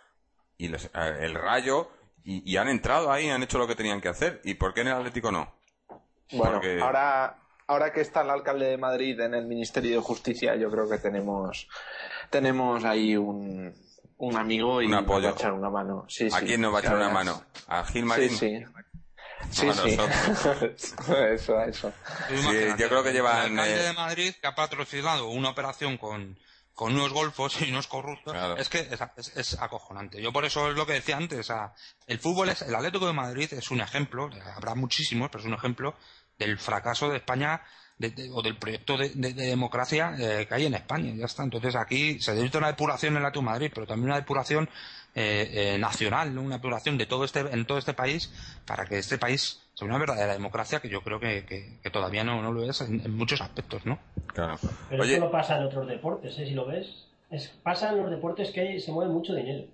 y 0.56 0.68
les, 0.68 0.86
eh, 0.86 1.18
el 1.20 1.34
Rayo, 1.34 1.90
y, 2.24 2.50
y, 2.50 2.56
han 2.56 2.68
entrado 2.68 3.12
ahí, 3.12 3.28
han 3.28 3.42
hecho 3.42 3.58
lo 3.58 3.66
que 3.66 3.74
tenían 3.74 4.00
que 4.00 4.08
hacer. 4.08 4.40
¿Y 4.44 4.54
por 4.54 4.74
qué 4.74 4.80
en 4.82 4.88
el 4.88 4.94
Atlético 4.94 5.30
no? 5.30 5.54
Bueno, 6.32 6.60
ahora, 6.82 7.38
ahora 7.66 7.92
que 7.92 8.00
está 8.00 8.22
el 8.22 8.30
alcalde 8.30 8.66
de 8.66 8.78
Madrid 8.78 9.20
en 9.20 9.34
el 9.34 9.46
Ministerio 9.46 9.96
de 9.96 10.02
Justicia, 10.02 10.56
yo 10.56 10.70
creo 10.70 10.88
que 10.88 10.98
tenemos, 10.98 11.68
tenemos 12.30 12.84
ahí 12.84 13.16
un, 13.16 13.74
un 14.18 14.36
amigo 14.36 14.80
y 14.82 14.86
Un 14.86 14.92
nos 14.92 15.08
va 15.10 15.16
a 15.28 15.30
echar 15.32 15.52
una 15.52 15.70
mano. 15.70 16.04
Sí, 16.08 16.26
¿A 16.32 16.38
sí, 16.40 16.46
quién 16.46 16.60
nos 16.60 16.72
va 16.72 16.78
a 16.78 16.80
echar 16.80 16.96
una 16.96 17.08
mano? 17.10 17.42
¿A 17.68 17.84
Gil 17.84 18.02
Sí, 18.02 18.08
Marín? 18.08 18.30
sí. 18.30 18.64
Sí, 19.50 19.68
A 19.68 19.74
sí. 19.74 19.96
eso, 21.34 21.60
eso. 21.62 21.92
Sí, 22.28 22.58
yo 22.78 22.88
creo 22.88 23.02
que 23.02 23.12
llevan, 23.12 23.52
El 23.52 23.58
alcalde 23.58 23.80
eh, 23.80 23.86
de 23.88 23.92
Madrid 23.92 24.34
que 24.40 24.46
ha 24.46 24.54
patrocinado 24.54 25.28
una 25.28 25.50
operación 25.50 25.98
con, 25.98 26.38
con 26.74 26.94
unos 26.94 27.12
golfos 27.12 27.60
y 27.62 27.70
unos 27.70 27.86
corruptos. 27.86 28.32
Claro. 28.32 28.56
Es 28.56 28.68
que 28.68 28.80
es, 28.80 28.98
es- 29.16 29.36
es 29.36 29.60
acojonante. 29.60 30.20
Yo 30.20 30.32
por 30.32 30.44
eso 30.44 30.70
es 30.70 30.76
lo 30.76 30.86
que 30.86 30.94
decía 30.94 31.16
antes. 31.16 31.38
o 31.38 31.42
sea, 31.44 31.72
el 32.06 32.18
fútbol 32.18 32.48
es, 32.48 32.62
el 32.62 32.74
Atlético 32.74 33.06
de 33.06 33.12
Madrid 33.12 33.52
es 33.52 33.70
un 33.70 33.80
ejemplo, 33.80 34.30
habrá 34.56 34.74
muchísimos, 34.74 35.28
pero 35.30 35.40
es 35.42 35.46
un 35.46 35.54
ejemplo 35.54 35.94
del 36.38 36.58
fracaso 36.58 37.08
de 37.08 37.18
España 37.18 37.62
de- 37.98 38.10
de- 38.10 38.30
o 38.30 38.42
del 38.42 38.56
proyecto 38.56 38.96
de, 38.98 39.08
de- 39.10 39.32
de 39.32 39.46
democracia 39.46 40.14
eh, 40.18 40.46
que 40.46 40.54
hay 40.54 40.66
en 40.66 40.74
España. 40.74 41.12
Ya 41.16 41.24
está. 41.26 41.42
Entonces 41.44 41.74
aquí 41.76 42.20
se 42.20 42.32
necesita 42.32 42.58
una 42.58 42.66
depuración 42.68 43.12
en 43.16 43.22
Atlético 43.24 43.40
de 43.40 43.46
Madrid, 43.50 43.70
pero 43.74 43.86
también 43.86 44.06
una 44.10 44.16
depuración 44.20 44.68
eh, 45.14 45.74
eh, 45.74 45.78
nacional, 45.78 46.34
¿no? 46.34 46.42
una 46.42 46.56
depuración 46.56 46.98
de 46.98 47.06
todo 47.06 47.24
este, 47.24 47.40
en 47.40 47.64
todo 47.64 47.78
este 47.78 47.94
país 47.94 48.30
para 48.66 48.84
que 48.84 48.98
este 48.98 49.16
país 49.16 49.62
sea 49.72 49.88
una 49.88 49.96
verdadera 49.98 50.34
democracia 50.34 50.80
que 50.80 50.90
yo 50.90 51.00
creo 51.00 51.18
que, 51.20 51.44
que- 51.46 51.78
que 51.82 51.90
todavía 51.90 52.22
no, 52.22 52.42
no 52.42 52.52
lo 52.52 52.68
es 52.68 52.80
en, 52.82 53.00
en 53.00 53.16
muchos 53.16 53.40
aspectos, 53.40 53.86
¿no? 53.86 53.98
Claro. 54.26 54.58
Pero 54.90 55.02
Oye, 55.02 55.14
esto 55.14 55.24
no 55.24 55.30
pasa 55.30 55.56
en 55.56 55.64
otros 55.64 55.88
deportes, 55.88 56.38
¿eh? 56.38 56.46
Si 56.46 56.52
lo 56.54 56.66
ves. 56.66 57.06
Es, 57.30 57.48
pasa 57.62 57.90
en 57.90 57.96
los 58.02 58.10
deportes 58.10 58.50
que 58.50 58.60
hay- 58.60 58.80
se 58.80 58.92
mueve 58.92 59.10
mucho 59.12 59.34
dinero. 59.34 59.64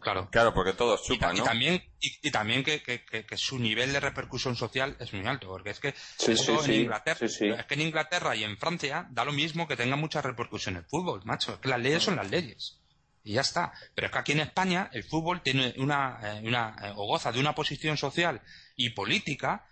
Claro. 0.00 0.28
claro, 0.30 0.52
porque 0.54 0.72
todos 0.72 1.02
chupan, 1.04 1.34
y 1.36 1.38
¿no? 1.40 1.44
también, 1.44 1.82
y, 2.00 2.28
y 2.28 2.30
también 2.30 2.62
que, 2.64 2.82
que- 2.82 3.04
que- 3.04 3.24
que 3.24 3.36
su 3.36 3.58
nivel 3.58 3.92
de 3.92 4.00
repercusión 4.00 4.56
social 4.56 4.96
es 4.98 5.12
muy 5.12 5.26
alto, 5.26 5.48
porque 5.48 5.70
es 5.70 5.80
que 5.80 5.94
Sí, 6.18 6.32
eso 6.32 6.44
sí, 6.44 6.52
en 6.52 6.62
sí, 6.64 6.74
Inglaterra, 6.82 7.18
sí, 7.18 7.28
sí. 7.28 7.48
es 7.48 7.64
que 7.66 7.74
en 7.74 7.80
Inglaterra 7.82 8.36
y 8.36 8.44
en 8.44 8.56
Francia 8.58 9.06
da 9.10 9.24
lo 9.24 9.32
mismo 9.32 9.66
que 9.68 9.76
tenga 9.76 9.96
mucha 9.96 10.20
repercusión 10.22 10.76
el 10.76 10.84
fútbol, 10.84 11.22
macho, 11.24 11.54
es 11.54 11.58
que 11.60 11.68
las 11.68 11.80
leyes 11.80 12.02
son 12.02 12.16
las 12.16 12.30
leyes. 12.30 12.78
Y 13.22 13.34
ya 13.34 13.42
está. 13.42 13.72
Pero 13.94 14.06
es 14.06 14.12
que 14.12 14.18
aquí 14.18 14.32
en 14.32 14.40
España 14.40 14.88
el 14.92 15.04
fútbol 15.04 15.42
tiene 15.42 15.74
una, 15.76 16.18
eh, 16.22 16.40
una 16.44 16.74
eh, 16.82 16.92
o 16.96 17.06
goza 17.06 17.30
de 17.32 17.38
una 17.40 17.54
posición 17.54 17.98
social 17.98 18.40
y 18.76 18.90
política 18.90 19.66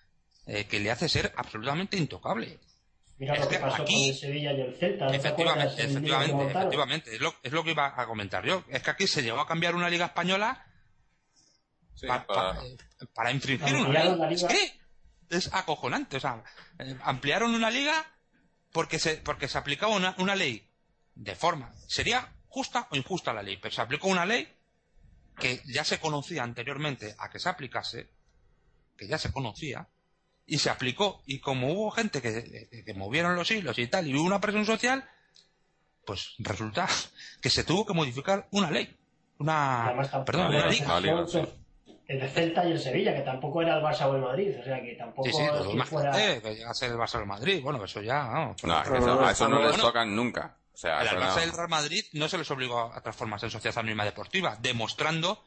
eh, 0.46 0.66
que 0.66 0.80
le 0.80 0.90
hace 0.90 1.08
ser 1.08 1.32
absolutamente 1.36 1.96
intocable. 1.96 2.60
Mira 3.18 3.34
Es 3.34 3.40
lo 3.40 3.48
que, 3.48 3.56
que 3.56 3.60
pasó 3.62 3.82
aquí- 3.82 3.94
con 3.94 4.08
el 4.10 4.14
Sevilla 4.14 4.52
y 4.52 4.60
el 4.60 4.74
Celta. 4.76 5.04
¿no 5.06 5.10
te 5.10 5.16
Efectivamente, 5.16 5.82
efectivamente, 5.84 6.46
efectivamente. 6.46 7.14
Es 7.16 7.20
lo, 7.20 7.34
es 7.42 7.52
lo 7.52 7.64
que 7.64 7.70
iba 7.72 8.00
a 8.00 8.06
comentar 8.06 8.44
yo. 8.46 8.64
Es 8.68 8.82
que 8.82 8.90
aquí 8.90 9.06
se 9.08 9.22
llegó 9.22 9.40
a 9.40 9.46
cambiar 9.48 9.74
una 9.74 9.90
liga 9.90 10.06
española 10.06 10.64
Sí, 11.94 12.06
pa- 12.06 12.24
para- 12.26 12.54
pa- 12.54 12.64
eh, 12.64 12.76
para 13.12 13.32
infringir 13.32 13.74
una 13.74 14.04
liga. 14.28 14.48
que 14.48 14.78
es 15.30 15.52
acojonante. 15.52 16.16
O 16.16 16.20
sea, 16.20 16.42
eh, 16.78 16.96
ampliaron 17.02 17.54
una 17.54 17.70
liga 17.70 18.06
porque 18.72 18.98
se, 19.00 19.16
porque 19.16 19.48
se 19.48 19.58
aplicaba 19.58 19.94
una, 19.96 20.14
una 20.18 20.36
ley 20.36 20.64
de 21.16 21.34
forma. 21.34 21.72
Sería 21.88 22.32
justa 22.48 22.86
o 22.90 22.96
injusta 22.96 23.32
la 23.32 23.42
ley, 23.42 23.56
pero 23.56 23.74
se 23.74 23.80
aplicó 23.80 24.06
una 24.06 24.24
ley 24.24 24.46
que 25.40 25.60
ya 25.66 25.82
se 25.84 25.98
conocía 25.98 26.44
anteriormente 26.44 27.16
a 27.18 27.30
que 27.30 27.38
se 27.40 27.48
aplicase, 27.48 28.08
que 28.96 29.08
ya 29.08 29.18
se 29.18 29.32
conocía, 29.32 29.88
y 30.48 30.58
se 30.58 30.70
aplicó. 30.70 31.22
Y 31.26 31.38
como 31.38 31.70
hubo 31.72 31.90
gente 31.92 32.20
que, 32.20 32.68
que- 32.70 32.84
que 32.84 32.94
movieron 32.94 33.36
los 33.36 33.48
hilos 33.50 33.78
y 33.78 33.86
tal, 33.86 34.06
y 34.08 34.14
hubo 34.16 34.24
una 34.26 34.40
presión 34.40 34.64
social, 34.66 35.08
pues 36.04 36.34
resulta 36.38 36.88
que 37.40 37.50
se 37.50 37.62
tuvo 37.64 37.86
que 37.86 37.92
modificar 37.94 38.48
una 38.50 38.70
ley. 38.70 38.96
Una, 39.38 39.94
perdón, 40.26 40.46
una 40.48 40.66
liga. 40.66 40.98
Liga, 41.00 41.24
El 42.08 42.18
de 42.20 42.28
Celta 42.28 42.66
y 42.66 42.72
el 42.72 42.80
Sevilla, 42.80 43.14
que 43.14 43.20
tampoco 43.20 43.62
era 43.62 43.76
el 43.76 43.84
Barça 43.84 44.06
o 44.06 44.16
el 44.16 44.22
Madrid. 44.22 44.50
O 44.58 44.64
sea, 44.64 44.80
que 44.82 44.94
tampoco 44.94 45.28
Sí, 45.28 45.32
sí, 45.32 45.38
que 45.38 45.72
imagínate 45.74 45.86
fuera... 45.86 46.40
que 46.40 46.54
llegase 46.56 46.86
el 46.86 46.94
Barça 46.94 47.16
al 47.16 47.26
Madrid. 47.26 47.60
Bueno, 47.62 47.84
eso 47.84 48.00
ya. 48.00 48.24
No, 48.24 48.50
es 48.56 48.62
que 48.62 48.66
No, 48.66 48.80
eso- 48.82 49.06
no, 49.06 49.26
a 49.26 49.30
eso 49.30 49.48
no 49.48 49.62
les 49.62 49.76
tocan 49.76 50.16
nunca. 50.16 50.56
O 50.72 50.76
sea, 50.76 51.02
eso 51.02 51.16
Barça 51.16 51.40
y 51.40 51.42
el 51.44 51.52
Real 51.52 51.68
Madrid 51.68 52.04
no 52.14 52.28
se 52.28 52.38
les 52.38 52.50
obligó 52.50 52.92
a 52.92 53.00
transformarse 53.00 53.46
en 53.46 53.50
sociedad 53.52 53.78
anónima 53.78 54.04
deportiva, 54.04 54.56
demostrando 54.60 55.44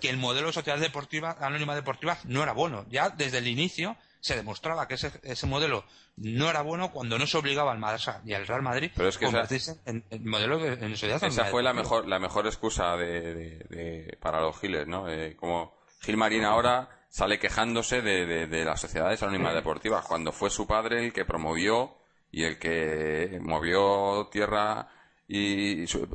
que 0.00 0.08
el 0.10 0.16
modelo 0.18 0.46
de 0.48 0.52
sociedad 0.52 0.78
deportiva, 0.78 1.36
anónima 1.40 1.74
deportiva 1.74 2.18
no 2.24 2.42
era 2.42 2.52
bueno. 2.52 2.84
Ya 2.90 3.10
desde 3.10 3.38
el 3.38 3.48
inicio 3.48 3.96
se 4.20 4.34
demostraba 4.36 4.86
que 4.88 4.94
ese, 4.94 5.12
ese 5.22 5.46
modelo 5.46 5.84
no 6.16 6.48
era 6.50 6.62
bueno 6.62 6.90
cuando 6.92 7.18
no 7.18 7.26
se 7.26 7.36
obligaba 7.38 7.72
al 7.72 7.78
Barça 7.80 8.20
y 8.24 8.32
al 8.34 8.46
Real 8.46 8.62
Madrid 8.62 8.90
Pero 8.96 9.08
es 9.08 9.18
que 9.18 9.26
a 9.26 9.28
esa- 9.28 9.36
convertirse 9.38 9.76
en, 9.86 10.04
en 10.10 10.28
modelo 10.28 10.58
de 10.58 10.72
en 10.74 10.96
sociedad 10.96 11.22
Esa 11.22 11.44
fue 11.46 11.62
la 11.62 11.72
mejor, 11.72 12.06
la 12.08 12.18
mejor 12.18 12.46
excusa 12.46 12.96
de, 12.96 13.34
de- 13.34 13.58
de- 13.68 14.16
para 14.20 14.40
los 14.40 14.58
giles, 14.58 14.86
¿no? 14.86 15.08
Eh, 15.08 15.36
como 15.36 15.76
Gil 16.00 16.16
Marín 16.16 16.44
ahora 16.44 16.88
sale 17.08 17.38
quejándose 17.38 18.02
de, 18.02 18.46
las 18.64 18.80
sociedades 18.80 19.22
anónimas 19.22 19.54
deportivas, 19.54 20.04
cuando 20.04 20.32
fue 20.32 20.50
su 20.50 20.66
padre 20.66 21.04
el 21.06 21.12
que 21.12 21.24
promovió 21.24 21.96
y 22.30 22.42
el 22.44 22.58
que 22.58 23.38
movió 23.40 24.28
tierra 24.30 24.88
y, 25.28 25.82
y 25.82 25.86
su- 25.86 26.06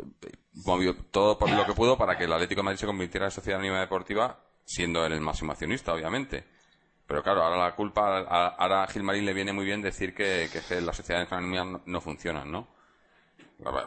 movió 0.66 0.96
todo 0.96 1.38
por 1.38 1.50
lo 1.50 1.66
que 1.66 1.74
pudo 1.74 1.98
para 1.98 2.18
que 2.18 2.26
el 2.26 2.34
Atlético 2.34 2.60
de 2.60 2.66
Madrid 2.66 2.80
se 2.80 2.86
convirtiera 2.86 3.26
en 3.28 3.32
sociedad 3.32 3.60
anónima 3.60 3.80
deportiva, 3.80 4.44
siendo 4.66 5.06
él 5.06 5.14
el 5.14 5.22
máximo 5.22 5.52
accionista, 5.54 5.94
obviamente. 5.94 6.46
Pero 7.12 7.24
claro, 7.24 7.44
ahora 7.44 7.58
la 7.58 7.76
culpa, 7.76 8.20
a- 8.20 8.48
ahora 8.56 8.84
a 8.84 8.88
Gil 8.88 9.04
Marín 9.04 9.26
le 9.26 9.34
viene 9.34 9.52
muy 9.52 9.66
bien 9.66 9.82
decir 9.82 10.16
que, 10.16 10.50
que 10.50 10.80
las 10.80 10.96
sociedades 10.96 11.30
anónimas 11.30 11.66
no, 11.66 11.82
no 11.86 12.00
funcionan, 12.00 12.50
¿no? 12.50 12.68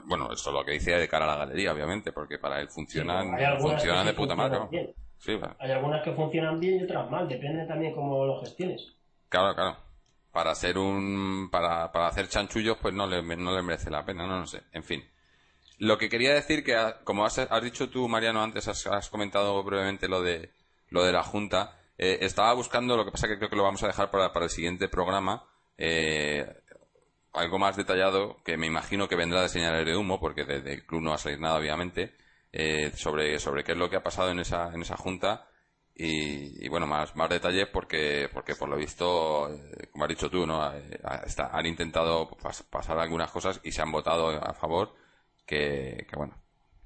Bueno, 0.04 0.30
esto 0.30 0.50
es 0.50 0.54
lo 0.54 0.62
que 0.62 0.72
dice 0.72 0.90
de 0.90 1.08
cara 1.08 1.24
a 1.24 1.28
la 1.28 1.36
galería, 1.36 1.72
obviamente, 1.72 2.12
porque 2.12 2.38
para 2.38 2.60
él 2.60 2.68
funcionan, 2.68 3.34
funcionan 3.58 4.04
de 4.04 4.12
sí 4.12 4.16
puta 4.18 4.34
madre. 4.36 4.58
Hay 5.58 5.70
algunas 5.72 6.02
que 6.02 6.12
funcionan 6.12 6.60
bien 6.60 6.80
y 6.80 6.84
otras 6.84 7.10
mal. 7.10 7.26
Depende 7.26 7.66
también 7.66 7.94
cómo 7.94 8.26
lo 8.26 8.40
gestiones. 8.40 8.92
claro, 9.30 9.54
claro. 9.54 9.76
Para 10.32 10.50
hacer 10.50 10.76
un, 10.76 11.48
para, 11.50 11.90
para 11.92 12.08
hacer 12.08 12.28
chanchullos, 12.28 12.76
pues 12.82 12.92
no 12.92 13.06
le, 13.06 13.22
no 13.22 13.54
le 13.56 13.62
merece 13.62 13.90
la 13.90 14.04
pena, 14.04 14.26
no, 14.26 14.40
no 14.40 14.46
sé. 14.46 14.62
En 14.72 14.84
fin. 14.84 15.02
Lo 15.78 15.98
que 15.98 16.08
quería 16.08 16.34
decir 16.34 16.64
que, 16.64 16.76
como 17.04 17.24
has, 17.24 17.38
has 17.38 17.62
dicho 17.62 17.88
tú, 17.90 18.08
Mariano, 18.08 18.42
antes 18.42 18.68
has, 18.68 18.86
has 18.86 19.10
comentado 19.10 19.62
brevemente 19.64 20.08
lo 20.08 20.22
de, 20.22 20.50
lo 20.90 21.04
de 21.04 21.12
la 21.12 21.22
Junta, 21.22 21.78
eh, 21.98 22.18
estaba 22.22 22.52
buscando, 22.54 22.96
lo 22.96 23.04
que 23.04 23.12
pasa 23.12 23.28
que 23.28 23.36
creo 23.38 23.50
que 23.50 23.56
lo 23.56 23.62
vamos 23.64 23.82
a 23.82 23.86
dejar 23.88 24.10
para, 24.10 24.32
para 24.32 24.46
el 24.46 24.50
siguiente 24.50 24.88
programa, 24.88 25.44
eh, 25.78 26.46
algo 27.32 27.58
más 27.58 27.76
detallado, 27.76 28.42
que 28.44 28.56
me 28.56 28.66
imagino 28.66 29.08
que 29.08 29.16
vendrá 29.16 29.42
de 29.42 29.48
señales 29.48 29.84
de 29.86 29.96
humo, 29.96 30.20
porque 30.20 30.44
de- 30.44 30.60
del 30.62 30.86
club 30.86 31.02
no 31.02 31.10
va 31.10 31.16
a 31.16 31.18
salir 31.18 31.40
nada, 31.40 31.58
obviamente, 31.58 32.14
eh, 32.52 32.92
sobre, 32.96 33.38
sobre 33.40 33.64
qué 33.64 33.72
es 33.72 33.78
lo 33.78 33.90
que 33.90 33.96
ha 33.96 34.02
pasado 34.02 34.30
en 34.30 34.38
esa, 34.40 34.72
en 34.72 34.82
esa 34.82 34.96
junta 34.96 35.48
y, 35.96 36.64
y, 36.64 36.68
bueno, 36.68 36.86
más, 36.86 37.14
más 37.16 37.28
detalles 37.30 37.68
porque, 37.68 38.28
porque 38.32 38.54
por 38.56 38.68
lo 38.68 38.76
visto, 38.76 39.48
eh, 39.52 39.88
como 39.92 40.04
has 40.04 40.08
dicho 40.10 40.30
tú, 40.30 40.46
¿no? 40.46 40.72
Eh, 40.74 41.00
han 41.52 41.66
intentado 41.66 42.28
pas- 42.30 42.64
pasar 42.68 42.98
algunas 42.98 43.30
cosas 43.30 43.60
y 43.64 43.72
se 43.72 43.82
han 43.82 43.92
votado 43.92 44.28
a 44.30 44.54
favor 44.54 44.94
que, 45.46 46.06
que 46.08 46.16
bueno, 46.16 46.36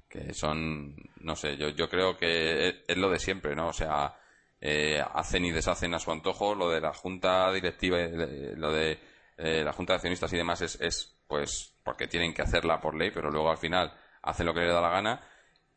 que 0.09 0.33
son, 0.33 0.95
no 1.21 1.35
sé, 1.35 1.57
yo, 1.57 1.69
yo 1.69 1.89
creo 1.89 2.17
que 2.17 2.83
es 2.87 2.97
lo 2.97 3.09
de 3.09 3.19
siempre, 3.19 3.55
¿no? 3.55 3.67
O 3.69 3.73
sea, 3.73 4.15
eh, 4.61 5.01
hacen 5.13 5.45
y 5.45 5.51
deshacen 5.51 5.93
a 5.93 5.99
su 5.99 6.11
antojo, 6.11 6.55
lo 6.55 6.69
de 6.69 6.81
la 6.81 6.93
junta 6.93 7.51
directiva, 7.51 7.99
y 7.99 8.11
de- 8.11 8.55
lo 8.57 8.71
de 8.73 8.99
eh, 9.37 9.63
la 9.63 9.71
junta 9.73 9.93
de 9.93 9.95
accionistas 9.97 10.33
y 10.33 10.37
demás 10.37 10.61
es, 10.61 10.79
es, 10.81 11.17
pues, 11.27 11.73
porque 11.83 12.07
tienen 12.07 12.33
que 12.33 12.41
hacerla 12.41 12.79
por 12.81 12.95
ley, 12.95 13.11
pero 13.11 13.29
luego 13.31 13.49
al 13.49 13.57
final 13.57 13.93
hacen 14.21 14.45
lo 14.45 14.53
que 14.53 14.59
les 14.61 14.73
da 14.73 14.81
la 14.81 14.89
gana 14.89 15.21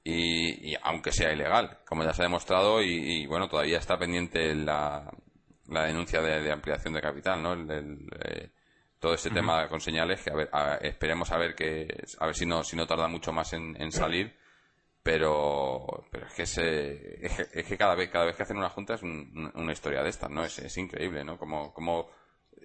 y, 0.03 0.73
y 0.73 0.77
aunque 0.83 1.13
sea 1.13 1.33
ilegal, 1.33 1.79
como 1.87 2.03
ya 2.03 2.13
se 2.13 2.23
ha 2.23 2.25
demostrado 2.25 2.83
y, 2.83 2.89
y, 3.23 3.27
bueno, 3.27 3.49
todavía 3.49 3.79
está 3.79 3.97
pendiente 3.97 4.53
la, 4.57 5.09
la 5.69 5.85
denuncia 5.85 6.21
de, 6.21 6.41
de 6.43 6.51
ampliación 6.53 6.93
de 6.95 7.01
capital, 7.01 7.41
¿no? 7.41 7.53
El- 7.53 7.71
el, 7.71 7.99
eh, 8.25 8.51
todo 8.99 9.15
este 9.15 9.31
tema 9.35 9.69
con 9.69 9.81
señales 9.81 10.23
que 10.23 10.31
a 10.31 10.35
ver, 10.35 10.49
a- 10.53 10.75
esperemos 10.81 11.31
a 11.31 11.37
ver 11.39 11.55
que 11.55 11.87
a 12.19 12.27
ver 12.27 12.35
si 12.35 12.47
no 12.47 12.63
si 12.65 12.77
no 12.77 12.87
tarda 12.87 13.07
mucho 13.09 13.33
más 13.33 13.53
en, 13.53 13.81
en 13.81 13.91
salir 13.93 14.37
pero 15.03 16.05
pero 16.11 16.27
es 16.27 16.35
que 16.35 16.47
se, 16.47 17.27
es, 17.27 17.67
que- 17.67 17.77
cada 17.77 17.95
vez 17.95 18.11
cada 18.11 18.27
vez 18.27 18.37
que 18.37 18.43
hacen 18.45 18.57
una 18.59 18.71
junta 18.71 18.95
es 18.95 19.03
un- 19.03 19.51
una 19.55 19.73
historia 19.73 20.03
de 20.03 20.11
estas 20.11 20.31
no 20.31 20.45
es, 20.45 20.59
es 20.59 20.77
increíble 20.79 21.25
no 21.25 21.39
como 21.39 21.73
como 21.75 22.09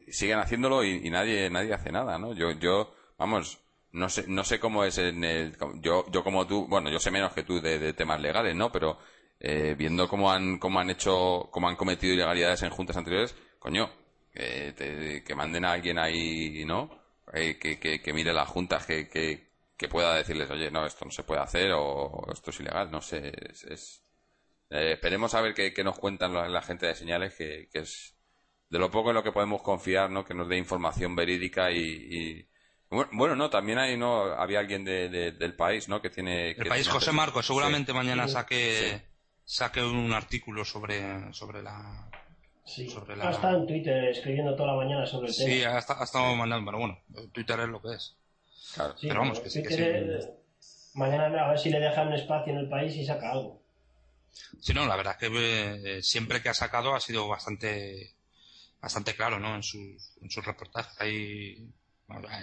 siguen 0.10 0.40
haciéndolo 0.40 0.84
y, 0.84 1.02
y 1.08 1.10
nadie 1.10 1.50
nadie 1.50 1.74
hace 1.74 1.92
nada 1.92 2.18
no 2.18 2.34
yo 2.34 2.52
yo 2.52 2.94
vamos 3.18 3.60
no 3.92 4.10
sé 4.10 4.26
no 4.28 4.44
sé 4.44 4.60
cómo 4.60 4.84
es 4.84 4.98
en 4.98 5.24
el 5.24 5.58
yo 5.82 6.06
yo 6.12 6.24
como 6.24 6.46
tú 6.48 6.68
bueno 6.68 6.90
yo 6.90 7.00
sé 7.00 7.12
menos 7.12 7.34
que 7.34 7.44
tú 7.44 7.60
de, 7.62 7.80
de 7.80 7.94
temas 7.94 8.22
legales 8.22 8.56
no 8.56 8.72
pero 8.72 8.98
eh, 9.40 9.76
viendo 9.78 10.08
cómo 10.08 10.32
han 10.32 10.60
cómo 10.60 10.80
han 10.80 10.90
hecho 10.90 11.50
cómo 11.52 11.68
han 11.70 11.76
cometido 11.76 12.14
ilegalidades 12.14 12.64
en 12.64 12.70
juntas 12.70 12.98
anteriores 12.98 13.36
coño 13.60 13.90
que, 14.34 14.74
te- 14.78 15.24
que 15.24 15.36
manden 15.36 15.66
a 15.66 15.72
alguien 15.74 15.98
ahí 16.00 16.64
no 16.66 16.90
Eh, 17.34 17.58
que, 17.60 17.78
que, 17.78 18.02
que 18.02 18.14
mire 18.14 18.32
las 18.34 18.48
juntas 18.48 18.86
que, 18.86 19.10
que, 19.10 19.47
que 19.78 19.88
pueda 19.88 20.16
decirles 20.16 20.50
oye 20.50 20.72
no 20.72 20.86
esto 20.86 21.06
no 21.06 21.12
se 21.12 21.24
puede 21.24 21.42
hacer 21.42 21.72
o 21.76 22.26
esto 22.34 22.50
es 22.52 22.60
ilegal 22.60 22.90
no 22.92 23.02
sé 23.02 23.32
es, 23.50 23.64
es- 23.66 24.04
eh, 24.70 24.94
esperemos 24.94 25.34
a 25.34 25.40
ver 25.42 25.54
qué, 25.54 25.74
qué 25.74 25.84
nos 25.84 25.98
cuentan 25.98 26.34
la, 26.34 26.50
la 26.50 26.62
gente 26.62 26.86
de 26.88 26.96
señales 26.96 27.34
que, 27.36 27.70
que 27.72 27.80
es 27.80 28.16
de 28.70 28.80
lo 28.80 28.92
poco 28.92 29.10
en 29.12 29.16
lo 29.16 29.24
que 29.24 29.32
podemos 29.32 29.62
confiar, 29.62 30.10
¿no? 30.12 30.26
Que 30.26 30.34
nos 30.34 30.50
dé 30.50 30.58
información 30.58 31.16
verídica 31.16 31.72
y, 31.72 31.78
y- 31.80 32.50
bueno, 32.90 33.10
bueno, 33.14 33.36
no, 33.38 33.50
también 33.50 33.78
hay, 33.80 33.96
no, 33.96 34.24
había 34.34 34.60
alguien 34.60 34.84
de, 34.84 35.08
de- 35.08 35.32
del 35.32 35.56
país, 35.56 35.88
¿no? 35.88 36.02
Que 36.02 36.10
tiene. 36.10 36.50
El 36.50 36.56
que 36.64 36.66
país 36.66 36.84
tiene- 36.84 37.00
José 37.00 37.14
Marcos, 37.14 37.46
seguramente 37.46 37.94
mañana 37.94 38.28
Sí. 38.28 38.34
saque, 38.34 39.02
saque 39.46 39.82
un 39.82 40.12
artículo 40.12 40.66
sobre, 40.66 41.32
sobre 41.34 41.64
la. 41.64 42.10
Sí. 42.66 42.90
Sobre 42.90 43.14
Ha 43.14 43.18
la- 43.18 43.32
estado 43.32 43.60
en 43.60 43.68
Twitter 43.68 44.04
escribiendo 44.10 44.54
toda 44.58 44.74
la 44.74 44.78
mañana 44.84 45.06
sobre 45.06 45.28
el 45.30 45.34
Sí, 45.34 45.46
tema. 45.62 45.76
ha, 45.76 45.80
esta- 45.80 46.02
ha 46.02 46.04
estado 46.04 46.36
mandando, 46.36 46.66
pero 46.70 46.80
bueno, 46.80 47.00
Twitter 47.32 47.58
es 47.62 47.68
lo 47.70 47.82
que 47.82 47.94
es. 47.96 48.18
Claro. 48.78 48.98
Sí, 48.98 49.08
pero 49.08 49.20
vamos, 49.22 49.40
que 49.40 49.50
sí, 49.50 49.64
que 49.64 49.70
sí. 49.72 50.28
Mañana 50.94 51.46
a 51.46 51.50
ver 51.50 51.60
si 51.60 51.70
le 51.70 51.80
dejan 51.80 52.08
un 52.08 52.14
espacio 52.14 52.54
en 52.54 52.60
el 52.60 52.70
país 52.70 52.96
y 52.96 53.06
saca 53.06 53.32
algo. 53.32 53.62
Sí, 54.62 54.74
no, 54.74 54.86
la 54.86 54.96
verdad 54.96 55.18
es 55.20 55.30
que 55.30 55.98
eh, 55.98 56.04
siempre 56.04 56.42
que 56.42 56.50
ha 56.50 56.54
sacado 56.54 56.96
ha 56.96 57.00
sido 57.00 57.28
bastante 57.28 58.14
bastante 58.80 59.16
claro, 59.16 59.40
¿no? 59.40 59.56
En 59.56 59.64
sus, 59.64 60.18
en 60.22 60.30
sus 60.30 60.46
reportajes. 60.46 60.94
Hay, 61.02 61.68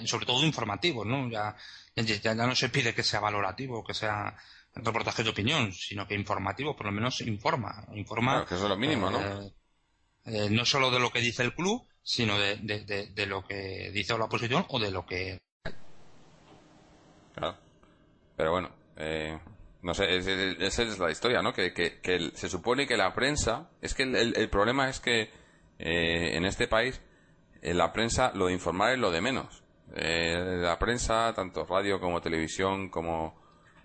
sobre 0.05 0.27
todo 0.27 0.44
informativos, 0.44 1.06
¿no? 1.06 1.31
Ya, 1.31 1.56
ya, 1.97 2.16
ya 2.16 2.35
no 2.35 2.55
se 2.55 2.69
pide 2.69 2.94
que 2.94 3.02
sea 3.02 3.20
valorativo, 3.20 3.85
que 3.85 3.94
sea 3.94 4.36
reportaje 4.74 5.23
de 5.23 5.31
opinión, 5.31 5.73
sino 5.73 6.06
que 6.06 6.15
informativo, 6.15 6.77
por 6.77 6.86
lo 6.86 6.93
menos 6.93 7.20
informa. 7.20 7.86
informa 7.94 8.32
Claro, 8.32 8.47
que 8.47 8.55
eso 8.56 8.65
es 8.65 8.70
lo 8.70 8.77
mínimo, 8.77 9.11
¿no? 9.11 9.20
eh, 9.20 9.52
eh, 10.27 10.48
no 10.51 10.65
solo 10.65 10.90
de 10.90 10.98
lo 10.98 11.11
que 11.11 11.20
dice 11.20 11.43
el 11.43 11.55
club, 11.55 11.86
sino 12.02 12.39
de, 12.39 12.56
de, 12.56 12.85
de, 12.85 13.06
de 13.06 13.27
lo 13.27 13.47
que 13.47 13.90
dice 13.93 14.19
la 14.19 14.24
oposición 14.24 14.66
o 14.69 14.78
de 14.78 14.90
lo 14.90 15.06
que 15.06 15.40
Claro. 17.35 17.56
Pero 18.36 18.51
bueno, 18.52 18.70
eh, 18.97 19.39
no 19.82 19.94
sé, 19.94 20.16
es- 20.16 20.27
es- 20.27 20.56
esa 20.61 20.82
es 20.82 20.98
la 20.98 21.11
historia, 21.11 21.43
¿no? 21.43 21.52
Que, 21.52 21.73
que, 21.73 22.01
que 22.01 22.31
se 22.35 22.48
supone 22.48 22.86
que 22.86 22.97
la 22.97 23.12
prensa, 23.15 23.69
es 23.81 23.94
que 23.94 24.05
el, 24.05 24.16
el- 24.16 24.36
el 24.36 24.48
problema 24.48 24.89
es 24.89 25.01
que 25.01 25.31
eh, 25.78 26.36
en 26.36 26.44
este 26.44 26.69
país 26.69 27.01
eh, 27.62 27.74
la 27.74 27.93
prensa 27.93 28.32
lo 28.35 28.47
de 28.47 28.52
informar 28.52 28.93
es 28.93 28.98
lo 28.98 29.11
de 29.11 29.20
menos. 29.20 29.62
Eh, 29.97 30.59
la 30.62 30.78
prensa, 30.78 31.32
tanto 31.35 31.65
radio 31.66 32.01
como 32.01 32.20
televisión 32.20 32.89
como 32.89 33.40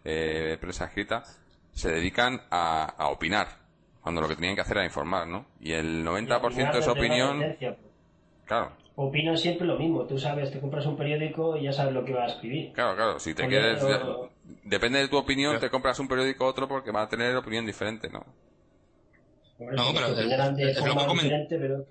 eh, 0.06 0.58
prensa 0.60 0.86
escrita, 0.86 1.24
se 1.72 1.92
dedican 1.92 2.42
a, 2.50 2.86
a 2.98 3.08
opinar, 3.10 3.48
cuando 4.02 4.22
lo 4.22 4.28
que 4.28 4.36
tenían 4.36 4.56
que 4.56 4.62
hacer 4.62 4.78
era 4.78 4.86
informar, 4.86 5.28
¿no? 5.28 5.46
Y 5.60 5.74
el 5.74 6.04
90% 6.06 6.72
de 6.74 6.80
esa 6.80 6.92
opinión, 6.92 7.42
claro, 8.46 8.72
Opinan 9.02 9.38
siempre 9.38 9.66
lo 9.66 9.78
mismo. 9.80 10.06
Tú 10.06 10.18
sabes, 10.20 10.52
te 10.52 10.60
compras 10.60 10.86
un 10.86 10.98
periódico 10.98 11.56
y 11.56 11.64
ya 11.64 11.72
sabes 11.72 11.94
lo 11.94 12.04
que 12.04 12.12
va 12.12 12.26
a 12.26 12.28
escribir. 12.28 12.74
Claro, 12.74 12.98
claro, 12.98 13.18
si 13.18 13.34
te 13.34 13.44
Oye, 13.44 13.50
quieres... 13.52 13.82
Depende 14.64 15.00
de 15.00 15.08
tu 15.08 15.16
opinión, 15.16 15.58
te 15.58 15.70
compras 15.70 16.00
un 16.00 16.10
periódico 16.10 16.44
u 16.44 16.48
otro 16.48 16.68
porque 16.68 16.92
va 16.92 17.04
a 17.04 17.08
tener 17.08 17.34
opinión 17.38 17.66
diferente, 17.66 18.10
¿no? 18.10 18.26
No, 19.60 19.94
pero 19.94 20.08
es- 20.08 20.20
opinarán 20.20 20.54
de 20.54 20.72
es 20.72 20.78
lo 20.86 20.98
que 20.98 21.48
pero... 21.50 21.86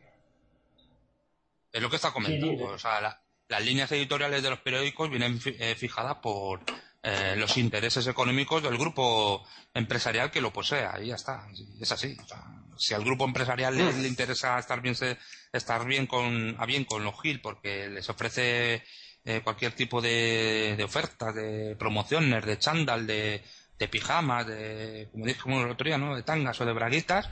Es 1.72 1.80
lo 1.82 1.88
que 1.88 1.96
está 1.96 2.10
comentando. 2.12 2.66
Sí. 2.66 2.72
O 2.74 2.78
sea, 2.78 3.00
la- 3.00 3.22
las 3.48 3.64
líneas 3.64 3.90
editoriales 3.92 4.42
de 4.42 4.50
los 4.50 4.58
periódicos 4.58 5.08
vienen 5.08 5.40
fi- 5.40 5.56
eh, 5.58 5.74
fijadas 5.76 6.16
por 6.16 6.60
eh, 7.02 7.36
los 7.38 7.56
intereses 7.56 8.06
económicos 8.06 8.62
del 8.62 8.76
grupo 8.76 9.46
empresarial 9.72 10.30
que 10.30 10.42
lo 10.42 10.52
posea. 10.52 11.00
Y 11.02 11.06
ya 11.06 11.14
está. 11.14 11.46
Es 11.80 11.90
así. 11.90 12.16
O 12.22 12.26
sea, 12.26 12.44
si 12.78 12.94
al 12.94 13.04
grupo 13.04 13.24
empresarial 13.24 13.76
le, 13.76 13.92
le 13.92 14.08
interesa 14.08 14.58
estar 14.58 14.80
bien, 14.80 14.94
se- 14.94 15.18
estar 15.52 15.84
bien 15.86 16.06
con, 16.06 16.56
a 16.58 16.66
bien 16.66 16.84
con 16.84 17.04
los 17.04 17.20
GIL 17.20 17.40
porque 17.40 17.88
les 17.88 18.08
ofrece 18.08 18.82
eh, 19.24 19.40
cualquier 19.44 19.72
tipo 19.72 20.00
de, 20.00 20.74
de 20.76 20.84
ofertas, 20.84 21.34
de 21.34 21.76
promociones, 21.78 22.44
de 22.46 22.58
chándal, 22.58 23.06
de, 23.06 23.42
de 23.78 23.88
pijamas, 23.88 24.46
de, 24.46 25.08
como 25.12 25.26
dijimos 25.26 25.64
el 25.64 25.70
otro 25.70 25.84
día, 25.84 25.98
¿no? 25.98 26.16
De 26.16 26.22
tangas 26.22 26.60
o 26.60 26.64
de 26.64 26.72
braguitas, 26.72 27.28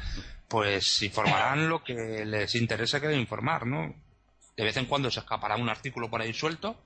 pues 0.49 1.03
informarán 1.03 1.69
lo 1.69 1.83
que 1.83 2.25
les 2.25 2.55
interese 2.55 3.01
que 3.01 3.13
informar, 3.15 3.67
¿no? 3.67 3.95
De 4.57 4.65
vez 4.65 4.77
en 4.77 4.87
cuando 4.87 5.11
se 5.11 5.21
escapará 5.21 5.57
un 5.57 5.69
artículo 5.69 6.09
por 6.11 6.23
ahí 6.23 6.33
suelto, 6.33 6.83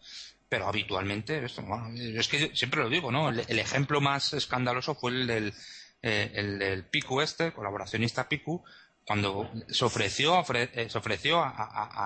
pero 0.49 0.67
habitualmente, 0.67 1.45
esto, 1.45 1.63
bueno, 1.63 1.89
es 1.95 2.27
que 2.27 2.51
siempre 2.57 2.81
lo 2.83 2.89
digo, 2.89 3.13
¿no? 3.13 3.29
El, 3.29 3.45
el 3.47 3.59
ejemplo 3.61 4.01
más 4.01 4.33
escandaloso 4.33 4.95
fue 4.97 5.13
el 5.13 5.27
del, 5.27 5.55
eh, 6.03 6.31
el 6.35 6.59
del 6.59 6.85
este, 7.23 7.53
colaboracionista 7.53 8.29
Picu, 8.29 8.63
cuando 9.05 9.51
se 9.69 9.85
ofreció, 9.85 10.35
ofre- 10.35 10.71
eh, 10.75 10.89
se 10.89 10.99
ofreció 10.99 11.41
a, 11.43 11.51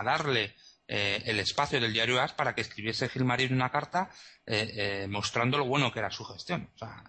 darle 0.04 0.54
eh, 0.88 1.22
el 1.26 1.38
espacio 1.40 1.80
del 1.80 1.92
diario 1.92 2.20
AS 2.20 2.32
para 2.32 2.54
que 2.54 2.60
escribiese 2.62 3.08
Gilmarín 3.08 3.52
una 3.52 3.70
carta 3.70 4.10
eh, 4.46 4.72
eh, 4.74 5.06
mostrando 5.08 5.58
lo 5.58 5.64
bueno 5.66 5.92
que 5.92 5.98
era 5.98 6.10
su 6.10 6.24
gestión. 6.24 6.68
O 6.74 6.78
sea, 6.78 7.04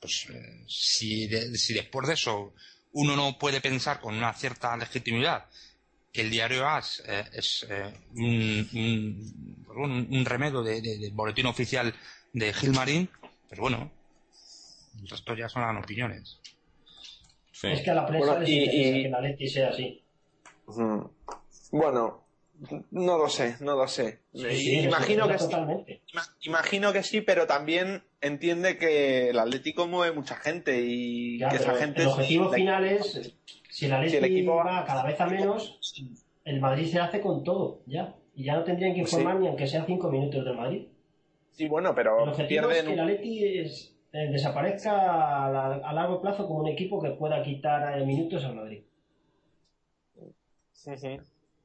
pues 0.00 0.26
si, 0.68 1.26
de- 1.26 1.56
si 1.56 1.74
después 1.74 2.06
de 2.08 2.14
eso 2.14 2.54
uno 2.92 3.16
no 3.16 3.38
puede 3.38 3.60
pensar 3.60 4.00
con 4.00 4.14
una 4.14 4.32
cierta 4.34 4.76
legitimidad 4.76 5.46
que 6.12 6.20
el 6.20 6.30
diario 6.30 6.66
AS 6.68 7.02
es 7.32 7.66
un, 8.14 8.68
un, 8.72 9.62
pues 9.66 9.76
bueno, 9.76 9.94
un 10.08 10.24
remedio 10.24 10.62
de, 10.62 10.80
de- 10.80 11.10
boletín 11.12 11.46
oficial 11.46 11.92
de 12.32 12.52
Gilmarín, 12.52 13.10
pues 13.48 13.58
bueno, 13.60 13.90
el 15.00 15.08
resto 15.08 15.34
ya 15.34 15.48
son 15.48 15.76
opiniones. 15.76 16.40
Sí. 17.52 17.68
Es 17.68 17.82
que 17.82 17.90
a 17.90 17.94
la 17.94 18.06
prensa 18.06 18.26
Bueno, 18.26 18.40
les 18.40 18.48
y- 18.50 18.58
interesa 18.64 18.98
y- 18.98 19.02
que 19.02 19.08
la 19.08 19.20
Leti 19.20 19.48
sea 19.48 19.68
así. 19.68 20.02
Mm. 20.66 21.00
Bueno, 21.72 22.24
no 22.90 23.18
lo 23.18 23.28
sé, 23.28 23.56
no 23.60 23.76
lo 23.76 23.86
sé. 23.86 24.20
Sí, 24.32 24.50
sí, 24.56 24.78
imagino 24.80 25.28
que 25.28 25.38
sí, 25.38 25.44
totalmente. 25.44 26.02
imagino 26.42 26.92
que 26.92 27.02
sí, 27.02 27.20
pero 27.20 27.46
también 27.46 28.02
entiende 28.20 28.78
que 28.78 29.30
el 29.30 29.38
Atlético 29.38 29.86
mueve 29.86 30.14
mucha 30.14 30.36
gente 30.36 30.80
y 30.84 31.38
Ya, 31.38 31.48
que 31.50 31.56
esa 31.56 31.74
gente 31.74 32.02
el 32.02 32.08
objetivo 32.08 32.50
final 32.52 32.84
es, 32.84 33.34
si 33.70 33.88
la 33.88 34.08
Si 34.08 34.16
el 34.16 34.24
equipo 34.24 34.56
va- 34.56 34.84
cada 34.84 35.04
vez 35.04 35.20
a 35.20 35.26
menos, 35.26 35.78
el 36.44 36.60
Madrid 36.60 36.86
se 36.90 37.00
hace 37.00 37.20
con 37.20 37.42
todo, 37.44 37.82
ya. 37.86 38.14
Y 38.36 38.44
ya 38.44 38.54
no 38.56 38.64
tendrían 38.64 38.94
que 38.94 39.02
Pues 39.02 39.12
informar 39.12 39.36
sí. 39.36 39.42
ni 39.42 39.48
aunque 39.48 39.66
sea 39.66 39.84
cinco 39.84 40.10
minutos 40.10 40.44
del 40.44 40.56
Madrid. 40.56 40.86
Sí, 41.52 41.68
bueno, 41.68 41.90
El 41.90 41.94
pero 41.94 42.22
objetivo 42.24 42.70
es 42.70 42.82
que 42.82 42.96
la 42.96 43.04
Leti 43.04 43.44
es- 43.58 43.93
eh, 44.14 44.30
desaparezca 44.30 44.92
a, 45.46 45.50
la- 45.50 45.74
a 45.88 45.92
largo 45.92 46.20
plazo 46.22 46.46
como 46.46 46.60
un 46.60 46.68
equipo 46.68 47.02
que 47.02 47.10
pueda 47.10 47.42
quitar 47.42 47.98
eh, 48.00 48.06
minutos 48.06 48.44
al 48.44 48.54
Madrid. 48.54 48.84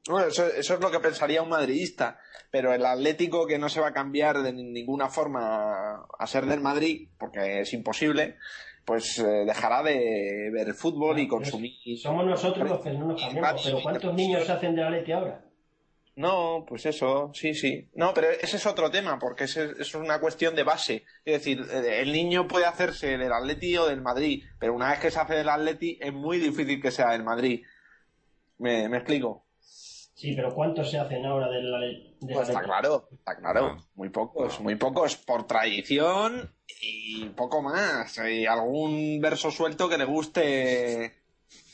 Bueno, 0.08 0.26
eso, 0.28 0.46
eso 0.46 0.74
es 0.74 0.80
lo 0.80 0.90
que 0.90 0.98
pensaría 0.98 1.42
un 1.42 1.50
madridista, 1.50 2.18
pero 2.50 2.72
el 2.72 2.84
Atlético 2.86 3.46
que 3.46 3.58
no 3.58 3.68
se 3.68 3.80
va 3.80 3.88
a 3.88 3.92
cambiar 3.92 4.42
de 4.42 4.52
ni- 4.52 4.64
ninguna 4.64 5.08
forma 5.08 6.06
a 6.18 6.26
ser 6.26 6.46
del 6.46 6.60
Madrid, 6.60 7.08
porque 7.18 7.60
es 7.60 7.72
imposible, 7.74 8.36
pues 8.84 9.18
eh, 9.18 9.44
dejará 9.46 9.82
de 9.82 10.50
ver 10.52 10.72
fútbol 10.74 11.18
y 11.18 11.28
consumir. 11.28 11.72
Somos 11.98 12.26
nosotros 12.26 12.68
los 12.68 12.80
que 12.80 12.90
no 12.92 13.06
nos 13.06 13.20
cambiamos, 13.20 13.62
pero 13.62 13.82
¿cuántos 13.82 14.14
niños 14.14 14.44
se 14.46 14.52
hacen 14.52 14.74
de 14.74 14.82
la 14.82 14.90
Leti 14.90 15.12
ahora? 15.12 15.44
No, 16.16 16.64
pues 16.68 16.84
eso, 16.86 17.30
sí, 17.34 17.54
sí. 17.54 17.88
No, 17.94 18.12
pero 18.12 18.28
ese 18.30 18.56
es 18.56 18.66
otro 18.66 18.90
tema, 18.90 19.18
porque 19.18 19.44
ese- 19.44 19.72
es 19.78 19.94
una 19.94 20.20
cuestión 20.20 20.54
de 20.54 20.64
base. 20.64 21.04
Es 21.24 21.34
decir, 21.34 21.64
eh, 21.70 22.00
el 22.00 22.12
niño 22.12 22.46
puede 22.46 22.66
hacerse 22.66 23.16
del 23.16 23.32
Atleti 23.32 23.76
o 23.78 23.86
del 23.86 24.02
Madrid, 24.02 24.44
pero 24.58 24.74
una 24.74 24.90
vez 24.90 24.98
que 25.00 25.10
se 25.10 25.18
hace 25.20 25.34
del 25.34 25.48
Atleti 25.48 25.98
es 26.00 26.12
muy 26.12 26.38
difícil 26.38 26.80
que 26.82 26.90
sea 26.90 27.10
del 27.12 27.22
Madrid. 27.24 27.64
¿Me, 28.58 28.88
me 28.88 28.98
explico? 28.98 29.46
Sí, 29.60 30.34
pero 30.34 30.52
¿cuántos 30.54 30.90
se 30.90 30.98
hacen 30.98 31.24
ahora 31.24 31.48
de 31.48 31.62
la, 31.62 31.78
de 31.78 31.92
la 31.94 32.34
Pues 32.34 32.48
está 32.48 32.60
Leti? 32.60 32.64
claro, 32.70 33.08
está 33.10 33.36
claro. 33.38 33.60
No. 33.76 33.86
Muy 33.94 34.10
pocos, 34.10 34.60
muy 34.60 34.74
pocos 34.74 35.16
por 35.16 35.46
tradición 35.46 36.54
y 36.82 37.24
poco 37.30 37.62
más. 37.62 38.18
Y 38.30 38.44
algún 38.44 39.18
verso 39.22 39.50
suelto 39.50 39.88
que 39.88 39.96
le 39.96 40.04
guste 40.04 41.19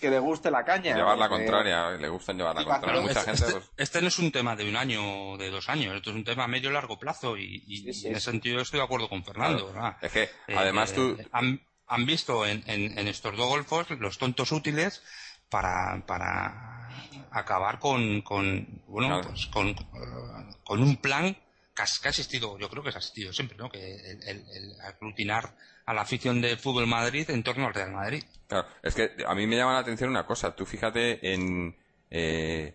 que 0.01 0.10
le 0.10 0.18
guste 0.18 0.51
la 0.51 0.64
caña. 0.64 0.94
Llevar 0.94 1.18
la 1.18 1.28
contraria, 1.28 1.90
le 1.93 2.09
gustan 2.09 2.36
llevar 2.36 2.55
la 2.56 2.64
contraria. 2.64 2.86
pero 2.94 3.02
Mucha 3.02 3.20
este, 3.20 3.31
gente, 3.32 3.44
este- 3.47 3.52
pues, 3.60 3.70
este 3.77 4.02
no 4.02 4.09
es 4.09 4.18
un 4.18 4.32
tema 4.32 4.56
de 4.56 4.68
un 4.68 4.77
año 4.77 5.32
o 5.32 5.36
de 5.39 5.51
dos 5.51 5.68
años, 5.68 5.94
esto 5.94 6.10
es 6.10 6.16
un 6.16 6.24
tema 6.24 6.44
a 6.44 6.48
medio 6.48 6.70
y 6.70 6.73
largo 6.73 6.98
plazo 6.98 7.36
y, 7.36 7.62
y- 7.66 7.77
Sí, 7.78 7.93
sí, 7.93 8.06
y 8.06 8.10
en 8.10 8.16
ese 8.16 8.31
sentido 8.31 8.60
estoy 8.60 8.78
de 8.81 8.85
acuerdo 8.85 9.09
con 9.09 9.24
Fernando. 9.24 9.66
¿verdad? 9.73 9.97
es 10.02 10.12
que, 10.12 10.23
Eh, 10.48 10.56
además 10.56 10.93
tú, 10.93 11.16
eh, 11.18 11.27
han, 11.32 11.60
han 11.86 12.06
visto 12.06 12.44
en, 12.47 12.62
en- 12.66 12.98
en 12.98 13.09
estos 13.09 13.36
dos 13.36 13.48
golfos 13.48 13.90
los 13.90 14.18
tontos 14.18 14.52
útiles 14.52 15.02
para, 15.48 16.05
para 16.06 16.89
acabar 17.31 17.78
con, 17.78 18.23
con 18.23 18.82
bueno, 18.89 19.20
Claro. 19.20 19.28
pues 19.28 19.47
con, 19.47 19.74
con 20.64 20.82
un 20.82 20.97
plan 20.97 21.35
que 21.74 21.82
ha, 21.82 21.86
que 22.02 22.09
ha 22.09 22.10
existido, 22.10 22.59
yo 22.59 22.68
creo 22.70 22.82
que 22.82 22.89
ha 22.89 22.93
existido 22.93 23.32
siempre, 23.32 23.56
¿no? 23.56 23.70
Que 23.70 23.94
el, 23.97 24.23
el- 24.28 24.44
el 24.51 24.81
aglutinar 24.81 25.55
a 25.86 25.94
la 25.94 26.02
afición 26.02 26.40
del 26.40 26.58
fútbol 26.58 26.86
Madrid 26.86 27.30
en 27.30 27.42
torno 27.42 27.66
al 27.66 27.74
Real 27.74 27.92
Madrid. 27.92 28.24
Claro, 28.48 28.66
es 28.82 28.94
que 28.94 29.12
a 29.26 29.34
mí 29.34 29.46
me 29.46 29.56
llama 29.56 29.72
la 29.74 29.78
atención 29.78 30.10
una 30.10 30.26
cosa. 30.26 30.54
Tú 30.54 30.66
fíjate 30.66 31.32
en, 31.32 31.76
eh, 32.10 32.74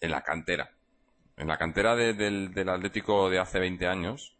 en 0.00 0.10
la 0.10 0.22
cantera. 0.22 0.70
En 1.36 1.48
la 1.48 1.58
cantera 1.58 1.96
de- 1.96 2.14
del, 2.14 2.52
del 2.54 2.68
Atlético 2.68 3.28
de 3.30 3.38
hace 3.40 3.58
20 3.58 3.86
años, 3.86 4.36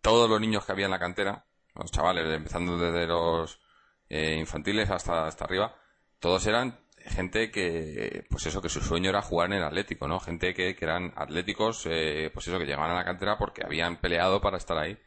todos 0.00 0.28
los 0.30 0.40
niños 0.40 0.64
que 0.64 0.72
había 0.72 0.86
en 0.86 0.90
la 0.92 0.98
cantera, 0.98 1.44
los 1.74 1.90
chavales, 1.90 2.24
empezando 2.34 2.78
desde 2.78 3.06
los 3.06 3.60
eh, 4.08 4.36
infantiles 4.38 4.90
hasta, 4.90 5.26
hasta 5.26 5.44
arriba, 5.44 5.74
todos 6.18 6.46
eran 6.46 6.80
gente 6.98 7.50
que, 7.50 8.24
pues 8.30 8.46
eso, 8.46 8.60
que 8.60 8.68
su 8.68 8.80
sueño 8.80 9.10
era 9.10 9.22
jugar 9.22 9.50
en 9.50 9.58
el 9.58 9.64
Atlético, 9.64 10.06
¿no? 10.08 10.20
Gente 10.20 10.52
que, 10.54 10.74
que 10.76 10.84
eran 10.84 11.12
atléticos, 11.16 11.86
eh, 11.86 12.30
pues 12.32 12.46
eso, 12.48 12.58
que 12.58 12.64
llegaban 12.66 12.90
a 12.90 12.94
la 12.94 13.04
cantera 13.04 13.38
porque 13.38 13.62
habían 13.64 14.00
peleado 14.00 14.40
para 14.40 14.56
estar 14.58 14.76
ahí. 14.78 14.98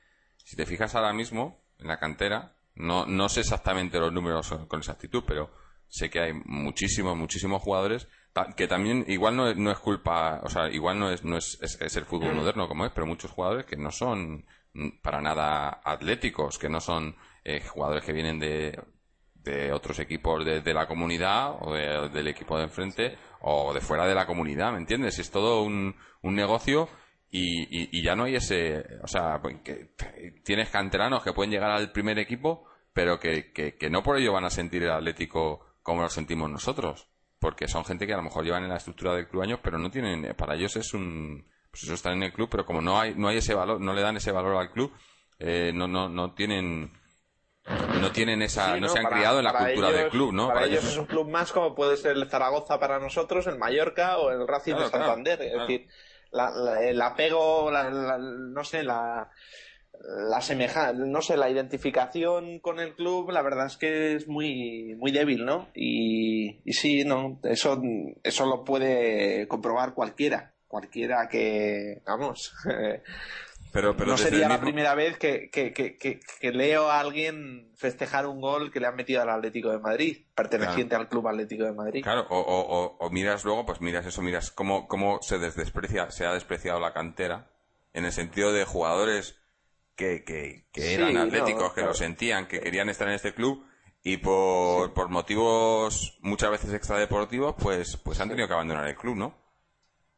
Si 0.43 0.55
te 0.55 0.65
fijas 0.65 0.93
ahora 0.95 1.13
mismo, 1.13 1.63
en 1.79 1.87
la 1.87 1.99
cantera, 1.99 2.55
no, 2.75 3.05
no 3.05 3.29
sé 3.29 3.41
exactamente 3.41 3.99
los 3.99 4.11
números 4.13 4.53
con 4.67 4.79
exactitud, 4.79 5.23
pero 5.27 5.51
sé 5.87 6.09
que 6.09 6.19
hay 6.19 6.33
muchísimos, 6.45 7.15
muchísimos 7.15 7.61
jugadores 7.61 8.07
que 8.57 8.67
también 8.67 9.05
igual 9.07 9.35
no 9.35 9.47
es, 9.47 9.57
no 9.57 9.69
es 9.71 9.77
culpa, 9.77 10.41
o 10.43 10.49
sea, 10.49 10.67
igual 10.69 10.97
no 10.97 11.11
es, 11.11 11.23
no 11.23 11.37
es, 11.37 11.59
es, 11.61 11.95
el 11.95 12.05
fútbol 12.05 12.33
moderno 12.33 12.67
como 12.67 12.83
es, 12.85 12.91
pero 12.91 13.05
muchos 13.05 13.29
jugadores 13.29 13.65
que 13.67 13.77
no 13.77 13.91
son 13.91 14.43
para 15.03 15.21
nada 15.21 15.81
atléticos, 15.83 16.57
que 16.57 16.67
no 16.67 16.81
son 16.81 17.15
eh, 17.43 17.61
jugadores 17.61 18.03
que 18.03 18.11
vienen 18.11 18.39
de, 18.39 18.81
de 19.35 19.71
otros 19.71 19.99
equipos 19.99 20.43
de, 20.43 20.61
de 20.61 20.73
la 20.73 20.87
comunidad 20.87 21.57
o 21.61 21.73
de- 21.73 22.09
del 22.09 22.27
equipo 22.27 22.57
de 22.57 22.63
enfrente 22.63 23.15
o 23.41 23.71
de 23.71 23.81
fuera 23.81 24.07
de 24.07 24.15
la 24.15 24.25
comunidad, 24.25 24.71
¿me 24.71 24.79
entiendes? 24.79 25.19
Es 25.19 25.29
todo 25.29 25.61
un, 25.61 25.95
un 26.23 26.33
negocio 26.35 26.89
y, 27.35 27.63
y, 27.63 27.89
y 27.91 28.03
ya 28.03 28.15
no 28.15 28.25
hay 28.25 28.35
ese, 28.35 28.85
o 29.01 29.07
sea, 29.07 29.41
que 29.63 29.89
tienes 30.43 30.69
canteranos 30.69 31.23
que 31.23 31.33
pueden 31.33 31.49
llegar 31.51 31.71
al 31.71 31.91
primer 31.91 32.19
equipo, 32.19 32.65
pero 32.93 33.19
que, 33.19 33.51
que, 33.51 33.75
que 33.75 33.89
no 33.89 34.03
por 34.03 34.17
ello 34.19 34.31
van 34.33 34.45
a 34.45 34.51
sentir 34.51 34.83
el 34.83 34.91
Atlético 34.91 35.65
como 35.81 36.03
lo 36.03 36.09
sentimos 36.09 36.47
nosotros, 36.49 37.07
porque 37.39 37.67
son 37.67 37.85
gente 37.85 38.05
que 38.05 38.13
a 38.13 38.17
lo 38.17 38.23
mejor 38.23 38.45
llevan 38.45 38.61
en 38.63 38.69
la 38.69 38.77
estructura 38.77 39.15
del 39.15 39.27
club 39.27 39.41
años, 39.41 39.59
pero 39.63 39.79
no 39.79 39.89
tienen, 39.89 40.35
para 40.35 40.53
ellos 40.53 40.75
es 40.75 40.93
un, 40.93 41.43
pues 41.71 41.83
eso 41.85 41.95
están 41.95 42.13
en 42.13 42.23
el 42.23 42.33
club, 42.33 42.49
pero 42.51 42.65
como 42.65 42.81
no 42.81 42.99
hay, 43.01 43.15
no 43.15 43.27
hay 43.29 43.37
ese 43.37 43.55
valor, 43.55 43.81
no 43.81 43.93
le 43.93 44.01
dan 44.03 44.15
ese 44.15 44.31
valor 44.31 44.55
al 44.55 44.71
club, 44.71 44.93
eh, 45.39 45.71
no, 45.73 45.87
no, 45.87 46.07
no 46.09 46.33
tienen, 46.35 46.93
no 47.99 48.11
tienen 48.11 48.41
esa, 48.43 48.75
Sí, 48.75 48.79
no, 48.81 48.87
¿no? 48.87 48.93
se 48.93 48.99
han 48.99 49.05
Para- 49.05 49.15
criado 49.15 49.39
en 49.39 49.45
la 49.45 49.53
cultura 49.57 49.87
ellos- 49.89 49.99
del 50.01 50.09
club, 50.09 50.33
¿no? 50.33 50.47
Para, 50.47 50.59
Para 50.59 50.67
ellos 50.67 50.79
ellos 50.83 50.93
es 50.93 50.99
un 50.99 51.05
club 51.07 51.29
más 51.29 51.51
como 51.51 51.73
puede 51.73 51.97
ser 51.97 52.15
el 52.15 52.29
Zaragoza 52.29 52.79
para 52.79 52.99
nosotros, 52.99 53.47
el 53.47 53.57
Mallorca 53.57 54.17
o 54.19 54.29
el 54.31 54.47
Racing 54.47 54.73
Claro, 54.73 54.85
de 54.85 54.91
claro, 54.91 55.05
Santander. 55.07 55.41
es 55.41 55.51
claro. 55.53 55.67
decir, 55.67 55.87
la- 56.33 56.81
el 56.83 57.01
apego, 57.01 57.71
la- 57.71 57.89
no 57.89 58.63
sé, 58.63 58.83
la, 58.83 59.29
la 60.29 60.41
semejanza, 60.41 60.93
no 60.93 61.21
sé, 61.21 61.37
la 61.37 61.49
identificación 61.49 62.59
con 62.59 62.79
el 62.79 62.95
club, 62.95 63.29
la 63.31 63.41
verdad 63.41 63.67
es 63.67 63.77
que 63.77 64.15
es 64.15 64.27
muy, 64.27 64.95
muy 64.97 65.11
débil, 65.11 65.45
¿no? 65.45 65.69
Y, 65.75 66.59
y 66.65 66.73
sí, 66.73 67.05
no, 67.05 67.39
eso, 67.43 67.81
eso 68.23 68.45
lo 68.45 68.63
puede 68.63 69.47
comprobar 69.47 69.93
cualquiera, 69.93 70.53
cualquiera 70.67 71.27
que, 71.29 72.01
vamos, 72.05 72.53
pero, 73.73 73.97
pero 73.97 74.11
no 74.11 74.17
sería 74.17 74.47
la 74.47 74.55
mismo- 74.55 74.61
primera 74.63 74.95
vez 74.95 75.17
que, 75.17 75.49
que, 75.49 75.73
que, 75.73 75.97
que, 75.97 76.51
leo 76.51 76.89
a 76.89 76.99
alguien 77.01 77.71
festejar 77.75 78.27
un 78.27 78.39
gol 78.39 78.71
que 78.71 78.79
le 78.79 78.87
han 78.87 78.95
metido 78.95 79.21
al 79.21 79.29
Atlético 79.29 79.71
de 79.71 79.79
Madrid, 79.79 80.25
perteneciente 80.35 80.95
al 80.95 81.09
Club 81.09 81.27
Atlético 81.27 81.63
de 81.65 81.73
Madrid. 81.73 82.03
Claro, 82.03 82.25
o, 82.29 82.39
o, 82.39 82.97
o- 83.05 83.09
miras 83.09 83.43
luego, 83.43 83.65
pues 83.65 83.81
miras 83.81 84.05
eso, 84.05 84.21
miras 84.21 84.51
cómo, 84.51 84.87
cómo 84.87 85.19
se 85.21 85.39
desprecia, 85.39 86.09
se 86.11 86.25
ha 86.25 86.33
despreciado 86.33 86.79
la 86.79 86.93
cantera, 86.93 87.51
en 87.93 88.05
el 88.05 88.11
sentido 88.13 88.53
de 88.53 88.63
jugadores 88.63 89.37
que, 89.95 90.23
que, 90.23 90.67
que 90.71 90.81
Sí, 90.81 90.93
eran 90.95 91.13
no, 91.13 91.21
atléticos, 91.21 91.69
que 91.69 91.81
claro. 91.81 91.89
lo 91.89 91.93
sentían, 91.93 92.47
que 92.47 92.59
querían 92.61 92.89
estar 92.89 93.07
en 93.07 93.15
este 93.15 93.33
club, 93.33 93.65
y 94.03 94.17
por, 94.17 94.93
por 94.93 95.09
motivos 95.09 96.17
muchas 96.21 96.51
veces 96.51 96.73
extradeportivos, 96.73 97.55
pues, 97.57 97.97
pues 97.97 98.19
han 98.19 98.29
tenido 98.29 98.47
que 98.47 98.53
abandonar 98.53 98.87
el 98.87 98.95
club, 98.95 99.15
¿no? 99.15 99.42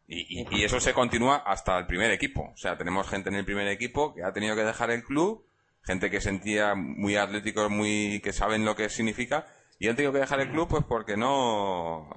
Y, 0.07 0.41
y- 0.41 0.47
y 0.51 0.63
eso 0.63 0.79
se 0.79 0.93
continúa 0.93 1.37
hasta 1.37 1.77
el 1.79 1.87
primer 1.87 2.11
equipo. 2.11 2.51
O 2.53 2.57
sea, 2.57 2.77
tenemos 2.77 3.07
gente 3.09 3.29
en 3.29 3.35
el 3.35 3.45
primer 3.45 3.67
equipo 3.67 4.13
que 4.13 4.23
ha 4.23 4.31
tenido 4.33 4.55
que 4.55 4.63
dejar 4.63 4.91
el 4.91 5.03
club, 5.03 5.45
gente 5.83 6.09
que 6.11 6.21
sentía 6.21 6.75
muy 6.75 7.15
atléticos, 7.15 7.69
muy, 7.71 8.19
que 8.23 8.33
saben 8.33 8.65
lo 8.65 8.75
que 8.75 8.89
significa, 8.89 9.45
y 9.79 9.87
han 9.87 9.95
tenido 9.95 10.13
que 10.13 10.19
dejar 10.19 10.39
el 10.41 10.51
club 10.51 10.67
pues 10.69 10.83
porque 10.87 11.17
no, 11.17 12.07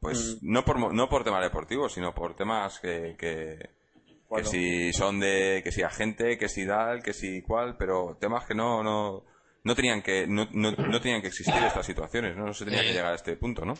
pues 0.00 0.38
no 0.42 0.64
por, 0.64 0.78
mo- 0.78 0.92
no 0.92 1.08
por 1.08 1.24
temas 1.24 1.42
deportivos, 1.42 1.92
sino 1.92 2.14
por 2.14 2.36
temas 2.36 2.78
que, 2.80 3.16
que, 3.18 3.58
que 3.58 4.44
si 4.50 4.92
son 4.92 5.18
de, 5.20 5.60
que 5.64 5.72
si 5.72 5.82
agente, 5.82 6.38
que 6.38 6.48
si 6.48 6.66
tal, 6.66 7.02
que 7.02 7.12
si 7.12 7.42
cual, 7.42 7.76
pero 7.76 8.16
temas 8.20 8.44
que 8.46 8.54
no, 8.54 8.82
no, 8.84 9.24
no 9.64 9.74
tenían 9.74 10.00
que, 10.02 10.26
no, 10.28 10.46
no, 10.52 10.70
no 10.72 11.00
tenían 11.00 11.20
que 11.22 11.28
existir 11.28 11.54
estas 11.64 11.86
situaciones, 11.86 12.36
no, 12.36 12.46
no 12.46 12.54
se 12.54 12.64
tenía 12.64 12.82
que 12.82 12.90
Eh, 12.90 12.92
llegar 12.94 13.12
a 13.12 13.16
este 13.16 13.36
punto, 13.36 13.64
¿no? 13.64 13.74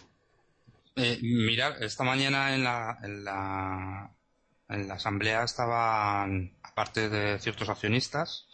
Eh, 0.96 1.18
mirar, 1.22 1.82
esta 1.82 2.04
mañana 2.04 2.54
en 2.54 2.64
la, 2.64 2.98
en 3.02 3.22
la, 3.24 4.10
en 4.68 4.88
la 4.88 4.94
asamblea 4.94 5.44
estaban, 5.44 6.56
aparte 6.62 7.08
de 7.10 7.38
ciertos 7.38 7.68
accionistas, 7.68 8.46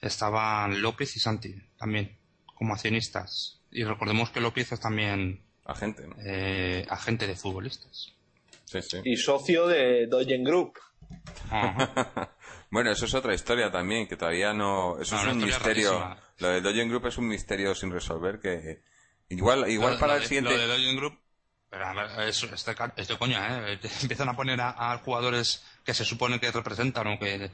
estaban 0.00 0.80
López 0.80 1.14
y 1.16 1.20
Santi 1.20 1.54
también, 1.76 2.18
como 2.54 2.72
accionistas. 2.74 3.60
Y 3.70 3.84
recordemos 3.84 4.30
que 4.30 4.40
López 4.40 4.72
es 4.72 4.80
también 4.80 5.42
Agente, 5.64 6.06
¿no? 6.06 6.16
eh, 6.24 6.86
agente 6.88 7.26
de 7.26 7.36
futbolistas. 7.36 8.12
Sí, 8.64 8.80
sí. 8.82 9.00
Y 9.04 9.16
socio 9.16 9.66
de 9.68 10.06
Doyen 10.06 10.44
Group. 10.44 10.74
Bueno, 12.70 12.90
eso 12.90 13.04
es 13.04 13.12
otra 13.12 13.34
historia 13.34 13.70
también, 13.70 14.08
que 14.08 14.16
todavía 14.16 14.54
no... 14.54 14.98
Eso 14.98 15.14
No, 15.16 15.20
es 15.20 15.28
un 15.36 15.44
misterio. 15.44 15.90
rarísima. 15.90 16.18
Lo 16.38 16.48
del 16.48 16.62
Dogen 16.62 16.88
Group 16.88 17.06
es 17.08 17.18
un 17.18 17.28
misterio 17.28 17.74
sin 17.74 17.90
resolver 17.92 18.40
que... 18.40 18.80
Igual, 19.28 19.70
igual 19.70 19.92
Lo- 19.94 20.00
para 20.00 20.12
lo 20.14 20.16
el 20.16 20.22
de- 20.22 20.28
siguiente... 20.28 20.52
Lo 20.54 20.58
de 20.58 20.66
Doyen 20.68 20.96
Group, 20.96 21.18
pero 21.94 22.08
a 22.08 22.16
ver, 22.16 22.28
es, 22.28 22.42
este, 22.42 22.74
este 22.96 23.18
coña, 23.18 23.68
¿eh? 23.68 23.78
Empiezan 24.02 24.28
a 24.28 24.36
poner 24.36 24.60
a, 24.60 24.92
a 24.92 24.98
jugadores 24.98 25.64
que 25.84 25.94
se 25.94 26.04
supone 26.04 26.40
que 26.40 26.50
representan 26.50 27.06
o 27.06 27.18
que 27.18 27.50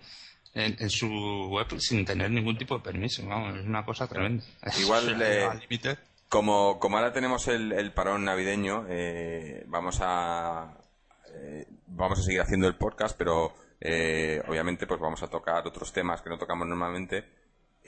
en, 0.55 0.77
en 0.79 0.91
su 0.91 1.09
web 1.51 1.67
sin 1.79 2.05
tener 2.05 2.31
ningún 2.31 2.57
tipo 2.57 2.77
de 2.79 2.85
permiso. 2.85 3.27
Vamos, 3.27 3.59
es 3.59 3.67
una 3.67 3.85
cosa 3.85 4.07
tremenda. 4.07 4.45
Igual 4.81 5.19
le-. 5.19 5.49
Como, 6.29 6.79
como 6.79 6.99
ahora 6.99 7.13
tenemos 7.13 7.49
el, 7.49 7.73
el 7.73 7.93
parón 7.93 8.25
navideño, 8.25 8.85
eh, 8.89 9.65
vamos 9.67 9.99
a 10.03 10.77
eh, 11.35 11.67
vamos 11.87 12.19
a 12.19 12.23
seguir 12.23 12.43
haciendo 12.43 12.69
el 12.69 12.77
podcast, 12.77 13.17
pero 13.17 13.55
eh, 13.81 14.43
obviamente 14.47 14.87
pues 14.87 15.01
vamos 15.01 15.23
a 15.23 15.29
tocar 15.29 15.67
otros 15.67 15.93
temas 15.93 16.21
que 16.21 16.29
no 16.29 16.39
tocamos 16.39 16.67
normalmente. 16.67 17.38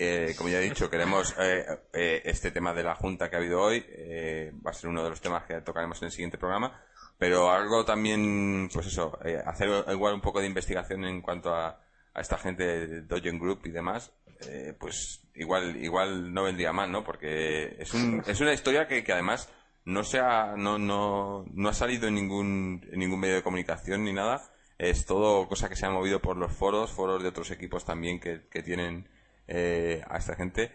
Eh, 0.02 0.34
como 0.34 0.48
ya 0.48 0.60
he 0.60 0.62
dicho, 0.62 0.88
queremos 0.88 1.34
eh, 1.38 1.66
eh, 1.92 2.22
este 2.24 2.50
tema 2.50 2.72
de 2.72 2.82
la 2.82 2.94
junta 2.94 3.28
que 3.28 3.36
ha 3.36 3.38
habido 3.38 3.60
hoy 3.60 3.84
eh, 3.86 4.50
va 4.66 4.70
a 4.70 4.72
ser 4.72 4.88
uno 4.88 5.04
de 5.04 5.10
los 5.10 5.20
temas 5.20 5.44
que 5.44 5.60
tocaremos 5.60 6.00
en 6.00 6.06
el 6.06 6.12
siguiente 6.12 6.38
programa, 6.38 6.82
pero 7.18 7.50
algo 7.50 7.84
también, 7.84 8.70
pues 8.72 8.86
eso, 8.86 9.18
eh, 9.22 9.42
hacer 9.44 9.68
igual 9.88 10.14
un 10.14 10.22
poco 10.22 10.40
de 10.40 10.46
investigación 10.46 11.04
en 11.04 11.20
cuanto 11.20 11.54
a, 11.54 11.78
esta 12.14 12.38
gente 12.38 12.86
de 12.86 13.38
Group 13.38 13.60
y 13.66 13.72
demás, 13.72 14.10
eh, 14.48 14.74
pues 14.80 15.20
igual 15.34 15.76
igual 15.76 16.32
no 16.32 16.44
vendría 16.44 16.72
mal, 16.72 16.90
¿no? 16.90 17.04
Porque 17.04 17.76
es, 17.78 17.92
un, 17.92 18.22
es 18.26 18.40
una 18.40 18.54
historia 18.54 18.88
que, 18.88 19.04
además 19.12 19.50
no 19.84 20.02
se 20.02 20.18
ha, 20.18 20.56
no, 20.56 20.78
no, 20.78 21.44
no 21.52 21.68
ha 21.68 21.74
salido 21.74 22.08
en 22.08 22.14
ningún, 22.14 22.88
ningún 22.94 23.20
medio 23.20 23.34
de 23.34 23.42
comunicación 23.42 24.04
ni 24.04 24.14
nada. 24.14 24.50
Es 24.78 25.04
todo 25.04 25.46
cosa 25.46 25.68
que 25.68 25.76
se 25.76 25.84
ha 25.84 25.90
movido 25.90 26.20
por 26.22 26.38
los 26.38 26.52
foros, 26.52 26.90
foros 26.90 27.22
de 27.22 27.28
otros 27.28 27.50
equipos 27.50 27.84
también 27.84 28.18
que, 28.18 28.48
que 28.48 28.62
tienen 28.62 29.06
eh, 29.50 30.02
a 30.08 30.16
esta 30.18 30.36
gente. 30.36 30.72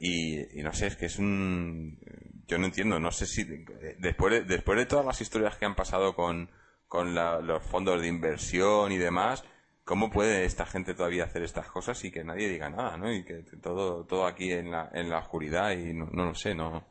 Y, 0.00 0.62
no 0.62 0.72
sé, 0.72 0.86
es 0.86 0.96
que 0.96 1.06
es 1.06 1.18
un... 1.18 1.98
Yo 2.46 2.56
no 2.58 2.66
entiendo, 2.66 3.00
no 3.00 3.10
sé 3.10 3.26
si... 3.26 3.44
Después 3.98 4.32
de, 4.32 4.42
después 4.42 4.78
de 4.78 4.86
todas 4.86 5.04
las 5.04 5.20
historias 5.20 5.56
que 5.56 5.64
han 5.66 5.74
pasado 5.74 6.14
con, 6.14 6.50
con 6.86 7.14
la- 7.16 7.40
los 7.40 7.62
fondos 7.64 8.00
de 8.00 8.06
inversión 8.06 8.92
y 8.92 8.98
demás, 8.98 9.42
¿cómo 9.84 10.08
puede 10.10 10.44
esta 10.44 10.66
gente 10.66 10.94
todavía 10.94 11.24
hacer 11.24 11.42
estas 11.42 11.68
cosas 11.68 12.04
y 12.04 12.12
que 12.12 12.22
nadie 12.22 12.48
diga 12.48 12.70
nada, 12.70 12.96
¿no? 12.96 13.12
Y 13.12 13.24
que 13.24 13.42
todo, 13.60 14.04
todo 14.04 14.26
aquí 14.26 14.52
en 14.52 14.70
la, 14.70 14.88
en 14.92 15.10
la 15.10 15.18
oscuridad 15.18 15.72
y 15.72 15.92
no, 15.94 16.06
no 16.12 16.26
lo 16.26 16.34
sé, 16.34 16.54
no... 16.54 16.86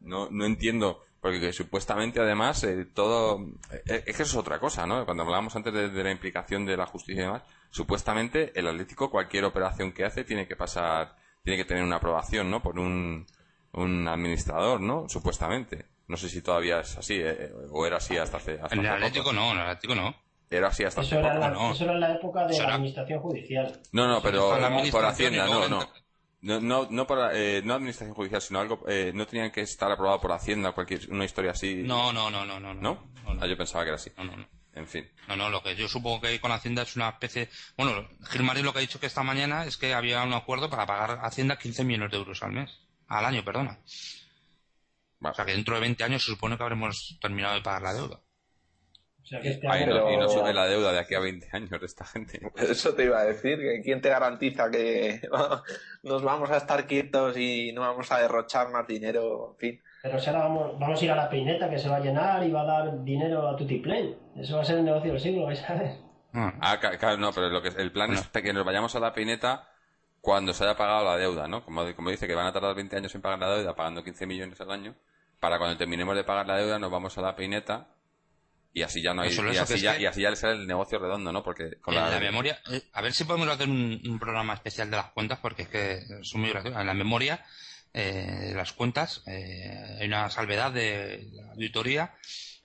No, 0.00 0.28
no 0.30 0.46
entiendo, 0.46 1.04
porque 1.20 1.38
que 1.40 1.52
supuestamente 1.52 2.20
además 2.20 2.64
eh, 2.64 2.86
todo... 2.86 3.38
eh, 3.86 4.02
es 4.06 4.16
que 4.16 4.22
eso 4.22 4.32
es 4.32 4.36
otra 4.36 4.58
cosa, 4.58 4.86
¿no? 4.86 5.04
Cuando 5.04 5.22
hablábamos 5.22 5.54
antes 5.54 5.72
de, 5.72 5.90
de 5.90 6.04
la 6.04 6.10
implicación 6.10 6.64
de 6.66 6.76
la 6.76 6.86
justicia 6.86 7.22
y 7.22 7.26
demás, 7.26 7.42
supuestamente 7.70 8.52
el 8.58 8.66
Atlético 8.66 9.10
cualquier 9.10 9.44
operación 9.44 9.92
que 9.92 10.04
hace 10.04 10.24
tiene 10.24 10.46
que 10.46 10.56
pasar, 10.56 11.16
tiene 11.42 11.56
que 11.56 11.64
tener 11.64 11.82
una 11.84 11.96
aprobación, 11.96 12.50
¿no? 12.50 12.62
Por 12.62 12.78
un, 12.78 13.26
un 13.72 14.08
administrador, 14.08 14.80
¿no? 14.80 15.08
Supuestamente. 15.08 15.86
No 16.08 16.16
sé 16.16 16.28
si 16.28 16.42
todavía 16.42 16.80
es 16.80 16.96
así, 16.98 17.18
eh, 17.22 17.50
o 17.70 17.86
era 17.86 17.98
así 17.98 18.16
hasta 18.16 18.38
hace, 18.38 18.54
hasta 18.60 18.74
En 18.74 18.80
el 18.80 18.86
hace 18.86 18.96
Atlético 18.96 19.24
poco. 19.26 19.34
no, 19.36 19.52
en 19.52 19.58
el 19.58 19.62
Atlético 19.68 19.94
no. 19.94 20.14
Era 20.50 20.66
así 20.66 20.82
hasta 20.82 21.02
Eso 21.02 21.16
hace 21.16 21.24
era, 21.24 21.34
poco. 21.34 21.40
la, 21.46 21.50
no. 21.52 21.72
eso 21.72 21.84
era 21.84 21.92
en 21.92 22.00
la 22.00 22.12
época 22.14 22.40
de 22.46 22.52
Eso 22.52 22.62
la 22.62 22.64
era- 22.66 22.74
administración 22.74 23.20
judicial. 23.20 23.80
No, 23.92 24.08
no, 24.08 24.20
pero 24.20 24.48
por 24.90 25.04
Hacienda, 25.04 25.46
no, 25.46 25.68
no. 25.68 25.88
No, 26.42 26.58
no, 26.58 26.88
no, 26.90 27.06
por, 27.06 27.18
eh, 27.34 27.60
no 27.64 27.74
administración 27.74 28.14
judicial, 28.14 28.40
sino 28.40 28.60
algo, 28.60 28.82
eh, 28.88 29.12
no 29.14 29.26
tenían 29.26 29.50
que 29.52 29.60
estar 29.60 29.92
aprobado 29.92 30.20
por 30.20 30.32
Hacienda, 30.32 30.72
cualquier, 30.72 31.08
una 31.12 31.26
historia 31.26 31.50
así. 31.52 31.82
No, 31.84 32.12
no, 32.14 32.30
no, 32.30 32.44
no, 32.46 32.58
no. 32.58 32.72
¿No? 32.74 33.06
No, 33.24 33.34
no, 33.34 33.42
Ah, 33.42 33.46
yo 33.46 33.56
pensaba 33.58 33.84
que 33.84 33.90
era 33.90 33.96
así. 33.96 34.10
no, 34.16 34.24
no, 34.24 34.36
no. 34.38 34.48
En 34.74 34.86
fin. 34.86 35.10
No, 35.26 35.36
no, 35.36 35.50
lo 35.50 35.62
que 35.62 35.74
yo 35.74 35.88
supongo 35.88 36.20
que 36.20 36.28
hay 36.28 36.38
con 36.38 36.52
Hacienda 36.52 36.82
es 36.82 36.94
una 36.96 37.08
especie... 37.08 37.48
Bueno, 37.76 38.08
Gilmarín 38.30 38.64
lo 38.64 38.72
que 38.72 38.78
ha 38.78 38.82
dicho 38.82 39.00
que 39.00 39.06
esta 39.06 39.22
mañana 39.22 39.64
es 39.64 39.76
que 39.76 39.94
había 39.94 40.22
un 40.22 40.32
acuerdo 40.32 40.70
para 40.70 40.86
pagar 40.86 41.10
a 41.18 41.26
Hacienda 41.26 41.58
15 41.58 41.82
millones 41.84 42.10
de 42.12 42.18
euros 42.18 42.42
al 42.42 42.52
mes. 42.52 42.70
Al 43.08 43.24
año, 43.24 43.44
perdona. 43.44 43.80
O 45.22 45.34
sea 45.34 45.44
que 45.44 45.52
dentro 45.52 45.74
de 45.74 45.80
20 45.80 46.04
años 46.04 46.24
se 46.24 46.30
supone 46.30 46.56
que 46.56 46.62
habremos 46.62 47.18
terminado 47.20 47.54
de 47.56 47.62
pagar 47.62 47.82
la 47.82 47.94
deuda. 47.94 48.20
O 49.22 49.26
sea 49.26 49.40
que 49.40 49.50
este 49.50 49.68
Ay, 49.68 49.82
año- 49.82 49.94
no, 49.94 50.12
y 50.12 50.16
no 50.16 50.28
sube 50.28 50.54
la 50.54 50.66
deuda 50.66 50.92
de 50.92 50.98
aquí 51.00 51.14
a 51.14 51.20
20 51.20 51.48
años 51.52 51.70
de 51.70 51.86
esta 51.86 52.04
gente. 52.06 52.40
Eso 52.56 52.94
te 52.94 53.04
iba 53.04 53.18
a 53.20 53.24
decir, 53.24 53.58
que 53.58 53.80
quién 53.84 54.00
te 54.00 54.08
garantiza 54.08 54.70
que 54.70 55.20
nos 56.04 56.22
vamos 56.22 56.50
a 56.50 56.56
estar 56.56 56.86
quietos 56.86 57.36
y 57.36 57.72
no 57.72 57.82
vamos 57.82 58.10
a 58.12 58.18
derrochar 58.20 58.70
más 58.70 58.86
dinero, 58.86 59.50
en 59.52 59.58
fin. 59.58 59.82
Pero 60.02 60.18
si 60.18 60.28
ahora 60.30 60.44
vamos, 60.44 60.78
vamos 60.78 61.00
a 61.00 61.04
ir 61.04 61.10
a 61.10 61.16
la 61.16 61.28
peineta 61.28 61.68
que 61.68 61.78
se 61.78 61.88
va 61.88 61.96
a 61.96 62.00
llenar 62.00 62.42
y 62.44 62.50
va 62.50 62.62
a 62.62 62.64
dar 62.64 63.04
dinero 63.04 63.48
a 63.48 63.56
Tutiplén. 63.56 64.16
Eso 64.36 64.56
va 64.56 64.62
a 64.62 64.64
ser 64.64 64.78
el 64.78 64.84
negocio 64.84 65.12
del 65.12 65.20
siglo, 65.20 65.44
vais 65.46 65.62
a 65.68 65.74
ver. 65.74 65.96
Ah, 66.32 66.78
claro, 66.78 67.16
no, 67.18 67.32
pero 67.32 67.48
lo 67.48 67.60
que 67.60 67.68
el 67.68 67.92
plan 67.92 68.12
es 68.12 68.22
que 68.28 68.52
nos 68.52 68.64
vayamos 68.64 68.94
a 68.94 69.00
la 69.00 69.12
pineta 69.12 69.68
cuando 70.20 70.52
se 70.52 70.64
haya 70.64 70.76
pagado 70.76 71.04
la 71.04 71.16
deuda, 71.16 71.48
¿no? 71.48 71.64
Como, 71.64 71.94
como 71.94 72.10
dice 72.10 72.26
que 72.26 72.34
van 72.34 72.46
a 72.46 72.52
tardar 72.52 72.74
20 72.74 72.96
años 72.96 73.14
en 73.14 73.20
pagar 73.20 73.38
la 73.40 73.50
deuda, 73.56 73.74
pagando 73.74 74.04
15 74.04 74.26
millones 74.26 74.60
al 74.60 74.70
año. 74.70 74.94
Para 75.40 75.58
cuando 75.58 75.76
terminemos 75.76 76.14
de 76.14 76.24
pagar 76.24 76.46
la 76.46 76.56
deuda, 76.56 76.78
nos 76.78 76.90
vamos 76.90 77.16
a 77.18 77.22
la 77.22 77.34
pineta 77.34 77.88
y 78.72 78.82
así 78.82 79.02
ya 79.02 79.12
no 79.14 79.22
hay, 79.22 79.30
y 79.30 79.56
así 79.56 79.78
ya, 79.80 79.96
que- 79.96 80.02
y 80.02 80.06
así 80.06 80.20
ya 80.22 80.30
le 80.30 80.36
sale 80.36 80.52
el 80.54 80.66
negocio 80.66 80.98
redondo, 80.98 81.32
¿no? 81.32 81.42
Porque 81.42 81.78
con 81.80 81.94
en 81.94 82.00
la, 82.00 82.10
la 82.10 82.20
memoria, 82.20 82.58
eh, 82.70 82.82
a 82.92 83.02
ver 83.02 83.12
si 83.12 83.24
podemos 83.24 83.48
hacer 83.48 83.68
un, 83.68 84.00
un 84.06 84.18
programa 84.20 84.54
especial 84.54 84.90
de 84.90 84.96
las 84.98 85.10
cuentas, 85.10 85.38
porque 85.40 85.62
es 85.62 85.68
que 85.68 86.00
son 86.22 86.42
muy 86.42 86.50
graciosas. 86.50 86.80
En 86.80 86.86
la 86.86 86.94
memoria, 86.94 87.44
eh, 87.92 88.52
las 88.54 88.72
cuentas, 88.72 89.22
eh, 89.26 89.98
hay 90.00 90.06
una 90.06 90.30
salvedad 90.30 90.72
de 90.72 91.28
la 91.32 91.52
auditoría 91.52 92.14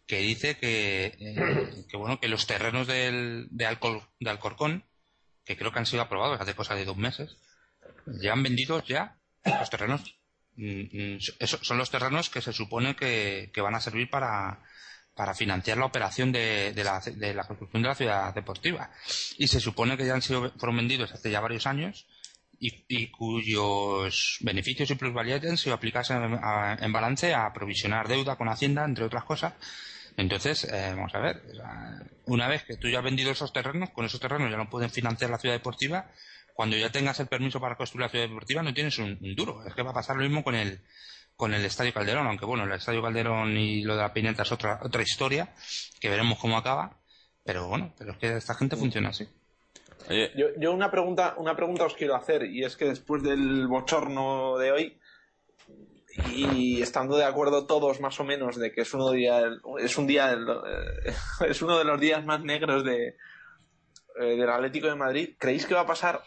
que 0.06 0.20
dice 0.20 0.58
que, 0.58 1.06
eh, 1.20 1.86
que 1.90 1.98
bueno, 1.98 2.20
que 2.20 2.28
los 2.28 2.46
terrenos 2.46 2.86
del, 2.86 3.48
de, 3.50 3.66
Alcor, 3.66 4.04
de 4.20 4.30
Alcorcón, 4.30 4.86
que 5.44 5.58
creo 5.58 5.72
que 5.72 5.80
han 5.80 5.86
sido 5.88 6.04
aprobados 6.04 6.40
hace 6.40 6.56
cosa 6.56 6.76
de 6.76 6.86
dos 6.86 6.98
meses, 6.98 7.38
ya 8.06 8.34
han 8.34 8.44
vendido 8.44 8.84
ya 8.84 9.18
los 9.44 9.70
terrenos. 9.70 10.16
Mm, 10.58 11.16
mm, 11.16 11.20
son 11.40 11.78
los 11.78 11.90
terrenos 11.90 12.30
que 12.30 12.42
se 12.42 12.54
supone 12.54 12.96
que, 12.96 13.50
que 13.54 13.62
van 13.62 13.76
a 13.76 13.82
servir 13.82 14.10
para, 14.10 14.62
para 15.16 15.34
financiar 15.34 15.78
la 15.78 15.86
operación 15.86 16.32
de, 16.32 16.72
de 16.74 16.84
la, 16.84 17.00
de 17.00 17.34
la 17.34 17.46
construcción 17.46 17.82
de 17.82 17.90
la 17.90 17.96
ciudad 17.96 18.34
deportiva. 18.34 18.92
Y 19.38 19.48
se 19.48 19.60
supone 19.60 19.98
que 19.98 20.06
ya 20.06 20.14
han 20.14 20.22
sido, 20.22 20.52
fueron 20.52 20.78
vendidos 20.78 21.14
hace 21.14 21.32
ya 21.32 21.40
varios 21.40 21.66
años 21.66 22.06
y, 22.60 22.86
y 22.88 23.08
cuyos 23.12 24.38
beneficios 24.42 24.90
y 24.92 24.96
plusvalías 24.96 25.44
han 25.46 25.58
sido 25.58 25.76
aplicados 25.76 26.12
en, 26.12 26.40
a- 26.42 26.78
en 26.80 26.92
balance 26.94 27.34
a 27.34 27.52
provisionar 27.54 28.08
deuda 28.08 28.36
con 28.36 28.50
Hacienda, 28.50 28.86
entre 28.86 29.06
otras 29.06 29.24
cosas. 29.24 29.54
Entonces, 30.18 30.64
eh, 30.66 30.94
vamos 30.96 31.14
a 31.14 31.20
ver, 31.20 31.42
una 32.26 32.48
vez 32.48 32.64
que 32.64 32.78
tú 32.78 32.88
ya 32.90 33.00
has 33.00 33.04
vendido 33.04 33.32
esos 33.32 33.52
terrenos, 33.52 33.90
con 33.90 34.06
esos 34.06 34.20
terrenos 34.20 34.50
ya 34.50 34.58
no 34.58 34.70
pueden 34.70 34.90
financiar 34.90 35.30
la 35.30 35.38
ciudad 35.38 35.56
deportiva, 35.56 36.10
cuando 36.54 36.78
ya 36.78 36.90
tengas 36.90 37.20
el 37.20 37.28
permiso 37.28 37.60
para 37.60 37.76
construir 37.76 38.04
la 38.04 38.10
ciudad 38.10 38.26
deportiva 38.28 38.64
no 38.64 38.74
tienes 38.74 38.98
un, 38.98 39.18
un 39.22 39.36
duro. 39.36 39.66
Es 39.68 39.74
que 39.74 39.82
va 39.84 39.92
a 39.92 39.94
pasar 39.94 40.16
lo 40.16 40.24
mismo 40.24 40.44
con 40.44 40.56
el 40.56 40.80
con 41.36 41.54
el 41.54 41.66
Estadio 41.66 41.94
Calderón, 41.94 42.28
aunque 42.28 42.46
bueno, 42.46 42.64
el 42.64 42.72
Estadio 42.72 43.02
Calderón 43.02 43.58
y 43.58 43.82
lo 43.84 43.98
de 43.98 44.02
la 44.04 44.14
Pineta 44.14 44.44
es 44.44 44.52
otra 44.54 44.80
otra 44.82 45.02
historia, 45.02 45.54
que 46.00 46.10
veremos 46.10 46.40
cómo 46.40 46.58
acaba, 46.58 46.98
pero 47.44 47.68
bueno, 47.68 47.94
pero 47.98 48.14
es 48.14 48.18
que 48.20 48.38
esta 48.38 48.56
gente 48.56 48.78
funciona 48.78 49.10
así. 49.10 49.28
Oye, 50.10 50.32
Yo, 50.36 50.48
yo 50.58 50.74
una 50.74 50.92
pregunta, 50.92 51.36
una 51.38 51.56
pregunta 51.56 51.86
os 51.86 51.96
quiero 51.96 52.16
hacer, 52.16 52.46
y 52.46 52.64
es 52.64 52.76
que 52.76 52.86
después 52.86 53.24
del 53.24 53.68
bochorno 53.68 54.58
de 54.58 54.72
hoy, 54.72 55.00
y 56.32 56.82
estando 56.82 57.18
de 57.18 57.26
acuerdo 57.26 57.66
todos 57.66 58.00
más 58.00 58.20
o 58.20 58.24
menos 58.24 58.56
de 58.58 58.72
que 58.72 58.82
es 58.82 58.94
uno 58.94 59.12
día, 59.12 59.42
es 59.80 59.98
un 59.98 60.08
día, 60.08 60.34
eh, 60.34 61.14
es 61.50 61.62
uno 61.62 61.78
de 61.78 61.86
los 61.86 62.00
días 62.00 62.24
más 62.26 62.44
negros 62.44 62.84
de 62.84 63.18
eh, 64.18 64.38
del 64.38 64.50
Atlético 64.50 64.88
de 64.88 64.96
Madrid, 64.96 65.36
¿creéis 65.38 65.66
que 65.66 65.74
va 65.74 65.82
a 65.82 65.88
pasar 65.88 66.24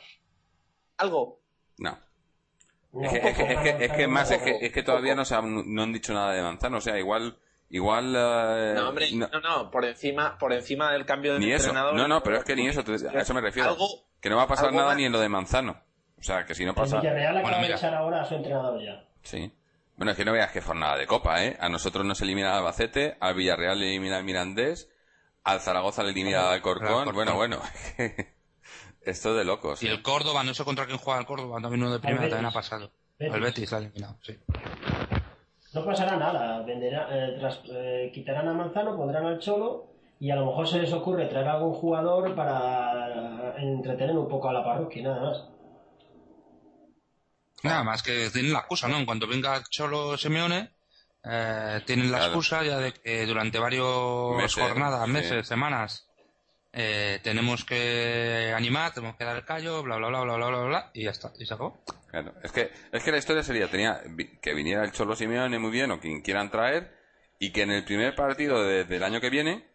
algo? 0.98 1.40
no. 1.78 1.98
Es 3.02 3.10
que, 3.10 3.28
es 3.28 3.36
que, 3.36 3.52
es 3.52 3.58
que, 3.60 3.84
es 3.84 3.92
que 3.92 4.06
no, 4.06 4.12
más, 4.14 4.30
es 4.30 4.38
no, 4.38 4.44
que, 4.44 4.66
es 4.66 4.72
que 4.72 4.82
todavía 4.82 5.14
no, 5.14 5.24
se 5.24 5.34
han, 5.34 5.74
no 5.74 5.82
han 5.82 5.92
dicho 5.92 6.14
nada 6.14 6.32
de 6.32 6.42
Manzano. 6.42 6.78
O 6.78 6.80
sea, 6.80 6.98
igual, 6.98 7.38
igual. 7.70 8.14
eh, 8.16 8.72
No, 8.76 8.88
hombre, 8.90 9.08
no- 9.12 9.28
no, 9.28 9.40
no, 9.40 9.70
por 9.70 9.84
encima, 9.84 10.36
por 10.38 10.52
encima 10.52 10.92
del 10.92 11.04
cambio 11.06 11.34
de 11.34 11.40
ni 11.40 11.52
eso. 11.52 11.66
entrenador. 11.66 11.94
No, 11.94 12.08
no, 12.08 12.22
pero 12.22 12.36
es 12.38 12.44
que 12.44 12.56
ni 12.56 12.66
eso. 12.68 12.80
A 12.80 13.20
eso 13.20 13.34
me 13.34 13.40
refiero. 13.40 13.70
Algo, 13.70 13.86
Que 14.20 14.28
no 14.30 14.36
va 14.36 14.42
a 14.44 14.48
pasar 14.48 14.72
nada 14.72 14.88
más. 14.88 14.96
ni 14.96 15.04
en 15.04 15.12
lo 15.12 15.20
de 15.20 15.28
Manzano. 15.28 15.80
O 16.18 16.22
sea, 16.22 16.44
que 16.44 16.54
si 16.54 16.64
no 16.64 16.70
El 16.70 16.76
pasa. 16.76 16.98
Villarreal 17.00 17.36
acaba 17.38 17.50
Bueno, 17.58 17.68
de 17.68 17.74
echar 17.74 17.94
ahora 17.94 18.22
a 18.22 18.24
su 18.24 18.34
entrenador 18.34 18.82
ya. 18.82 19.04
Sí. 19.22 19.52
Bueno, 19.96 20.10
es 20.12 20.16
que 20.16 20.24
no 20.24 20.32
veas 20.32 20.50
que 20.52 20.60
jornada 20.60 20.96
de 20.96 21.06
copa, 21.06 21.44
¿eh? 21.44 21.56
A 21.60 21.68
nosotros 21.68 22.04
nos 22.04 22.20
elimina 22.20 22.48
el 22.50 22.58
Albacete, 22.58 23.16
al 23.20 23.34
Villarreal 23.34 23.78
le 23.80 23.86
elimina 23.88 24.18
el 24.18 24.24
Mirandés, 24.24 24.88
al 25.44 25.60
Zaragoza 25.60 26.02
le 26.02 26.10
elimina 26.10 26.40
el 26.40 26.46
Alcorcón. 26.54 26.86
Alcorcón. 26.86 27.14
Bueno, 27.14 27.34
bueno. 27.36 27.62
Esto 29.02 29.34
de 29.34 29.44
locos. 29.44 29.82
Y 29.82 29.86
¿eh? 29.86 29.90
el 29.90 30.02
Córdoba, 30.02 30.42
no 30.44 30.54
sé 30.54 30.64
contra 30.64 30.86
quién 30.86 30.98
juega 30.98 31.20
el 31.20 31.26
Córdoba, 31.26 31.60
también 31.60 31.82
uno 31.82 31.92
de 31.92 31.98
primera, 32.00 32.28
también 32.28 32.46
ha 32.46 32.50
pasado. 32.52 32.90
Betis. 33.18 33.34
El 33.34 33.40
Betis 33.40 33.72
la 33.72 33.78
ha 33.78 33.80
eliminado, 33.80 34.18
sí. 34.22 34.38
No 35.78 35.84
pasará 35.84 36.16
nada, 36.16 36.60
venderá, 36.62 37.06
eh, 37.08 37.36
tras- 37.38 37.62
eh, 37.70 38.10
quitarán 38.12 38.48
a 38.48 38.52
Manzano, 38.52 38.96
pondrán 38.96 39.24
al 39.26 39.38
Cholo 39.38 39.86
y 40.18 40.28
a 40.28 40.34
lo 40.34 40.46
mejor 40.46 40.66
se 40.66 40.80
les 40.80 40.92
ocurre 40.92 41.26
traer 41.26 41.46
a 41.46 41.52
algún 41.52 41.72
jugador 41.72 42.34
para 42.34 43.54
entretener 43.58 44.16
un 44.18 44.28
poco 44.28 44.48
a 44.48 44.52
la 44.54 44.64
parroquia, 44.64 45.04
nada 45.04 45.20
más. 45.22 45.44
Nada 47.62 47.84
más 47.84 48.02
que 48.02 48.28
tienen 48.30 48.52
la 48.52 48.58
excusa, 48.60 48.88
¿no? 48.88 48.96
En 48.96 49.06
cuanto 49.06 49.28
venga 49.28 49.62
Cholo 49.70 50.16
Simeone, 50.18 50.70
eh, 51.24 51.80
tienen 51.86 52.10
la 52.10 52.18
Claro. 52.18 52.32
excusa 52.32 52.64
ya 52.64 52.78
de 52.78 52.92
que 52.92 53.24
durante 53.26 53.60
varios 53.60 54.36
Meses, 54.36 54.64
jornadas, 54.64 55.06
sí. 55.06 55.12
meses, 55.12 55.46
semanas, 55.46 56.08
eh, 56.72 57.20
tenemos 57.22 57.64
que 57.64 58.52
animar, 58.56 58.92
tenemos 58.92 59.14
que 59.16 59.24
dar 59.24 59.36
el 59.36 59.44
callo, 59.44 59.84
bla, 59.84 59.96
bla, 59.96 60.08
bla, 60.08 60.22
bla, 60.22 60.36
bla, 60.38 60.48
bla, 60.48 60.62
bla, 60.64 60.90
y 60.92 61.04
ya 61.04 61.10
está, 61.10 61.32
y 61.38 61.46
se 61.46 61.54
acabó. 61.54 61.78
Claro, 62.10 62.32
es 62.42 62.52
que, 62.52 62.70
es 62.90 63.02
que 63.04 63.10
la 63.12 63.18
historia 63.18 63.42
sería, 63.42 63.68
tenía 63.68 64.00
que 64.40 64.54
viniera 64.54 64.82
el 64.84 64.92
Cholo 64.92 65.14
Simeone 65.14 65.58
muy 65.58 65.70
bien 65.70 65.90
o 65.90 66.00
quien 66.00 66.22
quieran 66.22 66.50
traer 66.50 66.90
y 67.38 67.52
que 67.52 67.62
en 67.62 67.70
el 67.70 67.84
primer 67.84 68.14
partido 68.14 68.62
de- 68.64 68.84
del 68.84 69.02
año 69.02 69.20
que 69.20 69.28
viene 69.30 69.68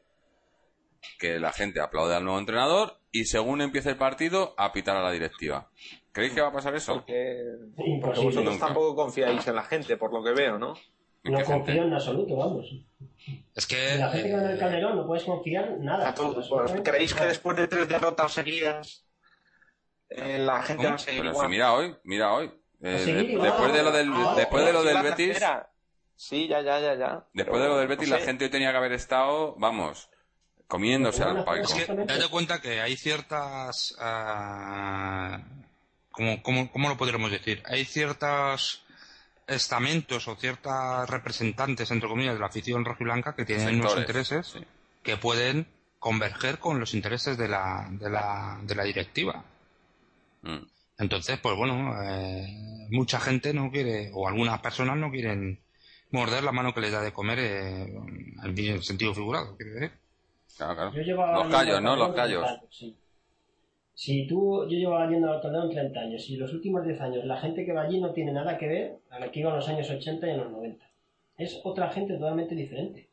que 1.20 1.40
la 1.40 1.52
gente 1.52 1.80
aplaude 1.82 2.16
al 2.16 2.24
nuevo 2.24 2.40
entrenador 2.40 2.98
y 3.12 3.26
según 3.26 3.62
empiece 3.62 3.90
el 3.90 3.98
partido 3.98 4.56
a 4.58 4.72
pitar 4.74 4.96
a 4.98 5.04
la 5.04 5.12
directiva. 5.12 5.70
¿Creéis 6.12 6.34
que 6.34 6.42
va 6.42 6.48
a 6.48 6.54
pasar 6.54 6.74
eso? 6.76 6.94
porque, 6.96 7.44
vosotros 8.04 8.36
Nunca. 8.46 8.66
tampoco 8.66 8.96
confiáis 8.96 9.46
en 9.48 9.56
la 9.56 9.64
gente, 9.64 9.98
por 9.98 10.14
lo 10.14 10.24
que 10.24 10.32
veo, 10.32 10.58
¿no? 10.58 10.74
¿En 11.24 11.34
No 11.34 11.44
confío 11.44 11.84
en 11.84 11.94
absoluto, 11.94 12.36
vamos. 12.36 12.66
Es 13.56 13.66
que... 13.68 13.94
En 13.94 14.00
la 14.00 14.10
gente 14.10 14.28
que 14.30 14.36
va 14.36 14.42
en 14.44 14.50
el 14.50 14.56
eh, 14.58 14.60
Calderón 14.60 14.98
no 14.98 15.08
puedes 15.08 15.24
confiar 15.24 15.78
nada. 15.80 16.10
A 16.10 16.14
todos. 16.14 16.38
Absolutamente 16.38 16.90
¿Creéis 16.92 17.14
que 17.14 17.20
nada. 17.20 17.30
después 17.30 17.58
de 17.58 17.68
tres 17.68 17.88
derrotas 17.88 18.32
seguidas 18.34 19.03
eh, 20.16 20.38
la 20.40 20.62
gente 20.64 20.78
¿Cómo? 20.84 20.90
va 20.90 20.96
a 20.96 21.00
seguir 21.00 21.22
Pero 21.22 21.32
si 21.32 21.36
igual? 21.38 21.50
mira 21.50 21.74
hoy, 21.74 21.96
mira 22.04 22.34
hoy. 22.34 22.52
Eh, 22.82 22.90
de- 23.06 23.38
después 23.42 23.74
de 23.74 23.84
lo 23.84 23.92
del, 23.92 24.12
Ah, 24.14 24.34
después 24.36 24.66
de 24.66 24.74
lo 24.74 24.84
del 24.84 25.02
Betis, 25.04 25.28
tercera. 25.28 25.70
Sí, 26.16 26.48
ya, 26.48 26.62
ya, 26.62 26.80
ya, 26.80 26.96
ya. 26.96 27.26
después 27.34 27.62
de 27.62 27.68
lo 27.68 27.78
del 27.78 27.88
Betis, 27.88 28.10
no 28.10 28.18
la 28.18 28.22
gente 28.24 28.46
hoy 28.46 28.52
tenía 28.52 28.72
que 28.72 28.78
haber 28.78 28.92
estado, 28.94 29.56
vamos, 29.58 30.10
comiéndose 30.68 31.24
al 31.24 31.44
palco. 31.44 31.74
Es 31.74 31.86
que 31.86 32.30
cuenta 32.30 32.62
que 32.62 32.82
hay 32.82 32.96
ciertas... 32.96 33.96
ah, 34.00 35.40
¿cómo, 36.12 36.42
cómo, 36.44 36.72
cómo 36.72 36.90
lo 36.90 36.98
podríamos 36.98 37.32
decir? 37.32 37.64
Hay 37.66 37.86
ciertos 37.86 38.84
estamentos 39.48 40.28
o 40.28 40.36
ciertas 40.36 41.10
representantes, 41.10 41.90
entre 41.92 42.08
comillas, 42.10 42.36
de 42.36 42.40
la 42.40 42.48
afición 42.48 42.86
rojiblanca 42.86 43.36
que 43.36 43.46
tienen 43.46 43.80
unos 43.80 43.94
Sectores, 43.94 44.08
intereses 44.32 44.48
sí. 44.48 44.60
que 45.04 45.18
pueden 45.18 45.68
converger 46.00 46.60
con 46.60 46.80
los 46.80 46.94
intereses 46.94 47.38
de 47.38 47.48
la, 47.48 47.88
de 47.90 48.10
la, 48.10 48.60
de 48.62 48.76
la 48.76 48.84
directiva. 48.84 49.44
Mm. 50.44 50.66
Entonces, 51.00 51.40
pues 51.42 51.58
bueno, 51.58 51.94
eh, 52.04 52.46
mucha 52.92 53.20
gente 53.20 53.54
no 53.54 53.72
quiere, 53.72 54.12
o 54.14 54.28
algunas 54.28 54.62
personas 54.62 54.98
no 54.98 55.10
quieren 55.12 55.60
morder 56.12 56.44
la 56.44 56.52
mano 56.52 56.74
que 56.74 56.82
les 56.82 56.92
da 56.92 57.02
de 57.02 57.12
comer 57.12 57.40
eh, 57.40 57.84
en 58.44 58.58
el 58.58 58.84
sentido 58.84 59.14
figurado, 59.14 59.58
quiero 59.58 59.74
decir. 59.74 59.92
Claro, 60.56 60.76
claro. 60.76 60.94
Yo 60.94 61.02
llevaba 61.02 61.34
Los 61.34 61.44
yendo 61.44 61.58
callos, 61.58 61.78
al 61.78 61.84
¿no? 61.84 61.96
Los 61.96 62.14
callos. 62.14 62.44
30 62.44 62.60
años, 62.60 62.76
sí. 62.78 62.96
Si 63.96 64.28
tú, 64.28 64.68
yo 64.68 64.78
llevaba 64.78 65.10
yendo 65.10 65.32
al 65.32 65.42
Calderón 65.42 65.70
30 65.70 66.00
años 66.00 66.30
y 66.30 66.38
los 66.38 66.52
últimos 66.54 66.84
10 66.84 67.00
años 67.02 67.26
la 67.26 67.40
gente 67.40 67.64
que 67.66 67.74
va 67.74 67.84
allí 67.84 68.00
no 68.00 68.12
tiene 68.12 68.32
nada 68.32 68.58
que 68.58 68.68
ver 68.68 68.98
a 69.12 69.20
la 69.20 69.32
que 69.32 69.40
iba 69.40 69.52
en 69.52 69.58
los 69.58 69.68
años 69.70 69.90
80 69.90 70.28
y 70.28 70.30
en 70.32 70.38
los 70.38 70.52
90. 70.52 70.86
Es 71.38 71.62
otra 71.64 71.90
gente 71.90 72.16
totalmente 72.16 72.56
diferente. 72.56 73.10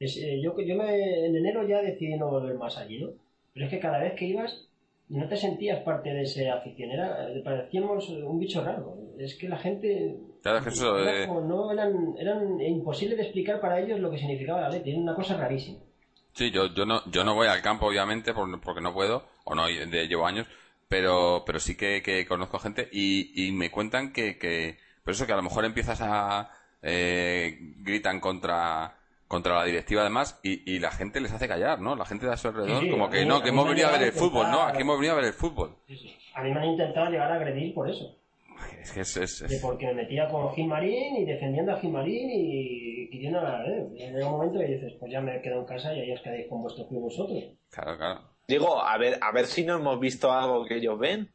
Es, 0.00 0.16
eh, 0.16 0.40
yo 0.42 0.58
yo 0.60 0.76
me, 0.76 1.26
en 1.26 1.36
enero 1.36 1.66
ya 1.66 1.80
decidí 1.80 2.16
no 2.16 2.30
volver 2.30 2.56
más 2.56 2.76
allí, 2.78 2.98
¿no? 2.98 3.10
Pero 3.54 3.66
es 3.66 3.70
que 3.70 3.78
cada 3.78 3.98
vez 3.98 4.14
que 4.14 4.24
ibas 4.24 4.68
no 5.12 5.28
te 5.28 5.36
sentías 5.36 5.80
parte 5.82 6.10
de 6.12 6.22
esa 6.22 6.54
afición, 6.54 6.90
era, 6.90 7.28
parecíamos 7.44 8.08
un 8.08 8.38
bicho 8.38 8.64
raro. 8.64 8.96
Es 9.18 9.34
que 9.36 9.48
la 9.48 9.58
gente... 9.58 10.16
Claro, 10.42 10.58
es 10.58 10.64
que 10.64 10.70
eso, 10.70 10.98
era 10.98 11.22
eh, 11.22 11.26
no, 11.26 11.70
eran, 11.70 12.14
eran 12.18 12.60
imposible 12.60 13.14
de 13.16 13.22
explicar 13.22 13.60
para 13.60 13.78
ellos 13.80 14.00
lo 14.00 14.10
que 14.10 14.18
significaba 14.18 14.62
la 14.62 14.70
ley, 14.70 14.82
era 14.84 14.98
una 14.98 15.14
cosa 15.14 15.36
rarísima. 15.36 15.78
Sí, 16.32 16.50
yo, 16.50 16.72
yo 16.74 16.86
no, 16.86 17.02
yo 17.10 17.24
no 17.24 17.34
voy 17.34 17.46
al 17.46 17.60
campo, 17.62 17.86
obviamente, 17.86 18.32
por- 18.32 18.60
porque 18.60 18.80
no 18.80 18.94
puedo, 18.94 19.26
o 19.44 19.54
no, 19.54 19.66
de- 19.66 20.08
llevo 20.08 20.26
años, 20.26 20.46
pero, 20.88 21.42
pero 21.46 21.60
sí 21.60 21.76
que, 21.76 22.02
que 22.02 22.26
conozco 22.26 22.58
gente 22.58 22.88
y, 22.90 23.46
y 23.46 23.52
me 23.52 23.70
cuentan 23.70 24.12
que, 24.12 24.38
que, 24.38 24.78
por 25.04 25.12
eso 25.12 25.26
que 25.26 25.32
a 25.32 25.36
lo 25.36 25.42
mejor 25.42 25.64
empiezas 25.66 26.00
a, 26.00 26.50
eh, 26.82 27.58
gritan 27.78 28.18
contra, 28.18 28.96
contra 29.32 29.54
la 29.56 29.64
directiva 29.64 30.02
además 30.02 30.38
y, 30.42 30.70
y 30.70 30.78
la 30.78 30.90
gente 30.90 31.18
les 31.22 31.32
hace 31.32 31.48
callar, 31.48 31.80
¿no? 31.80 31.96
La 31.96 32.04
gente 32.04 32.26
de 32.26 32.32
a 32.32 32.36
su 32.36 32.48
alrededor, 32.48 32.80
Sí, 32.80 32.84
sí, 32.84 32.90
como 32.90 33.08
que 33.08 33.20
mí- 33.22 33.26
no, 33.26 33.42
que 33.42 33.48
hemos 33.48 33.66
venido 33.66 33.88
a 33.88 33.92
ver 33.92 34.02
el 34.02 34.12
fútbol, 34.12 34.50
¿no? 34.50 34.60
Aquí 34.62 34.82
hemos 34.82 34.98
venido 34.98 35.14
a 35.14 35.16
ver 35.16 35.24
el 35.24 35.32
fútbol. 35.32 35.74
Sí, 35.88 35.96
sí. 35.96 36.14
A 36.34 36.42
mí 36.42 36.50
me 36.52 36.60
han 36.60 36.66
intentado 36.66 37.10
llegar 37.10 37.32
a 37.32 37.36
agredir 37.36 37.72
por 37.72 37.88
eso. 37.88 38.14
Es 38.82 38.92
que 38.92 39.00
es, 39.00 39.16
es- 39.16 39.40
De 39.40 39.56
es- 39.56 39.62
porque 39.62 39.86
me 39.86 39.94
metía 39.94 40.28
con 40.28 40.52
Gilmarín 40.54 41.16
y 41.16 41.24
defendiendo 41.24 41.72
a 41.72 41.80
Gilmarín 41.80 42.28
y 42.30 43.06
pidiendo 43.06 43.40
a 43.40 43.64
llega 43.64 44.26
un 44.26 44.32
momento 44.32 44.62
y 44.62 44.66
dices, 44.74 44.92
pues 45.00 45.10
ya 45.10 45.22
me 45.22 45.40
quedo 45.40 45.60
en 45.60 45.64
casa 45.64 45.94
y 45.94 46.00
ahí 46.00 46.12
os 46.12 46.20
quedáis 46.20 46.46
con 46.48 46.60
vuestro 46.62 46.86
club 46.86 47.00
vosotros. 47.04 47.42
claro, 47.70 47.96
claro. 47.96 48.20
Digo, 48.46 48.82
a 48.84 48.98
ver, 48.98 49.18
a 49.22 49.32
ver 49.32 49.46
si 49.46 49.64
no 49.64 49.76
hemos 49.76 49.98
visto 49.98 50.30
algo 50.30 50.66
que 50.66 50.76
ellos 50.76 50.98
ven. 50.98 51.32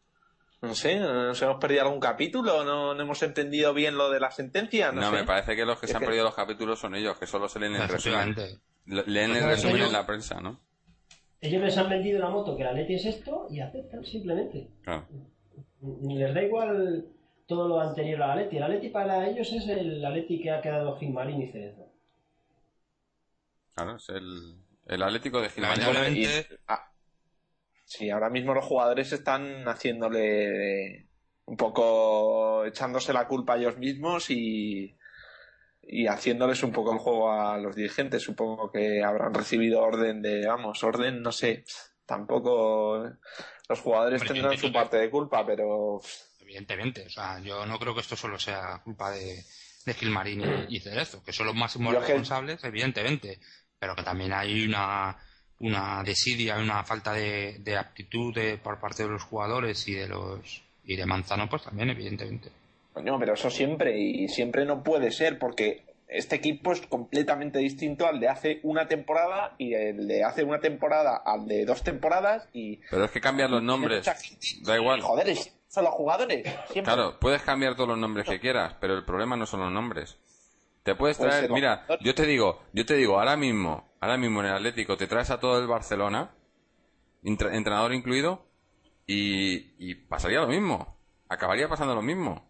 No 0.61 0.73
sé, 0.73 0.99
nos 0.99 1.39
hemos 1.41 1.57
perdido 1.59 1.84
algún 1.84 1.99
capítulo, 1.99 2.63
no, 2.63 2.95
no 2.95 3.01
hemos 3.01 3.21
entendido 3.21 3.73
bien 3.75 3.95
lo 3.95 4.09
de 4.09 4.19
la 4.19 4.31
sentencia, 4.31 4.91
no, 4.91 5.01
No, 5.01 5.09
sé. 5.11 5.17
me 5.17 5.23
parece 5.23 5.55
que 5.55 5.65
los 5.65 5.79
que 5.79 5.85
Es 5.85 5.91
se 5.91 5.97
han 5.97 6.01
que- 6.01 6.07
perdido 6.07 6.23
los 6.25 6.34
capítulos 6.34 6.79
son 6.79 6.95
ellos, 6.95 7.17
que 7.19 7.27
solo 7.27 7.47
se 7.47 7.59
leen 7.59 7.75
el 7.75 7.88
resumen. 7.88 8.35
Leen 8.85 9.31
el 9.31 9.38
Claro, 9.38 9.47
resumen 9.51 9.81
en 9.84 9.91
la 9.93 10.05
prensa, 10.07 10.39
¿no? 10.41 10.59
Ellos 11.41 11.61
les 11.61 11.77
han 11.77 11.89
vendido 11.89 12.19
la 12.19 12.29
moto 12.29 12.57
que 12.57 12.63
la 12.63 12.73
Leti 12.73 12.95
es 12.95 13.05
esto 13.05 13.45
y 13.51 13.59
aceptan 13.59 14.03
simplemente. 14.03 14.69
Claro. 14.84 15.05
Les 16.09 16.34
da 16.34 16.41
igual 16.41 17.05
todo 17.45 17.67
lo 17.67 17.79
anterior 17.79 18.23
a 18.23 18.27
la 18.29 18.35
Leti. 18.38 18.57
La 18.57 18.67
Leti 18.67 18.89
para 18.89 19.27
ellos 19.29 19.51
es 19.53 19.67
el 19.67 20.03
Atleti 20.03 20.41
que 20.41 20.49
ha 20.49 20.61
quedado 20.61 20.97
Gilmarín 20.97 21.41
y 21.43 21.51
Cerezo. 21.51 21.85
Claro, 23.75 23.97
es 23.97 24.09
el, 24.09 24.55
el 24.88 25.03
Atlético 25.03 25.39
de 25.39 25.49
Gilmarín. 25.49 25.81
Lamentablemente, 25.84 26.47
Y- 26.49 26.55
ah, 26.67 26.91
sí, 27.88 28.09
ahora 28.09 28.30
mismo 28.30 28.53
los 28.53 28.65
jugadores 28.65 29.11
están 29.14 29.65
haciéndole 29.68 31.07
un 31.45 31.55
poco 31.55 32.65
echándose 32.65 33.14
la 33.14 33.27
culpa 33.27 33.53
a 33.53 33.57
ellos 33.57 33.77
mismos 33.77 34.30
y, 34.30 34.97
y 35.81 36.07
haciéndoles 36.07 36.61
un 36.64 36.73
poco 36.73 36.91
el 36.91 36.99
juego 36.99 37.31
a 37.31 37.57
los 37.57 37.76
dirigentes. 37.76 38.22
Supongo 38.22 38.69
que 38.69 39.01
habrán 39.01 39.34
recibido 39.34 39.81
orden 39.81 40.22
de, 40.22 40.45
vamos, 40.45 40.84
orden, 40.84 41.22
no 41.22 41.31
sé, 41.31 41.64
tampoco 42.05 43.09
los 43.69 43.80
jugadores 43.80 44.22
Hombre, 44.22 44.34
tendrán 44.34 44.57
su 44.57 44.72
parte 44.73 44.97
de 44.97 45.09
culpa, 45.09 45.45
pero 45.45 46.01
Evidentemente, 46.41 47.05
o 47.05 47.09
sea, 47.09 47.39
yo 47.39 47.65
no 47.65 47.80
creo 47.80 47.93
que 47.93 48.01
esto 48.01 48.15
solo 48.15 48.38
sea 48.39 48.81
culpa 48.84 49.11
de, 49.11 49.43
de 49.85 49.93
Gilmarín 49.93 50.41
y, 50.69 50.76
y 50.76 50.80
Cerezo, 50.80 51.23
que 51.23 51.34
son 51.34 51.45
los 51.47 51.55
máximos 51.55 51.93
que- 51.93 51.99
responsables, 51.99 52.64
evidentemente, 52.64 53.39
pero 53.80 53.95
que 53.95 54.03
también 54.03 54.34
hay 54.34 54.65
una, 54.65 55.18
una 55.59 56.03
desidia, 56.03 56.57
una 56.57 56.84
falta 56.84 57.13
de, 57.13 57.57
de 57.59 57.77
aptitud 57.77 58.34
de- 58.34 58.57
por 58.57 58.79
parte 58.79 59.03
de 59.03 59.09
los 59.09 59.23
jugadores 59.23 59.88
y 59.88 59.93
de 59.93 60.07
los 60.07 60.63
y 60.85 60.95
de 60.95 61.05
Manzano, 61.05 61.49
pues 61.49 61.63
también, 61.63 61.89
evidentemente. 61.89 62.49
Coño, 62.93 63.19
pero 63.19 63.34
eso 63.34 63.49
siempre 63.49 63.97
y 63.99 64.27
siempre 64.29 64.65
no 64.65 64.84
puede 64.84 65.11
ser 65.11 65.38
porque 65.38 65.84
este 66.07 66.38
equipo 66.38 66.71
es 66.71 66.81
completamente 66.81 67.59
distinto 67.59 68.07
al 68.07 68.19
de 68.21 68.29
hace 68.29 68.59
una 68.63 68.88
temporada 68.88 69.53
y 69.57 69.73
el 69.73 70.07
de 70.07 70.23
hace 70.23 70.43
una 70.45 70.59
temporada 70.61 71.17
al 71.25 71.45
de 71.47 71.65
dos 71.65 71.84
temporadas 71.84 72.47
y 72.53 72.77
Pero 72.89 73.03
es 73.05 73.11
que 73.11 73.19
cambian 73.19 73.51
los 73.51 73.61
nombres. 73.61 74.05
Da 74.63 74.77
igual. 74.77 75.01
joder, 75.01 75.35
son 75.67 75.84
los 75.84 75.93
jugadores. 75.93 76.43
Siempre. 76.71 76.93
Claro, 76.93 77.19
puedes 77.19 77.41
cambiar 77.41 77.75
todos 77.75 77.89
los 77.89 77.97
nombres 77.97 78.25
que 78.27 78.39
quieras, 78.39 78.75
pero 78.79 78.93
el 78.95 79.03
problema 79.03 79.35
no 79.35 79.45
son 79.45 79.59
los 79.59 79.71
nombres. 79.71 80.17
Te 80.88 80.95
puedes 80.95 81.18
Puede 81.18 81.31
traer, 81.31 81.51
mira, 81.51 81.85
yo 81.99 82.15
te 82.15 82.26
digo, 82.26 82.64
yo 82.72 82.85
te 82.85 82.93
digo, 82.93 83.19
ahora 83.19 83.35
mismo, 83.35 83.93
ahora 83.99 84.15
mismo 84.15 84.39
en 84.39 84.45
el 84.45 84.53
Atlético 84.53 84.95
te 84.95 85.05
traes 85.05 85.30
a 85.31 85.38
todo 85.38 85.59
el 85.59 85.68
Barcelona, 85.68 86.31
entrenador 87.23 87.93
incluido, 87.93 88.45
y, 89.05 89.73
y 89.80 89.95
pasaría 89.95 90.39
lo 90.39 90.47
mismo. 90.47 90.97
Acabaría 91.27 91.68
pasando 91.68 91.93
lo 91.93 92.01
mismo. 92.01 92.49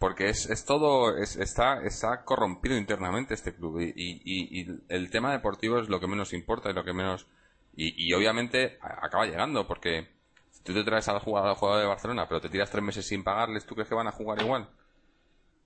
Porque 0.00 0.28
es, 0.28 0.50
es 0.50 0.64
todo, 0.64 1.16
es- 1.18 1.36
está, 1.36 1.84
está 1.84 2.24
corrompido 2.24 2.76
internamente 2.76 3.34
este 3.34 3.54
club. 3.54 3.78
Y, 3.80 3.92
y- 3.94 4.66
el 4.88 5.08
tema 5.12 5.30
deportivo 5.30 5.78
es 5.78 5.88
lo 5.88 6.00
que 6.00 6.08
menos 6.08 6.32
importa 6.32 6.70
y 6.70 6.74
lo 6.74 6.82
que 6.82 6.92
menos. 6.92 7.28
Y, 7.76 8.12
obviamente 8.12 8.76
acaba 8.82 9.24
llegando, 9.26 9.68
porque 9.68 10.08
si 10.50 10.64
tú 10.64 10.74
te 10.74 10.82
traes 10.82 11.06
al 11.06 11.20
jugador, 11.20 11.50
al 11.50 11.54
jugador 11.54 11.80
de 11.82 11.86
Barcelona, 11.86 12.26
pero 12.26 12.40
te 12.40 12.48
tiras 12.48 12.72
tres 12.72 12.82
meses 12.82 13.06
sin 13.06 13.22
pagarles, 13.22 13.66
¿tú 13.66 13.76
crees 13.76 13.88
que 13.88 13.94
van 13.94 14.08
a 14.08 14.12
jugar 14.12 14.40
igual? 14.40 14.68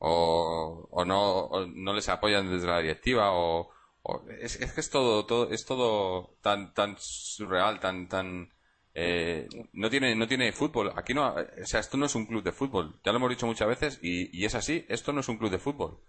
O, 0.04 0.88
o 0.90 1.04
no, 1.04 1.20
o 1.46 1.64
no 1.66 1.92
les 1.92 2.08
apoyan 2.08 2.50
desde 2.50 2.66
la 2.66 2.80
directiva, 2.80 3.30
o, 3.32 3.70
o- 4.02 4.24
es, 4.40 4.60
es 4.60 4.72
que 4.72 4.80
es 4.80 4.90
todo, 4.90 5.24
todo, 5.26 5.50
es 5.52 5.64
todo 5.64 6.36
tan, 6.42 6.74
tan 6.74 6.96
surreal, 6.98 7.78
tan, 7.78 8.08
tan, 8.08 8.52
eh, 8.94 9.46
no 9.72 9.88
tiene, 9.90 10.16
no 10.16 10.26
tiene 10.26 10.50
fútbol. 10.50 10.92
Aquí 10.96 11.14
no, 11.14 11.32
o 11.34 11.66
sea, 11.66 11.78
esto 11.78 11.96
no 11.96 12.06
es 12.06 12.14
un 12.16 12.26
club 12.26 12.42
de 12.42 12.50
fútbol. 12.50 13.00
Ya 13.04 13.12
lo 13.12 13.18
hemos 13.18 13.30
dicho 13.30 13.46
muchas 13.46 13.68
veces 13.68 14.00
y, 14.02 14.36
y 14.36 14.44
es 14.44 14.56
así. 14.56 14.84
Esto 14.88 15.12
no 15.12 15.20
es 15.20 15.28
un 15.28 15.38
club 15.38 15.52
de 15.52 15.60
fútbol. 15.60 16.00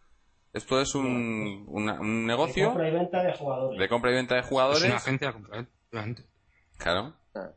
Esto 0.53 0.81
es 0.81 0.95
un, 0.95 1.65
una- 1.67 1.99
un 2.01 2.21
De 2.21 2.27
negocio 2.33 2.65
compra 2.69 2.89
y 2.89 2.91
venta 2.93 3.21
de 3.23 3.33
jugadores. 3.33 3.79
de 3.79 3.89
compra 3.89 4.11
y 4.11 4.13
venta 4.15 4.33
de 4.35 4.41
Es 4.41 4.47
jugadores. 4.47 4.83
una 4.85 4.95
agencia 4.95 5.27
de 5.27 5.33
compra, 5.33 5.67
obviamente. 5.91 6.23
Claro. 6.77 7.13
Ah. 7.35 7.51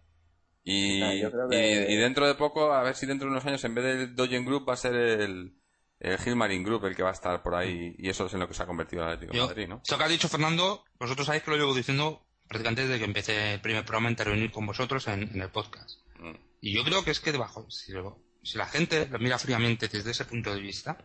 Y, 0.64 1.02
Ah, 1.02 1.14
y 1.14 1.96
dentro 1.96 2.26
de 2.26 2.34
poco, 2.34 2.72
a 2.72 2.82
ver 2.82 2.94
si 2.94 3.06
dentro 3.06 3.26
de 3.26 3.32
unos 3.32 3.46
años, 3.46 3.64
en 3.64 3.74
vez 3.74 3.84
del 3.84 4.14
Dogen 4.14 4.44
Group, 4.44 4.68
va 4.68 4.74
a 4.74 4.76
ser 4.76 4.94
el, 4.94 5.54
el 6.00 6.18
Gilmarin 6.18 6.62
Group 6.62 6.84
el 6.86 6.94
que 6.96 7.02
va 7.02 7.10
a 7.10 7.14
estar 7.14 7.42
por 7.42 7.54
ahí. 7.54 7.94
Y 7.98 8.08
eso 8.08 8.26
es 8.26 8.34
en 8.34 8.40
lo 8.40 8.48
que 8.48 8.54
se 8.54 8.62
ha 8.62 8.66
convertido 8.66 9.02
el 9.02 9.08
Atlético 9.14 9.32
de 9.34 9.46
Madrid, 9.46 9.68
¿no? 9.68 9.76
Esto 9.82 9.96
que 9.98 10.04
ha 10.04 10.08
dicho 10.08 10.28
Fernando, 10.28 10.84
vosotros 10.98 11.26
sabéis 11.26 11.42
que 11.44 11.50
lo 11.50 11.56
llevo 11.56 11.74
diciendo 11.74 12.26
prácticamente 12.48 12.82
desde 12.86 12.98
que 12.98 13.04
empecé 13.04 13.54
el 13.54 13.60
primer 13.60 13.84
programa 13.84 14.08
a 14.08 14.10
intervenir 14.12 14.50
con 14.52 14.66
vosotros 14.66 15.06
en, 15.08 15.22
en 15.24 15.40
el 15.42 15.50
podcast. 15.50 15.98
Mm. 16.18 16.34
Y 16.60 16.74
yo 16.74 16.84
creo 16.84 17.04
que 17.04 17.10
es 17.10 17.20
que 17.20 17.32
debajo, 17.32 17.68
si, 17.70 17.92
lo- 17.92 18.22
si 18.42 18.56
la 18.58 18.66
gente 18.66 19.08
lo 19.10 19.18
mira 19.18 19.38
fríamente 19.38 19.88
desde 19.88 20.10
ese 20.12 20.24
punto 20.24 20.54
de 20.54 20.60
vista, 20.60 20.96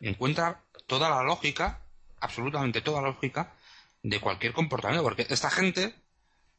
encuentra 0.00 0.64
toda 0.86 1.08
la 1.08 1.22
lógica, 1.22 1.82
absolutamente 2.20 2.80
toda 2.82 3.00
la 3.02 3.08
lógica, 3.08 3.54
de 4.02 4.20
cualquier 4.20 4.52
comportamiento. 4.52 5.02
Porque 5.02 5.26
esta 5.28 5.50
gente, 5.50 5.94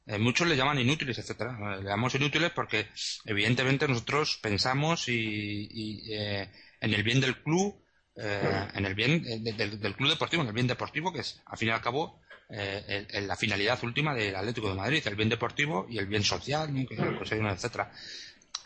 eh, 0.08 0.18
muchos 0.18 0.48
le 0.48 0.56
llaman 0.56 0.80
inútiles, 0.80 1.18
etcétera. 1.18 1.78
Le 1.78 1.84
llamamos 1.84 2.16
inútiles 2.16 2.52
porque, 2.52 2.88
evidentemente, 3.26 3.88
nosotros 3.88 4.40
pensamos 4.42 5.08
y, 5.10 5.68
y, 5.72 6.14
eh, 6.14 6.50
en 6.84 6.94
el 6.94 7.04
bien 7.04 7.20
del 7.22 7.42
club, 7.42 7.76
eh, 8.16 8.68
en 8.76 8.86
el 8.86 8.94
bien 8.94 9.24
eh, 9.26 9.40
de- 9.42 9.54
del- 9.78 9.96
club 9.96 10.10
deportivo, 10.10 10.42
en 10.44 10.50
el 10.50 10.54
bien 10.54 10.68
deportivo, 10.68 11.12
que 11.12 11.22
es, 11.22 11.42
al 11.46 11.58
fin 11.58 11.70
y 11.70 11.72
al 11.72 11.82
cabo, 11.82 12.22
eh, 12.50 12.84
el- 12.88 13.08
el- 13.10 13.28
la 13.28 13.36
finalidad 13.36 13.84
última 13.84 14.14
del 14.14 14.36
Atlético 14.36 14.70
de 14.70 14.76
Madrid, 14.76 15.02
el 15.06 15.16
bien 15.16 15.30
deportivo 15.30 15.88
y 15.90 15.98
el 15.98 16.06
bien 16.06 16.24
social, 16.24 16.74
¿no? 16.74 16.86
que 16.88 16.96
etcétera. 16.96 17.92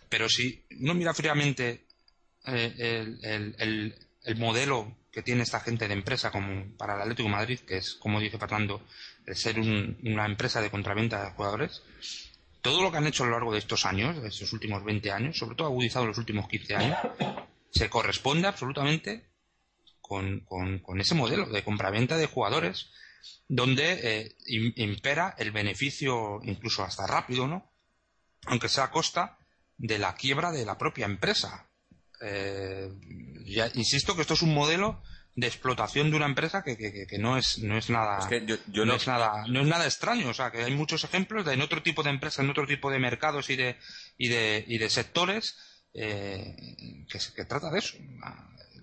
Pero 0.09 0.27
si 0.29 0.65
uno 0.81 0.93
mira 0.93 1.13
fríamente 1.13 1.85
eh, 2.45 2.73
el- 3.57 3.95
el 4.23 4.35
modelo 4.37 4.95
que 5.11 5.21
tiene 5.21 5.43
esta 5.43 5.59
gente 5.59 5.87
de 5.87 5.93
empresa 5.93 6.31
como 6.31 6.75
para 6.77 6.95
el 6.95 7.01
Atlético 7.01 7.27
de 7.29 7.35
Madrid, 7.35 7.59
que 7.59 7.77
es, 7.77 7.95
como 7.95 8.19
dice 8.19 8.37
Fernando, 8.37 8.81
el 9.25 9.35
ser 9.35 9.59
un- 9.59 9.97
una 10.03 10.25
empresa 10.25 10.61
de 10.61 10.69
contraventa 10.69 11.23
de 11.23 11.31
jugadores, 11.31 11.81
todo 12.61 12.81
lo 12.81 12.91
que 12.91 12.97
han 12.97 13.07
hecho 13.07 13.23
a 13.23 13.27
lo 13.27 13.33
largo 13.33 13.51
de 13.51 13.59
estos 13.59 13.85
años, 13.85 14.21
de 14.21 14.27
estos 14.29 14.51
últimos 14.53 14.83
20 14.83 15.11
años, 15.11 15.37
sobre 15.37 15.55
todo 15.55 15.67
agudizado 15.67 16.03
en 16.05 16.09
los 16.09 16.17
últimos 16.17 16.47
15 16.47 16.75
años, 16.75 16.97
se 17.77 17.89
corresponde 17.89 18.47
absolutamente 18.47 19.29
con, 20.01 20.41
con- 20.41 20.79
con 20.79 20.99
ese 21.01 21.15
modelo 21.15 21.45
de 21.47 21.63
compraventa 21.63 22.17
de 22.17 22.27
jugadores, 22.27 22.89
donde 23.47 23.99
eh, 24.03 24.35
im- 24.47 24.73
impera 24.77 25.35
el 25.37 25.51
beneficio 25.51 26.39
incluso 26.43 26.83
hasta 26.83 27.05
rápido, 27.07 27.47
¿no? 27.47 27.71
Aunque 28.45 28.69
sea 28.69 28.85
a 28.85 28.91
costa 28.91 29.37
de 29.77 29.97
la 29.99 30.15
quiebra 30.15 30.51
de 30.51 30.65
la 30.65 30.77
propia 30.77 31.05
empresa. 31.05 31.67
Eh, 32.21 32.89
ya, 33.45 33.69
insisto 33.75 34.15
que 34.15 34.21
esto 34.21 34.33
es 34.33 34.41
un 34.41 34.53
modelo 34.53 35.01
de 35.35 35.45
explotación 35.45 36.09
de 36.09 36.17
una 36.17 36.25
empresa 36.25 36.63
que, 36.63 36.75
que- 36.77 36.91
que- 36.91 37.05
que 37.05 37.19
no 37.19 37.37
es 37.37 37.59
no 37.59 37.77
es 37.77 37.91
nada 37.91 38.17
Es 38.17 38.25
que 38.25 38.43
yo, 38.43 38.55
yo 38.71 38.85
no 38.85 38.93
no, 38.93 38.95
es 38.95 39.05
nada 39.05 39.45
no 39.47 39.61
es 39.61 39.67
nada 39.67 39.85
extraño 39.85 40.29
o 40.29 40.33
sea 40.33 40.49
que 40.49 40.63
hay 40.63 40.73
muchos 40.73 41.03
ejemplos 41.03 41.45
de 41.45 41.53
en 41.53 41.61
otro 41.61 41.83
tipo 41.83 42.01
de 42.01 42.09
empresas 42.09 42.43
en 42.43 42.49
otro 42.49 42.65
tipo 42.65 42.89
de 42.89 42.97
mercados 42.97 43.51
y 43.51 43.55
de 43.55 43.77
y 44.17 44.29
de, 44.29 44.65
y 44.67 44.79
de 44.79 44.89
sectores 44.89 45.55
eh, 45.93 46.55
que, 47.09 47.19
que 47.35 47.45
trata 47.45 47.69
de 47.71 47.79
eso 47.79 47.97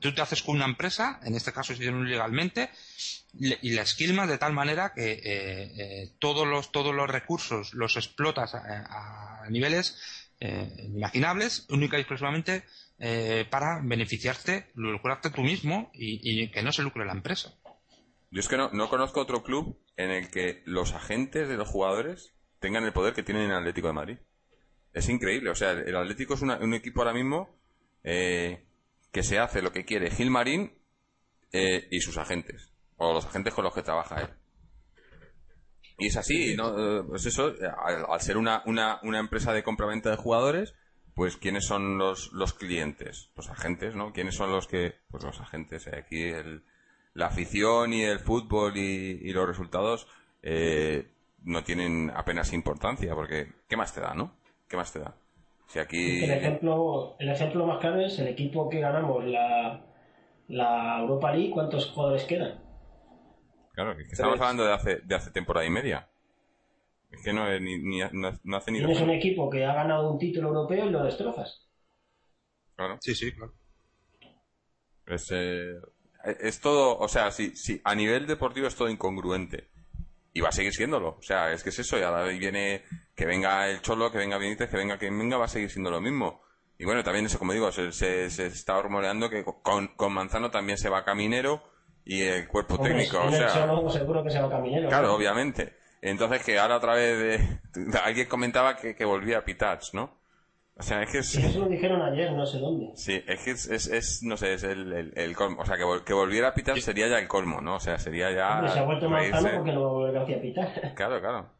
tú 0.00 0.12
te 0.14 0.20
haces 0.20 0.42
con 0.42 0.56
una 0.56 0.64
empresa 0.66 1.20
en 1.24 1.34
este 1.34 1.52
caso 1.52 1.74
si 1.74 1.90
no 1.90 2.04
ilegalmente 2.04 2.70
le- 3.38 3.58
y 3.62 3.70
la 3.72 3.82
esquilmas 3.82 4.28
de 4.28 4.38
tal 4.38 4.52
manera 4.52 4.92
que 4.94 5.12
eh, 5.12 5.22
eh, 5.24 6.10
todos 6.18 6.46
los 6.46 6.72
todos 6.72 6.94
los 6.94 7.08
recursos 7.08 7.72
los 7.74 7.96
explotas 7.96 8.54
a, 8.54 9.46
niveles 9.50 9.96
eh, 10.40 10.68
imaginables 10.94 11.66
única 11.70 11.96
y 11.96 12.00
exclusivamente 12.00 12.64
para 13.50 13.80
beneficiarte 13.82 14.70
lucrarte 14.74 15.28
tú 15.30 15.42
mismo 15.42 15.90
y, 15.94 16.44
y 16.44 16.50
que 16.50 16.62
no 16.62 16.72
se 16.72 16.82
lucre 16.82 17.04
la 17.04 17.12
empresa 17.12 17.52
yo 18.30 18.40
es 18.40 18.48
que 18.48 18.56
no, 18.56 18.70
no 18.72 18.88
conozco 18.88 19.20
otro 19.20 19.42
club 19.42 19.78
en 19.96 20.10
el 20.10 20.30
que 20.30 20.62
los 20.64 20.92
agentes 20.92 21.48
de 21.48 21.56
los 21.56 21.68
jugadores 21.68 22.32
tengan 22.58 22.84
el 22.84 22.92
poder 22.92 23.14
que 23.14 23.22
tienen 23.22 23.44
en 23.44 23.52
Atlético 23.52 23.86
de 23.88 23.92
Madrid. 23.92 24.16
Es 24.94 25.08
increíble. 25.10 25.50
O 25.50 25.54
sea, 25.54 25.72
el 25.72 25.94
Atlético 25.96 26.34
es 26.34 26.40
una- 26.42 26.56
un 26.58 26.72
equipo 26.72 27.00
ahora 27.02 27.12
mismo 27.12 27.54
eh, 28.04 28.64
que 29.12 29.22
se 29.22 29.38
hace 29.38 29.60
lo 29.62 29.72
que 29.72 29.84
quiere 29.84 30.10
Gilmarín 30.10 30.72
eh, 31.52 31.86
y 31.90 32.00
sus 32.00 32.16
agentes. 32.18 32.72
O 32.96 33.12
los 33.12 33.26
agentes 33.26 33.52
con 33.54 33.64
los 33.64 33.74
que 33.74 33.82
trabaja 33.82 34.22
él. 34.22 34.28
Y 35.98 36.06
es 36.08 36.16
así, 36.16 36.56
¿no? 36.56 36.98
Eh, 37.00 37.02
Pues 37.06 37.26
eso, 37.26 37.52
al, 37.84 38.06
al 38.08 38.20
ser 38.20 38.36
una, 38.36 38.62
una, 38.66 38.98
una 39.02 39.18
empresa 39.20 39.52
de 39.52 39.62
compraventa 39.62 40.10
de 40.10 40.16
jugadores, 40.16 40.74
pues 41.14 41.36
¿quiénes 41.36 41.64
son 41.66 41.98
los, 41.98 42.32
los 42.32 42.54
clientes? 42.54 43.30
Los 43.36 43.48
agentes, 43.50 43.94
¿no? 43.94 44.12
¿Quiénes 44.12 44.34
son 44.34 44.50
los 44.50 44.66
que...? 44.66 44.94
Pues 45.10 45.22
los 45.24 45.40
agentes. 45.40 45.86
eh, 45.86 45.96
Aquí 45.96 46.22
el, 46.24 46.64
la 47.14 47.26
afición 47.26 47.92
y 47.92 48.02
el 48.02 48.18
fútbol 48.18 48.76
y, 48.76 49.20
y 49.22 49.32
los 49.32 49.46
resultados 49.46 50.08
eh, 50.42 51.08
no 51.44 51.62
tienen 51.62 52.10
apenas 52.14 52.52
importancia, 52.52 53.14
porque 53.14 53.52
¿qué 53.68 53.76
más 53.76 53.94
te 53.94 54.00
da, 54.00 54.14
no? 54.14 54.36
¿Qué 54.68 54.76
más 54.76 54.92
te 54.92 54.98
da? 55.00 55.14
Si 55.66 55.78
aquí... 55.78 56.00
El 56.22 56.30
ejemplo, 56.30 57.14
el 57.18 57.28
ejemplo 57.30 57.66
más 57.66 57.78
claro 57.78 58.00
es 58.00 58.18
el 58.18 58.28
equipo 58.28 58.68
que 58.70 58.80
ganamos 58.80 59.24
la, 59.24 59.80
la 60.48 60.98
Europa 61.00 61.32
League, 61.32 61.50
¿cuántos 61.50 61.90
jugadores 61.90 62.24
quedan? 62.24 62.60
Claro, 63.72 63.92
es 63.92 64.06
que 64.08 64.12
estamos 64.14 64.40
hablando 64.40 64.64
de 64.64 64.72
hace, 64.72 64.96
de 65.04 65.14
hace 65.14 65.30
temporada 65.30 65.66
y 65.66 65.70
media. 65.70 66.08
Es 67.10 67.22
que 67.24 67.32
no, 67.32 67.48
ni, 67.60 67.78
ni- 67.78 68.02
no, 68.12 68.38
no 68.44 68.56
hace 68.58 68.70
ni 68.70 68.80
Tienes 68.80 69.00
un 69.00 69.08
equipo 69.10 69.48
que 69.48 69.64
ha 69.64 69.72
ganado 69.74 70.12
un 70.12 70.18
título 70.18 70.48
europeo 70.50 70.86
y 70.86 70.90
lo 70.90 71.02
destrozas. 71.02 71.66
Claro. 72.76 73.00
sí 73.00 73.14
sí 73.14 73.32
claro 73.32 73.52
Es, 75.06 75.26
eh, 75.30 75.74
es 76.40 76.60
todo, 76.60 76.98
o 76.98 77.08
sea, 77.08 77.30
si, 77.30 77.54
si 77.56 77.80
a 77.84 77.94
nivel 77.94 78.26
deportivo 78.26 78.66
es 78.66 78.74
todo 78.74 78.88
incongruente. 78.88 79.68
Y 80.32 80.40
va 80.40 80.48
a 80.50 80.52
seguir 80.52 80.72
siéndolo. 80.74 81.16
O 81.18 81.22
sea, 81.22 81.52
es 81.52 81.62
que 81.62 81.70
es 81.70 81.78
eso. 81.80 81.98
Y 81.98 82.02
ahora 82.02 82.24
viene 82.26 82.84
que 83.14 83.26
venga 83.26 83.68
el 83.68 83.80
Cholo, 83.82 84.10
que 84.10 84.18
venga 84.18 84.38
Benítez, 84.38 84.68
que 84.70 84.76
venga 84.76 84.98
quien 84.98 85.18
venga, 85.18 85.36
va 85.36 85.44
a 85.44 85.48
seguir 85.48 85.70
siendo 85.70 85.90
lo 85.90 86.00
mismo. 86.00 86.42
Y 86.78 86.84
bueno, 86.84 87.04
también 87.04 87.26
eso, 87.26 87.38
como 87.38 87.52
digo, 87.52 87.70
se, 87.70 87.92
se, 87.92 88.28
se 88.30 88.46
está 88.46 88.80
rumoreando 88.82 89.30
que 89.30 89.44
con, 89.44 89.88
con 89.94 90.12
Manzano 90.12 90.50
también 90.50 90.76
se 90.78 90.88
va 90.88 91.04
Caminero 91.04 91.62
y 92.04 92.22
el 92.22 92.48
cuerpo 92.48 92.74
Hombre, 92.74 92.94
técnico. 92.94 93.18
O 93.24 93.30
sea, 93.30 93.48
Cholo, 93.48 93.88
seguro 93.90 94.24
que 94.24 94.30
se 94.30 94.40
va 94.40 94.50
caminero. 94.50 94.88
claro, 94.88 95.08
¿no? 95.08 95.14
obviamente. 95.14 95.76
Entonces 96.02 96.42
que 96.44 96.58
ahora 96.58 96.76
otra 96.76 96.94
vez 96.94 97.18
de, 97.74 97.98
alguien 98.04 98.26
comentaba 98.28 98.76
que, 98.76 98.94
que 98.94 99.04
volvía 99.04 99.38
a 99.38 99.44
Pitach, 99.44 99.94
¿no? 99.94 100.18
O 100.76 100.82
sea, 100.82 101.02
es 101.04 101.10
que 101.12 101.18
es... 101.18 101.28
Sí, 101.30 101.40
eso 101.40 101.60
lo 101.60 101.68
dijeron 101.68 102.02
ayer, 102.02 102.32
no 102.32 102.44
sé 102.44 102.58
dónde. 102.58 102.90
Sí, 102.96 103.22
es 103.28 103.40
que 103.44 103.52
es, 103.52 103.66
es, 103.70 103.86
es, 103.86 104.22
no 104.24 104.36
sé, 104.36 104.54
es 104.54 104.64
el, 104.64 104.92
el, 104.92 105.12
el 105.16 105.36
colmo. 105.36 105.62
O 105.62 105.64
sea, 105.64 105.76
que, 105.76 105.84
vol- 105.84 106.02
que 106.02 106.12
volviera 106.12 106.48
a 106.48 106.54
pitar 106.54 106.78
sería 106.80 107.06
ya 107.06 107.20
el 107.20 107.28
colmo, 107.28 107.60
¿no? 107.60 107.76
O 107.76 107.80
sea, 107.80 107.96
sería 108.00 108.32
ya... 108.32 108.56
Hombre, 108.56 108.72
se 108.72 108.80
ha 108.80 108.82
vuelto 108.82 109.08
manzano 109.08 109.48
porque 109.54 109.72
no 109.72 109.82
va 109.82 109.88
a 109.88 109.92
volver 109.92 110.16
a 110.18 110.40
pitar. 110.42 110.92
Claro, 110.96 111.20
claro. 111.20 111.53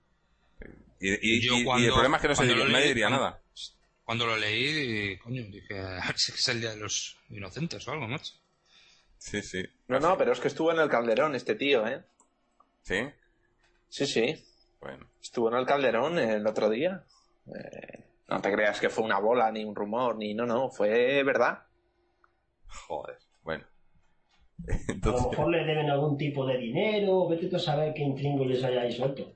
Y, 1.07 1.37
y, 1.37 1.41
Yo 1.41 1.55
y- 1.55 1.61
y 1.61 1.65
cuando- 1.65 1.87
el 1.87 1.93
problema 1.93 2.17
es 2.17 2.23
que 2.23 2.29
no 2.29 2.35
se 2.35 2.43
diría, 2.45 2.65
lo 2.65 2.71
nadie 2.71 2.85
leí- 2.87 2.89
diría 2.89 3.09
cuando- 3.09 3.25
nada. 3.25 3.43
Cuando 4.05 4.27
lo 4.27 4.37
leí, 4.39 5.19
coño, 5.19 5.43
dije, 5.51 5.79
a 5.79 6.07
ver 6.07 6.19
si 6.19 6.33
es 6.33 6.49
el 6.49 6.61
día 6.61 6.71
de 6.71 6.77
los 6.79 7.17
inocentes 7.31 7.87
o 7.89 7.93
algo, 7.93 8.07
macho. 8.09 8.33
Sí, 9.19 9.43
sí. 9.43 9.63
No, 9.89 9.99
no, 10.01 10.17
pero 10.19 10.33
es 10.33 10.41
que 10.41 10.49
estuvo 10.49 10.71
en 10.73 10.79
el 10.81 10.89
Calderón 10.89 11.35
este 11.35 11.55
tío, 11.55 11.87
¿eh? 11.87 12.03
¿Sí? 12.83 12.97
Sí, 13.89 14.07
sí. 14.07 14.45
Bueno. 14.81 15.07
Estuvo 15.23 15.49
en 15.51 15.57
el 15.59 15.67
Calderón 15.67 16.19
el 16.19 16.47
otro 16.47 16.69
día. 16.71 17.05
Eh, 17.49 18.05
no 18.29 18.41
te 18.41 18.53
creas 18.53 18.81
que 18.81 18.89
fue 18.91 19.05
una 19.05 19.19
bola, 19.19 19.51
ni 19.53 19.65
un 19.65 19.75
rumor, 19.75 20.17
ni... 20.17 20.33
No, 20.35 20.45
no, 20.47 20.71
fue 20.71 21.23
verdad. 21.23 21.65
Joder. 22.67 23.19
Bueno. 23.43 23.65
A 24.69 25.07
lo 25.09 25.31
mejor 25.31 25.51
le 25.51 25.65
deben 25.65 25.91
algún 25.91 26.17
tipo 26.17 26.47
de 26.47 26.57
dinero, 26.59 27.29
vete 27.29 27.47
tú 27.49 27.57
a 27.57 27.59
saber 27.59 27.93
qué 27.95 28.03
haya 28.65 28.83
ahí 28.83 28.93
suelto. 28.93 29.35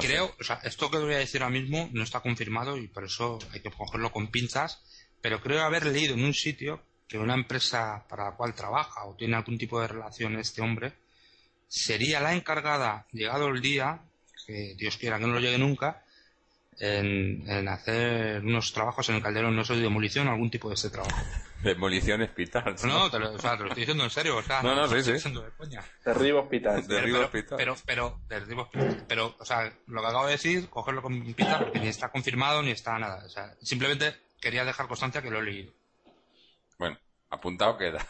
Creo, 0.00 0.34
o 0.40 0.44
sea, 0.44 0.60
esto 0.64 0.90
que 0.90 0.96
voy 0.98 1.12
a 1.14 1.18
decir 1.18 1.42
ahora 1.42 1.52
mismo 1.52 1.90
no 1.92 2.02
está 2.02 2.20
confirmado 2.20 2.78
y 2.78 2.88
por 2.88 3.04
eso 3.04 3.38
hay 3.52 3.60
que 3.60 3.70
cogerlo 3.70 4.10
con 4.12 4.28
pinzas, 4.28 4.82
pero 5.20 5.42
creo 5.42 5.62
haber 5.62 5.84
leído 5.86 6.14
en 6.14 6.24
un 6.24 6.32
sitio 6.32 6.82
que 7.06 7.18
una 7.18 7.34
empresa 7.34 8.04
para 8.08 8.24
la 8.24 8.36
cual 8.36 8.54
trabaja 8.54 9.04
o 9.04 9.14
tiene 9.14 9.36
algún 9.36 9.58
tipo 9.58 9.80
de 9.80 9.88
relación 9.88 10.38
este 10.38 10.62
hombre 10.62 10.94
sería 11.68 12.20
la 12.20 12.34
encargada, 12.34 13.06
llegado 13.12 13.48
el 13.48 13.60
día, 13.60 14.00
que 14.46 14.74
Dios 14.76 14.96
quiera 14.96 15.18
que 15.18 15.26
no 15.26 15.34
lo 15.34 15.40
llegue 15.40 15.58
nunca, 15.58 16.03
en, 16.80 17.48
en 17.48 17.68
hacer 17.68 18.40
unos 18.42 18.72
trabajos 18.72 19.08
en 19.08 19.16
el 19.16 19.22
calderón, 19.22 19.54
no 19.56 19.64
sé, 19.64 19.74
de 19.74 19.80
demolición 19.82 20.28
o 20.28 20.32
algún 20.32 20.50
tipo 20.50 20.68
de 20.68 20.74
este 20.74 20.90
trabajo. 20.90 21.16
Demolición 21.62 22.20
hospital. 22.22 22.76
No, 22.84 23.10
te 23.10 23.18
lo, 23.18 23.32
o 23.32 23.38
sea, 23.38 23.52
te 23.56 23.62
lo 23.62 23.68
estoy 23.68 23.82
diciendo 23.82 24.04
en 24.04 24.10
serio, 24.10 24.36
o 24.36 24.42
sea, 24.42 24.62
No, 24.62 24.74
no, 24.74 24.86
sí, 24.86 24.96
estoy 24.96 25.02
sí. 25.04 25.12
diciendo 25.12 25.42
de 25.42 25.50
coña. 25.52 25.82
Derribo 26.04 26.40
hospital. 26.42 26.82
De 26.86 26.88
Pero, 26.88 27.00
Rivo 27.06 27.16
pero, 27.16 27.24
Hospital. 27.24 27.56
pero, 27.58 27.76
pero, 28.28 28.62
Hospital. 28.62 29.04
Pero, 29.08 29.36
o 29.38 29.44
sea, 29.44 29.72
lo 29.86 30.00
que 30.02 30.06
acabo 30.06 30.26
de 30.26 30.32
decir, 30.32 30.68
cogerlo 30.68 31.00
con 31.02 31.32
pinzas 31.34 31.62
porque 31.62 31.80
ni 31.80 31.88
está 31.88 32.10
confirmado 32.10 32.62
ni 32.62 32.70
está 32.72 32.98
nada. 32.98 33.24
O 33.24 33.28
sea, 33.28 33.54
simplemente 33.62 34.14
quería 34.40 34.64
dejar 34.64 34.88
constancia 34.88 35.22
que 35.22 35.30
lo 35.30 35.38
he 35.38 35.42
leído. 35.44 35.72
Bueno, 36.78 36.98
apuntado 37.30 37.78
queda. 37.78 38.06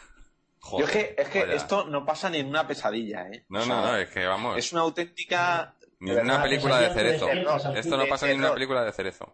Yo 0.79 0.83
es 0.85 0.89
que, 0.91 1.15
es 1.15 1.29
que 1.29 1.41
vaya. 1.41 1.53
esto 1.53 1.85
no 1.85 2.03
pasa 2.05 2.27
ni 2.29 2.39
en 2.39 2.47
una 2.47 2.67
pesadilla, 2.67 3.27
¿eh? 3.29 3.45
No, 3.49 3.59
O 3.59 3.63
sea, 3.65 3.75
no, 3.75 3.81
no, 3.85 3.97
es 3.97 4.09
que 4.09 4.25
vamos. 4.25 4.57
Es 4.57 4.73
una 4.73 4.81
auténtica... 4.81 5.74
Ni 5.99 6.11
en 6.11 6.19
una 6.19 6.41
película 6.41 6.79
de 6.79 6.89
cerezo. 6.93 7.29
Esto 7.29 7.97
no 7.97 8.05
pasa 8.07 8.27
ni 8.27 8.33
en 8.33 8.39
una 8.39 8.53
película 8.53 8.83
de 8.83 8.91
cerezo. 8.91 9.33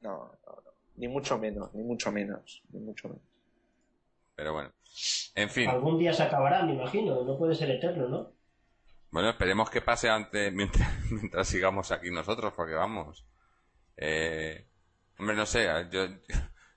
No, 0.00 0.32
no, 0.46 0.62
no. 0.64 0.70
Ni 0.96 1.08
mucho 1.08 1.38
menos, 1.38 1.74
ni 1.74 1.82
mucho 1.82 2.12
menos, 2.12 2.62
ni 2.70 2.80
mucho 2.80 3.08
menos. 3.08 3.22
Pero 4.34 4.52
bueno. 4.52 4.72
En 5.34 5.50
fin. 5.50 5.68
Algún 5.68 5.98
día 5.98 6.12
se 6.12 6.22
acabará, 6.22 6.62
me 6.62 6.74
imagino. 6.74 7.22
No 7.24 7.36
puede 7.38 7.54
ser 7.54 7.70
eterno, 7.70 8.08
¿no? 8.08 8.32
Bueno, 9.10 9.30
esperemos 9.30 9.70
que 9.70 9.80
pase 9.82 10.08
antes 10.08 10.52
mientras, 10.54 10.88
mientras 11.10 11.48
sigamos 11.48 11.90
aquí 11.92 12.10
nosotros, 12.10 12.52
porque 12.54 12.74
vamos. 12.74 13.26
Eh, 13.96 14.66
hombre, 15.18 15.36
no 15.36 15.46
sé, 15.46 15.68
yo, 15.90 16.06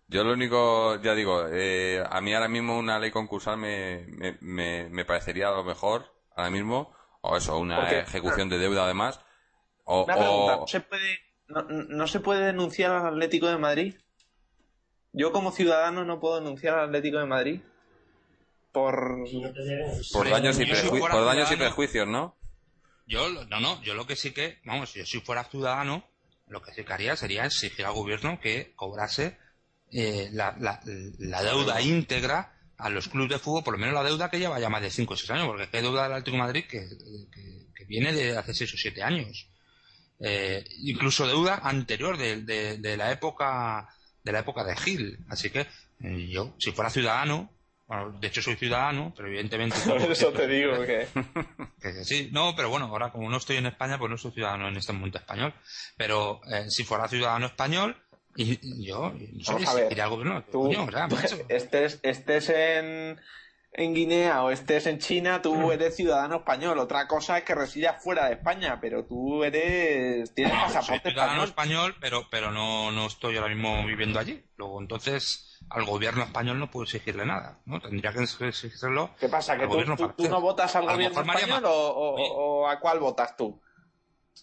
yo 0.08 0.24
lo 0.24 0.34
único, 0.34 1.02
ya 1.02 1.16
digo, 1.16 1.48
eh, 1.50 2.04
a 2.08 2.20
mí 2.22 2.34
ahora 2.34 2.50
mismo 2.50 2.78
una 2.78 3.00
ley 3.00 3.12
concursal 3.12 3.58
me, 3.58 4.06
me, 4.08 4.38
me, 4.42 4.90
me 4.90 5.06
parecería 5.06 5.52
lo 5.52 5.64
mejor, 5.64 6.06
ahora 6.36 6.50
mismo, 6.50 6.94
o 7.26 7.38
eso, 7.38 7.58
una 7.58 7.90
ejecución 8.00 8.50
de 8.50 8.58
deuda 8.60 8.84
además, 8.84 9.20
o, 9.86 10.04
Una 10.04 10.16
pregunta, 10.16 10.56
o- 10.56 10.60
¿no 10.62 10.68
se 10.68 10.82
puede, 10.82 11.20
no, 11.48 11.62
no 11.64 12.08
se 12.08 12.20
puede 12.20 12.46
denunciar 12.46 12.92
al 12.92 13.08
Atlético 13.14 13.48
de 13.48 13.58
Madrid? 13.58 13.96
Yo 15.14 15.32
como 15.32 15.52
ciudadano 15.52 16.04
no 16.04 16.20
puedo 16.20 16.36
denunciar 16.36 16.78
al 16.78 16.86
Atlético 16.88 17.20
de 17.20 17.26
Madrid 17.26 17.62
por... 18.72 19.26
Si 19.28 20.18
daños 20.30 20.60
y, 20.60 20.66
si 20.66 20.90
por 20.90 21.26
daños 21.26 21.50
prejuicios, 21.56 22.08
¿no? 22.08 22.36
Yo, 23.06 23.30
lo- 23.30 23.46
no, 23.46 23.60
no, 23.60 23.82
yo 23.84 23.94
lo 23.94 24.06
que 24.06 24.16
sí 24.16 24.32
que, 24.32 24.60
vamos, 24.66 24.94
yo 24.94 25.06
si 25.06 25.22
fuera 25.22 25.44
ciudadano, 25.46 26.04
lo 26.48 26.62
que 26.62 26.74
sí 26.74 26.84
que 26.84 26.94
haría 26.94 27.16
sería 27.16 27.46
exigir 27.46 27.86
al 27.86 27.94
gobierno 27.94 28.40
que 28.42 28.74
cobrase 28.76 29.38
eh, 29.92 30.30
la, 30.34 30.56
la, 30.60 30.82
la 31.20 31.44
deuda 31.44 31.80
íntegra 31.82 32.53
a 32.78 32.90
los 32.90 33.08
clubes 33.08 33.30
de 33.30 33.40
fútbol, 33.40 33.64
por 33.64 33.74
lo 33.74 33.80
menos 33.80 33.94
la 33.96 34.04
deuda 34.04 34.30
que 34.30 34.40
lleva 34.40 34.60
ya 34.60 34.70
más 34.70 34.82
de 34.82 34.90
5 34.92 35.14
o 35.14 35.18
6 35.18 35.30
años, 35.32 35.48
porque 35.48 35.64
es 35.64 35.70
que 35.70 35.78
hay 35.78 35.84
deuda 35.84 36.04
del 36.04 36.12
Atlético 36.14 36.38
de 36.38 36.44
Madrid 36.44 36.66
que, 36.70 36.88
que- 37.32 37.68
que 37.76 37.86
viene 37.86 38.14
de 38.14 38.38
hace 38.38 38.54
6 38.54 38.74
o 38.74 38.78
7 38.78 39.04
años. 39.04 39.48
Eh, 40.20 40.64
incluso 40.80 41.28
deuda 41.28 41.56
anterior 41.64 42.18
de, 42.18 42.42
de- 42.44 42.78
de 42.78 42.98
la 42.98 43.12
época 43.12 43.90
de 44.24 44.32
la 44.32 44.40
época 44.40 44.64
de 44.64 44.76
Gil. 44.78 45.20
Así 45.30 45.50
que 45.50 45.62
eh, 46.02 46.28
yo, 46.30 46.54
si 46.58 46.72
fuera 46.72 46.90
ciudadano, 46.90 47.52
bueno, 47.88 48.18
de 48.20 48.28
hecho 48.28 48.42
soy 48.42 48.56
ciudadano, 48.56 49.14
pero 49.16 49.28
evidentemente... 49.28 49.76
Eso 50.10 50.32
te 50.32 50.48
digo 50.48 50.80
que... 50.86 51.08
que 51.82 52.06
sí, 52.06 52.30
no, 52.32 52.56
pero 52.56 52.70
bueno, 52.70 52.86
ahora 52.86 53.12
como 53.12 53.30
no 53.30 53.36
estoy 53.38 53.58
en 53.58 53.66
España, 53.66 53.98
pues 53.98 54.10
no 54.10 54.18
soy 54.18 54.32
ciudadano 54.32 54.70
en 54.70 54.78
este 54.78 54.94
mundo 54.94 55.18
español. 55.18 55.54
Pero 55.98 56.40
eh, 56.50 56.66
si 56.70 56.86
fuera 56.86 57.10
ciudadano 57.10 57.48
español, 57.48 57.98
y, 58.36 58.86
yo, 58.86 59.14
sé, 59.44 59.52
Vamos 59.52 59.68
a 59.68 59.74
ver, 59.74 59.84
exigiría 59.84 60.04
al 60.06 60.10
gobierno, 60.10 60.44
Tú 60.52 60.64
coño, 60.64 60.84
o 60.86 60.92
sea, 60.92 61.08
macho. 61.08 61.38
estés, 61.50 62.00
estés 62.02 62.50
en, 62.50 63.20
en 63.74 63.94
Guinea 63.94 64.44
o 64.44 64.52
estés 64.52 64.88
en 64.88 65.00
China, 65.00 65.42
tú 65.42 65.72
eres 65.72 65.96
ciudadano 65.96 66.38
español. 66.38 66.80
Otra 66.80 67.08
cosa 67.08 67.38
es 67.38 67.44
que 67.44 67.56
residas 67.56 68.04
fuera 68.04 68.28
de 68.28 68.34
España, 68.34 68.80
pero 68.82 69.06
tú 69.06 69.44
eres... 69.44 70.34
Tienes 70.34 70.54
Soy 70.54 70.62
pasaporte 70.64 71.10
ciudadano 71.12 71.44
español. 71.44 71.92
español, 71.92 71.96
pero, 72.00 72.28
pero 72.30 72.52
no, 72.52 72.92
no 72.92 73.08
estoy 73.08 73.38
ahora 73.38 73.54
mismo 73.54 73.86
viviendo 73.86 74.20
allí. 74.20 74.44
Luego, 74.58 74.82
entonces, 74.82 75.60
al 75.70 75.86
gobierno 75.86 76.24
español 76.24 76.60
no 76.60 76.70
puedo 76.70 76.86
exigirle 76.86 77.26
nada, 77.26 77.60
¿no? 77.66 77.80
Tendría 77.80 78.14
que 78.14 78.24
exigirlo 78.24 79.12
¿Qué 79.20 79.30
pasa? 79.30 79.58
¿Que 79.58 79.68
tú, 79.68 80.28
no 80.30 80.42
votas 80.42 80.76
al 80.76 80.88
A 80.90 80.94
gobierno 80.94 81.22
español 81.22 81.66
o, 81.66 81.72
o 81.72 82.68
a 82.68 82.80
cuál 82.80 83.00
votas 83.00 83.36
tú? 83.38 83.63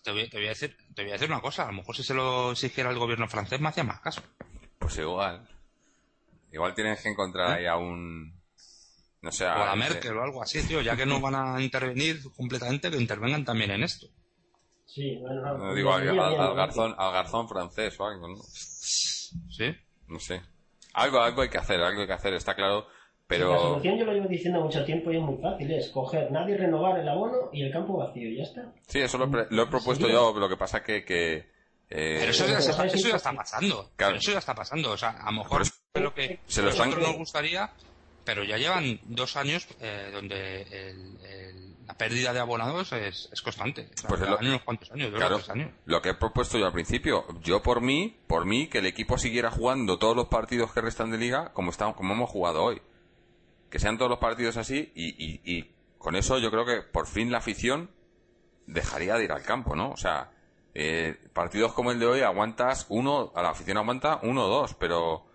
Te 0.03 0.13
voy, 0.13 0.29
te 0.29 0.39
voy 0.39 0.47
a 0.47 0.51
decir, 0.51 0.77
te 0.95 1.03
voy 1.03 1.11
a 1.11 1.15
decir 1.15 1.29
una 1.29 1.41
cosa, 1.41 1.65
a 1.65 1.67
lo 1.67 1.75
mejor 1.75 1.95
si 1.95 2.03
se 2.03 2.15
lo 2.15 2.53
exigiera 2.53 2.91
el 2.91 2.99
gobierno 2.99 3.29
francés 3.29 3.61
me 3.61 3.69
hacía 3.69 3.85
más 3.85 4.01
caso. 4.01 4.23
Pues 4.79 4.97
igual. 4.99 5.47
Igual 6.53 6.75
tienes 6.75 7.03
que 7.03 7.11
encontrar 7.11 7.59
ahí 7.59 7.67
a 7.67 7.77
un... 7.77 8.41
No 9.23 9.31
sé, 9.31 9.45
¿Eh? 9.45 9.49
O 9.49 9.51
a. 9.51 9.77
Merkel 9.77 10.17
o 10.17 10.23
algo 10.23 10.43
así, 10.43 10.67
tío, 10.67 10.81
ya 10.81 10.97
que 10.97 11.05
no 11.05 11.21
van 11.21 11.35
a 11.35 11.61
intervenir 11.61 12.23
completamente, 12.35 12.91
que 12.91 12.97
intervengan 12.97 13.45
también 13.45 13.71
en 13.73 13.83
esto. 13.83 14.07
Sí, 14.87 15.19
bueno, 15.21 15.59
No, 15.59 15.75
digo, 15.75 15.93
al, 15.93 16.55
garzón, 16.57 16.95
al 16.99 17.13
garzón 17.13 17.49
francés 17.49 18.01
o 18.01 18.07
algo, 18.07 18.29
¿no? 18.29 18.37
¿Sí? 18.43 19.77
No 20.09 20.19
sé. 20.19 20.43
Algo, 20.95 21.21
algo 21.21 21.43
hay 21.43 21.51
que 21.51 21.59
hacer, 21.59 21.81
algo 21.81 22.01
hay 22.01 22.07
que 22.07 22.13
hacer, 22.13 22.35
está 22.35 22.57
claro. 22.57 22.89
La 23.31 23.37
Pero 23.37 23.59
solución 23.61 23.97
yo 23.99 24.05
lo 24.07 24.13
llevo 24.13 24.29
diciendo 24.29 24.61
mucho 24.61 24.85
tiempo 24.85 25.13
y 25.13 25.17
es 25.17 25.23
muy 25.23 25.37
fácil, 25.41 25.71
es 25.71 25.89
coger, 25.91 26.33
nadie 26.33 26.57
renovar 26.57 26.99
el 26.99 27.09
abono 27.09 27.49
y 27.53 27.63
el 27.63 27.73
campo 27.73 27.97
vacío, 27.97 28.29
y 28.29 28.37
ya 28.39 28.43
está. 28.43 28.73
sí, 28.89 28.99
eso 29.01 29.19
lo, 29.19 29.27
lo 29.27 29.63
he 29.63 29.67
propuesto 29.69 30.07
Sí. 30.07 30.13
yo, 30.13 30.33
lo 30.37 30.49
que 30.49 30.57
pasa 30.57 30.83
que... 30.83 31.05
que 31.05 31.35
eh, 31.93 32.17
Pero 32.21 32.31
eso 32.31 32.45
ya, 32.47 32.59
Pero 32.59 32.85
eso 32.93 33.17
está 33.17 33.33
pasando. 33.33 33.91
Claro. 33.97 34.17
Eso 34.17 34.33
ya 34.33 34.39
está 34.39 34.55
pasando. 34.55 34.91
O 34.93 34.97
sea, 34.97 35.11
a 35.11 35.31
lo 35.33 35.39
mejor 35.39 35.63
es 35.63 35.73
lo 35.95 36.13
que 36.15 36.41
se 36.47 36.63
lo 36.63 36.69
a 36.69 36.71
están- 36.71 36.89
nosotros 36.91 37.09
nos 37.09 37.19
gustaría, 37.19 37.71
pero 38.25 38.45
ya 38.45 38.57
llevan 38.59 39.01
dos 39.05 39.37
años 39.37 39.67
eh, 39.81 40.11
donde 40.13 40.63
el- 40.63 41.19
el- 41.25 41.71
la 41.87 41.95
pérdida 41.95 42.33
de 42.33 42.39
abonados 42.39 42.93
es, 42.93 43.29
es 43.33 43.43
constante. 43.43 43.89
O 43.93 44.01
sea, 44.01 44.09
Pues 44.09 44.21
es 44.23 44.29
lo- 44.29 44.39
unos 44.39 44.63
cuantos 44.63 44.91
años, 44.93 45.11
dos 45.11 45.19
Claro, 45.19 45.37
tres 45.39 45.51
años. 45.51 45.71
lo 45.87 46.01
que 46.01 46.11
he 46.11 46.15
propuesto 46.15 46.59
yo 46.59 46.67
al 46.67 46.73
principio, 46.73 47.25
yo 47.43 47.61
por 47.63 47.81
mí, 47.81 48.17
por 48.29 48.45
mí, 48.47 48.69
que 48.69 48.79
el 48.79 48.87
equipo 48.87 49.19
siguiera 49.19 49.51
jugando 49.51 49.99
todos 49.99 50.15
los 50.17 50.29
partidos 50.29 50.73
que 50.73 50.81
restan 50.81 51.11
de 51.11 51.19
liga 51.19 51.53
como, 51.53 51.71
estamos, 51.73 51.97
como 51.97 52.15
hemos 52.15 52.31
jugado 52.31 52.63
hoy. 52.63 52.81
Que 53.71 53.79
sean 53.79 53.97
todos 53.97 54.11
los 54.11 54.19
partidos 54.19 54.57
así 54.57 54.93
y, 54.95 55.09
y, 55.25 55.41
y 55.45 55.75
con 55.99 56.17
eso 56.17 56.39
yo 56.39 56.51
creo 56.51 56.65
que 56.67 56.83
por 56.83 57.07
fin 57.07 57.31
la 57.31 57.39
afición 57.39 57.91
dejaría 58.67 59.17
de 59.17 59.25
ir 59.25 59.33
al 59.33 59.43
campo, 59.43 59.77
¿no? 59.77 59.91
O 59.91 59.97
sea, 59.97 60.33
eh, 60.75 61.17
partidos 61.33 61.73
como 61.73 61.91
el 61.91 61.99
de 61.99 62.07
hoy 62.07 62.21
aguantas 62.21 62.87
uno, 62.89 63.33
a 63.35 63.43
la 63.43 63.51
afición 63.51 63.77
aguanta 63.77 64.21
uno 64.23 64.45
o 64.45 64.49
dos, 64.49 64.75
pero 64.75 65.27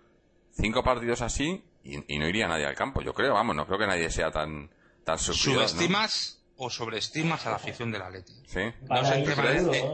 cinco 0.52 0.82
partidos 0.82 1.22
así 1.22 1.64
y, 1.84 2.14
y 2.14 2.18
no 2.18 2.28
iría 2.28 2.48
nadie 2.48 2.66
al 2.66 2.74
campo, 2.74 3.02
yo 3.02 3.14
creo, 3.14 3.34
vamos, 3.34 3.54
no 3.54 3.66
creo 3.66 3.78
que 3.78 3.86
nadie 3.86 4.10
sea 4.10 4.30
tan, 4.30 4.70
tan 5.04 5.16
¿no? 5.16 5.18
¿Subestimas 5.18 6.42
o 6.56 6.70
sobreestimas 6.70 7.46
a 7.46 7.50
la 7.50 7.56
afición 7.56 7.92
del 7.92 8.02
Atleti? 8.02 8.32
Sí. 8.46 8.60
Para 8.88 9.04
sé 9.04 9.24
qué 9.24 9.32
parece. 9.32 9.86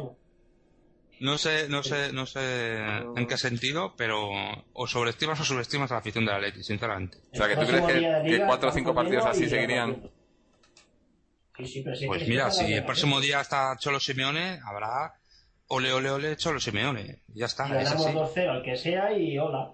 No 1.23 1.39
sé, 1.39 1.69
no 1.69 1.83
sé, 1.85 2.13
no 2.13 2.27
sé 2.27 2.77
en 3.17 3.27
qué 3.29 3.37
sentido, 3.39 3.95
pero 3.97 4.29
o 4.73 4.87
sobreestimas 4.89 5.39
o 5.41 5.45
subestimas 5.45 5.91
a 5.91 5.95
la 5.95 6.01
afición 6.01 6.25
del 6.27 6.35
Atleti, 6.35 6.63
sinceramente. 6.65 7.19
O 7.33 7.37
sea, 7.37 7.47
que 7.49 7.57
tú 7.57 7.67
crees 7.67 7.85
que, 7.85 8.33
de 8.39 8.45
cuatro 8.45 8.71
o 8.71 8.73
cinco 8.73 8.93
partidos 8.95 9.25
así 9.25 9.49
seguirían... 9.49 10.03
100%. 10.03 10.11
Sí, 11.59 11.67
sí, 11.67 11.83
pero 11.85 11.95
sí 11.95 12.07
Pues 12.07 12.27
mira, 12.27 12.51
si 12.51 12.73
el 12.73 12.81
la 12.81 12.87
próximo 12.87 13.21
día 13.21 13.41
está 13.41 13.77
Cholo 13.79 14.01
Simeone, 14.01 14.59
habrá 14.65 15.15
ole, 15.69 15.93
ole, 15.93 16.11
ole, 16.11 16.37
Cholo 16.37 16.59
Simeone. 16.59 17.21
Ya 17.29 17.47
está, 17.47 17.69
ganamos 17.69 18.07
así. 18.07 18.17
2-0 18.17 18.49
al 18.49 18.63
que 18.63 18.77
sea 18.77 19.13
y 19.17 19.39
hola. 19.39 19.71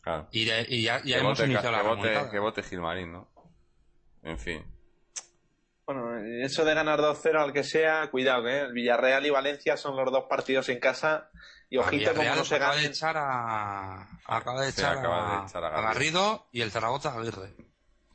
Claro. 0.00 0.28
Y, 0.32 0.44
de- 0.46 0.66
y 0.68 0.82
ya, 0.82 1.00
ya 1.04 1.18
hemos 1.18 1.38
vote, 1.38 1.44
iniciado 1.50 1.70
la 1.70 1.82
que 1.82 1.88
vote, 1.88 2.30
que 2.32 2.38
vote 2.40 2.62
Gilmarín, 2.64 3.12
¿no? 3.12 3.28
En 4.24 4.38
fin. 4.38 4.64
Bueno, 5.92 6.18
eso 6.44 6.64
de 6.64 6.74
ganar 6.74 7.00
2-0 7.00 7.40
al 7.42 7.52
que 7.52 7.64
sea, 7.64 8.10
cuidado, 8.10 8.48
¿eh? 8.48 8.62
El 8.62 8.72
Villarreal 8.72 9.24
y 9.26 9.30
Valencia 9.30 9.76
son 9.76 9.96
los 9.96 10.10
dos 10.12 10.24
partidos 10.28 10.68
en 10.68 10.80
casa 10.80 11.30
y 11.68 11.76
ojito 11.78 12.14
como 12.14 12.34
no 12.34 12.44
se 12.44 12.56
acaba 12.56 12.76
de 12.76 12.86
echar 12.86 13.16
a, 13.16 14.02
acaba 14.26 14.60
de 14.62 14.68
echar, 14.70 14.98
acaba 14.98 15.38
a, 15.38 15.40
de 15.42 15.46
echar 15.46 15.64
a 15.64 15.68
a 15.78 15.80
Garrido 15.82 16.46
y 16.52 16.60
el 16.60 16.70
Zaragoza 16.70 17.10
a 17.10 17.18
Aguirre. 17.18 17.54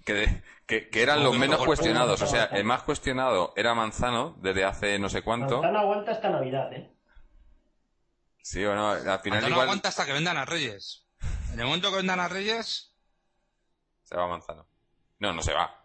Que, 0.05 0.13
de- 0.13 0.43
que, 0.65 0.89
que 0.89 1.01
eran 1.01 1.23
los 1.23 1.33
menos 1.33 1.51
mejor 1.59 1.67
cuestionados. 1.67 2.21
O 2.21 2.27
sea, 2.27 2.45
el 2.45 2.63
más 2.65 2.83
cuestionado 2.83 3.53
era 3.55 3.73
Manzano 3.73 4.35
desde 4.41 4.63
hace 4.65 4.99
no 4.99 5.09
sé 5.09 5.21
cuánto. 5.21 5.61
Manzano 5.61 5.79
aguanta 5.79 6.11
hasta 6.11 6.29
Navidad, 6.29 6.71
¿eh? 6.73 6.91
Sí 8.41 8.63
o 8.63 8.73
no, 8.75 8.89
al 8.91 9.01
final 9.01 9.21
Manzano 9.39 9.47
igual 9.49 9.61
aguanta 9.67 9.89
hasta 9.89 10.05
que 10.05 10.13
vendan 10.13 10.37
a 10.37 10.45
Reyes. 10.45 11.05
En 11.53 11.59
el 11.59 11.65
momento 11.65 11.89
que 11.89 11.97
vendan 11.97 12.19
a 12.19 12.27
Reyes, 12.27 12.93
se 14.03 14.15
va 14.15 14.27
Manzano. 14.27 14.65
No, 15.19 15.33
no 15.33 15.41
se 15.41 15.53
va. 15.53 15.76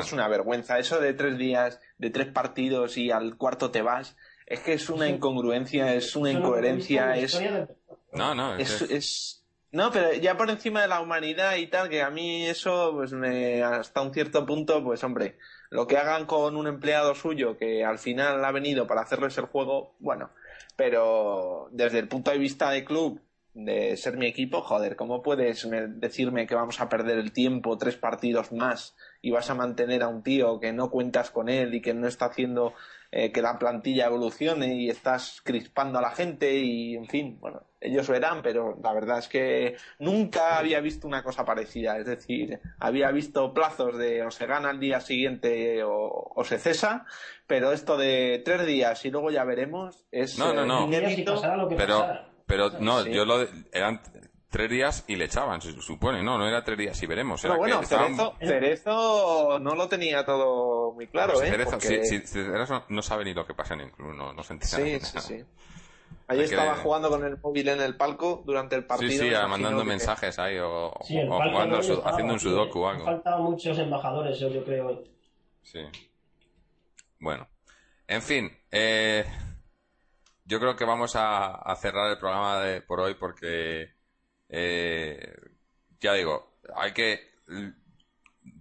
Es 0.00 0.12
una 0.12 0.28
vergüenza. 0.28 0.78
Eso 0.78 1.00
de 1.00 1.12
tres 1.12 1.36
días, 1.38 1.80
de 1.98 2.10
tres 2.10 2.28
partidos 2.28 2.96
y 2.96 3.10
al 3.10 3.36
cuarto 3.36 3.70
te 3.70 3.82
vas, 3.82 4.16
es 4.46 4.60
que 4.60 4.74
es 4.74 4.88
una 4.90 5.08
incongruencia, 5.08 5.92
es 5.94 6.14
una 6.16 6.30
incoherencia, 6.30 7.16
es, 7.16 7.32
No, 8.12 8.34
no, 8.34 8.56
es, 8.56 8.82
es- 8.90 9.42
No, 9.72 9.90
pero 9.90 10.14
ya 10.14 10.36
por 10.36 10.48
encima 10.48 10.80
de 10.80 10.88
la 10.88 11.00
humanidad 11.00 11.56
y 11.56 11.66
tal, 11.66 11.88
que 11.88 12.00
a 12.00 12.08
mí 12.10 12.46
eso, 12.46 12.92
pues 12.94 13.12
me, 13.12 13.62
hasta 13.62 14.00
un 14.00 14.14
cierto 14.14 14.46
punto, 14.46 14.82
pues 14.82 15.02
hombre, 15.04 15.36
lo 15.70 15.86
que 15.88 15.98
hagan 15.98 16.24
con 16.24 16.56
un 16.56 16.66
empleado 16.68 17.14
suyo 17.16 17.58
que 17.58 17.84
al 17.84 17.98
final 17.98 18.42
ha 18.44 18.52
venido 18.52 18.86
para 18.86 19.02
hacerles 19.02 19.36
el 19.36 19.46
juego, 19.46 19.96
bueno, 19.98 20.30
pero 20.76 21.68
desde 21.72 21.98
el 21.98 22.08
punto 22.08 22.30
de 22.30 22.38
vista 22.38 22.70
de 22.70 22.84
club, 22.84 23.20
de 23.58 23.96
ser 23.96 24.18
mi 24.18 24.26
equipo, 24.26 24.60
joder, 24.60 24.96
¿cómo 24.96 25.22
puedes 25.22 25.64
me- 25.66 25.86
decirme 25.86 26.46
que 26.46 26.54
vamos 26.54 26.78
a 26.80 26.88
perder 26.90 27.18
el 27.18 27.32
tiempo 27.32 27.78
tres 27.78 27.96
partidos 27.96 28.52
más 28.52 28.94
y 29.22 29.30
vas 29.30 29.48
a 29.48 29.54
mantener 29.54 30.02
a 30.02 30.08
un 30.08 30.22
tío 30.22 30.60
que 30.60 30.72
no 30.74 30.90
cuentas 30.90 31.30
con 31.30 31.48
él 31.48 31.74
y 31.74 31.80
que 31.80 31.94
no 31.94 32.06
está 32.06 32.26
haciendo 32.26 32.74
eh, 33.12 33.32
que 33.32 33.40
la 33.40 33.58
plantilla 33.58 34.06
evolucione 34.06 34.74
y 34.74 34.90
estás 34.90 35.40
crispando 35.42 35.98
a 35.98 36.02
la 36.02 36.10
gente 36.10 36.54
y, 36.58 36.96
en 36.96 37.06
fin, 37.06 37.38
bueno, 37.40 37.62
ellos 37.80 38.08
verán, 38.10 38.42
pero 38.42 38.78
la 38.82 38.92
verdad 38.92 39.20
es 39.20 39.28
que 39.28 39.76
nunca 40.00 40.58
había 40.58 40.80
visto 40.80 41.06
una 41.06 41.22
cosa 41.22 41.44
parecida. 41.46 41.96
Es 41.98 42.04
decir, 42.04 42.60
había 42.78 43.10
visto 43.12 43.54
plazos 43.54 43.96
de 43.96 44.22
o 44.22 44.30
se 44.30 44.44
gana 44.46 44.70
el 44.70 44.80
día 44.80 45.00
siguiente 45.00 45.82
o, 45.84 46.32
o 46.34 46.44
se 46.44 46.58
cesa, 46.58 47.06
pero 47.46 47.72
esto 47.72 47.96
de 47.96 48.42
tres 48.44 48.66
días 48.66 49.02
y 49.06 49.10
luego 49.10 49.30
ya 49.30 49.44
veremos 49.44 50.04
es 50.10 50.36
No, 50.38 50.52
no, 50.52 50.64
eh, 50.64 50.66
no. 50.66 50.86
Días 50.88 51.02
y 51.02 51.06
inédito. 51.06 51.34
pasara 51.36 51.56
lo 51.56 51.68
que 51.68 51.76
pero, 51.76 52.00
pasara. 52.00 52.25
Pero 52.46 52.70
no, 52.80 53.02
Sí. 53.02 53.12
yo 53.12 53.24
lo 53.24 53.38
de- 53.38 53.48
eran 53.72 54.00
tres 54.50 54.70
días 54.70 55.04
y 55.08 55.16
le 55.16 55.26
echaban, 55.26 55.60
se 55.60 55.72
supone. 55.82 56.22
No, 56.22 56.38
no 56.38 56.46
era 56.48 56.64
tres 56.64 56.78
días 56.78 57.02
y 57.02 57.06
veremos. 57.06 57.44
Era 57.44 57.54
Pero 57.54 57.58
bueno, 57.58 57.78
que 57.80 57.84
estaban- 57.84 58.16
Cerezo, 58.16 58.36
Cerezo 58.40 59.58
no 59.60 59.74
lo 59.74 59.88
tenía 59.88 60.24
todo 60.24 60.92
muy 60.92 61.06
claro, 61.08 61.34
Pues 61.34 61.48
¿eh? 61.48 61.50
Cerezo, 61.50 61.70
Porque- 61.72 62.04
sí, 62.06 62.20
sí, 62.20 62.26
Cerezo 62.26 62.84
no, 62.88 63.02
sabe 63.02 63.24
ni 63.24 63.34
lo 63.34 63.46
que 63.46 63.54
pasa 63.54 63.74
en 63.74 63.80
el 63.80 63.90
club, 63.92 64.14
no, 64.14 64.32
no 64.32 64.42
se 64.42 64.52
entera 64.54 64.76
Sí, 64.76 64.82
de 64.82 65.00
sí, 65.00 65.14
nada. 65.16 65.20
sí. 65.26 65.34
Ahí 66.28 66.38
Hay 66.40 66.48
que- 66.48 66.54
estaba 66.54 66.74
jugando 66.76 67.08
con 67.08 67.24
el 67.24 67.36
móvil 67.38 67.68
en 67.68 67.80
el 67.82 67.96
palco 67.96 68.42
durante 68.44 68.74
el 68.74 68.82
Sí, 68.82 68.88
partido. 68.88 69.10
sí, 69.10 69.18
me 69.20 69.26
imagino 69.28 69.48
mandando 69.48 69.82
que- 69.82 69.88
mensajes 69.88 70.38
ahí 70.40 70.58
o, 70.58 70.92
Sí, 71.04 71.18
o 71.20 71.26
jugando, 71.26 71.76
no 71.76 71.82
su- 71.82 71.92
estaba, 71.94 72.10
haciendo 72.10 72.32
un 72.34 72.40
sudoku 72.40 72.80
o 72.80 72.88
algo. 72.88 73.22
muchos 73.38 73.78
embajadores, 73.78 74.38
yo 74.40 74.64
creo. 74.64 75.04
Sí. 75.62 75.80
Bueno. 77.20 77.46
En 78.08 78.22
fin, 78.22 78.50
eh, 78.70 79.24
yo 80.46 80.58
creo 80.60 80.76
que 80.76 80.84
vamos 80.84 81.16
a, 81.16 81.54
a 81.54 81.76
cerrar 81.76 82.10
el 82.10 82.18
programa 82.18 82.60
de, 82.60 82.80
por 82.80 83.00
hoy 83.00 83.14
porque, 83.14 83.90
eh, 84.48 85.34
ya 86.00 86.14
digo, 86.14 86.58
hay 86.74 86.92
que 86.92 87.20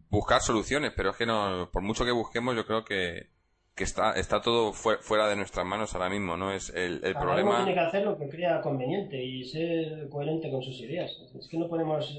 buscar 0.09 0.41
soluciones, 0.41 0.93
pero 0.95 1.11
es 1.11 1.17
que 1.17 1.25
no, 1.25 1.69
por 1.71 1.81
mucho 1.81 2.05
que 2.05 2.11
busquemos, 2.11 2.55
yo 2.55 2.65
creo 2.65 2.83
que, 2.85 3.29
que 3.75 3.83
está, 3.83 4.13
está 4.13 4.41
todo 4.41 4.73
fue- 4.73 4.97
fuera 4.99 5.27
de 5.27 5.35
nuestras 5.35 5.65
manos 5.65 5.93
ahora 5.93 6.09
mismo, 6.09 6.37
¿no? 6.37 6.51
Es 6.51 6.69
el, 6.69 7.01
el 7.03 7.11
uno 7.11 7.19
problema. 7.21 7.57
tiene 7.57 7.73
que 7.73 7.79
hacer 7.85 8.03
lo 8.05 8.17
que 8.17 8.29
crea 8.29 8.61
conveniente 8.61 9.21
y 9.21 9.43
ser 9.43 10.07
coherente 10.09 10.49
con 10.49 10.61
sus 10.61 10.79
ideas. 10.79 11.11
Es 11.37 11.47
que 11.49 11.57
no 11.57 11.67
podemos. 11.67 12.17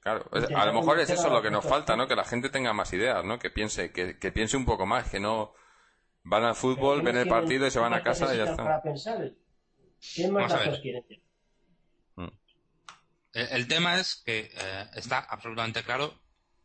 Claro, 0.00 0.24
a 0.32 0.66
lo 0.66 0.72
mejor 0.72 1.00
es 1.00 1.10
eso 1.10 1.28
lo 1.28 1.42
que 1.42 1.50
nos 1.50 1.64
falta, 1.64 1.96
¿no? 1.96 2.06
Que 2.06 2.14
la 2.16 2.24
gente 2.24 2.50
tenga 2.50 2.72
más 2.72 2.92
ideas, 2.92 3.24
¿no? 3.24 3.38
Que 3.38 3.50
piense, 3.50 3.90
que, 3.92 4.18
que 4.18 4.32
piense 4.32 4.56
un 4.56 4.64
poco 4.64 4.86
más, 4.86 5.10
que 5.10 5.18
no 5.20 5.52
van 6.22 6.44
al 6.44 6.54
fútbol, 6.54 7.02
ven 7.02 7.16
el 7.16 7.28
partido 7.28 7.66
y 7.66 7.70
se 7.70 7.78
van 7.78 7.94
a 7.94 8.02
casa 8.02 8.34
y 8.34 8.38
ya 8.38 8.44
está. 8.44 8.64
Para 8.64 8.82
pensar, 8.82 9.32
¿qué 10.14 10.28
más 10.28 10.52
datos 10.52 10.80
quieren? 10.80 11.04
El, 13.32 13.48
el 13.50 13.68
tema 13.68 13.98
es 13.98 14.22
que 14.24 14.50
eh, 14.52 14.86
está 14.94 15.18
absolutamente 15.18 15.82
claro 15.82 16.14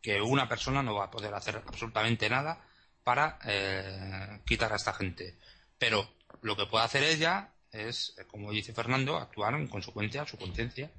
que 0.02 0.22
una 0.22 0.50
persona 0.50 0.84
no 0.84 0.96
va 0.96 1.06
a 1.06 1.12
poder 1.12 1.34
hacer 1.34 1.56
absolutamente 1.66 2.30
nada 2.30 2.62
para 3.04 3.40
eh, 3.46 4.42
quitar 4.46 4.72
a 4.74 4.76
esta 4.76 4.94
gente. 4.94 5.38
Pero 5.78 6.08
lo 6.42 6.56
que 6.56 6.66
puede 6.66 6.86
hacer 6.86 7.04
ella 7.04 7.54
es, 7.72 8.16
eh, 8.18 8.26
como 8.28 8.52
dice 8.52 8.74
Fernando, 8.74 9.18
actuar 9.18 9.54
en 9.56 9.68
consecuencia 9.68 10.24
a 10.24 10.28
su 10.28 10.38
conciencia. 10.38 10.92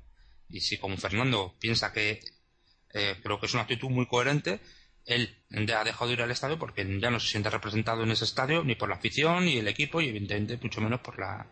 Y 0.48 0.60
si 0.60 0.78
como 0.78 0.96
Fernando 0.96 1.54
piensa 1.58 1.92
que 1.92 2.20
eh, 2.92 3.16
creo 3.22 3.40
que 3.40 3.46
es 3.46 3.54
una 3.54 3.62
actitud 3.62 3.90
muy 3.90 4.06
coherente, 4.06 4.60
él 5.06 5.36
ha 5.74 5.84
dejado 5.84 6.06
de 6.08 6.12
ir 6.14 6.22
al 6.22 6.30
estadio 6.30 6.58
porque 6.58 6.86
ya 7.00 7.10
no 7.10 7.20
se 7.20 7.28
siente 7.28 7.50
representado 7.50 8.02
en 8.02 8.10
ese 8.10 8.24
estadio 8.24 8.64
ni 8.64 8.74
por 8.74 8.88
la 8.88 8.96
afición 8.96 9.44
ni 9.44 9.58
el 9.58 9.68
equipo 9.68 10.00
y 10.00 10.08
evidentemente 10.08 10.58
mucho 10.62 10.80
menos 10.80 11.00
por 11.00 11.18
la 11.18 11.46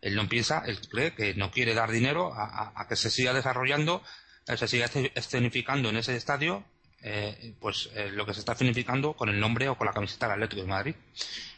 él 0.00 0.14
no 0.14 0.28
piensa 0.28 0.62
él 0.66 0.78
cree 0.88 1.14
que 1.14 1.34
no 1.34 1.50
quiere 1.50 1.74
dar 1.74 1.90
dinero 1.90 2.32
a, 2.34 2.86
que 2.88 2.96
se 2.96 3.10
siga 3.10 3.32
desarrollando 3.32 4.02
se 4.44 4.68
siga 4.68 4.86
esce- 4.86 5.12
escenificando 5.14 5.88
en 5.88 5.96
ese 5.96 6.16
estadio 6.16 6.64
eh, 7.02 7.54
pues 7.60 7.90
eh, 7.94 8.10
lo 8.12 8.26
que 8.26 8.34
se 8.34 8.40
está 8.40 8.52
escenificando 8.52 9.12
con 9.14 9.28
el 9.28 9.38
nombre 9.38 9.68
o 9.68 9.76
con 9.76 9.86
la 9.86 9.92
camiseta 9.92 10.26
del 10.26 10.34
Atlético 10.34 10.62
de 10.62 10.68
Madrid. 10.68 10.94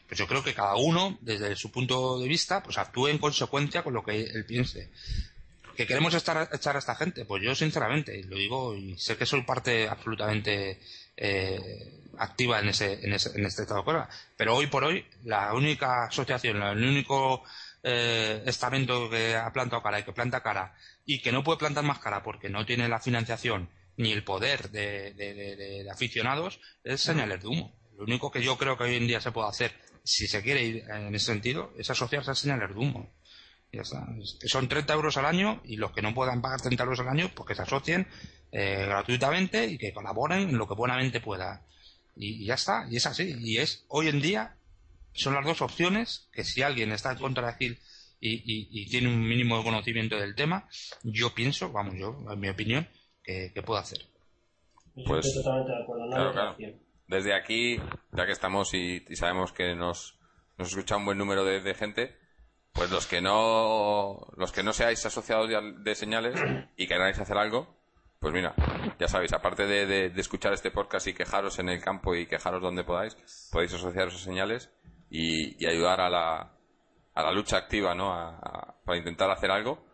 Pues 0.07 0.19
yo 0.19 0.27
creo 0.27 0.43
que 0.43 0.53
cada 0.53 0.75
uno 0.77 1.17
desde 1.23 1.55
su 1.57 1.71
punto 1.71 2.19
de 2.19 2.29
vista 2.29 2.63
pues 2.63 2.77
actúe 2.77 3.09
en 3.09 3.19
consecuencia 3.19 3.83
con 3.83 3.95
lo 3.95 4.03
que 4.05 4.21
él 4.25 4.45
piense. 4.47 4.91
Que 5.77 5.87
queremos 5.87 6.13
estar, 6.15 6.49
echar 6.53 6.77
a 6.77 6.81
esta 6.81 6.97
gente, 6.97 7.25
pues 7.25 7.43
yo 7.43 7.55
sinceramente, 7.55 8.25
lo 8.25 8.37
digo 8.37 8.75
y 8.75 8.99
sé 8.99 9.17
que 9.17 9.25
soy 9.27 9.43
parte 9.43 9.89
absolutamente 9.89 10.81
eh, 11.21 12.01
activa 12.19 12.61
en 12.61 12.69
ese, 12.69 13.05
en 13.05 13.13
ese 13.13 13.31
en 13.39 13.45
este 13.45 13.63
estado 13.63 13.81
de 13.81 13.85
cosas, 13.85 14.09
pero 14.37 14.55
hoy 14.57 14.69
por 14.69 14.85
hoy 14.85 15.05
la 15.25 15.53
única 15.55 16.05
asociación, 16.07 16.63
el 16.63 16.83
único 16.85 17.43
eh, 17.83 18.43
estamento 18.47 19.11
que 19.11 19.37
ha 19.37 19.53
plantado 19.53 19.83
cara 19.83 20.01
y 20.01 20.05
que 20.05 20.13
planta 20.13 20.43
cara 20.43 20.75
y 21.05 21.21
que 21.21 21.33
no 21.33 21.45
puede 21.45 21.59
plantar 21.59 21.85
más 21.85 21.99
cara 21.99 22.23
porque 22.23 22.49
no 22.49 22.65
tiene 22.65 22.89
la 22.89 23.01
financiación 23.01 23.69
ni 23.97 24.13
el 24.13 24.23
poder 24.25 24.71
de, 24.71 25.13
de- 25.15 25.35
de- 25.35 25.57
de- 25.57 25.85
de 25.85 25.91
aficionados 25.91 26.61
es 26.85 27.01
señales 27.01 27.43
de 27.43 27.49
humo. 27.49 27.77
Lo 27.97 28.05
único 28.05 28.31
que 28.31 28.43
yo 28.43 28.57
creo 28.57 28.77
que 28.79 28.85
hoy 28.85 28.95
en 28.97 29.09
día 29.09 29.21
se 29.21 29.33
puede 29.33 29.49
hacer, 29.49 29.73
si 30.05 30.29
se 30.29 30.41
quiere 30.43 30.63
ir 30.65 30.85
en 30.89 31.13
ese 31.15 31.27
sentido, 31.27 31.73
es 31.77 31.91
asociarse 31.91 32.31
a 32.31 32.35
señales 32.37 32.69
de 32.69 32.77
humo. 32.77 33.13
Ya 33.73 33.83
está. 33.83 34.07
Son 34.47 34.69
30 34.69 34.95
euros 34.95 35.17
al 35.17 35.27
año 35.27 35.61
y 35.65 35.77
los 35.77 35.91
que 35.93 36.01
no 36.01 36.15
puedan 36.15 36.41
pagar 36.41 36.61
30 36.61 36.85
euros 36.85 37.01
al 37.01 37.09
año, 37.09 37.31
pues 37.35 37.49
que 37.49 37.55
se 37.57 37.63
asocien 37.63 38.07
eh, 38.53 38.85
gratuitamente 38.87 39.67
y 39.67 39.79
que 39.79 39.93
colaboren 39.93 40.49
en 40.51 40.59
lo 40.59 40.67
que 40.69 40.75
buenamente 40.75 41.21
pueda. 41.21 41.65
Y, 42.17 42.43
y 42.43 42.47
ya 42.47 42.55
está. 42.55 42.87
Y 42.91 42.97
es 42.97 43.07
así. 43.07 43.35
Y 43.41 43.59
es 43.59 43.85
hoy 43.89 44.09
en 44.09 44.21
día 44.21 44.57
son 45.13 45.35
las 45.35 45.45
dos 45.45 45.63
opciones 45.63 46.29
que 46.33 46.45
si 46.45 46.63
alguien 46.63 46.93
está 46.93 47.13
en 47.13 47.19
contra 47.19 47.47
de 47.49 47.55
Gil 47.55 47.79
y, 48.21 48.35
y- 48.35 48.69
y 48.71 48.89
tiene 48.91 49.09
un 49.09 49.21
mínimo 49.27 49.59
de 49.59 49.65
conocimiento 49.65 50.17
del 50.17 50.35
tema, 50.35 50.69
yo 51.03 51.35
pienso, 51.35 51.71
vamos, 51.73 51.95
yo, 51.97 52.17
en 52.31 52.39
mi 52.41 52.49
opinión, 52.49 52.89
que, 53.23 53.53
que 53.55 53.63
puedo 53.63 53.79
hacer. 53.81 53.99
Pues, 55.07 55.27
estoy 55.27 55.43
totalmente 55.43 55.73
de 55.73 55.83
acuerdo. 55.83 56.05
No 56.07 56.11
claro, 56.11 56.27
hay 56.29 56.33
claro. 56.35 56.51
opción. 56.53 56.83
Desde 57.07 57.35
aquí, 57.35 57.81
ya 58.13 58.27
que 58.27 58.33
estamos 58.33 58.75
y, 58.75 59.05
y 59.09 59.17
sabemos 59.17 59.53
que 59.53 59.75
nos, 59.75 60.19
nos 60.59 60.69
escucha 60.69 60.97
un 60.97 61.05
buen 61.05 61.17
número 61.19 61.45
de, 61.45 61.61
de 61.61 61.75
gente, 61.75 62.17
pues 62.73 62.91
los 62.91 63.07
que 63.07 63.21
no 63.21 64.27
los 64.37 64.53
que 64.53 64.63
no 64.63 64.73
seáis 64.73 65.05
asociados 65.07 65.49
de 65.83 65.95
señales 65.95 66.39
y 66.77 66.87
queráis 66.87 67.19
hacer 67.19 67.39
algo, 67.39 67.78
pues 68.21 68.33
mira, 68.35 68.55
ya 68.99 69.09
sabéis, 69.09 69.33
aparte 69.33 69.67
de, 69.67 69.87
de- 69.87 70.11
de 70.11 70.21
escuchar 70.21 70.53
este 70.53 70.71
podcast 70.71 71.07
y 71.07 71.15
quejaros 71.15 71.59
en 71.59 71.69
el 71.69 71.81
campo 71.83 72.15
y 72.15 72.27
quejaros 72.27 72.61
donde 72.63 72.85
podáis, 72.85 73.17
podéis 73.53 73.75
asociaros 73.75 74.15
a 74.15 74.19
señales 74.19 74.71
y, 75.11 75.63
y 75.63 75.69
ayudar 75.69 76.01
a 76.01 76.11
la, 76.11 76.53
a 77.15 77.23
la 77.23 77.33
lucha 77.33 77.57
activa, 77.59 77.95
¿no? 77.95 78.13
A- 78.13 78.31
a- 78.39 78.75
para 78.85 78.99
intentar 78.99 79.31
hacer 79.31 79.51
algo. 79.51 79.87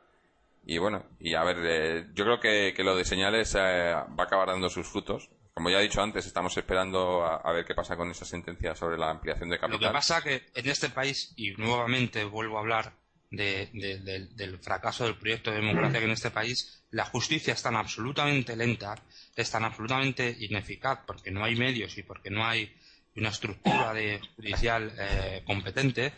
Y 0.67 0.79
bueno, 0.79 1.05
y 1.21 1.35
a 1.35 1.45
ver, 1.45 1.59
eh, 1.63 2.07
yo 2.15 2.25
creo 2.25 2.41
que, 2.41 2.73
que 2.75 2.85
lo 2.85 2.97
de 2.97 3.05
señales 3.05 3.55
eh, 3.55 3.59
va 3.93 4.05
a 4.19 4.23
acabar 4.23 4.49
dando 4.49 4.69
sus 4.71 4.87
frutos. 4.89 5.29
Como 5.53 5.69
ya 5.71 5.79
he 5.79 5.83
dicho 5.83 6.03
antes, 6.03 6.27
estamos 6.27 6.57
esperando 6.57 7.23
a, 7.25 7.37
a 7.37 7.53
ver 7.53 7.65
qué 7.67 7.75
pasa 7.75 7.97
con 7.97 8.11
esa 8.11 8.25
sentencia 8.25 8.75
sobre 8.75 8.97
la 8.97 9.11
ampliación 9.11 9.51
de 9.51 9.57
Lo 9.57 9.61
que 9.61 9.67
capital. 9.73 9.93
pasa 9.93 10.23
que 10.23 10.47
en 10.55 10.69
este 10.69 10.89
país, 10.89 11.33
y 11.37 11.53
nuevamente 11.53 12.25
vuelvo 12.25 12.57
a 12.57 12.61
hablar 12.61 12.95
de- 13.37 13.71
de- 13.73 13.99
del- 14.01 14.37
del 14.37 14.59
fracaso 14.59 15.05
del 15.05 15.17
proyecto 15.17 15.51
de 15.51 15.57
democracia 15.59 15.99
que 15.99 16.05
en 16.07 16.11
este 16.13 16.31
país, 16.31 16.85
la 16.91 17.05
justicia 17.05 17.53
es 17.55 17.63
tan 17.63 17.77
absolutamente 17.77 18.57
lenta, 18.57 18.95
es 19.37 19.51
tan 19.51 19.65
absolutamente 19.65 20.37
ineficaz, 20.41 21.01
porque 21.07 21.31
no 21.31 21.45
hay 21.45 21.57
medios 21.57 21.97
y 21.99 22.03
porque 22.03 22.31
no 22.31 22.47
hay 22.47 22.75
una 23.17 23.29
estructura 23.31 23.93
de 23.93 24.21
judicial 24.37 24.93
eh, 24.99 25.43
competente, 25.47 26.13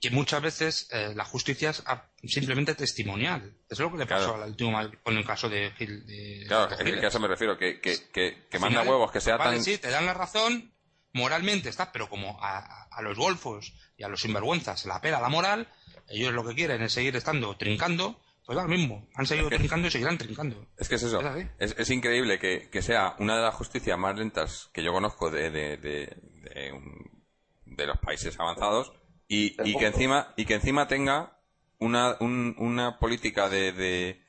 que 0.00 0.10
muchas 0.10 0.42
veces 0.42 0.88
eh, 0.92 1.12
la 1.14 1.24
justicia 1.24 1.70
es 1.70 1.82
ah, 1.86 2.06
simplemente 2.24 2.74
testimonial. 2.74 3.54
Es 3.68 3.78
lo 3.78 3.90
que 3.90 3.98
le 3.98 4.06
pasó 4.06 4.28
Claro. 4.28 4.42
al 4.44 4.50
último 4.50 4.72
Madrid 4.72 4.98
con 5.02 5.16
el 5.16 5.24
caso 5.24 5.48
de 5.48 5.70
Gil. 5.72 6.06
de- 6.06 6.44
Claro, 6.46 6.66
de 6.68 6.74
es 6.74 6.78
que 6.82 6.86
Giles. 6.90 7.04
a 7.04 7.08
eso 7.08 7.20
me 7.20 7.28
refiero, 7.28 7.56
que, 7.56 7.80
que, 7.80 7.96
que, 8.12 8.58
manda 8.58 8.80
final, 8.80 8.88
huevos, 8.88 9.10
que 9.10 9.20
sea 9.22 9.36
vale, 9.38 9.56
tan... 9.56 9.64
sí, 9.64 9.78
te 9.78 9.88
dan 9.90 10.04
la 10.04 10.12
razón, 10.14 10.72
moralmente 11.12 11.70
está, 11.70 11.92
pero 11.92 12.10
como 12.10 12.38
a, 12.42 12.84
a 12.90 13.02
los 13.02 13.16
golfos 13.16 13.72
y 13.96 14.02
a 14.04 14.08
los 14.08 14.20
sinvergüenzas 14.20 14.80
se 14.80 14.88
la 14.88 15.00
pela 15.00 15.18
la 15.20 15.30
moral, 15.30 15.66
ellos 16.08 16.32
lo 16.32 16.44
que 16.44 16.54
quieren 16.54 16.82
es 16.82 16.92
seguir 16.92 17.16
estando 17.16 17.56
trincando, 17.56 18.20
pues 18.44 18.56
da 18.56 18.62
lo 18.62 18.68
mismo, 18.68 19.08
han 19.14 19.26
seguido 19.26 19.48
trincando 19.48 19.88
y 19.88 19.90
seguirán 19.90 20.18
trincando. 20.18 20.66
Es 20.76 20.88
que 20.88 20.94
es 20.96 21.02
eso. 21.02 21.20
Es. 21.36 21.48
Es, 21.58 21.74
es 21.78 21.90
increíble 21.90 22.38
que, 22.38 22.68
que 22.70 22.80
sea 22.82 23.16
una 23.18 23.36
de 23.36 23.42
las 23.42 23.54
justicias 23.54 23.98
más 23.98 24.16
lentas 24.16 24.70
que 24.72 24.82
yo 24.84 24.92
conozco 24.92 25.30
de, 25.30 25.50
de, 25.50 25.76
de, 25.76 26.16
de 26.54 26.72
un- 26.72 27.16
de 27.64 27.86
los 27.86 27.98
países 27.98 28.38
avanzados 28.38 28.92
y, 29.28 29.60
y 29.68 29.76
que 29.76 29.86
encima 29.86 30.32
y 30.36 30.44
que 30.46 30.54
encima 30.54 30.86
tenga 30.88 31.38
una, 31.78 32.16
un- 32.20 32.54
una 32.58 32.98
política 32.98 33.48
de, 33.48 33.72
de, 33.72 34.22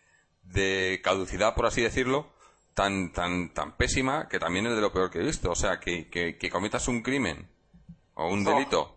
de 0.43 0.99
caducidad, 1.03 1.53
por 1.55 1.67
así 1.67 1.81
decirlo, 1.81 2.33
tan, 2.73 3.11
tan, 3.13 3.53
tan 3.53 3.77
pésima 3.77 4.27
que 4.27 4.39
también 4.39 4.65
es 4.67 4.75
de 4.75 4.81
lo 4.81 4.91
peor 4.91 5.11
que 5.11 5.19
he 5.19 5.23
visto. 5.23 5.51
O 5.51 5.55
sea, 5.55 5.79
que, 5.79 6.09
que, 6.09 6.37
que 6.37 6.49
cometas 6.49 6.87
un 6.87 7.03
crimen 7.03 7.47
o 8.15 8.27
un 8.33 8.45
Oh. 8.47 8.51
delito 8.51 8.96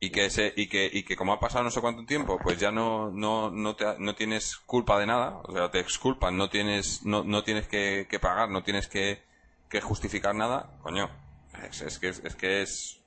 y 0.00 0.10
que 0.10 0.28
se 0.30 0.52
y 0.56 0.68
que 0.68 0.90
y 0.92 1.04
que 1.04 1.16
como 1.16 1.32
ha 1.32 1.40
pasado 1.40 1.64
no 1.64 1.70
sé 1.70 1.80
cuánto 1.80 2.04
tiempo 2.04 2.38
pues 2.42 2.58
ya 2.58 2.70
no 2.70 3.10
no 3.10 3.50
no, 3.50 3.74
te, 3.76 3.86
no 3.98 4.14
tienes 4.14 4.56
culpa 4.56 4.98
de 4.98 5.06
nada 5.06 5.40
o 5.44 5.52
sea 5.52 5.70
te 5.70 5.80
exculpan 5.80 6.36
no 6.36 6.50
tienes 6.50 7.04
no, 7.04 7.24
no 7.24 7.42
tienes 7.42 7.68
que, 7.68 8.06
que 8.08 8.18
pagar 8.20 8.50
no 8.50 8.62
tienes 8.62 8.88
que, 8.88 9.22
que 9.68 9.80
justificar 9.80 10.34
nada 10.34 10.78
coño 10.82 11.10
es, 11.70 11.82
es 11.82 11.98
que 11.98 12.08
es, 12.08 12.20
que 12.36 12.62
es 12.62 13.00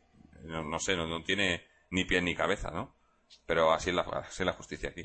no, 0.43 0.63
no 0.63 0.79
sé 0.79 0.95
no, 0.95 1.05
no 1.07 1.23
tiene 1.23 1.63
ni 1.91 2.05
pie 2.05 2.21
ni 2.21 2.35
cabeza 2.35 2.71
no 2.71 2.95
pero 3.45 3.71
así 3.73 3.89
es 3.91 3.95
la 3.95 4.01
así 4.03 4.43
es 4.43 4.45
la 4.45 4.53
justicia 4.53 4.89
aquí. 4.89 5.01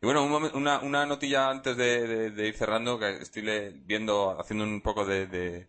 Y 0.00 0.06
bueno 0.06 0.24
un 0.24 0.50
una, 0.54 0.78
una 0.80 1.06
notilla 1.06 1.50
antes 1.50 1.76
de, 1.76 2.30
de- 2.30 2.46
ir 2.48 2.56
cerrando 2.56 2.98
que 2.98 3.16
estoy 3.18 3.42
viendo 3.84 4.38
haciendo 4.40 4.64
un 4.64 4.80
poco 4.80 5.04
de 5.04 5.68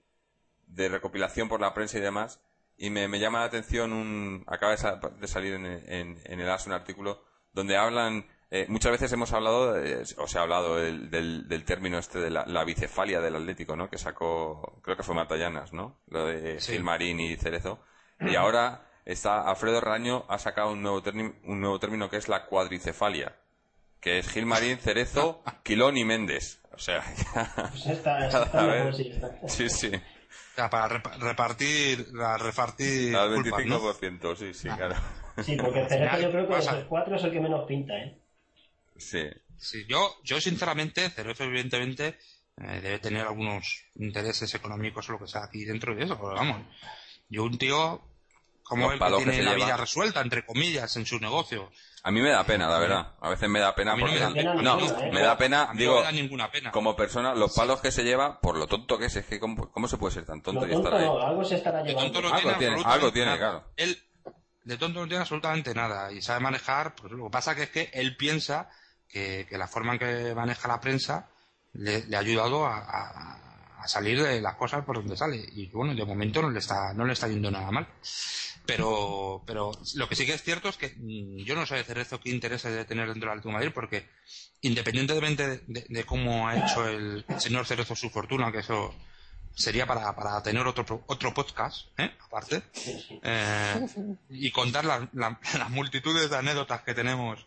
de 0.68 0.88
recopilación 0.90 1.50
por 1.50 1.60
la 1.60 1.74
prensa 1.74 1.98
y 1.98 2.02
demás 2.02 2.40
y 2.80 2.89
me, 2.89 3.07
me 3.07 3.19
llama 3.19 3.39
la 3.39 3.45
atención 3.45 3.93
un 3.93 4.43
acaba 4.47 4.72
de, 4.72 4.77
sa- 4.77 4.95
de 4.95 5.27
salir 5.27 5.53
en, 5.53 5.65
en, 5.65 6.18
en 6.23 6.39
el 6.39 6.49
AS 6.49 6.65
un 6.68 6.73
artículo 6.73 7.23
donde 7.51 7.77
hablan 7.77 8.26
eh, 8.51 8.65
muchas 8.69 8.91
veces 8.93 9.11
hemos 9.14 9.31
hablado 9.34 9.77
eh, 9.77 10.01
o 10.18 10.27
se 10.27 10.39
ha 10.39 10.41
hablado 10.41 10.77
del, 10.77 11.11
del, 11.11 11.47
del 11.47 11.65
término 11.65 11.99
este 11.99 12.19
de 12.19 12.30
la, 12.31 12.45
la 12.47 12.64
bicefalia 12.64 13.19
del 13.22 13.35
Atlético 13.35 13.76
no 13.76 13.89
que 13.89 13.97
sacó 13.97 14.80
creo 14.84 14.97
que 14.97 15.03
fue 15.03 15.14
Matallanas 15.14 15.73
no 15.73 15.99
lo 16.07 16.26
de 16.26 16.60
Sí. 16.60 16.72
Gilmarín 16.73 17.19
y 17.19 17.35
Cerezo 17.35 17.80
y 18.22 18.35
ahora 18.35 18.85
está 19.06 19.41
Alfredo 19.41 19.81
Raño 19.81 20.26
ha 20.30 20.39
sacado 20.39 20.72
un 20.72 20.81
nuevo 20.81 21.03
término 21.03 21.34
un 21.43 21.60
nuevo 21.61 21.80
término 21.80 22.10
que 22.10 22.18
es 22.18 22.27
la 22.27 22.45
cuadricefalia 22.45 23.35
que 23.99 24.19
es 24.19 24.30
Gilmarín 24.30 24.77
Cerezo 24.77 25.43
Quilón 25.64 25.97
y 25.97 26.06
Méndez 26.06 26.61
o 26.72 26.77
sea 26.80 27.03
Pues 27.72 27.85
está, 27.88 28.26
está 28.27 28.60
A 28.60 28.65
ver. 28.65 28.77
mejor, 28.85 28.95
sí, 28.95 29.10
está. 29.10 29.47
sí 29.49 29.69
sí 29.69 29.91
O 30.30 30.56
sea, 30.56 30.69
para 30.69 30.88
repa- 30.99 31.18
repartir, 31.18 32.07
la 32.14 32.38
repartir 32.38 33.15
al 33.15 33.34
culpas, 33.34 33.65
¿no? 33.65 33.80
25% 33.81 34.35
sí 34.35 34.53
sí 34.53 34.69
claro 34.69 34.95
Sí, 35.41 35.56
porque 35.56 35.88
Cerezo 35.88 36.19
yo 36.22 36.31
creo 36.31 36.47
que 36.47 36.53
de 36.53 36.60
Pasa. 36.60 36.76
esos 36.76 36.88
cuatro 36.89 37.15
es 37.15 37.23
el 37.23 37.31
que 37.31 37.39
menos 37.39 37.65
pinta, 37.68 37.93
¿eh? 37.97 38.18
sí 38.97 39.23
Sí, 39.57 39.85
yo, 39.89 40.15
yo 40.23 40.39
sinceramente, 40.39 41.10
Cerezo 41.10 41.43
evidentemente 41.43 42.18
eh, 42.57 42.80
debe 42.81 42.99
tener 42.99 43.27
algunos 43.27 43.84
intereses 43.95 44.53
económicos 44.56 45.10
o 45.10 45.14
lo 45.14 45.19
que 45.19 45.27
sea 45.27 45.43
aquí 45.43 45.65
dentro 45.65 45.93
de 45.95 46.03
eso, 46.06 46.15
pero 46.15 46.34
vamos, 46.35 46.61
yo 47.30 47.43
un 47.43 47.57
tío 47.57 48.01
como 48.70 48.84
Los 48.84 48.94
el 48.94 49.00
que 49.00 49.04
palos 49.04 49.20
que 49.20 49.26
tiene 49.32 49.44
la 49.44 49.52
lleva. 49.54 49.66
vida 49.66 49.78
resuelta, 49.78 50.22
entre 50.22 50.46
comillas, 50.46 50.96
en 50.96 51.06
su 51.06 51.20
negocio. 51.20 51.70
A 52.04 52.12
mí 52.12 52.22
me 52.22 52.30
da 52.30 52.46
pena, 52.46 52.70
la 52.70 52.80
verdad. 52.80 53.14
A 53.20 53.30
veces 53.30 53.50
me 53.50 53.60
da 53.60 53.76
pena 53.76 53.94
no 53.96 54.00
porque... 54.00 54.14
me 54.14 54.20
da 54.22 54.32
pena 54.34 54.54
no, 54.56 54.78
ninguna, 54.78 55.00
¿eh? 55.06 55.12
me 55.12 55.20
da 55.22 55.32
A 55.34 55.38
pena, 55.38 55.66
no 55.74 55.74
digo, 55.80 55.96
me 55.98 56.02
da 56.04 56.12
ninguna 56.14 56.50
pena. 56.52 56.72
como 56.72 56.96
persona, 56.96 57.36
los 57.36 57.54
palos 57.54 57.82
que 57.82 57.91
se 57.91 58.04
lleva, 58.06 58.40
por 58.40 58.56
lo 58.58 58.68
tonto 58.68 58.98
que 58.98 59.08
es, 59.08 59.16
es 59.18 59.26
que 59.26 59.38
cómo, 59.40 59.70
cómo 59.70 59.88
se 59.90 59.98
puede 59.98 60.14
ser 60.14 60.26
tan 60.26 60.41
tonto 60.41 60.66
y 60.66 60.72
estar 60.72 60.94
ahí. 60.94 61.06
no, 61.06 61.20
algo 61.20 61.44
se 61.44 61.56
estará 61.56 61.84
llevando. 61.84 62.12
tonto 62.14 62.22
no 62.30 62.34
Algo 62.34 62.41
tiene, 62.52 62.58
tiene, 62.58 62.74
absolutamente 62.76 62.96
algo 63.06 63.12
tiene, 63.12 63.26
nada. 63.32 63.38
claro. 63.38 63.74
Él 63.76 64.02
de 64.64 64.78
tonto 64.78 65.00
no 65.02 65.08
tiene 65.08 65.22
absolutamente 65.22 65.74
nada 65.74 66.12
y 66.12 66.22
sabe 66.22 66.40
manejar, 66.40 66.96
pues 66.96 67.12
lo 67.12 67.26
que 67.26 67.30
pasa 67.32 67.56
que 67.56 67.64
es 67.64 67.70
que 67.70 67.90
él 67.94 68.16
piensa 68.16 68.70
que, 69.10 69.46
que 69.50 69.58
la 69.58 69.68
forma 69.68 69.94
en 69.94 70.00
que 70.00 70.36
maneja 70.36 70.68
la 70.68 70.80
prensa 70.80 71.28
le, 71.74 72.06
le 72.06 72.16
ha 72.16 72.20
ayudado 72.20 72.66
a, 72.66 72.78
a- 72.78 73.40
a 73.82 73.88
salir 73.88 74.22
de 74.22 74.41
las 74.41 74.56
cosas 74.56 74.84
por 74.84 74.98
donde 74.98 75.16
sale 75.16 75.38
y 75.38 75.68
bueno, 75.72 75.96
de 75.96 76.04
momento 76.06 76.41
no 76.41 76.50
le 76.50 76.60
está, 76.60 76.94
no 76.94 77.06
le 77.06 77.14
está 77.14 77.28
yendo 77.30 77.50
nada 77.50 77.72
mal. 77.72 77.88
Pero, 78.76 79.44
pero 79.46 79.72
lo 79.96 80.08
que 80.10 80.16
sí 80.16 80.26
que 80.26 80.34
es 80.34 80.44
cierto 80.44 80.70
es 80.70 80.78
que 80.78 80.94
mm, 80.98 81.44
yo 81.46 81.56
no 81.56 81.66
sé 81.66 81.84
Cerezo 81.84 82.20
qué 82.20 82.30
interés 82.30 82.64
de 82.64 82.86
tener 82.86 83.08
dentro 83.08 83.30
del 83.30 83.40
Atlético 83.40 83.50
de 83.50 83.54
Madrid 83.54 83.72
porque 83.74 84.10
independientemente 84.62 85.62
de, 85.68 86.04
cómo 86.06 86.48
ha 86.48 86.58
hecho 86.58 86.88
el 86.88 87.26
señor 87.38 87.66
Cerezo 87.66 87.96
su 87.96 88.10
fortuna, 88.10 88.52
que 88.52 88.60
eso 88.60 88.94
sería 89.56 89.86
para, 89.86 90.16
para 90.16 90.41
tener 90.44 90.66
otro, 90.68 91.04
otro 91.08 91.34
podcast, 91.34 91.88
¿eh? 91.98 92.12
aparte, 92.26 92.62
eh, 93.24 93.88
y 94.30 94.52
contar 94.52 94.86
la- 94.86 95.10
la- 95.14 95.40
las 95.58 95.70
multitudes 95.70 96.30
de 96.30 96.38
anécdotas 96.38 96.82
que 96.84 96.94
tenemos 96.94 97.46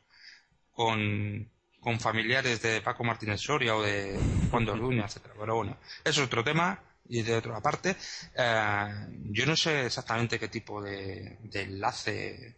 con, 0.73 1.49
con 1.81 2.01
familiares 2.01 2.63
de 2.63 2.81
Paco 2.81 3.05
Martínez 3.05 3.41
Soria 3.41 3.77
o 3.77 3.83
de 3.83 4.19
Juan 4.51 4.69
Orduña, 4.69 5.05
etcétera. 5.05 5.35
Pero 5.39 5.55
bueno, 5.57 5.77
eso 6.05 6.21
es 6.23 6.27
otro 6.27 6.43
tema 6.45 6.81
y 7.09 7.23
de 7.23 7.37
otra 7.37 7.61
parte. 7.61 7.97
eh, 8.37 8.89
yo 9.31 9.47
no 9.47 9.57
sé 9.57 9.87
exactamente 9.87 10.39
qué 10.39 10.49
tipo 10.49 10.83
de, 10.83 11.39
de 11.43 11.63
enlace 11.63 12.57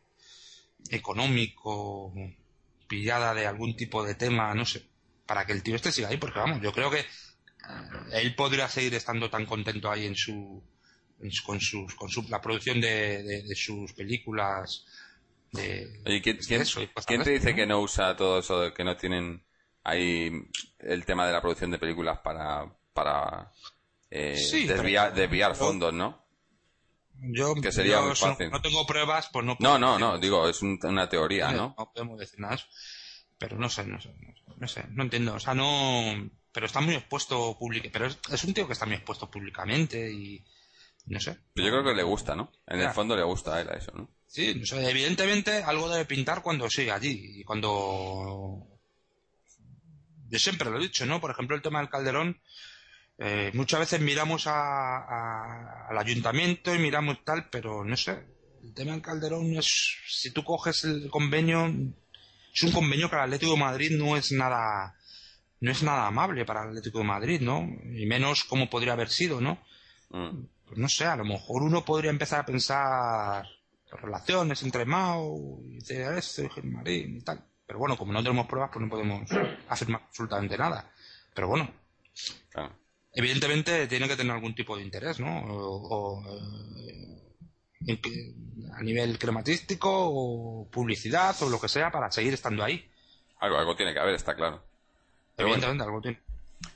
económico, 0.91 2.13
pillada 2.87 3.35
de 3.35 3.47
algún 3.47 3.77
tipo 3.77 4.05
de 4.05 4.15
tema, 4.15 4.55
no 4.55 4.65
sé, 4.65 4.85
para 5.27 5.47
que 5.47 5.53
el 5.53 5.63
tío 5.63 5.77
este 5.77 5.93
siga 5.93 6.09
ahí, 6.09 6.17
porque 6.19 6.39
vamos, 6.39 6.61
yo 6.63 6.73
creo 6.73 6.91
que 6.91 7.01
eh, 7.01 7.07
él 8.13 8.35
podría 8.35 8.69
seguir 8.69 8.95
estando 8.95 9.31
tan 9.31 9.47
contento 9.47 9.91
ahí 9.91 10.07
en 10.07 10.17
su, 10.17 10.63
en 11.21 11.31
su- 11.33 11.45
con 11.45 11.61
sus 11.61 11.95
con 11.95 12.09
su, 12.11 12.23
la 12.29 12.41
producción 12.41 12.81
de, 12.81 13.23
de- 13.23 13.43
de 13.43 13.55
sus 13.57 13.93
películas 13.95 14.85
de 15.53 15.89
Oye, 16.07 16.21
¿quién, 16.21 16.39
eso 16.61 16.81
te 17.07 17.31
dice 17.31 17.51
¿no? 17.51 17.57
que 17.57 17.67
no 17.67 17.81
usa 17.81 18.17
todo 18.17 18.39
eso, 18.41 18.73
que 18.75 18.85
no 18.85 18.97
tienen 18.97 19.43
ahí 19.83 20.31
el 20.79 21.05
tema 21.05 21.27
de 21.27 21.33
la 21.33 21.41
producción 21.41 21.71
de 21.71 21.79
películas 21.79 22.19
para, 22.21 22.71
para 22.93 23.51
eh, 24.17 24.37
Sí, 24.37 24.67
desviar, 24.67 25.57
fondos, 25.57 25.93
¿no? 25.93 26.25
yo, 27.33 27.55
que 27.55 27.73
sería 27.73 27.97
yo 27.97 28.01
muy 28.03 28.09
no- 28.11 28.17
fácil. 28.17 28.51
no 28.51 28.61
tengo 28.61 28.87
pruebas 28.87 29.29
pues 29.33 29.45
no 29.45 29.53
No, 29.53 29.57
puedo 29.59 29.79
no, 29.79 29.93
decirlo. 29.93 30.13
no, 30.13 30.19
digo, 30.19 30.49
es 30.49 30.63
un- 30.63 30.79
una 30.83 31.09
teoría, 31.09 31.53
¿no? 31.53 31.75
no 31.79 31.93
podemos 31.93 32.19
decir 32.19 32.39
nada 32.41 32.59
pero 33.39 33.59
no 33.59 33.69
sé 33.69 33.85
no 33.87 34.01
sé 34.01 34.11
no 34.21 34.33
sé, 34.35 34.43
no 34.57 34.69
sé, 34.69 34.85
no 34.91 35.03
entiendo 35.03 35.35
o 35.35 35.41
sea 35.41 35.55
no 35.55 36.31
pero 36.53 36.67
está 36.67 36.81
muy 36.81 36.95
expuesto 36.95 37.57
público 37.59 37.89
pero 37.93 38.07
es, 38.07 38.19
es 38.31 38.45
un 38.45 38.55
tío 38.55 38.67
que 38.67 38.73
está 38.75 38.87
muy 38.87 38.95
expuesto 38.97 39.31
públicamente 39.31 40.11
y 40.13 40.45
no 41.07 41.19
sé 41.21 41.37
Pero 41.55 41.67
yo 41.69 41.73
creo 41.73 41.85
que 41.85 41.95
le 41.97 42.03
gusta, 42.05 42.35
¿no? 42.37 42.53
En 42.67 42.81
el 42.81 42.91
fondo 42.91 43.17
le 43.17 43.23
gusta 43.25 43.57
a 43.57 43.61
él 43.61 43.69
a 43.71 43.77
eso, 43.77 43.93
¿no? 43.95 44.09
Sí, 44.27 44.55
no 44.55 44.65
sé, 44.67 44.89
evidentemente 44.89 45.63
algo 45.63 45.89
debe 45.91 46.05
pintar 46.07 46.43
cuando 46.43 46.69
sigue 46.71 46.91
allí 46.93 47.41
y 47.41 47.45
cuando 47.45 48.67
yo 50.29 50.39
siempre 50.39 50.71
lo 50.71 50.79
he 50.79 50.83
dicho, 50.83 51.05
¿no? 51.07 51.21
Por 51.21 51.31
ejemplo, 51.31 51.55
el 51.57 51.63
tema 51.63 51.81
del 51.81 51.89
Calderón, 51.91 52.41
eh, 53.19 53.51
muchas 53.55 53.81
veces 53.81 54.01
miramos 54.01 54.47
a- 54.47 54.99
a- 54.99 55.87
al 55.89 55.99
ayuntamiento 55.99 56.75
y 56.75 56.79
miramos 56.79 57.25
tal, 57.25 57.49
pero 57.51 57.85
no 57.85 57.97
sé, 57.97 58.19
el 58.63 58.75
tema 58.75 58.93
del 58.93 59.03
Calderón 59.03 59.55
es, 59.57 59.97
si 60.09 60.33
tú 60.33 60.43
coges 60.45 60.85
el 60.85 61.11
convenio, 61.11 61.67
es 62.53 62.63
un 62.63 62.73
convenio 62.73 63.09
que 63.11 63.17
el 63.17 63.23
Atlético 63.23 63.53
de 63.53 63.59
Madrid 63.61 63.91
no 63.99 64.17
es 64.17 64.33
nada, 64.33 64.97
no 65.61 65.71
es 65.71 65.83
nada 65.83 66.07
amable 66.07 66.45
para 66.45 66.63
el 66.63 66.69
Atlético 66.71 66.99
de 66.99 67.05
Madrid, 67.05 67.41
¿no? 67.41 67.69
Y 67.95 68.07
menos 68.07 68.45
como 68.45 68.69
podría 68.71 68.95
haber 68.95 69.11
sido, 69.11 69.41
¿no? 69.41 69.59
Mm. 70.11 70.47
pues 70.67 70.79
no 70.79 70.89
sé, 70.89 71.05
a 71.05 71.17
lo 71.17 71.25
mejor 71.25 71.63
uno 71.63 71.85
podría 71.85 72.11
empezar 72.11 72.41
a 72.41 72.47
pensar 72.47 73.45
relaciones 74.01 74.63
entre 74.63 74.85
Mao 74.85 75.61
y 75.69 75.81
CDS 75.81 76.45
y 76.45 76.49
Gilmarín 76.49 77.17
y 77.19 77.21
tal. 77.21 77.45
Pero 77.67 77.79
bueno, 77.79 77.97
como 77.97 78.13
no 78.13 78.23
tenemos 78.23 78.47
pruebas, 78.47 78.71
pues 78.73 78.83
no 78.85 78.91
podemos 78.91 79.29
afirmar 79.69 80.03
absolutamente 80.09 80.57
nada. 80.59 80.91
Pero 81.35 81.49
bueno. 81.49 81.71
Evidentemente 83.15 83.87
tiene 83.87 84.09
que 84.09 84.17
tener 84.17 84.33
algún 84.35 84.55
tipo 84.55 84.77
de 84.77 84.83
interés, 84.83 85.21
¿no? 85.21 85.45
O, 85.47 86.21
o, 86.21 86.25
eh, 87.87 88.35
a 88.77 88.83
nivel 88.83 89.19
crematístico 89.19 89.91
o 89.93 90.69
publicidad 90.71 91.35
o 91.43 91.49
lo 91.51 91.61
que 91.61 91.69
sea 91.69 91.91
para 91.91 92.11
seguir 92.11 92.35
estando 92.35 92.65
ahí. 92.65 92.89
Algo, 93.41 93.59
algo 93.59 93.77
tiene 93.77 93.93
que 93.93 94.01
haber, 94.01 94.15
está 94.15 94.35
claro. 94.35 94.63
Pero 95.37 95.49
bueno, 95.49 95.65
evidentemente 95.67 95.85
algo 95.85 96.01
tiene. 96.01 96.21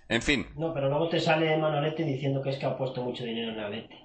en 0.09 0.23
fin, 0.23 0.47
No, 0.57 0.75
pero 0.75 0.89
luego 0.89 1.09
te 1.09 1.21
sale 1.21 1.57
Manolete 1.57 2.05
diciendo 2.05 2.43
que 2.43 2.51
es 2.51 2.59
que 2.59 2.67
ha 2.67 2.77
puesto 2.77 3.03
mucho 3.03 3.25
dinero 3.25 3.53
en 3.53 3.61
Alete. 3.61 3.99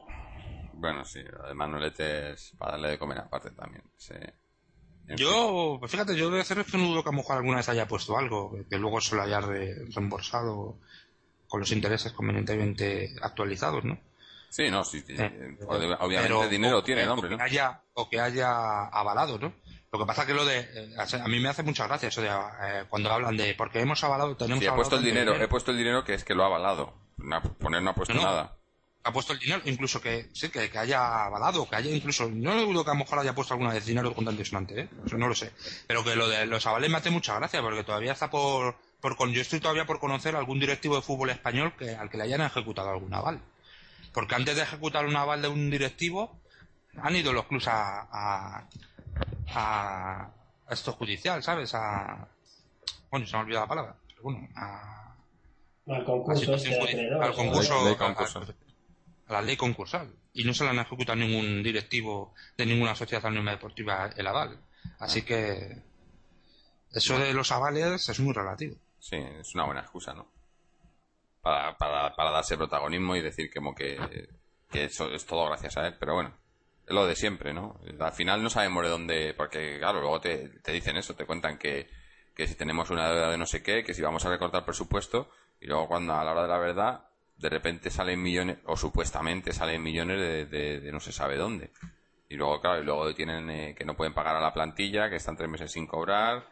bueno, 0.73 1.03
sí, 1.05 1.19
además 1.43 1.69
Manolete 1.69 2.31
es 2.31 2.53
para 2.57 2.73
darle 2.73 2.89
de 2.89 2.99
comer 2.99 3.18
aparte 3.19 3.51
también. 3.51 3.84
sí. 3.97 4.14
Fin. 5.05 5.18
Yo, 5.18 5.76
pues 5.81 5.91
fíjate, 5.91 6.15
yo 6.15 6.30
de 6.31 6.39
hacer 6.39 6.60
es 6.60 6.72
que 6.72 6.77
no 6.77 6.85
dudo 6.88 7.03
que 7.03 7.10
a 7.10 7.11
lo 7.11 7.18
mejor 7.18 7.35
alguna 7.35 7.57
vez 7.57 7.68
haya 7.68 7.85
puesto 7.89 8.18
algo, 8.18 8.55
que 8.69 8.77
luego 8.77 9.01
se 9.01 9.15
lo 9.18 9.22
haya 9.23 9.41
re- 9.41 9.76
reembolsado 9.93 10.80
con 11.53 11.59
los 11.59 11.71
intereses 11.71 12.11
convenientemente 12.13 13.13
actualizados, 13.21 13.85
¿no? 13.85 13.95
Sí, 14.49 14.71
no, 14.71 14.84
sí, 14.84 15.03
sí, 15.05 15.13
Eh, 15.19 15.55
ob- 15.67 15.97
obviamente 15.99 16.34
Pero- 16.34 16.47
dinero 16.49 16.77
o- 16.80 16.84
tiene 16.84 17.03
el 17.03 17.09
o 17.09 17.15
¿no? 17.15 17.38
haya, 17.43 17.80
o 17.93 18.09
que 18.09 18.19
haya 18.19 18.85
avalado, 18.88 19.38
¿no? 19.38 19.53
Lo 19.91 19.99
que 19.99 20.05
pasa 20.07 20.25
que 20.25 20.34
lo 20.34 20.45
de... 20.45 20.61
eh, 20.61 20.95
a 20.97 21.27
mí 21.27 21.39
me 21.39 21.49
hace 21.49 21.61
mucha 21.61 21.85
gracia 21.85 22.09
eso 22.09 22.23
de 22.23 22.27
eh, 22.30 22.85
cuando 22.89 23.11
hablan 23.13 23.38
de 23.38 23.53
porque 23.53 23.81
hemos 23.81 24.03
avalado, 24.03 24.35
tenemos 24.35 24.63
Sí, 24.63 24.65
he 24.67 24.71
puesto 24.71 24.95
el 24.95 25.03
tanto 25.03 25.15
dinero, 25.15 25.35
he 25.43 25.47
puesto 25.47 25.69
el 25.69 25.77
dinero 25.77 26.03
que 26.03 26.15
es 26.15 26.23
que 26.23 26.34
lo 26.34 26.41
ha 26.41 26.47
avalado. 26.47 26.95
No, 27.17 27.39
poner 27.59 27.84
no 27.84 27.91
ha 27.91 27.93
puesto 27.93 28.15
No, 28.15 28.23
nada. 28.23 28.57
ha 29.03 29.13
puesto 29.13 29.34
el 29.34 29.39
dinero, 29.39 29.61
incluso 29.65 30.01
que 30.01 30.30
sí, 30.34 30.49
que, 30.49 30.71
que 30.71 30.77
haya 30.80 31.25
avalado, 31.25 31.69
que 31.69 31.75
haya 31.75 31.91
incluso, 31.91 32.27
no 32.31 32.55
dudo 32.59 32.84
que 32.84 32.89
a 32.89 32.93
lo 32.95 32.99
mejor 33.01 33.19
haya 33.19 33.35
puesto 33.35 33.53
alguna 33.53 33.73
vez 33.73 33.85
dinero 33.85 34.11
con 34.15 34.25
sonante, 34.43 34.80
¿eh? 34.81 34.89
Eso 35.05 35.19
no 35.19 35.27
lo 35.27 35.35
sé. 35.35 35.51
Pero 35.85 36.03
que 36.03 36.15
lo 36.15 36.27
de 36.27 36.47
los 36.47 36.65
avales 36.65 36.89
me 36.89 36.97
hace 36.97 37.11
mucha 37.11 37.35
gracia, 37.35 37.61
porque 37.61 37.84
todavía 37.84 38.13
está 38.13 38.31
por, 38.31 38.75
por 39.03 39.17
con, 39.17 39.34
yo 39.34 39.41
estoy 39.41 39.59
todavía 39.59 39.85
por 39.85 39.99
conocer 39.99 40.34
algún 40.34 40.61
directivo 40.61 40.95
de 40.95 41.01
fútbol 41.01 41.30
español 41.30 41.73
que, 41.77 41.93
al 41.93 42.09
que 42.09 42.15
le 42.15 42.23
hayan 42.23 42.39
ejecutado 42.39 42.89
algún 42.89 43.13
aval. 43.13 43.41
Porque 44.13 44.34
antes 44.35 44.55
de 44.55 44.61
ejecutar 44.61 45.05
un 45.05 45.17
aval 45.17 45.41
de 45.41 45.49
un 45.49 45.69
directivo, 45.69 46.39
han 47.01 47.13
ido 47.13 47.34
los 47.34 47.45
clubs 47.47 47.67
a, 47.67 48.07
a, 48.09 48.65
a, 49.53 50.21
a 50.67 50.73
esto 50.73 50.93
judicial, 50.93 51.43
¿sabes? 51.43 51.75
A, 51.75 52.30
bueno, 53.11 53.25
se 53.27 53.34
me 53.34 53.39
ha 53.39 53.41
olvidado 53.41 53.65
la 53.65 53.69
palabra, 53.69 53.95
pero 54.07 54.21
bueno, 54.23 54.47
a, 54.55 55.15
Al 55.89 56.05
concurso 56.05 56.39
situación 56.39 56.73
este 56.73 56.80
judicial, 56.80 57.21
al 57.23 57.34
concurso, 57.34 57.73
Ley- 57.75 57.84
ley 57.84 57.93
a- 57.95 57.97
concurso. 57.97 58.39
a- 58.39 59.30
a 59.31 59.34
la 59.34 59.41
ley 59.41 59.57
concursal. 59.57 60.13
Y 60.34 60.45
no 60.45 60.53
se 60.53 60.63
le 60.63 60.69
han 60.69 60.80
ejecutado 60.80 61.13
a 61.21 61.25
ningún 61.25 61.61
directivo 61.61 62.34
de 62.57 62.65
ninguna 62.65 62.95
sociedad 62.95 63.25
anónima 63.25 63.51
deportiva 63.51 64.09
el 64.15 64.27
aval. 64.27 64.59
Así 64.99 65.23
que 65.23 65.75
eso 66.93 67.19
de 67.19 67.34
los 67.34 67.51
avales 67.51 68.07
es 68.07 68.19
muy 68.21 68.31
relativo. 68.34 68.77
Sí, 69.07 69.17
es 69.17 69.53
una 69.53 69.65
buena 69.65 69.81
excusa, 69.81 70.13
¿no? 70.13 70.27
Para, 71.41 71.77
para, 71.77 72.15
para 72.15 72.31
darse 72.31 72.55
protagonismo 72.57 73.15
y 73.15 73.21
decir 73.21 73.51
como 73.53 73.75
que, 73.75 74.30
que 74.71 74.85
eso 74.85 75.11
es 75.11 75.25
todo 75.25 75.45
gracias 75.47 75.75
a 75.77 75.88
él. 75.88 75.95
Pero 75.99 76.13
bueno, 76.15 76.34
es 76.88 76.93
lo 76.93 77.05
de 77.05 77.15
siempre, 77.15 77.53
¿no? 77.53 77.80
Al 77.99 78.13
final 78.13 78.41
no 78.41 78.49
sabemos 78.49 78.84
de 78.84 78.89
dónde... 78.89 79.34
Porque, 79.34 79.77
claro, 79.77 79.99
luego 79.99 80.21
te, 80.21 80.47
te 80.61 80.71
dicen 80.71 80.95
eso, 80.95 81.15
te 81.15 81.25
cuentan 81.25 81.57
que, 81.57 81.89
que 82.34 82.47
si 82.47 82.55
tenemos 82.55 82.89
una 82.91 83.09
deuda 83.09 83.31
de 83.31 83.38
no 83.38 83.45
sé 83.45 83.61
qué, 83.61 83.84
que 83.84 83.93
si 83.93 84.01
vamos 84.01 84.25
a 84.25 84.30
recortar 84.30 84.63
presupuesto, 84.63 85.30
y 85.59 85.67
luego 85.67 85.88
cuando 85.89 86.13
a 86.13 86.23
la 86.23 86.31
hora 86.31 86.43
de 86.43 86.47
la 86.47 86.57
verdad, 86.57 87.07
de 87.38 87.49
repente 87.49 87.89
salen 87.89 88.21
millones, 88.21 88.59
o 88.65 88.77
supuestamente 88.77 89.51
salen 89.51 89.84
millones 89.84 90.49
de, 90.49 90.80
de- 90.80 90.91
no 90.93 91.01
se 91.01 91.11
sabe 91.11 91.35
dónde. 91.35 91.71
Y 92.30 92.35
luego, 92.35 92.61
claro, 92.61 92.81
y 92.81 92.85
luego 92.85 93.13
tienen 93.13 93.49
eh, 93.49 93.75
que 93.77 93.84
no 93.85 93.97
pueden 93.97 94.13
pagar 94.13 94.38
a 94.38 94.41
la 94.41 94.53
plantilla, 94.53 95.09
que 95.09 95.17
están 95.17 95.35
tres 95.35 95.49
meses 95.49 95.71
sin 95.73 95.88
cobrar, 95.88 96.47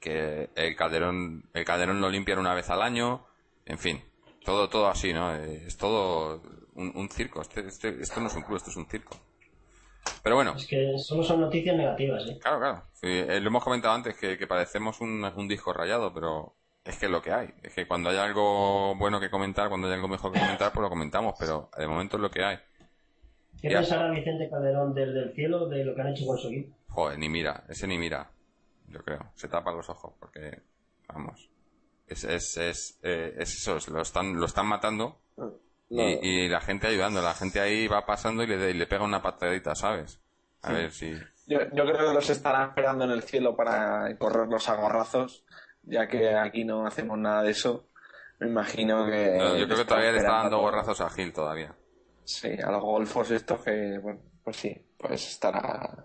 que 0.00 0.50
el 0.54 0.76
calderón 0.76 1.44
el 1.54 1.64
calderón 1.64 2.00
lo 2.00 2.08
limpian 2.10 2.38
una 2.38 2.54
vez 2.54 2.68
al 2.70 2.82
año 2.82 3.26
en 3.64 3.78
fin 3.78 4.02
todo 4.44 4.68
todo 4.68 4.88
así 4.88 5.12
no 5.12 5.34
es 5.34 5.76
todo 5.76 6.42
un, 6.74 6.92
un 6.94 7.08
circo 7.08 7.40
este, 7.42 7.66
este- 7.66 8.00
esto 8.00 8.20
no 8.20 8.26
es 8.28 8.34
un 8.34 8.42
club 8.42 8.56
esto 8.56 8.70
es 8.70 8.76
un 8.76 8.86
circo. 8.88 9.16
Pero 10.22 10.36
bueno. 10.36 10.54
Es 10.56 10.66
que 10.68 10.96
solo 10.98 11.24
son 11.24 11.40
noticias 11.40 11.76
negativas, 11.76 12.24
¿eh? 12.28 12.38
claro 12.40 12.58
claro. 12.60 12.82
Sí, 12.92 13.08
eh, 13.08 13.40
lo 13.40 13.48
hemos 13.48 13.64
comentado 13.64 13.92
antes 13.94 14.16
que, 14.16 14.38
que 14.38 14.46
parecemos 14.46 15.00
un, 15.00 15.24
un 15.24 15.48
disco 15.48 15.72
rayado 15.72 16.12
pero 16.14 16.54
es 16.84 16.96
que 16.96 17.06
es 17.06 17.10
lo 17.10 17.20
que 17.20 17.32
hay. 17.32 17.48
Es 17.64 17.74
que 17.74 17.88
cuando 17.88 18.10
hay 18.10 18.16
algo 18.18 18.94
bueno 18.96 19.18
que 19.18 19.30
comentar 19.30 19.68
cuando 19.68 19.88
hay 19.88 19.94
algo 19.94 20.06
mejor 20.08 20.32
que 20.32 20.38
comentar 20.38 20.70
pues 20.72 20.82
lo 20.82 20.88
comentamos 20.90 21.34
pero 21.38 21.70
de 21.76 21.88
momento 21.88 22.16
es 22.16 22.22
lo 22.22 22.30
que 22.30 22.44
hay. 22.44 22.58
¿Qué 23.60 23.70
pensará 23.70 24.10
Vicente 24.10 24.48
Calderón 24.50 24.94
desde 24.94 25.22
el 25.24 25.34
cielo 25.34 25.66
de 25.66 25.84
lo 25.84 25.94
que 25.94 26.00
han 26.02 26.08
hecho 26.08 26.26
con 26.26 26.38
su 26.38 26.48
equipo? 26.48 26.76
Joder, 26.88 27.18
ni 27.18 27.28
mira, 27.28 27.64
ese 27.68 27.86
ni 27.88 27.98
mira, 27.98 28.30
yo 28.96 29.04
creo. 29.04 29.32
Se 29.34 29.48
tapa 29.48 29.72
los 29.72 29.88
ojos 29.88 30.14
porque, 30.18 30.62
vamos, 31.08 31.50
es, 32.06 32.24
es, 32.24 32.56
es, 32.56 32.98
eh, 33.02 33.34
es 33.38 33.54
eso, 33.54 33.76
es- 33.76 33.88
lo 33.88 34.00
están, 34.02 34.38
lo 34.38 34.46
están 34.46 34.66
matando 34.66 35.20
No. 35.36 35.52
y, 35.90 36.00
y 36.44 36.48
la 36.48 36.60
gente 36.60 36.86
ayudando, 36.86 37.20
la 37.22 37.34
gente 37.34 37.60
ahí 37.60 37.86
va 37.88 38.06
pasando 38.06 38.42
y 38.42 38.46
le, 38.46 38.70
y 38.70 38.74
le 38.74 38.86
pega 38.86 39.04
una 39.04 39.22
patadita, 39.22 39.74
¿sabes? 39.74 40.20
A 40.62 40.72
ver 40.72 40.90
si... 40.92 41.12
Yo, 41.48 41.60
yo 41.72 41.84
creo 41.84 42.08
que 42.08 42.14
los 42.14 42.28
estarán 42.30 42.70
esperando 42.70 43.04
en 43.04 43.12
el 43.12 43.22
cielo 43.22 43.54
para 43.56 44.16
correrlos 44.18 44.68
a 44.68 44.74
gorrazos, 44.74 45.44
ya 45.84 46.08
que 46.08 46.34
aquí 46.34 46.64
no 46.64 46.84
hacemos 46.86 47.16
nada 47.18 47.42
de 47.44 47.52
eso. 47.52 47.86
Me 48.40 48.48
imagino 48.48 49.06
que. 49.06 49.36
No, 49.38 49.56
yo 49.56 49.66
creo 49.66 49.78
que 49.78 49.84
todavía 49.84 50.10
le 50.10 50.18
está 50.18 50.32
dando 50.42 50.58
gorrazos 50.58 51.00
a 51.00 51.08
Gil 51.08 51.32
todavía. 51.32 51.72
Sí, 52.24 52.48
a 52.60 52.72
los 52.72 52.82
golfos 52.82 53.30
estos 53.30 53.62
que, 53.62 53.96
bueno, 54.02 54.20
pues 54.42 54.56
sí, 54.56 54.76
pues 54.98 55.24
estará. 55.28 56.04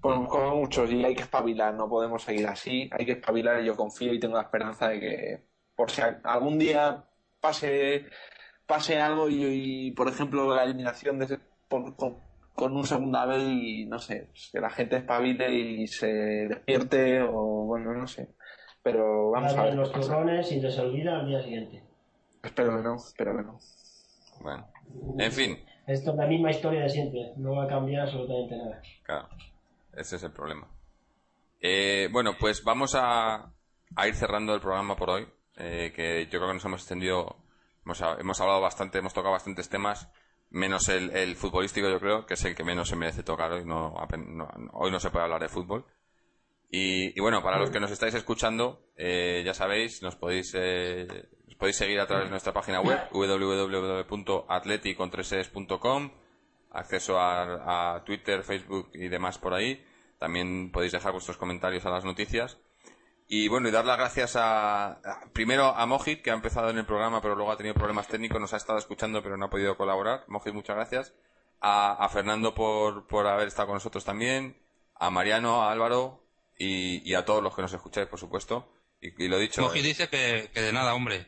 Pues 0.00 0.18
como 0.28 0.56
muchos, 0.56 0.90
y 0.90 1.04
hay 1.04 1.14
que 1.14 1.22
espabilar, 1.22 1.74
no 1.74 1.88
podemos 1.88 2.22
seguir 2.22 2.46
así, 2.46 2.88
hay 2.92 3.04
que 3.04 3.12
espabilar 3.12 3.60
y 3.62 3.66
yo 3.66 3.76
confío 3.76 4.12
y 4.14 4.20
tengo 4.20 4.36
la 4.36 4.42
esperanza 4.44 4.88
de 4.88 5.00
que 5.00 5.44
por 5.76 5.90
si 5.90 6.00
algún 6.24 6.58
día 6.58 7.04
pase, 7.40 8.06
pase 8.66 8.98
algo 8.98 9.28
y, 9.28 9.44
y, 9.44 9.90
por 9.92 10.08
ejemplo, 10.08 10.54
la 10.54 10.64
eliminación 10.64 11.18
de 11.18 11.24
ese- 11.26 11.40
por- 11.68 11.96
con, 11.96 12.18
con 12.54 12.76
un 12.76 12.84
segunda 12.86 13.26
vez 13.26 13.42
y 13.42 13.86
no 13.86 13.98
sé, 13.98 14.30
que 14.52 14.60
la 14.60 14.70
gente 14.70 14.96
espabile 14.96 15.52
y 15.52 15.86
se 15.86 16.06
despierte 16.06 17.20
o 17.22 17.64
bueno, 17.66 17.92
no 17.94 18.06
sé. 18.06 18.28
Pero 18.82 19.30
vamos 19.30 19.52
a 19.54 19.64
ver. 19.64 19.74
los 19.74 19.92
turrones 19.92 20.50
y 20.52 20.60
se 20.60 20.80
olvida 20.80 21.18
al 21.20 21.26
día 21.26 21.42
siguiente. 21.42 21.84
Espero 22.42 22.76
que 22.76 22.82
no, 22.82 22.96
espero 22.96 23.36
que 23.36 23.42
no. 23.42 23.58
Bueno, 24.40 24.66
en 25.18 25.32
fin, 25.32 25.58
Esto 25.86 26.12
es 26.12 26.16
la 26.16 26.26
misma 26.26 26.50
historia 26.50 26.80
de 26.82 26.88
siempre, 26.88 27.32
no 27.36 27.56
va 27.56 27.64
a 27.64 27.68
cambiar 27.68 28.02
absolutamente 28.02 28.56
nada. 28.56 28.80
claro, 29.02 29.28
ese 29.94 30.16
es 30.16 30.22
el 30.22 30.32
problema. 30.32 30.68
Eh, 31.60 32.08
bueno, 32.10 32.36
pues 32.38 32.64
vamos 32.64 32.94
a, 32.94 33.52
a 33.96 34.08
ir 34.08 34.14
cerrando 34.14 34.54
el 34.54 34.60
programa 34.60 34.96
por 34.96 35.10
hoy, 35.10 35.28
eh, 35.56 35.92
que 35.94 36.24
yo 36.26 36.38
creo 36.38 36.48
que 36.48 36.54
nos 36.54 36.64
hemos 36.64 36.80
extendido, 36.80 37.36
hemos, 37.84 38.02
hemos 38.18 38.40
hablado 38.40 38.60
bastante, 38.60 38.98
hemos 38.98 39.12
tocado 39.12 39.32
bastantes 39.32 39.68
temas, 39.68 40.08
menos 40.50 40.88
el, 40.88 41.10
el 41.10 41.36
futbolístico 41.36 41.88
yo 41.88 42.00
creo, 42.00 42.26
que 42.26 42.34
es 42.34 42.44
el 42.44 42.54
que 42.54 42.64
menos 42.64 42.88
se 42.88 42.96
merece 42.96 43.22
tocar 43.22 43.52
hoy, 43.52 43.64
no, 43.64 43.94
hoy 44.72 44.90
no 44.90 45.00
se 45.00 45.10
puede 45.10 45.24
hablar 45.24 45.42
de 45.42 45.48
fútbol. 45.48 45.84
Y, 46.70 47.18
y 47.18 47.20
bueno, 47.20 47.42
para 47.42 47.58
los 47.58 47.70
que 47.70 47.80
nos 47.80 47.90
estáis 47.90 48.14
escuchando, 48.14 48.84
eh, 48.96 49.42
ya 49.44 49.54
sabéis, 49.54 50.02
nos 50.02 50.14
podéis, 50.14 50.52
eh, 50.54 51.08
nos 51.46 51.56
podéis 51.56 51.76
seguir 51.76 51.98
a 51.98 52.06
través 52.06 52.26
de 52.26 52.30
nuestra 52.30 52.52
página 52.52 52.80
web, 52.80 53.00
www.atleticontreses.com, 53.12 56.10
acceso 56.72 57.18
a, 57.18 57.94
a 57.96 58.04
Twitter, 58.04 58.42
Facebook 58.42 58.90
y 58.94 59.08
demás 59.08 59.38
por 59.38 59.54
ahí. 59.54 59.84
También 60.18 60.70
podéis 60.72 60.92
dejar 60.92 61.12
vuestros 61.12 61.36
comentarios 61.36 61.84
a 61.86 61.90
las 61.90 62.04
noticias. 62.04 62.58
Y 63.32 63.46
bueno, 63.48 63.68
y 63.68 63.70
dar 63.70 63.84
las 63.84 63.96
gracias 63.96 64.34
a, 64.36 64.86
a- 64.92 65.20
primero 65.32 65.66
a 65.66 65.86
Mojit, 65.86 66.20
que 66.22 66.30
ha 66.30 66.34
empezado 66.34 66.68
en 66.70 66.78
el 66.78 66.84
programa, 66.86 67.22
pero 67.22 67.36
luego 67.36 67.52
ha 67.52 67.56
tenido 67.56 67.74
problemas 67.74 68.08
técnicos, 68.08 68.40
nos 68.40 68.52
ha 68.52 68.56
estado 68.56 68.78
escuchando, 68.78 69.22
pero 69.22 69.36
no 69.36 69.46
ha 69.46 69.50
podido 69.50 69.76
colaborar. 69.76 70.24
Mojit, 70.26 70.52
muchas 70.52 70.74
gracias. 70.76 71.14
A, 71.60 71.92
a 71.92 72.08
Fernando 72.08 72.54
por, 72.54 73.06
por 73.06 73.26
haber 73.26 73.46
estado 73.48 73.68
con 73.68 73.74
nosotros 73.76 74.04
también. 74.04 74.56
A 74.96 75.10
Mariano, 75.10 75.62
a 75.62 75.70
Álvaro 75.72 76.24
y, 76.58 77.08
y 77.08 77.14
a 77.14 77.24
todos 77.24 77.42
los 77.42 77.54
que 77.54 77.62
nos 77.62 77.72
escucháis, 77.72 78.08
por 78.08 78.18
supuesto. 78.18 78.72
Y, 79.00 79.24
y 79.24 79.28
lo 79.28 79.38
dicho. 79.38 79.62
Moji 79.62 79.80
dice 79.80 80.08
que, 80.08 80.50
que 80.52 80.60
de 80.60 80.72
nada, 80.72 80.94
hombre. 80.94 81.26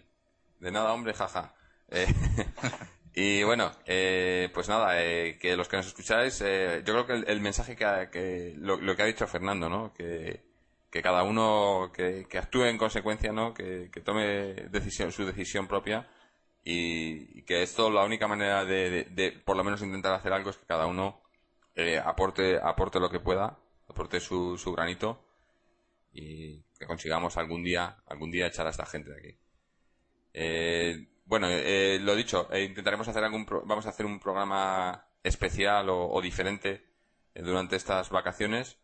De 0.58 0.70
nada, 0.72 0.92
hombre, 0.92 1.14
jaja. 1.14 1.54
Eh, 1.88 2.06
y 3.14 3.42
bueno, 3.42 3.70
eh, 3.86 4.48
pues 4.54 4.68
nada, 4.68 5.02
eh, 5.02 5.38
que 5.38 5.56
los 5.56 5.68
que 5.68 5.76
nos 5.76 5.86
escucháis, 5.86 6.40
eh, 6.40 6.82
yo 6.84 6.94
creo 6.94 7.06
que 7.06 7.12
el, 7.14 7.24
el 7.28 7.40
mensaje 7.40 7.76
que, 7.76 7.84
ha- 7.84 8.10
que 8.10 8.54
lo, 8.58 8.76
lo 8.76 8.96
que 8.96 9.02
ha 9.02 9.06
dicho 9.06 9.26
Fernando, 9.26 9.68
¿no? 9.68 9.92
Que, 9.92 10.42
que 10.90 11.02
cada 11.02 11.22
uno 11.22 11.90
que, 11.94 12.26
que 12.28 12.38
actúe 12.38 12.64
en 12.64 12.78
consecuencia, 12.78 13.32
¿no? 13.32 13.52
Que, 13.54 13.90
que 13.92 14.00
tome 14.00 14.54
decisión, 14.70 15.12
su 15.12 15.24
decisión 15.26 15.68
propia 15.68 16.08
y, 16.64 17.38
y 17.40 17.42
que 17.42 17.62
esto 17.62 17.90
la 17.90 18.04
única 18.04 18.28
manera 18.28 18.64
de, 18.64 18.90
de- 18.90 19.04
de, 19.04 19.32
por 19.32 19.56
lo 19.56 19.64
menos 19.64 19.82
intentar 19.82 20.14
hacer 20.14 20.32
algo 20.32 20.50
es 20.50 20.56
que 20.58 20.66
cada 20.66 20.86
uno 20.86 21.22
eh, 21.74 21.98
aporte 21.98 22.58
aporte 22.62 23.00
lo 23.00 23.10
que 23.10 23.20
pueda, 23.20 23.58
aporte 23.88 24.20
su, 24.20 24.56
su 24.58 24.72
granito 24.72 25.22
y 26.12 26.62
que 26.78 26.86
consigamos 26.86 27.36
algún 27.36 27.62
día 27.64 28.02
algún 28.06 28.30
día 28.30 28.46
echar 28.46 28.66
a 28.66 28.70
esta 28.70 28.86
gente 28.86 29.10
de 29.10 29.18
aquí. 29.18 29.38
Eh, 30.34 31.08
bueno, 31.32 31.46
eh, 31.50 31.98
lo 31.98 32.14
dicho, 32.14 32.46
eh, 32.52 32.62
intentaremos 32.64 33.08
hacer 33.08 33.24
algún 33.24 33.46
pro- 33.46 33.62
vamos 33.64 33.86
a 33.86 33.88
hacer 33.88 34.04
un 34.04 34.20
programa 34.20 35.06
especial 35.22 35.88
o, 35.88 36.10
o 36.10 36.20
diferente 36.20 36.84
eh, 37.34 37.40
durante 37.40 37.76
estas 37.76 38.10
vacaciones 38.10 38.76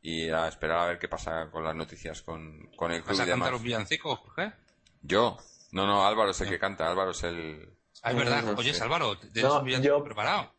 y 0.00 0.30
a 0.30 0.46
esperar 0.46 0.78
a 0.78 0.86
ver 0.86 1.00
qué 1.00 1.08
pasa 1.08 1.50
con 1.50 1.64
las 1.64 1.74
noticias 1.74 2.22
con, 2.22 2.70
con 2.76 2.92
el 2.92 3.02
club 3.02 3.10
¿Vas 3.10 3.20
a 3.20 3.24
y 3.24 3.26
demás. 3.26 3.38
cantar 3.46 3.52
los 3.54 3.62
villancicos, 3.64 4.20
Jorge? 4.20 4.52
Yo, 5.00 5.38
no, 5.72 5.84
no, 5.84 6.06
Álvaro 6.06 6.30
es 6.30 6.40
el 6.42 6.50
que 6.50 6.60
canta, 6.60 6.88
Álvaro 6.88 7.10
es 7.10 7.24
el 7.24 7.76
Ah, 8.04 8.12
es 8.12 8.16
verdad. 8.16 8.42
No, 8.44 8.52
Oye, 8.56 8.74
sí. 8.74 8.80
Álvaro, 8.80 9.18
¿tienes 9.18 9.42
No, 9.42 9.58
un 9.58 9.64
villancico 9.64 9.98
yo- 9.98 10.04
preparado? 10.04 10.54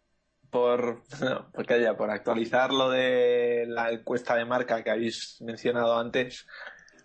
por, 0.50 1.04
no, 1.22 1.50
porque 1.54 1.82
ya, 1.82 1.96
por 1.96 2.12
actualizar 2.12 2.74
lo 2.74 2.90
de 2.90 3.64
la 3.70 3.92
encuesta 3.92 4.36
de 4.36 4.44
marca 4.44 4.84
que 4.84 4.92
habéis 4.92 5.38
mencionado 5.42 5.98
antes, 5.98 6.46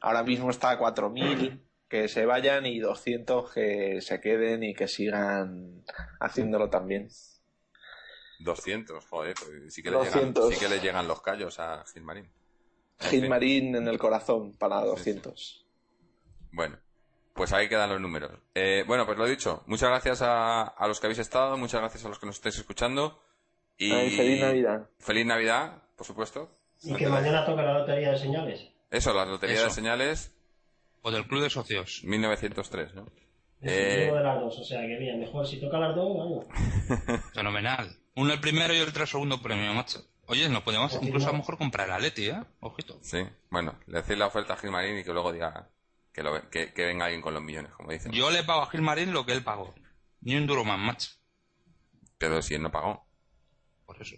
ahora 0.01 0.24
mismo 0.24 0.51
está 0.51 0.70
a 0.70 0.78
4.000 0.78 1.62
que 1.89 2.09
se 2.09 2.27
vayan 2.27 2.66
y 2.66 2.78
200 2.78 3.52
que 3.52 4.01
se 4.01 4.20
queden 4.20 4.62
y 4.62 4.74
que 4.74 4.89
sigan 4.89 5.85
haciéndolo 6.20 6.69
también. 6.69 7.09
200, 8.40 9.05
joder, 9.06 9.35
pues 9.35 9.74
sí 9.74 9.82
que, 9.82 9.90
le 9.90 9.97
200. 9.97 10.44
Llegan, 10.44 10.52
sí 10.52 10.65
que 10.65 10.69
le 10.69 10.81
llegan 10.81 11.09
los 11.09 11.20
callos 11.23 11.59
a 11.59 11.85
Gilmarín. 11.93 12.31
En 13.01 13.10
Gil 13.10 13.20
fin. 13.23 13.31
Marín 13.31 13.77
en 13.77 13.89
el 13.89 13.98
corazón 13.98 14.56
para 14.56 14.81
200. 14.85 15.66
Bueno, 16.52 16.78
pues 17.35 17.52
ahí 17.52 17.69
quedan 17.69 17.90
los 17.90 18.01
números. 18.01 18.32
Eh, 18.55 18.85
bueno, 18.86 19.06
pues 19.06 19.19
lo 19.19 19.27
he 19.27 19.31
dicho. 19.31 19.62
Muchas 19.66 19.89
gracias 19.89 20.23
a, 20.23 20.62
a 20.62 20.86
los 20.86 21.01
que 21.01 21.06
habéis 21.06 21.19
estado, 21.20 21.56
muchas 21.56 21.81
gracias 21.81 22.05
a 22.05 22.09
los 22.09 22.19
que 22.19 22.27
nos 22.27 22.36
estáis 22.36 22.59
escuchando. 22.59 23.23
Y 23.77 23.93
Ay, 23.93 24.10
feliz 24.10 24.40
Navidad. 24.40 24.90
Feliz 24.98 25.27
Navidad, 25.27 25.82
por 25.97 26.06
supuesto. 26.06 26.51
Y 26.82 26.94
que 26.94 27.09
mañana 27.09 27.44
toca 27.44 27.62
la 27.62 27.78
lotería 27.78 28.10
de 28.12 28.19
señales. 28.19 28.69
Eso, 28.90 29.12
la 29.12 29.24
Lotería 29.24 29.56
Eso. 29.56 29.65
de 29.66 29.70
Señales 29.70 30.38
O 31.09 31.10
del 31.10 31.26
Club 31.26 31.43
de 31.43 31.48
Socios. 31.51 32.02
1903, 32.05 32.94
¿no? 32.94 33.06
Es 33.60 33.72
Eh. 33.72 34.12
de 34.12 34.20
las 34.22 34.40
dos, 34.40 34.59
o 34.59 34.64
sea 34.64 34.80
que 34.82 34.98
bien, 34.98 35.18
mejor 35.18 35.47
si 35.47 35.59
toca 35.59 35.78
las 35.78 35.94
dos, 35.97 36.16
vamos. 36.18 36.47
Fenomenal. 37.35 37.97
Uno 38.14 38.32
el 38.35 38.40
primero 38.40 38.74
y 38.74 38.76
el 38.78 38.89
otro 38.89 39.02
el 39.02 39.09
segundo 39.09 39.40
premio, 39.40 39.72
macho. 39.72 40.01
Oye, 40.26 40.48
nos 40.48 40.62
podemos 40.62 40.93
Pues 40.93 41.02
incluso 41.06 41.28
a 41.28 41.32
lo 41.32 41.39
mejor 41.39 41.56
comprar 41.56 41.86
el 41.89 41.94
Atleti, 41.94 42.26
¿eh? 42.28 42.43
Ojito. 42.60 42.98
Sí, 43.02 43.18
bueno, 43.51 43.78
le 43.86 43.98
hacéis 44.01 44.18
la 44.18 44.26
oferta 44.26 44.52
a 44.52 44.56
Gilmarín 44.59 44.98
y 44.98 45.05
que 45.05 45.12
luego 45.12 45.32
diga 45.32 45.70
que, 46.12 46.22
lo, 46.22 46.48
que, 46.51 46.72
que 46.74 46.85
venga 46.85 47.06
alguien 47.06 47.22
con 47.22 47.32
los 47.32 47.43
millones, 47.43 47.72
como 47.72 47.90
dicen. 47.90 48.12
Yo 48.12 48.30
le 48.30 48.44
pago 48.44 48.62
a 48.62 48.70
Gilmarín 48.70 49.12
lo 49.14 49.24
que 49.24 49.32
él 49.32 49.43
pagó. 49.43 49.74
Ni 50.20 50.36
un 50.36 50.47
duro 50.47 50.64
más, 50.64 50.78
macho. 50.78 51.10
Pero 52.18 52.43
si 52.43 52.55
él 52.55 52.62
no 52.62 52.70
pagó. 52.70 53.06
Por 53.86 54.01
eso. 54.02 54.16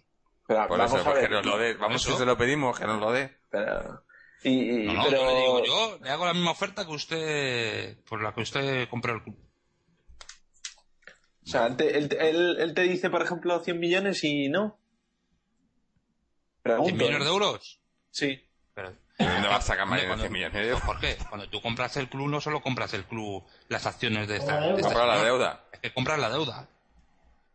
Pero 0.48 0.66
Por 0.66 0.78
vamos 0.78 0.92
eso, 0.92 1.00
a 1.02 1.04
pues 1.04 1.14
ver. 1.22 1.28
que 1.28 1.34
nos 1.36 1.46
lo 1.46 1.58
dé. 1.58 1.74
Vamos, 1.74 2.02
eso. 2.02 2.12
si 2.12 2.18
se 2.18 2.26
lo 2.26 2.36
pedimos, 2.36 2.78
que 2.78 2.86
nos 2.86 2.98
lo 3.00 3.12
dé. 3.12 3.38
pero- 3.50 4.02
y, 4.44 4.84
No, 4.86 4.94
no, 4.94 5.04
pero, 5.04 5.16
yo 5.18 5.26
le 5.32 5.40
digo, 5.40 5.64
yo 5.64 5.98
le 6.02 6.10
hago 6.10 6.24
la 6.26 6.32
misma 6.34 6.50
oferta 6.52 6.86
que 6.86 6.92
usted, 6.92 7.98
por 8.04 8.22
la 8.22 8.32
que 8.34 8.40
usted 8.42 8.88
compró 8.88 9.14
el 9.14 9.22
club. 9.22 9.36
O 11.44 11.46
sea, 11.50 11.76
te- 11.76 11.98
él, 11.98 12.08
él- 12.20 12.56
él 12.60 12.74
te 12.74 12.82
dice, 12.82 13.10
por 13.10 13.22
ejemplo, 13.22 13.58
100 13.60 13.78
millones 13.80 14.22
y 14.24 14.48
no. 14.48 14.78
Pregunto. 16.62 16.90
¿100 16.90 16.96
millones 16.98 17.24
de 17.24 17.30
euros? 17.30 17.80
Sí. 18.10 18.40
Pero, 18.74 18.90
¿De 19.18 19.26
dónde 19.26 19.48
vas 19.48 19.64
a 19.64 19.68
sacar 19.68 19.86
Marín 19.86 20.06
cuando- 20.06 20.22
100 20.24 20.32
millones 20.32 20.54
de 20.54 20.68
euros? 20.68 20.82
¿Por 20.82 21.00
qué? 21.00 21.16
Cuando 21.28 21.48
tú 21.48 21.60
compras 21.60 21.96
el 21.96 22.08
club, 22.08 22.28
no 22.28 22.40
solo 22.40 22.62
compras 22.62 22.94
el 22.94 23.04
club, 23.04 23.44
las 23.68 23.86
acciones 23.86 24.28
de 24.28 24.36
esta, 24.36 24.58
Compra 24.60 24.60
la 24.60 24.66
de 24.68 24.74
este 24.76 24.82
Comprar 24.84 25.08
la 25.08 25.24
deuda. 25.24 25.64
Es 25.72 25.80
que 25.80 25.92
compras 25.92 26.18
la 26.18 26.30
deuda. 26.30 26.68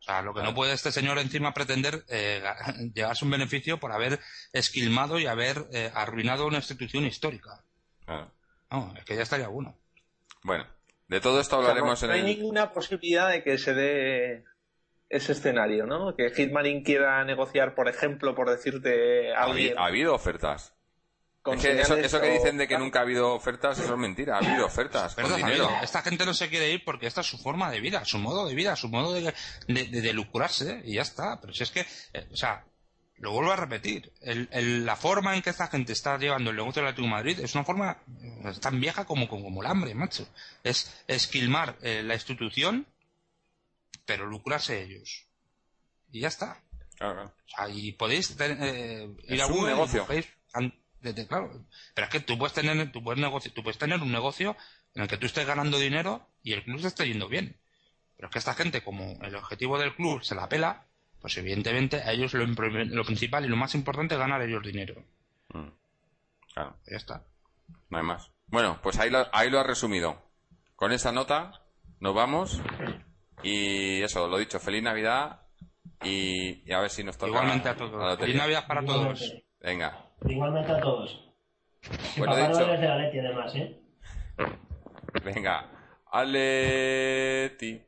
O 0.05 0.07
sea, 0.07 0.21
lo 0.21 0.35
que 0.35 0.43
no 0.43 0.53
puede 0.53 0.73
este 0.73 0.91
señor 0.91 1.17
encima 1.17 1.51
pretender 1.51 2.05
eh, 2.09 2.43
llevarse 2.93 3.25
un 3.25 3.31
beneficio 3.31 3.79
por 3.79 3.91
haber 3.91 4.19
esquilmado 4.53 5.17
y 5.17 5.25
haber 5.25 5.65
eh, 5.73 5.89
arruinado 5.95 6.45
una 6.45 6.57
institución 6.57 7.05
histórica. 7.05 7.63
Claro. 8.05 8.31
No, 8.69 8.93
es 8.95 9.03
que 9.03 9.15
ya 9.15 9.23
estaría 9.23 9.47
bueno. 9.47 9.75
Bueno, 10.43 10.67
de 11.07 11.19
todo 11.21 11.41
esto 11.41 11.57
O 11.57 11.63
sea, 11.63 11.69
no, 11.69 11.69
hablaremos 11.69 12.03
no 12.03 12.07
en 12.07 12.13
hay 12.13 12.19
el... 12.19 12.37
ninguna 12.37 12.71
posibilidad 12.71 13.31
de 13.31 13.43
que 13.43 13.57
se 13.57 13.73
dé 13.73 14.43
ese 15.09 15.31
escenario, 15.31 15.87
¿no? 15.87 16.15
Que 16.15 16.29
Hitmanin 16.29 16.83
quiera 16.83 17.23
negociar, 17.25 17.73
por 17.73 17.89
ejemplo, 17.89 18.35
por 18.35 18.51
decirte 18.51 19.33
alguien. 19.33 19.75
ha 19.79 19.85
habido 19.85 20.13
ofertas. 20.13 20.74
Con 21.45 21.57
Es 21.59 21.61
que 21.63 21.79
eso, 21.79 22.19
que 22.19 22.31
dicen 22.31 22.57
de 22.57 22.67
que 22.67 22.75
nunca 22.77 22.99
ha 22.99 23.01
habido 23.03 23.33
ofertas, 23.35 23.77
eso 23.77 23.93
es 23.93 23.99
mentira. 23.99 24.35
Ha 24.35 24.39
habido 24.39 24.65
ofertas 24.65 25.13
con 25.13 25.23
Perdón, 25.25 25.37
dinero. 25.37 25.67
amigo, 25.67 25.83
esta 25.83 26.01
gente 26.01 26.25
no 26.25 26.33
se 26.33 26.49
quiere 26.49 26.71
ir 26.71 26.83
porque 26.83 27.05
esta 27.05 27.21
es 27.21 27.27
su 27.27 27.37
forma 27.37 27.69
de 27.69 27.79
vida, 27.81 28.03
su 28.03 28.17
modo 28.17 28.47
de 28.47 28.55
vida, 28.55 28.75
su 28.75 28.89
modo 28.89 29.13
de, 29.13 29.31
de, 29.67 29.83
de- 29.85 30.01
de 30.01 30.13
lucrarse 30.13 30.81
y 30.83 30.95
ya 30.95 31.03
está. 31.03 31.39
Pero 31.39 31.53
si 31.53 31.61
es 31.61 31.69
que, 31.69 31.81
eh, 32.13 32.27
o 32.31 32.35
sea, 32.35 32.65
lo 33.17 33.31
vuelvo 33.31 33.51
a 33.51 33.55
repetir, 33.57 34.11
el- 34.21 34.49
el- 34.51 34.85
la 34.87 34.95
forma 34.95 35.35
en 35.35 35.43
que 35.43 35.51
esta 35.51 35.67
gente 35.67 35.93
está 35.93 36.17
llevando 36.17 36.49
el 36.49 36.55
negocio 36.57 36.81
del 36.81 36.89
Atlético 36.89 37.05
de 37.07 37.21
Madrid 37.21 37.39
es 37.39 37.53
una 37.53 37.63
forma 37.63 37.99
eh, 38.23 38.51
tan 38.59 38.79
vieja 38.81 39.05
como, 39.05 39.27
como, 39.29 39.43
como 39.43 39.61
el 39.61 39.67
hambre, 39.67 39.93
macho. 39.93 40.27
Es 40.63 40.91
esquilmar 41.07 41.77
eh, 41.83 42.01
la 42.03 42.15
institución, 42.15 42.87
pero 44.05 44.25
lucrarse 44.25 44.81
ellos. 44.81 45.27
Y 46.11 46.21
ya 46.21 46.27
está. 46.29 46.59
Claro. 46.97 47.25
O 47.25 47.49
sea, 47.55 47.69
y 47.69 47.91
podéis 47.91 48.35
ten- 48.35 48.57
eh, 48.63 49.15
ir 49.27 49.35
Es 49.35 49.41
a 49.41 49.47
un 49.47 49.53
y 49.69 50.63
claro. 51.27 51.51
Pero 51.93 52.05
es 52.05 52.11
que 52.11 52.19
tú 52.19 52.37
puedes 52.37 52.53
tener, 52.53 52.91
tú 52.91 53.03
puedes 53.03 53.21
negocio, 53.21 53.51
tú 53.53 53.63
puedes 53.63 53.77
tener 53.77 54.01
un 54.01 54.11
negocio 54.11 54.55
en 54.93 55.03
el 55.03 55.07
que 55.07 55.17
tú 55.17 55.25
estés 55.25 55.45
ganando 55.45 55.77
dinero 55.77 56.27
y 56.43 56.53
el 56.53 56.63
club 56.63 56.79
se 56.81 56.87
esté 56.87 57.07
yendo 57.07 57.27
bien. 57.27 57.57
Pero 58.15 58.27
es 58.29 58.33
que 58.33 58.39
esta 58.39 58.53
gente, 58.53 58.81
como 58.83 59.17
el 59.23 59.35
objetivo 59.35 59.77
del 59.77 59.93
club 59.95 60.23
se 60.23 60.35
la 60.35 60.47
pela, 60.47 60.85
pues 61.19 61.37
evidentemente 61.37 61.97
a 62.01 62.11
ellos 62.11 62.33
lo, 62.33 62.45
lo 62.45 63.03
principal 63.05 63.45
y 63.45 63.49
lo 63.49 63.57
más 63.57 63.75
importante 63.75 64.15
es 64.15 64.19
ganar 64.19 64.41
ellos 64.41 64.63
dinero. 64.63 65.03
Mm. 65.53 65.67
Claro, 66.53 66.77
Ya 66.89 66.97
está. 66.97 67.23
no 67.89 67.97
hay 67.97 68.03
más. 68.03 68.31
Bueno, 68.47 68.79
pues 68.81 68.97
ahí 68.99 69.09
lo, 69.09 69.27
ahí 69.33 69.49
lo 69.49 69.59
has 69.59 69.65
resumido. 69.67 70.21
Con 70.75 70.91
esta 70.91 71.11
nota 71.11 71.61
nos 71.99 72.13
vamos. 72.15 72.61
Y 73.43 74.01
eso, 74.01 74.27
lo 74.27 74.37
dicho, 74.37 74.59
feliz 74.59 74.83
Navidad. 74.83 75.41
Y, 76.03 76.61
y 76.69 76.71
a 76.73 76.79
ver 76.79 76.89
si 76.89 77.03
nos 77.03 77.17
toca. 77.17 77.29
Igualmente 77.31 77.69
a 77.69 77.75
todos. 77.75 78.19
Feliz 78.19 78.35
Navidad 78.35 78.67
para 78.67 78.85
todos. 78.85 79.33
Venga, 79.59 80.04
Igualmente 80.27 80.71
a 80.71 80.79
todos. 80.79 81.33
Lo 82.17 82.23
he 82.23 82.27
Papá 82.27 82.47
dicho. 82.47 82.59
Noel 82.59 82.69
es 82.71 82.81
de 82.81 82.87
la 82.87 82.97
Leti, 82.97 83.19
además, 83.19 83.55
¿eh? 83.55 83.79
venga. 85.23 85.69
Aleti. 86.11 87.84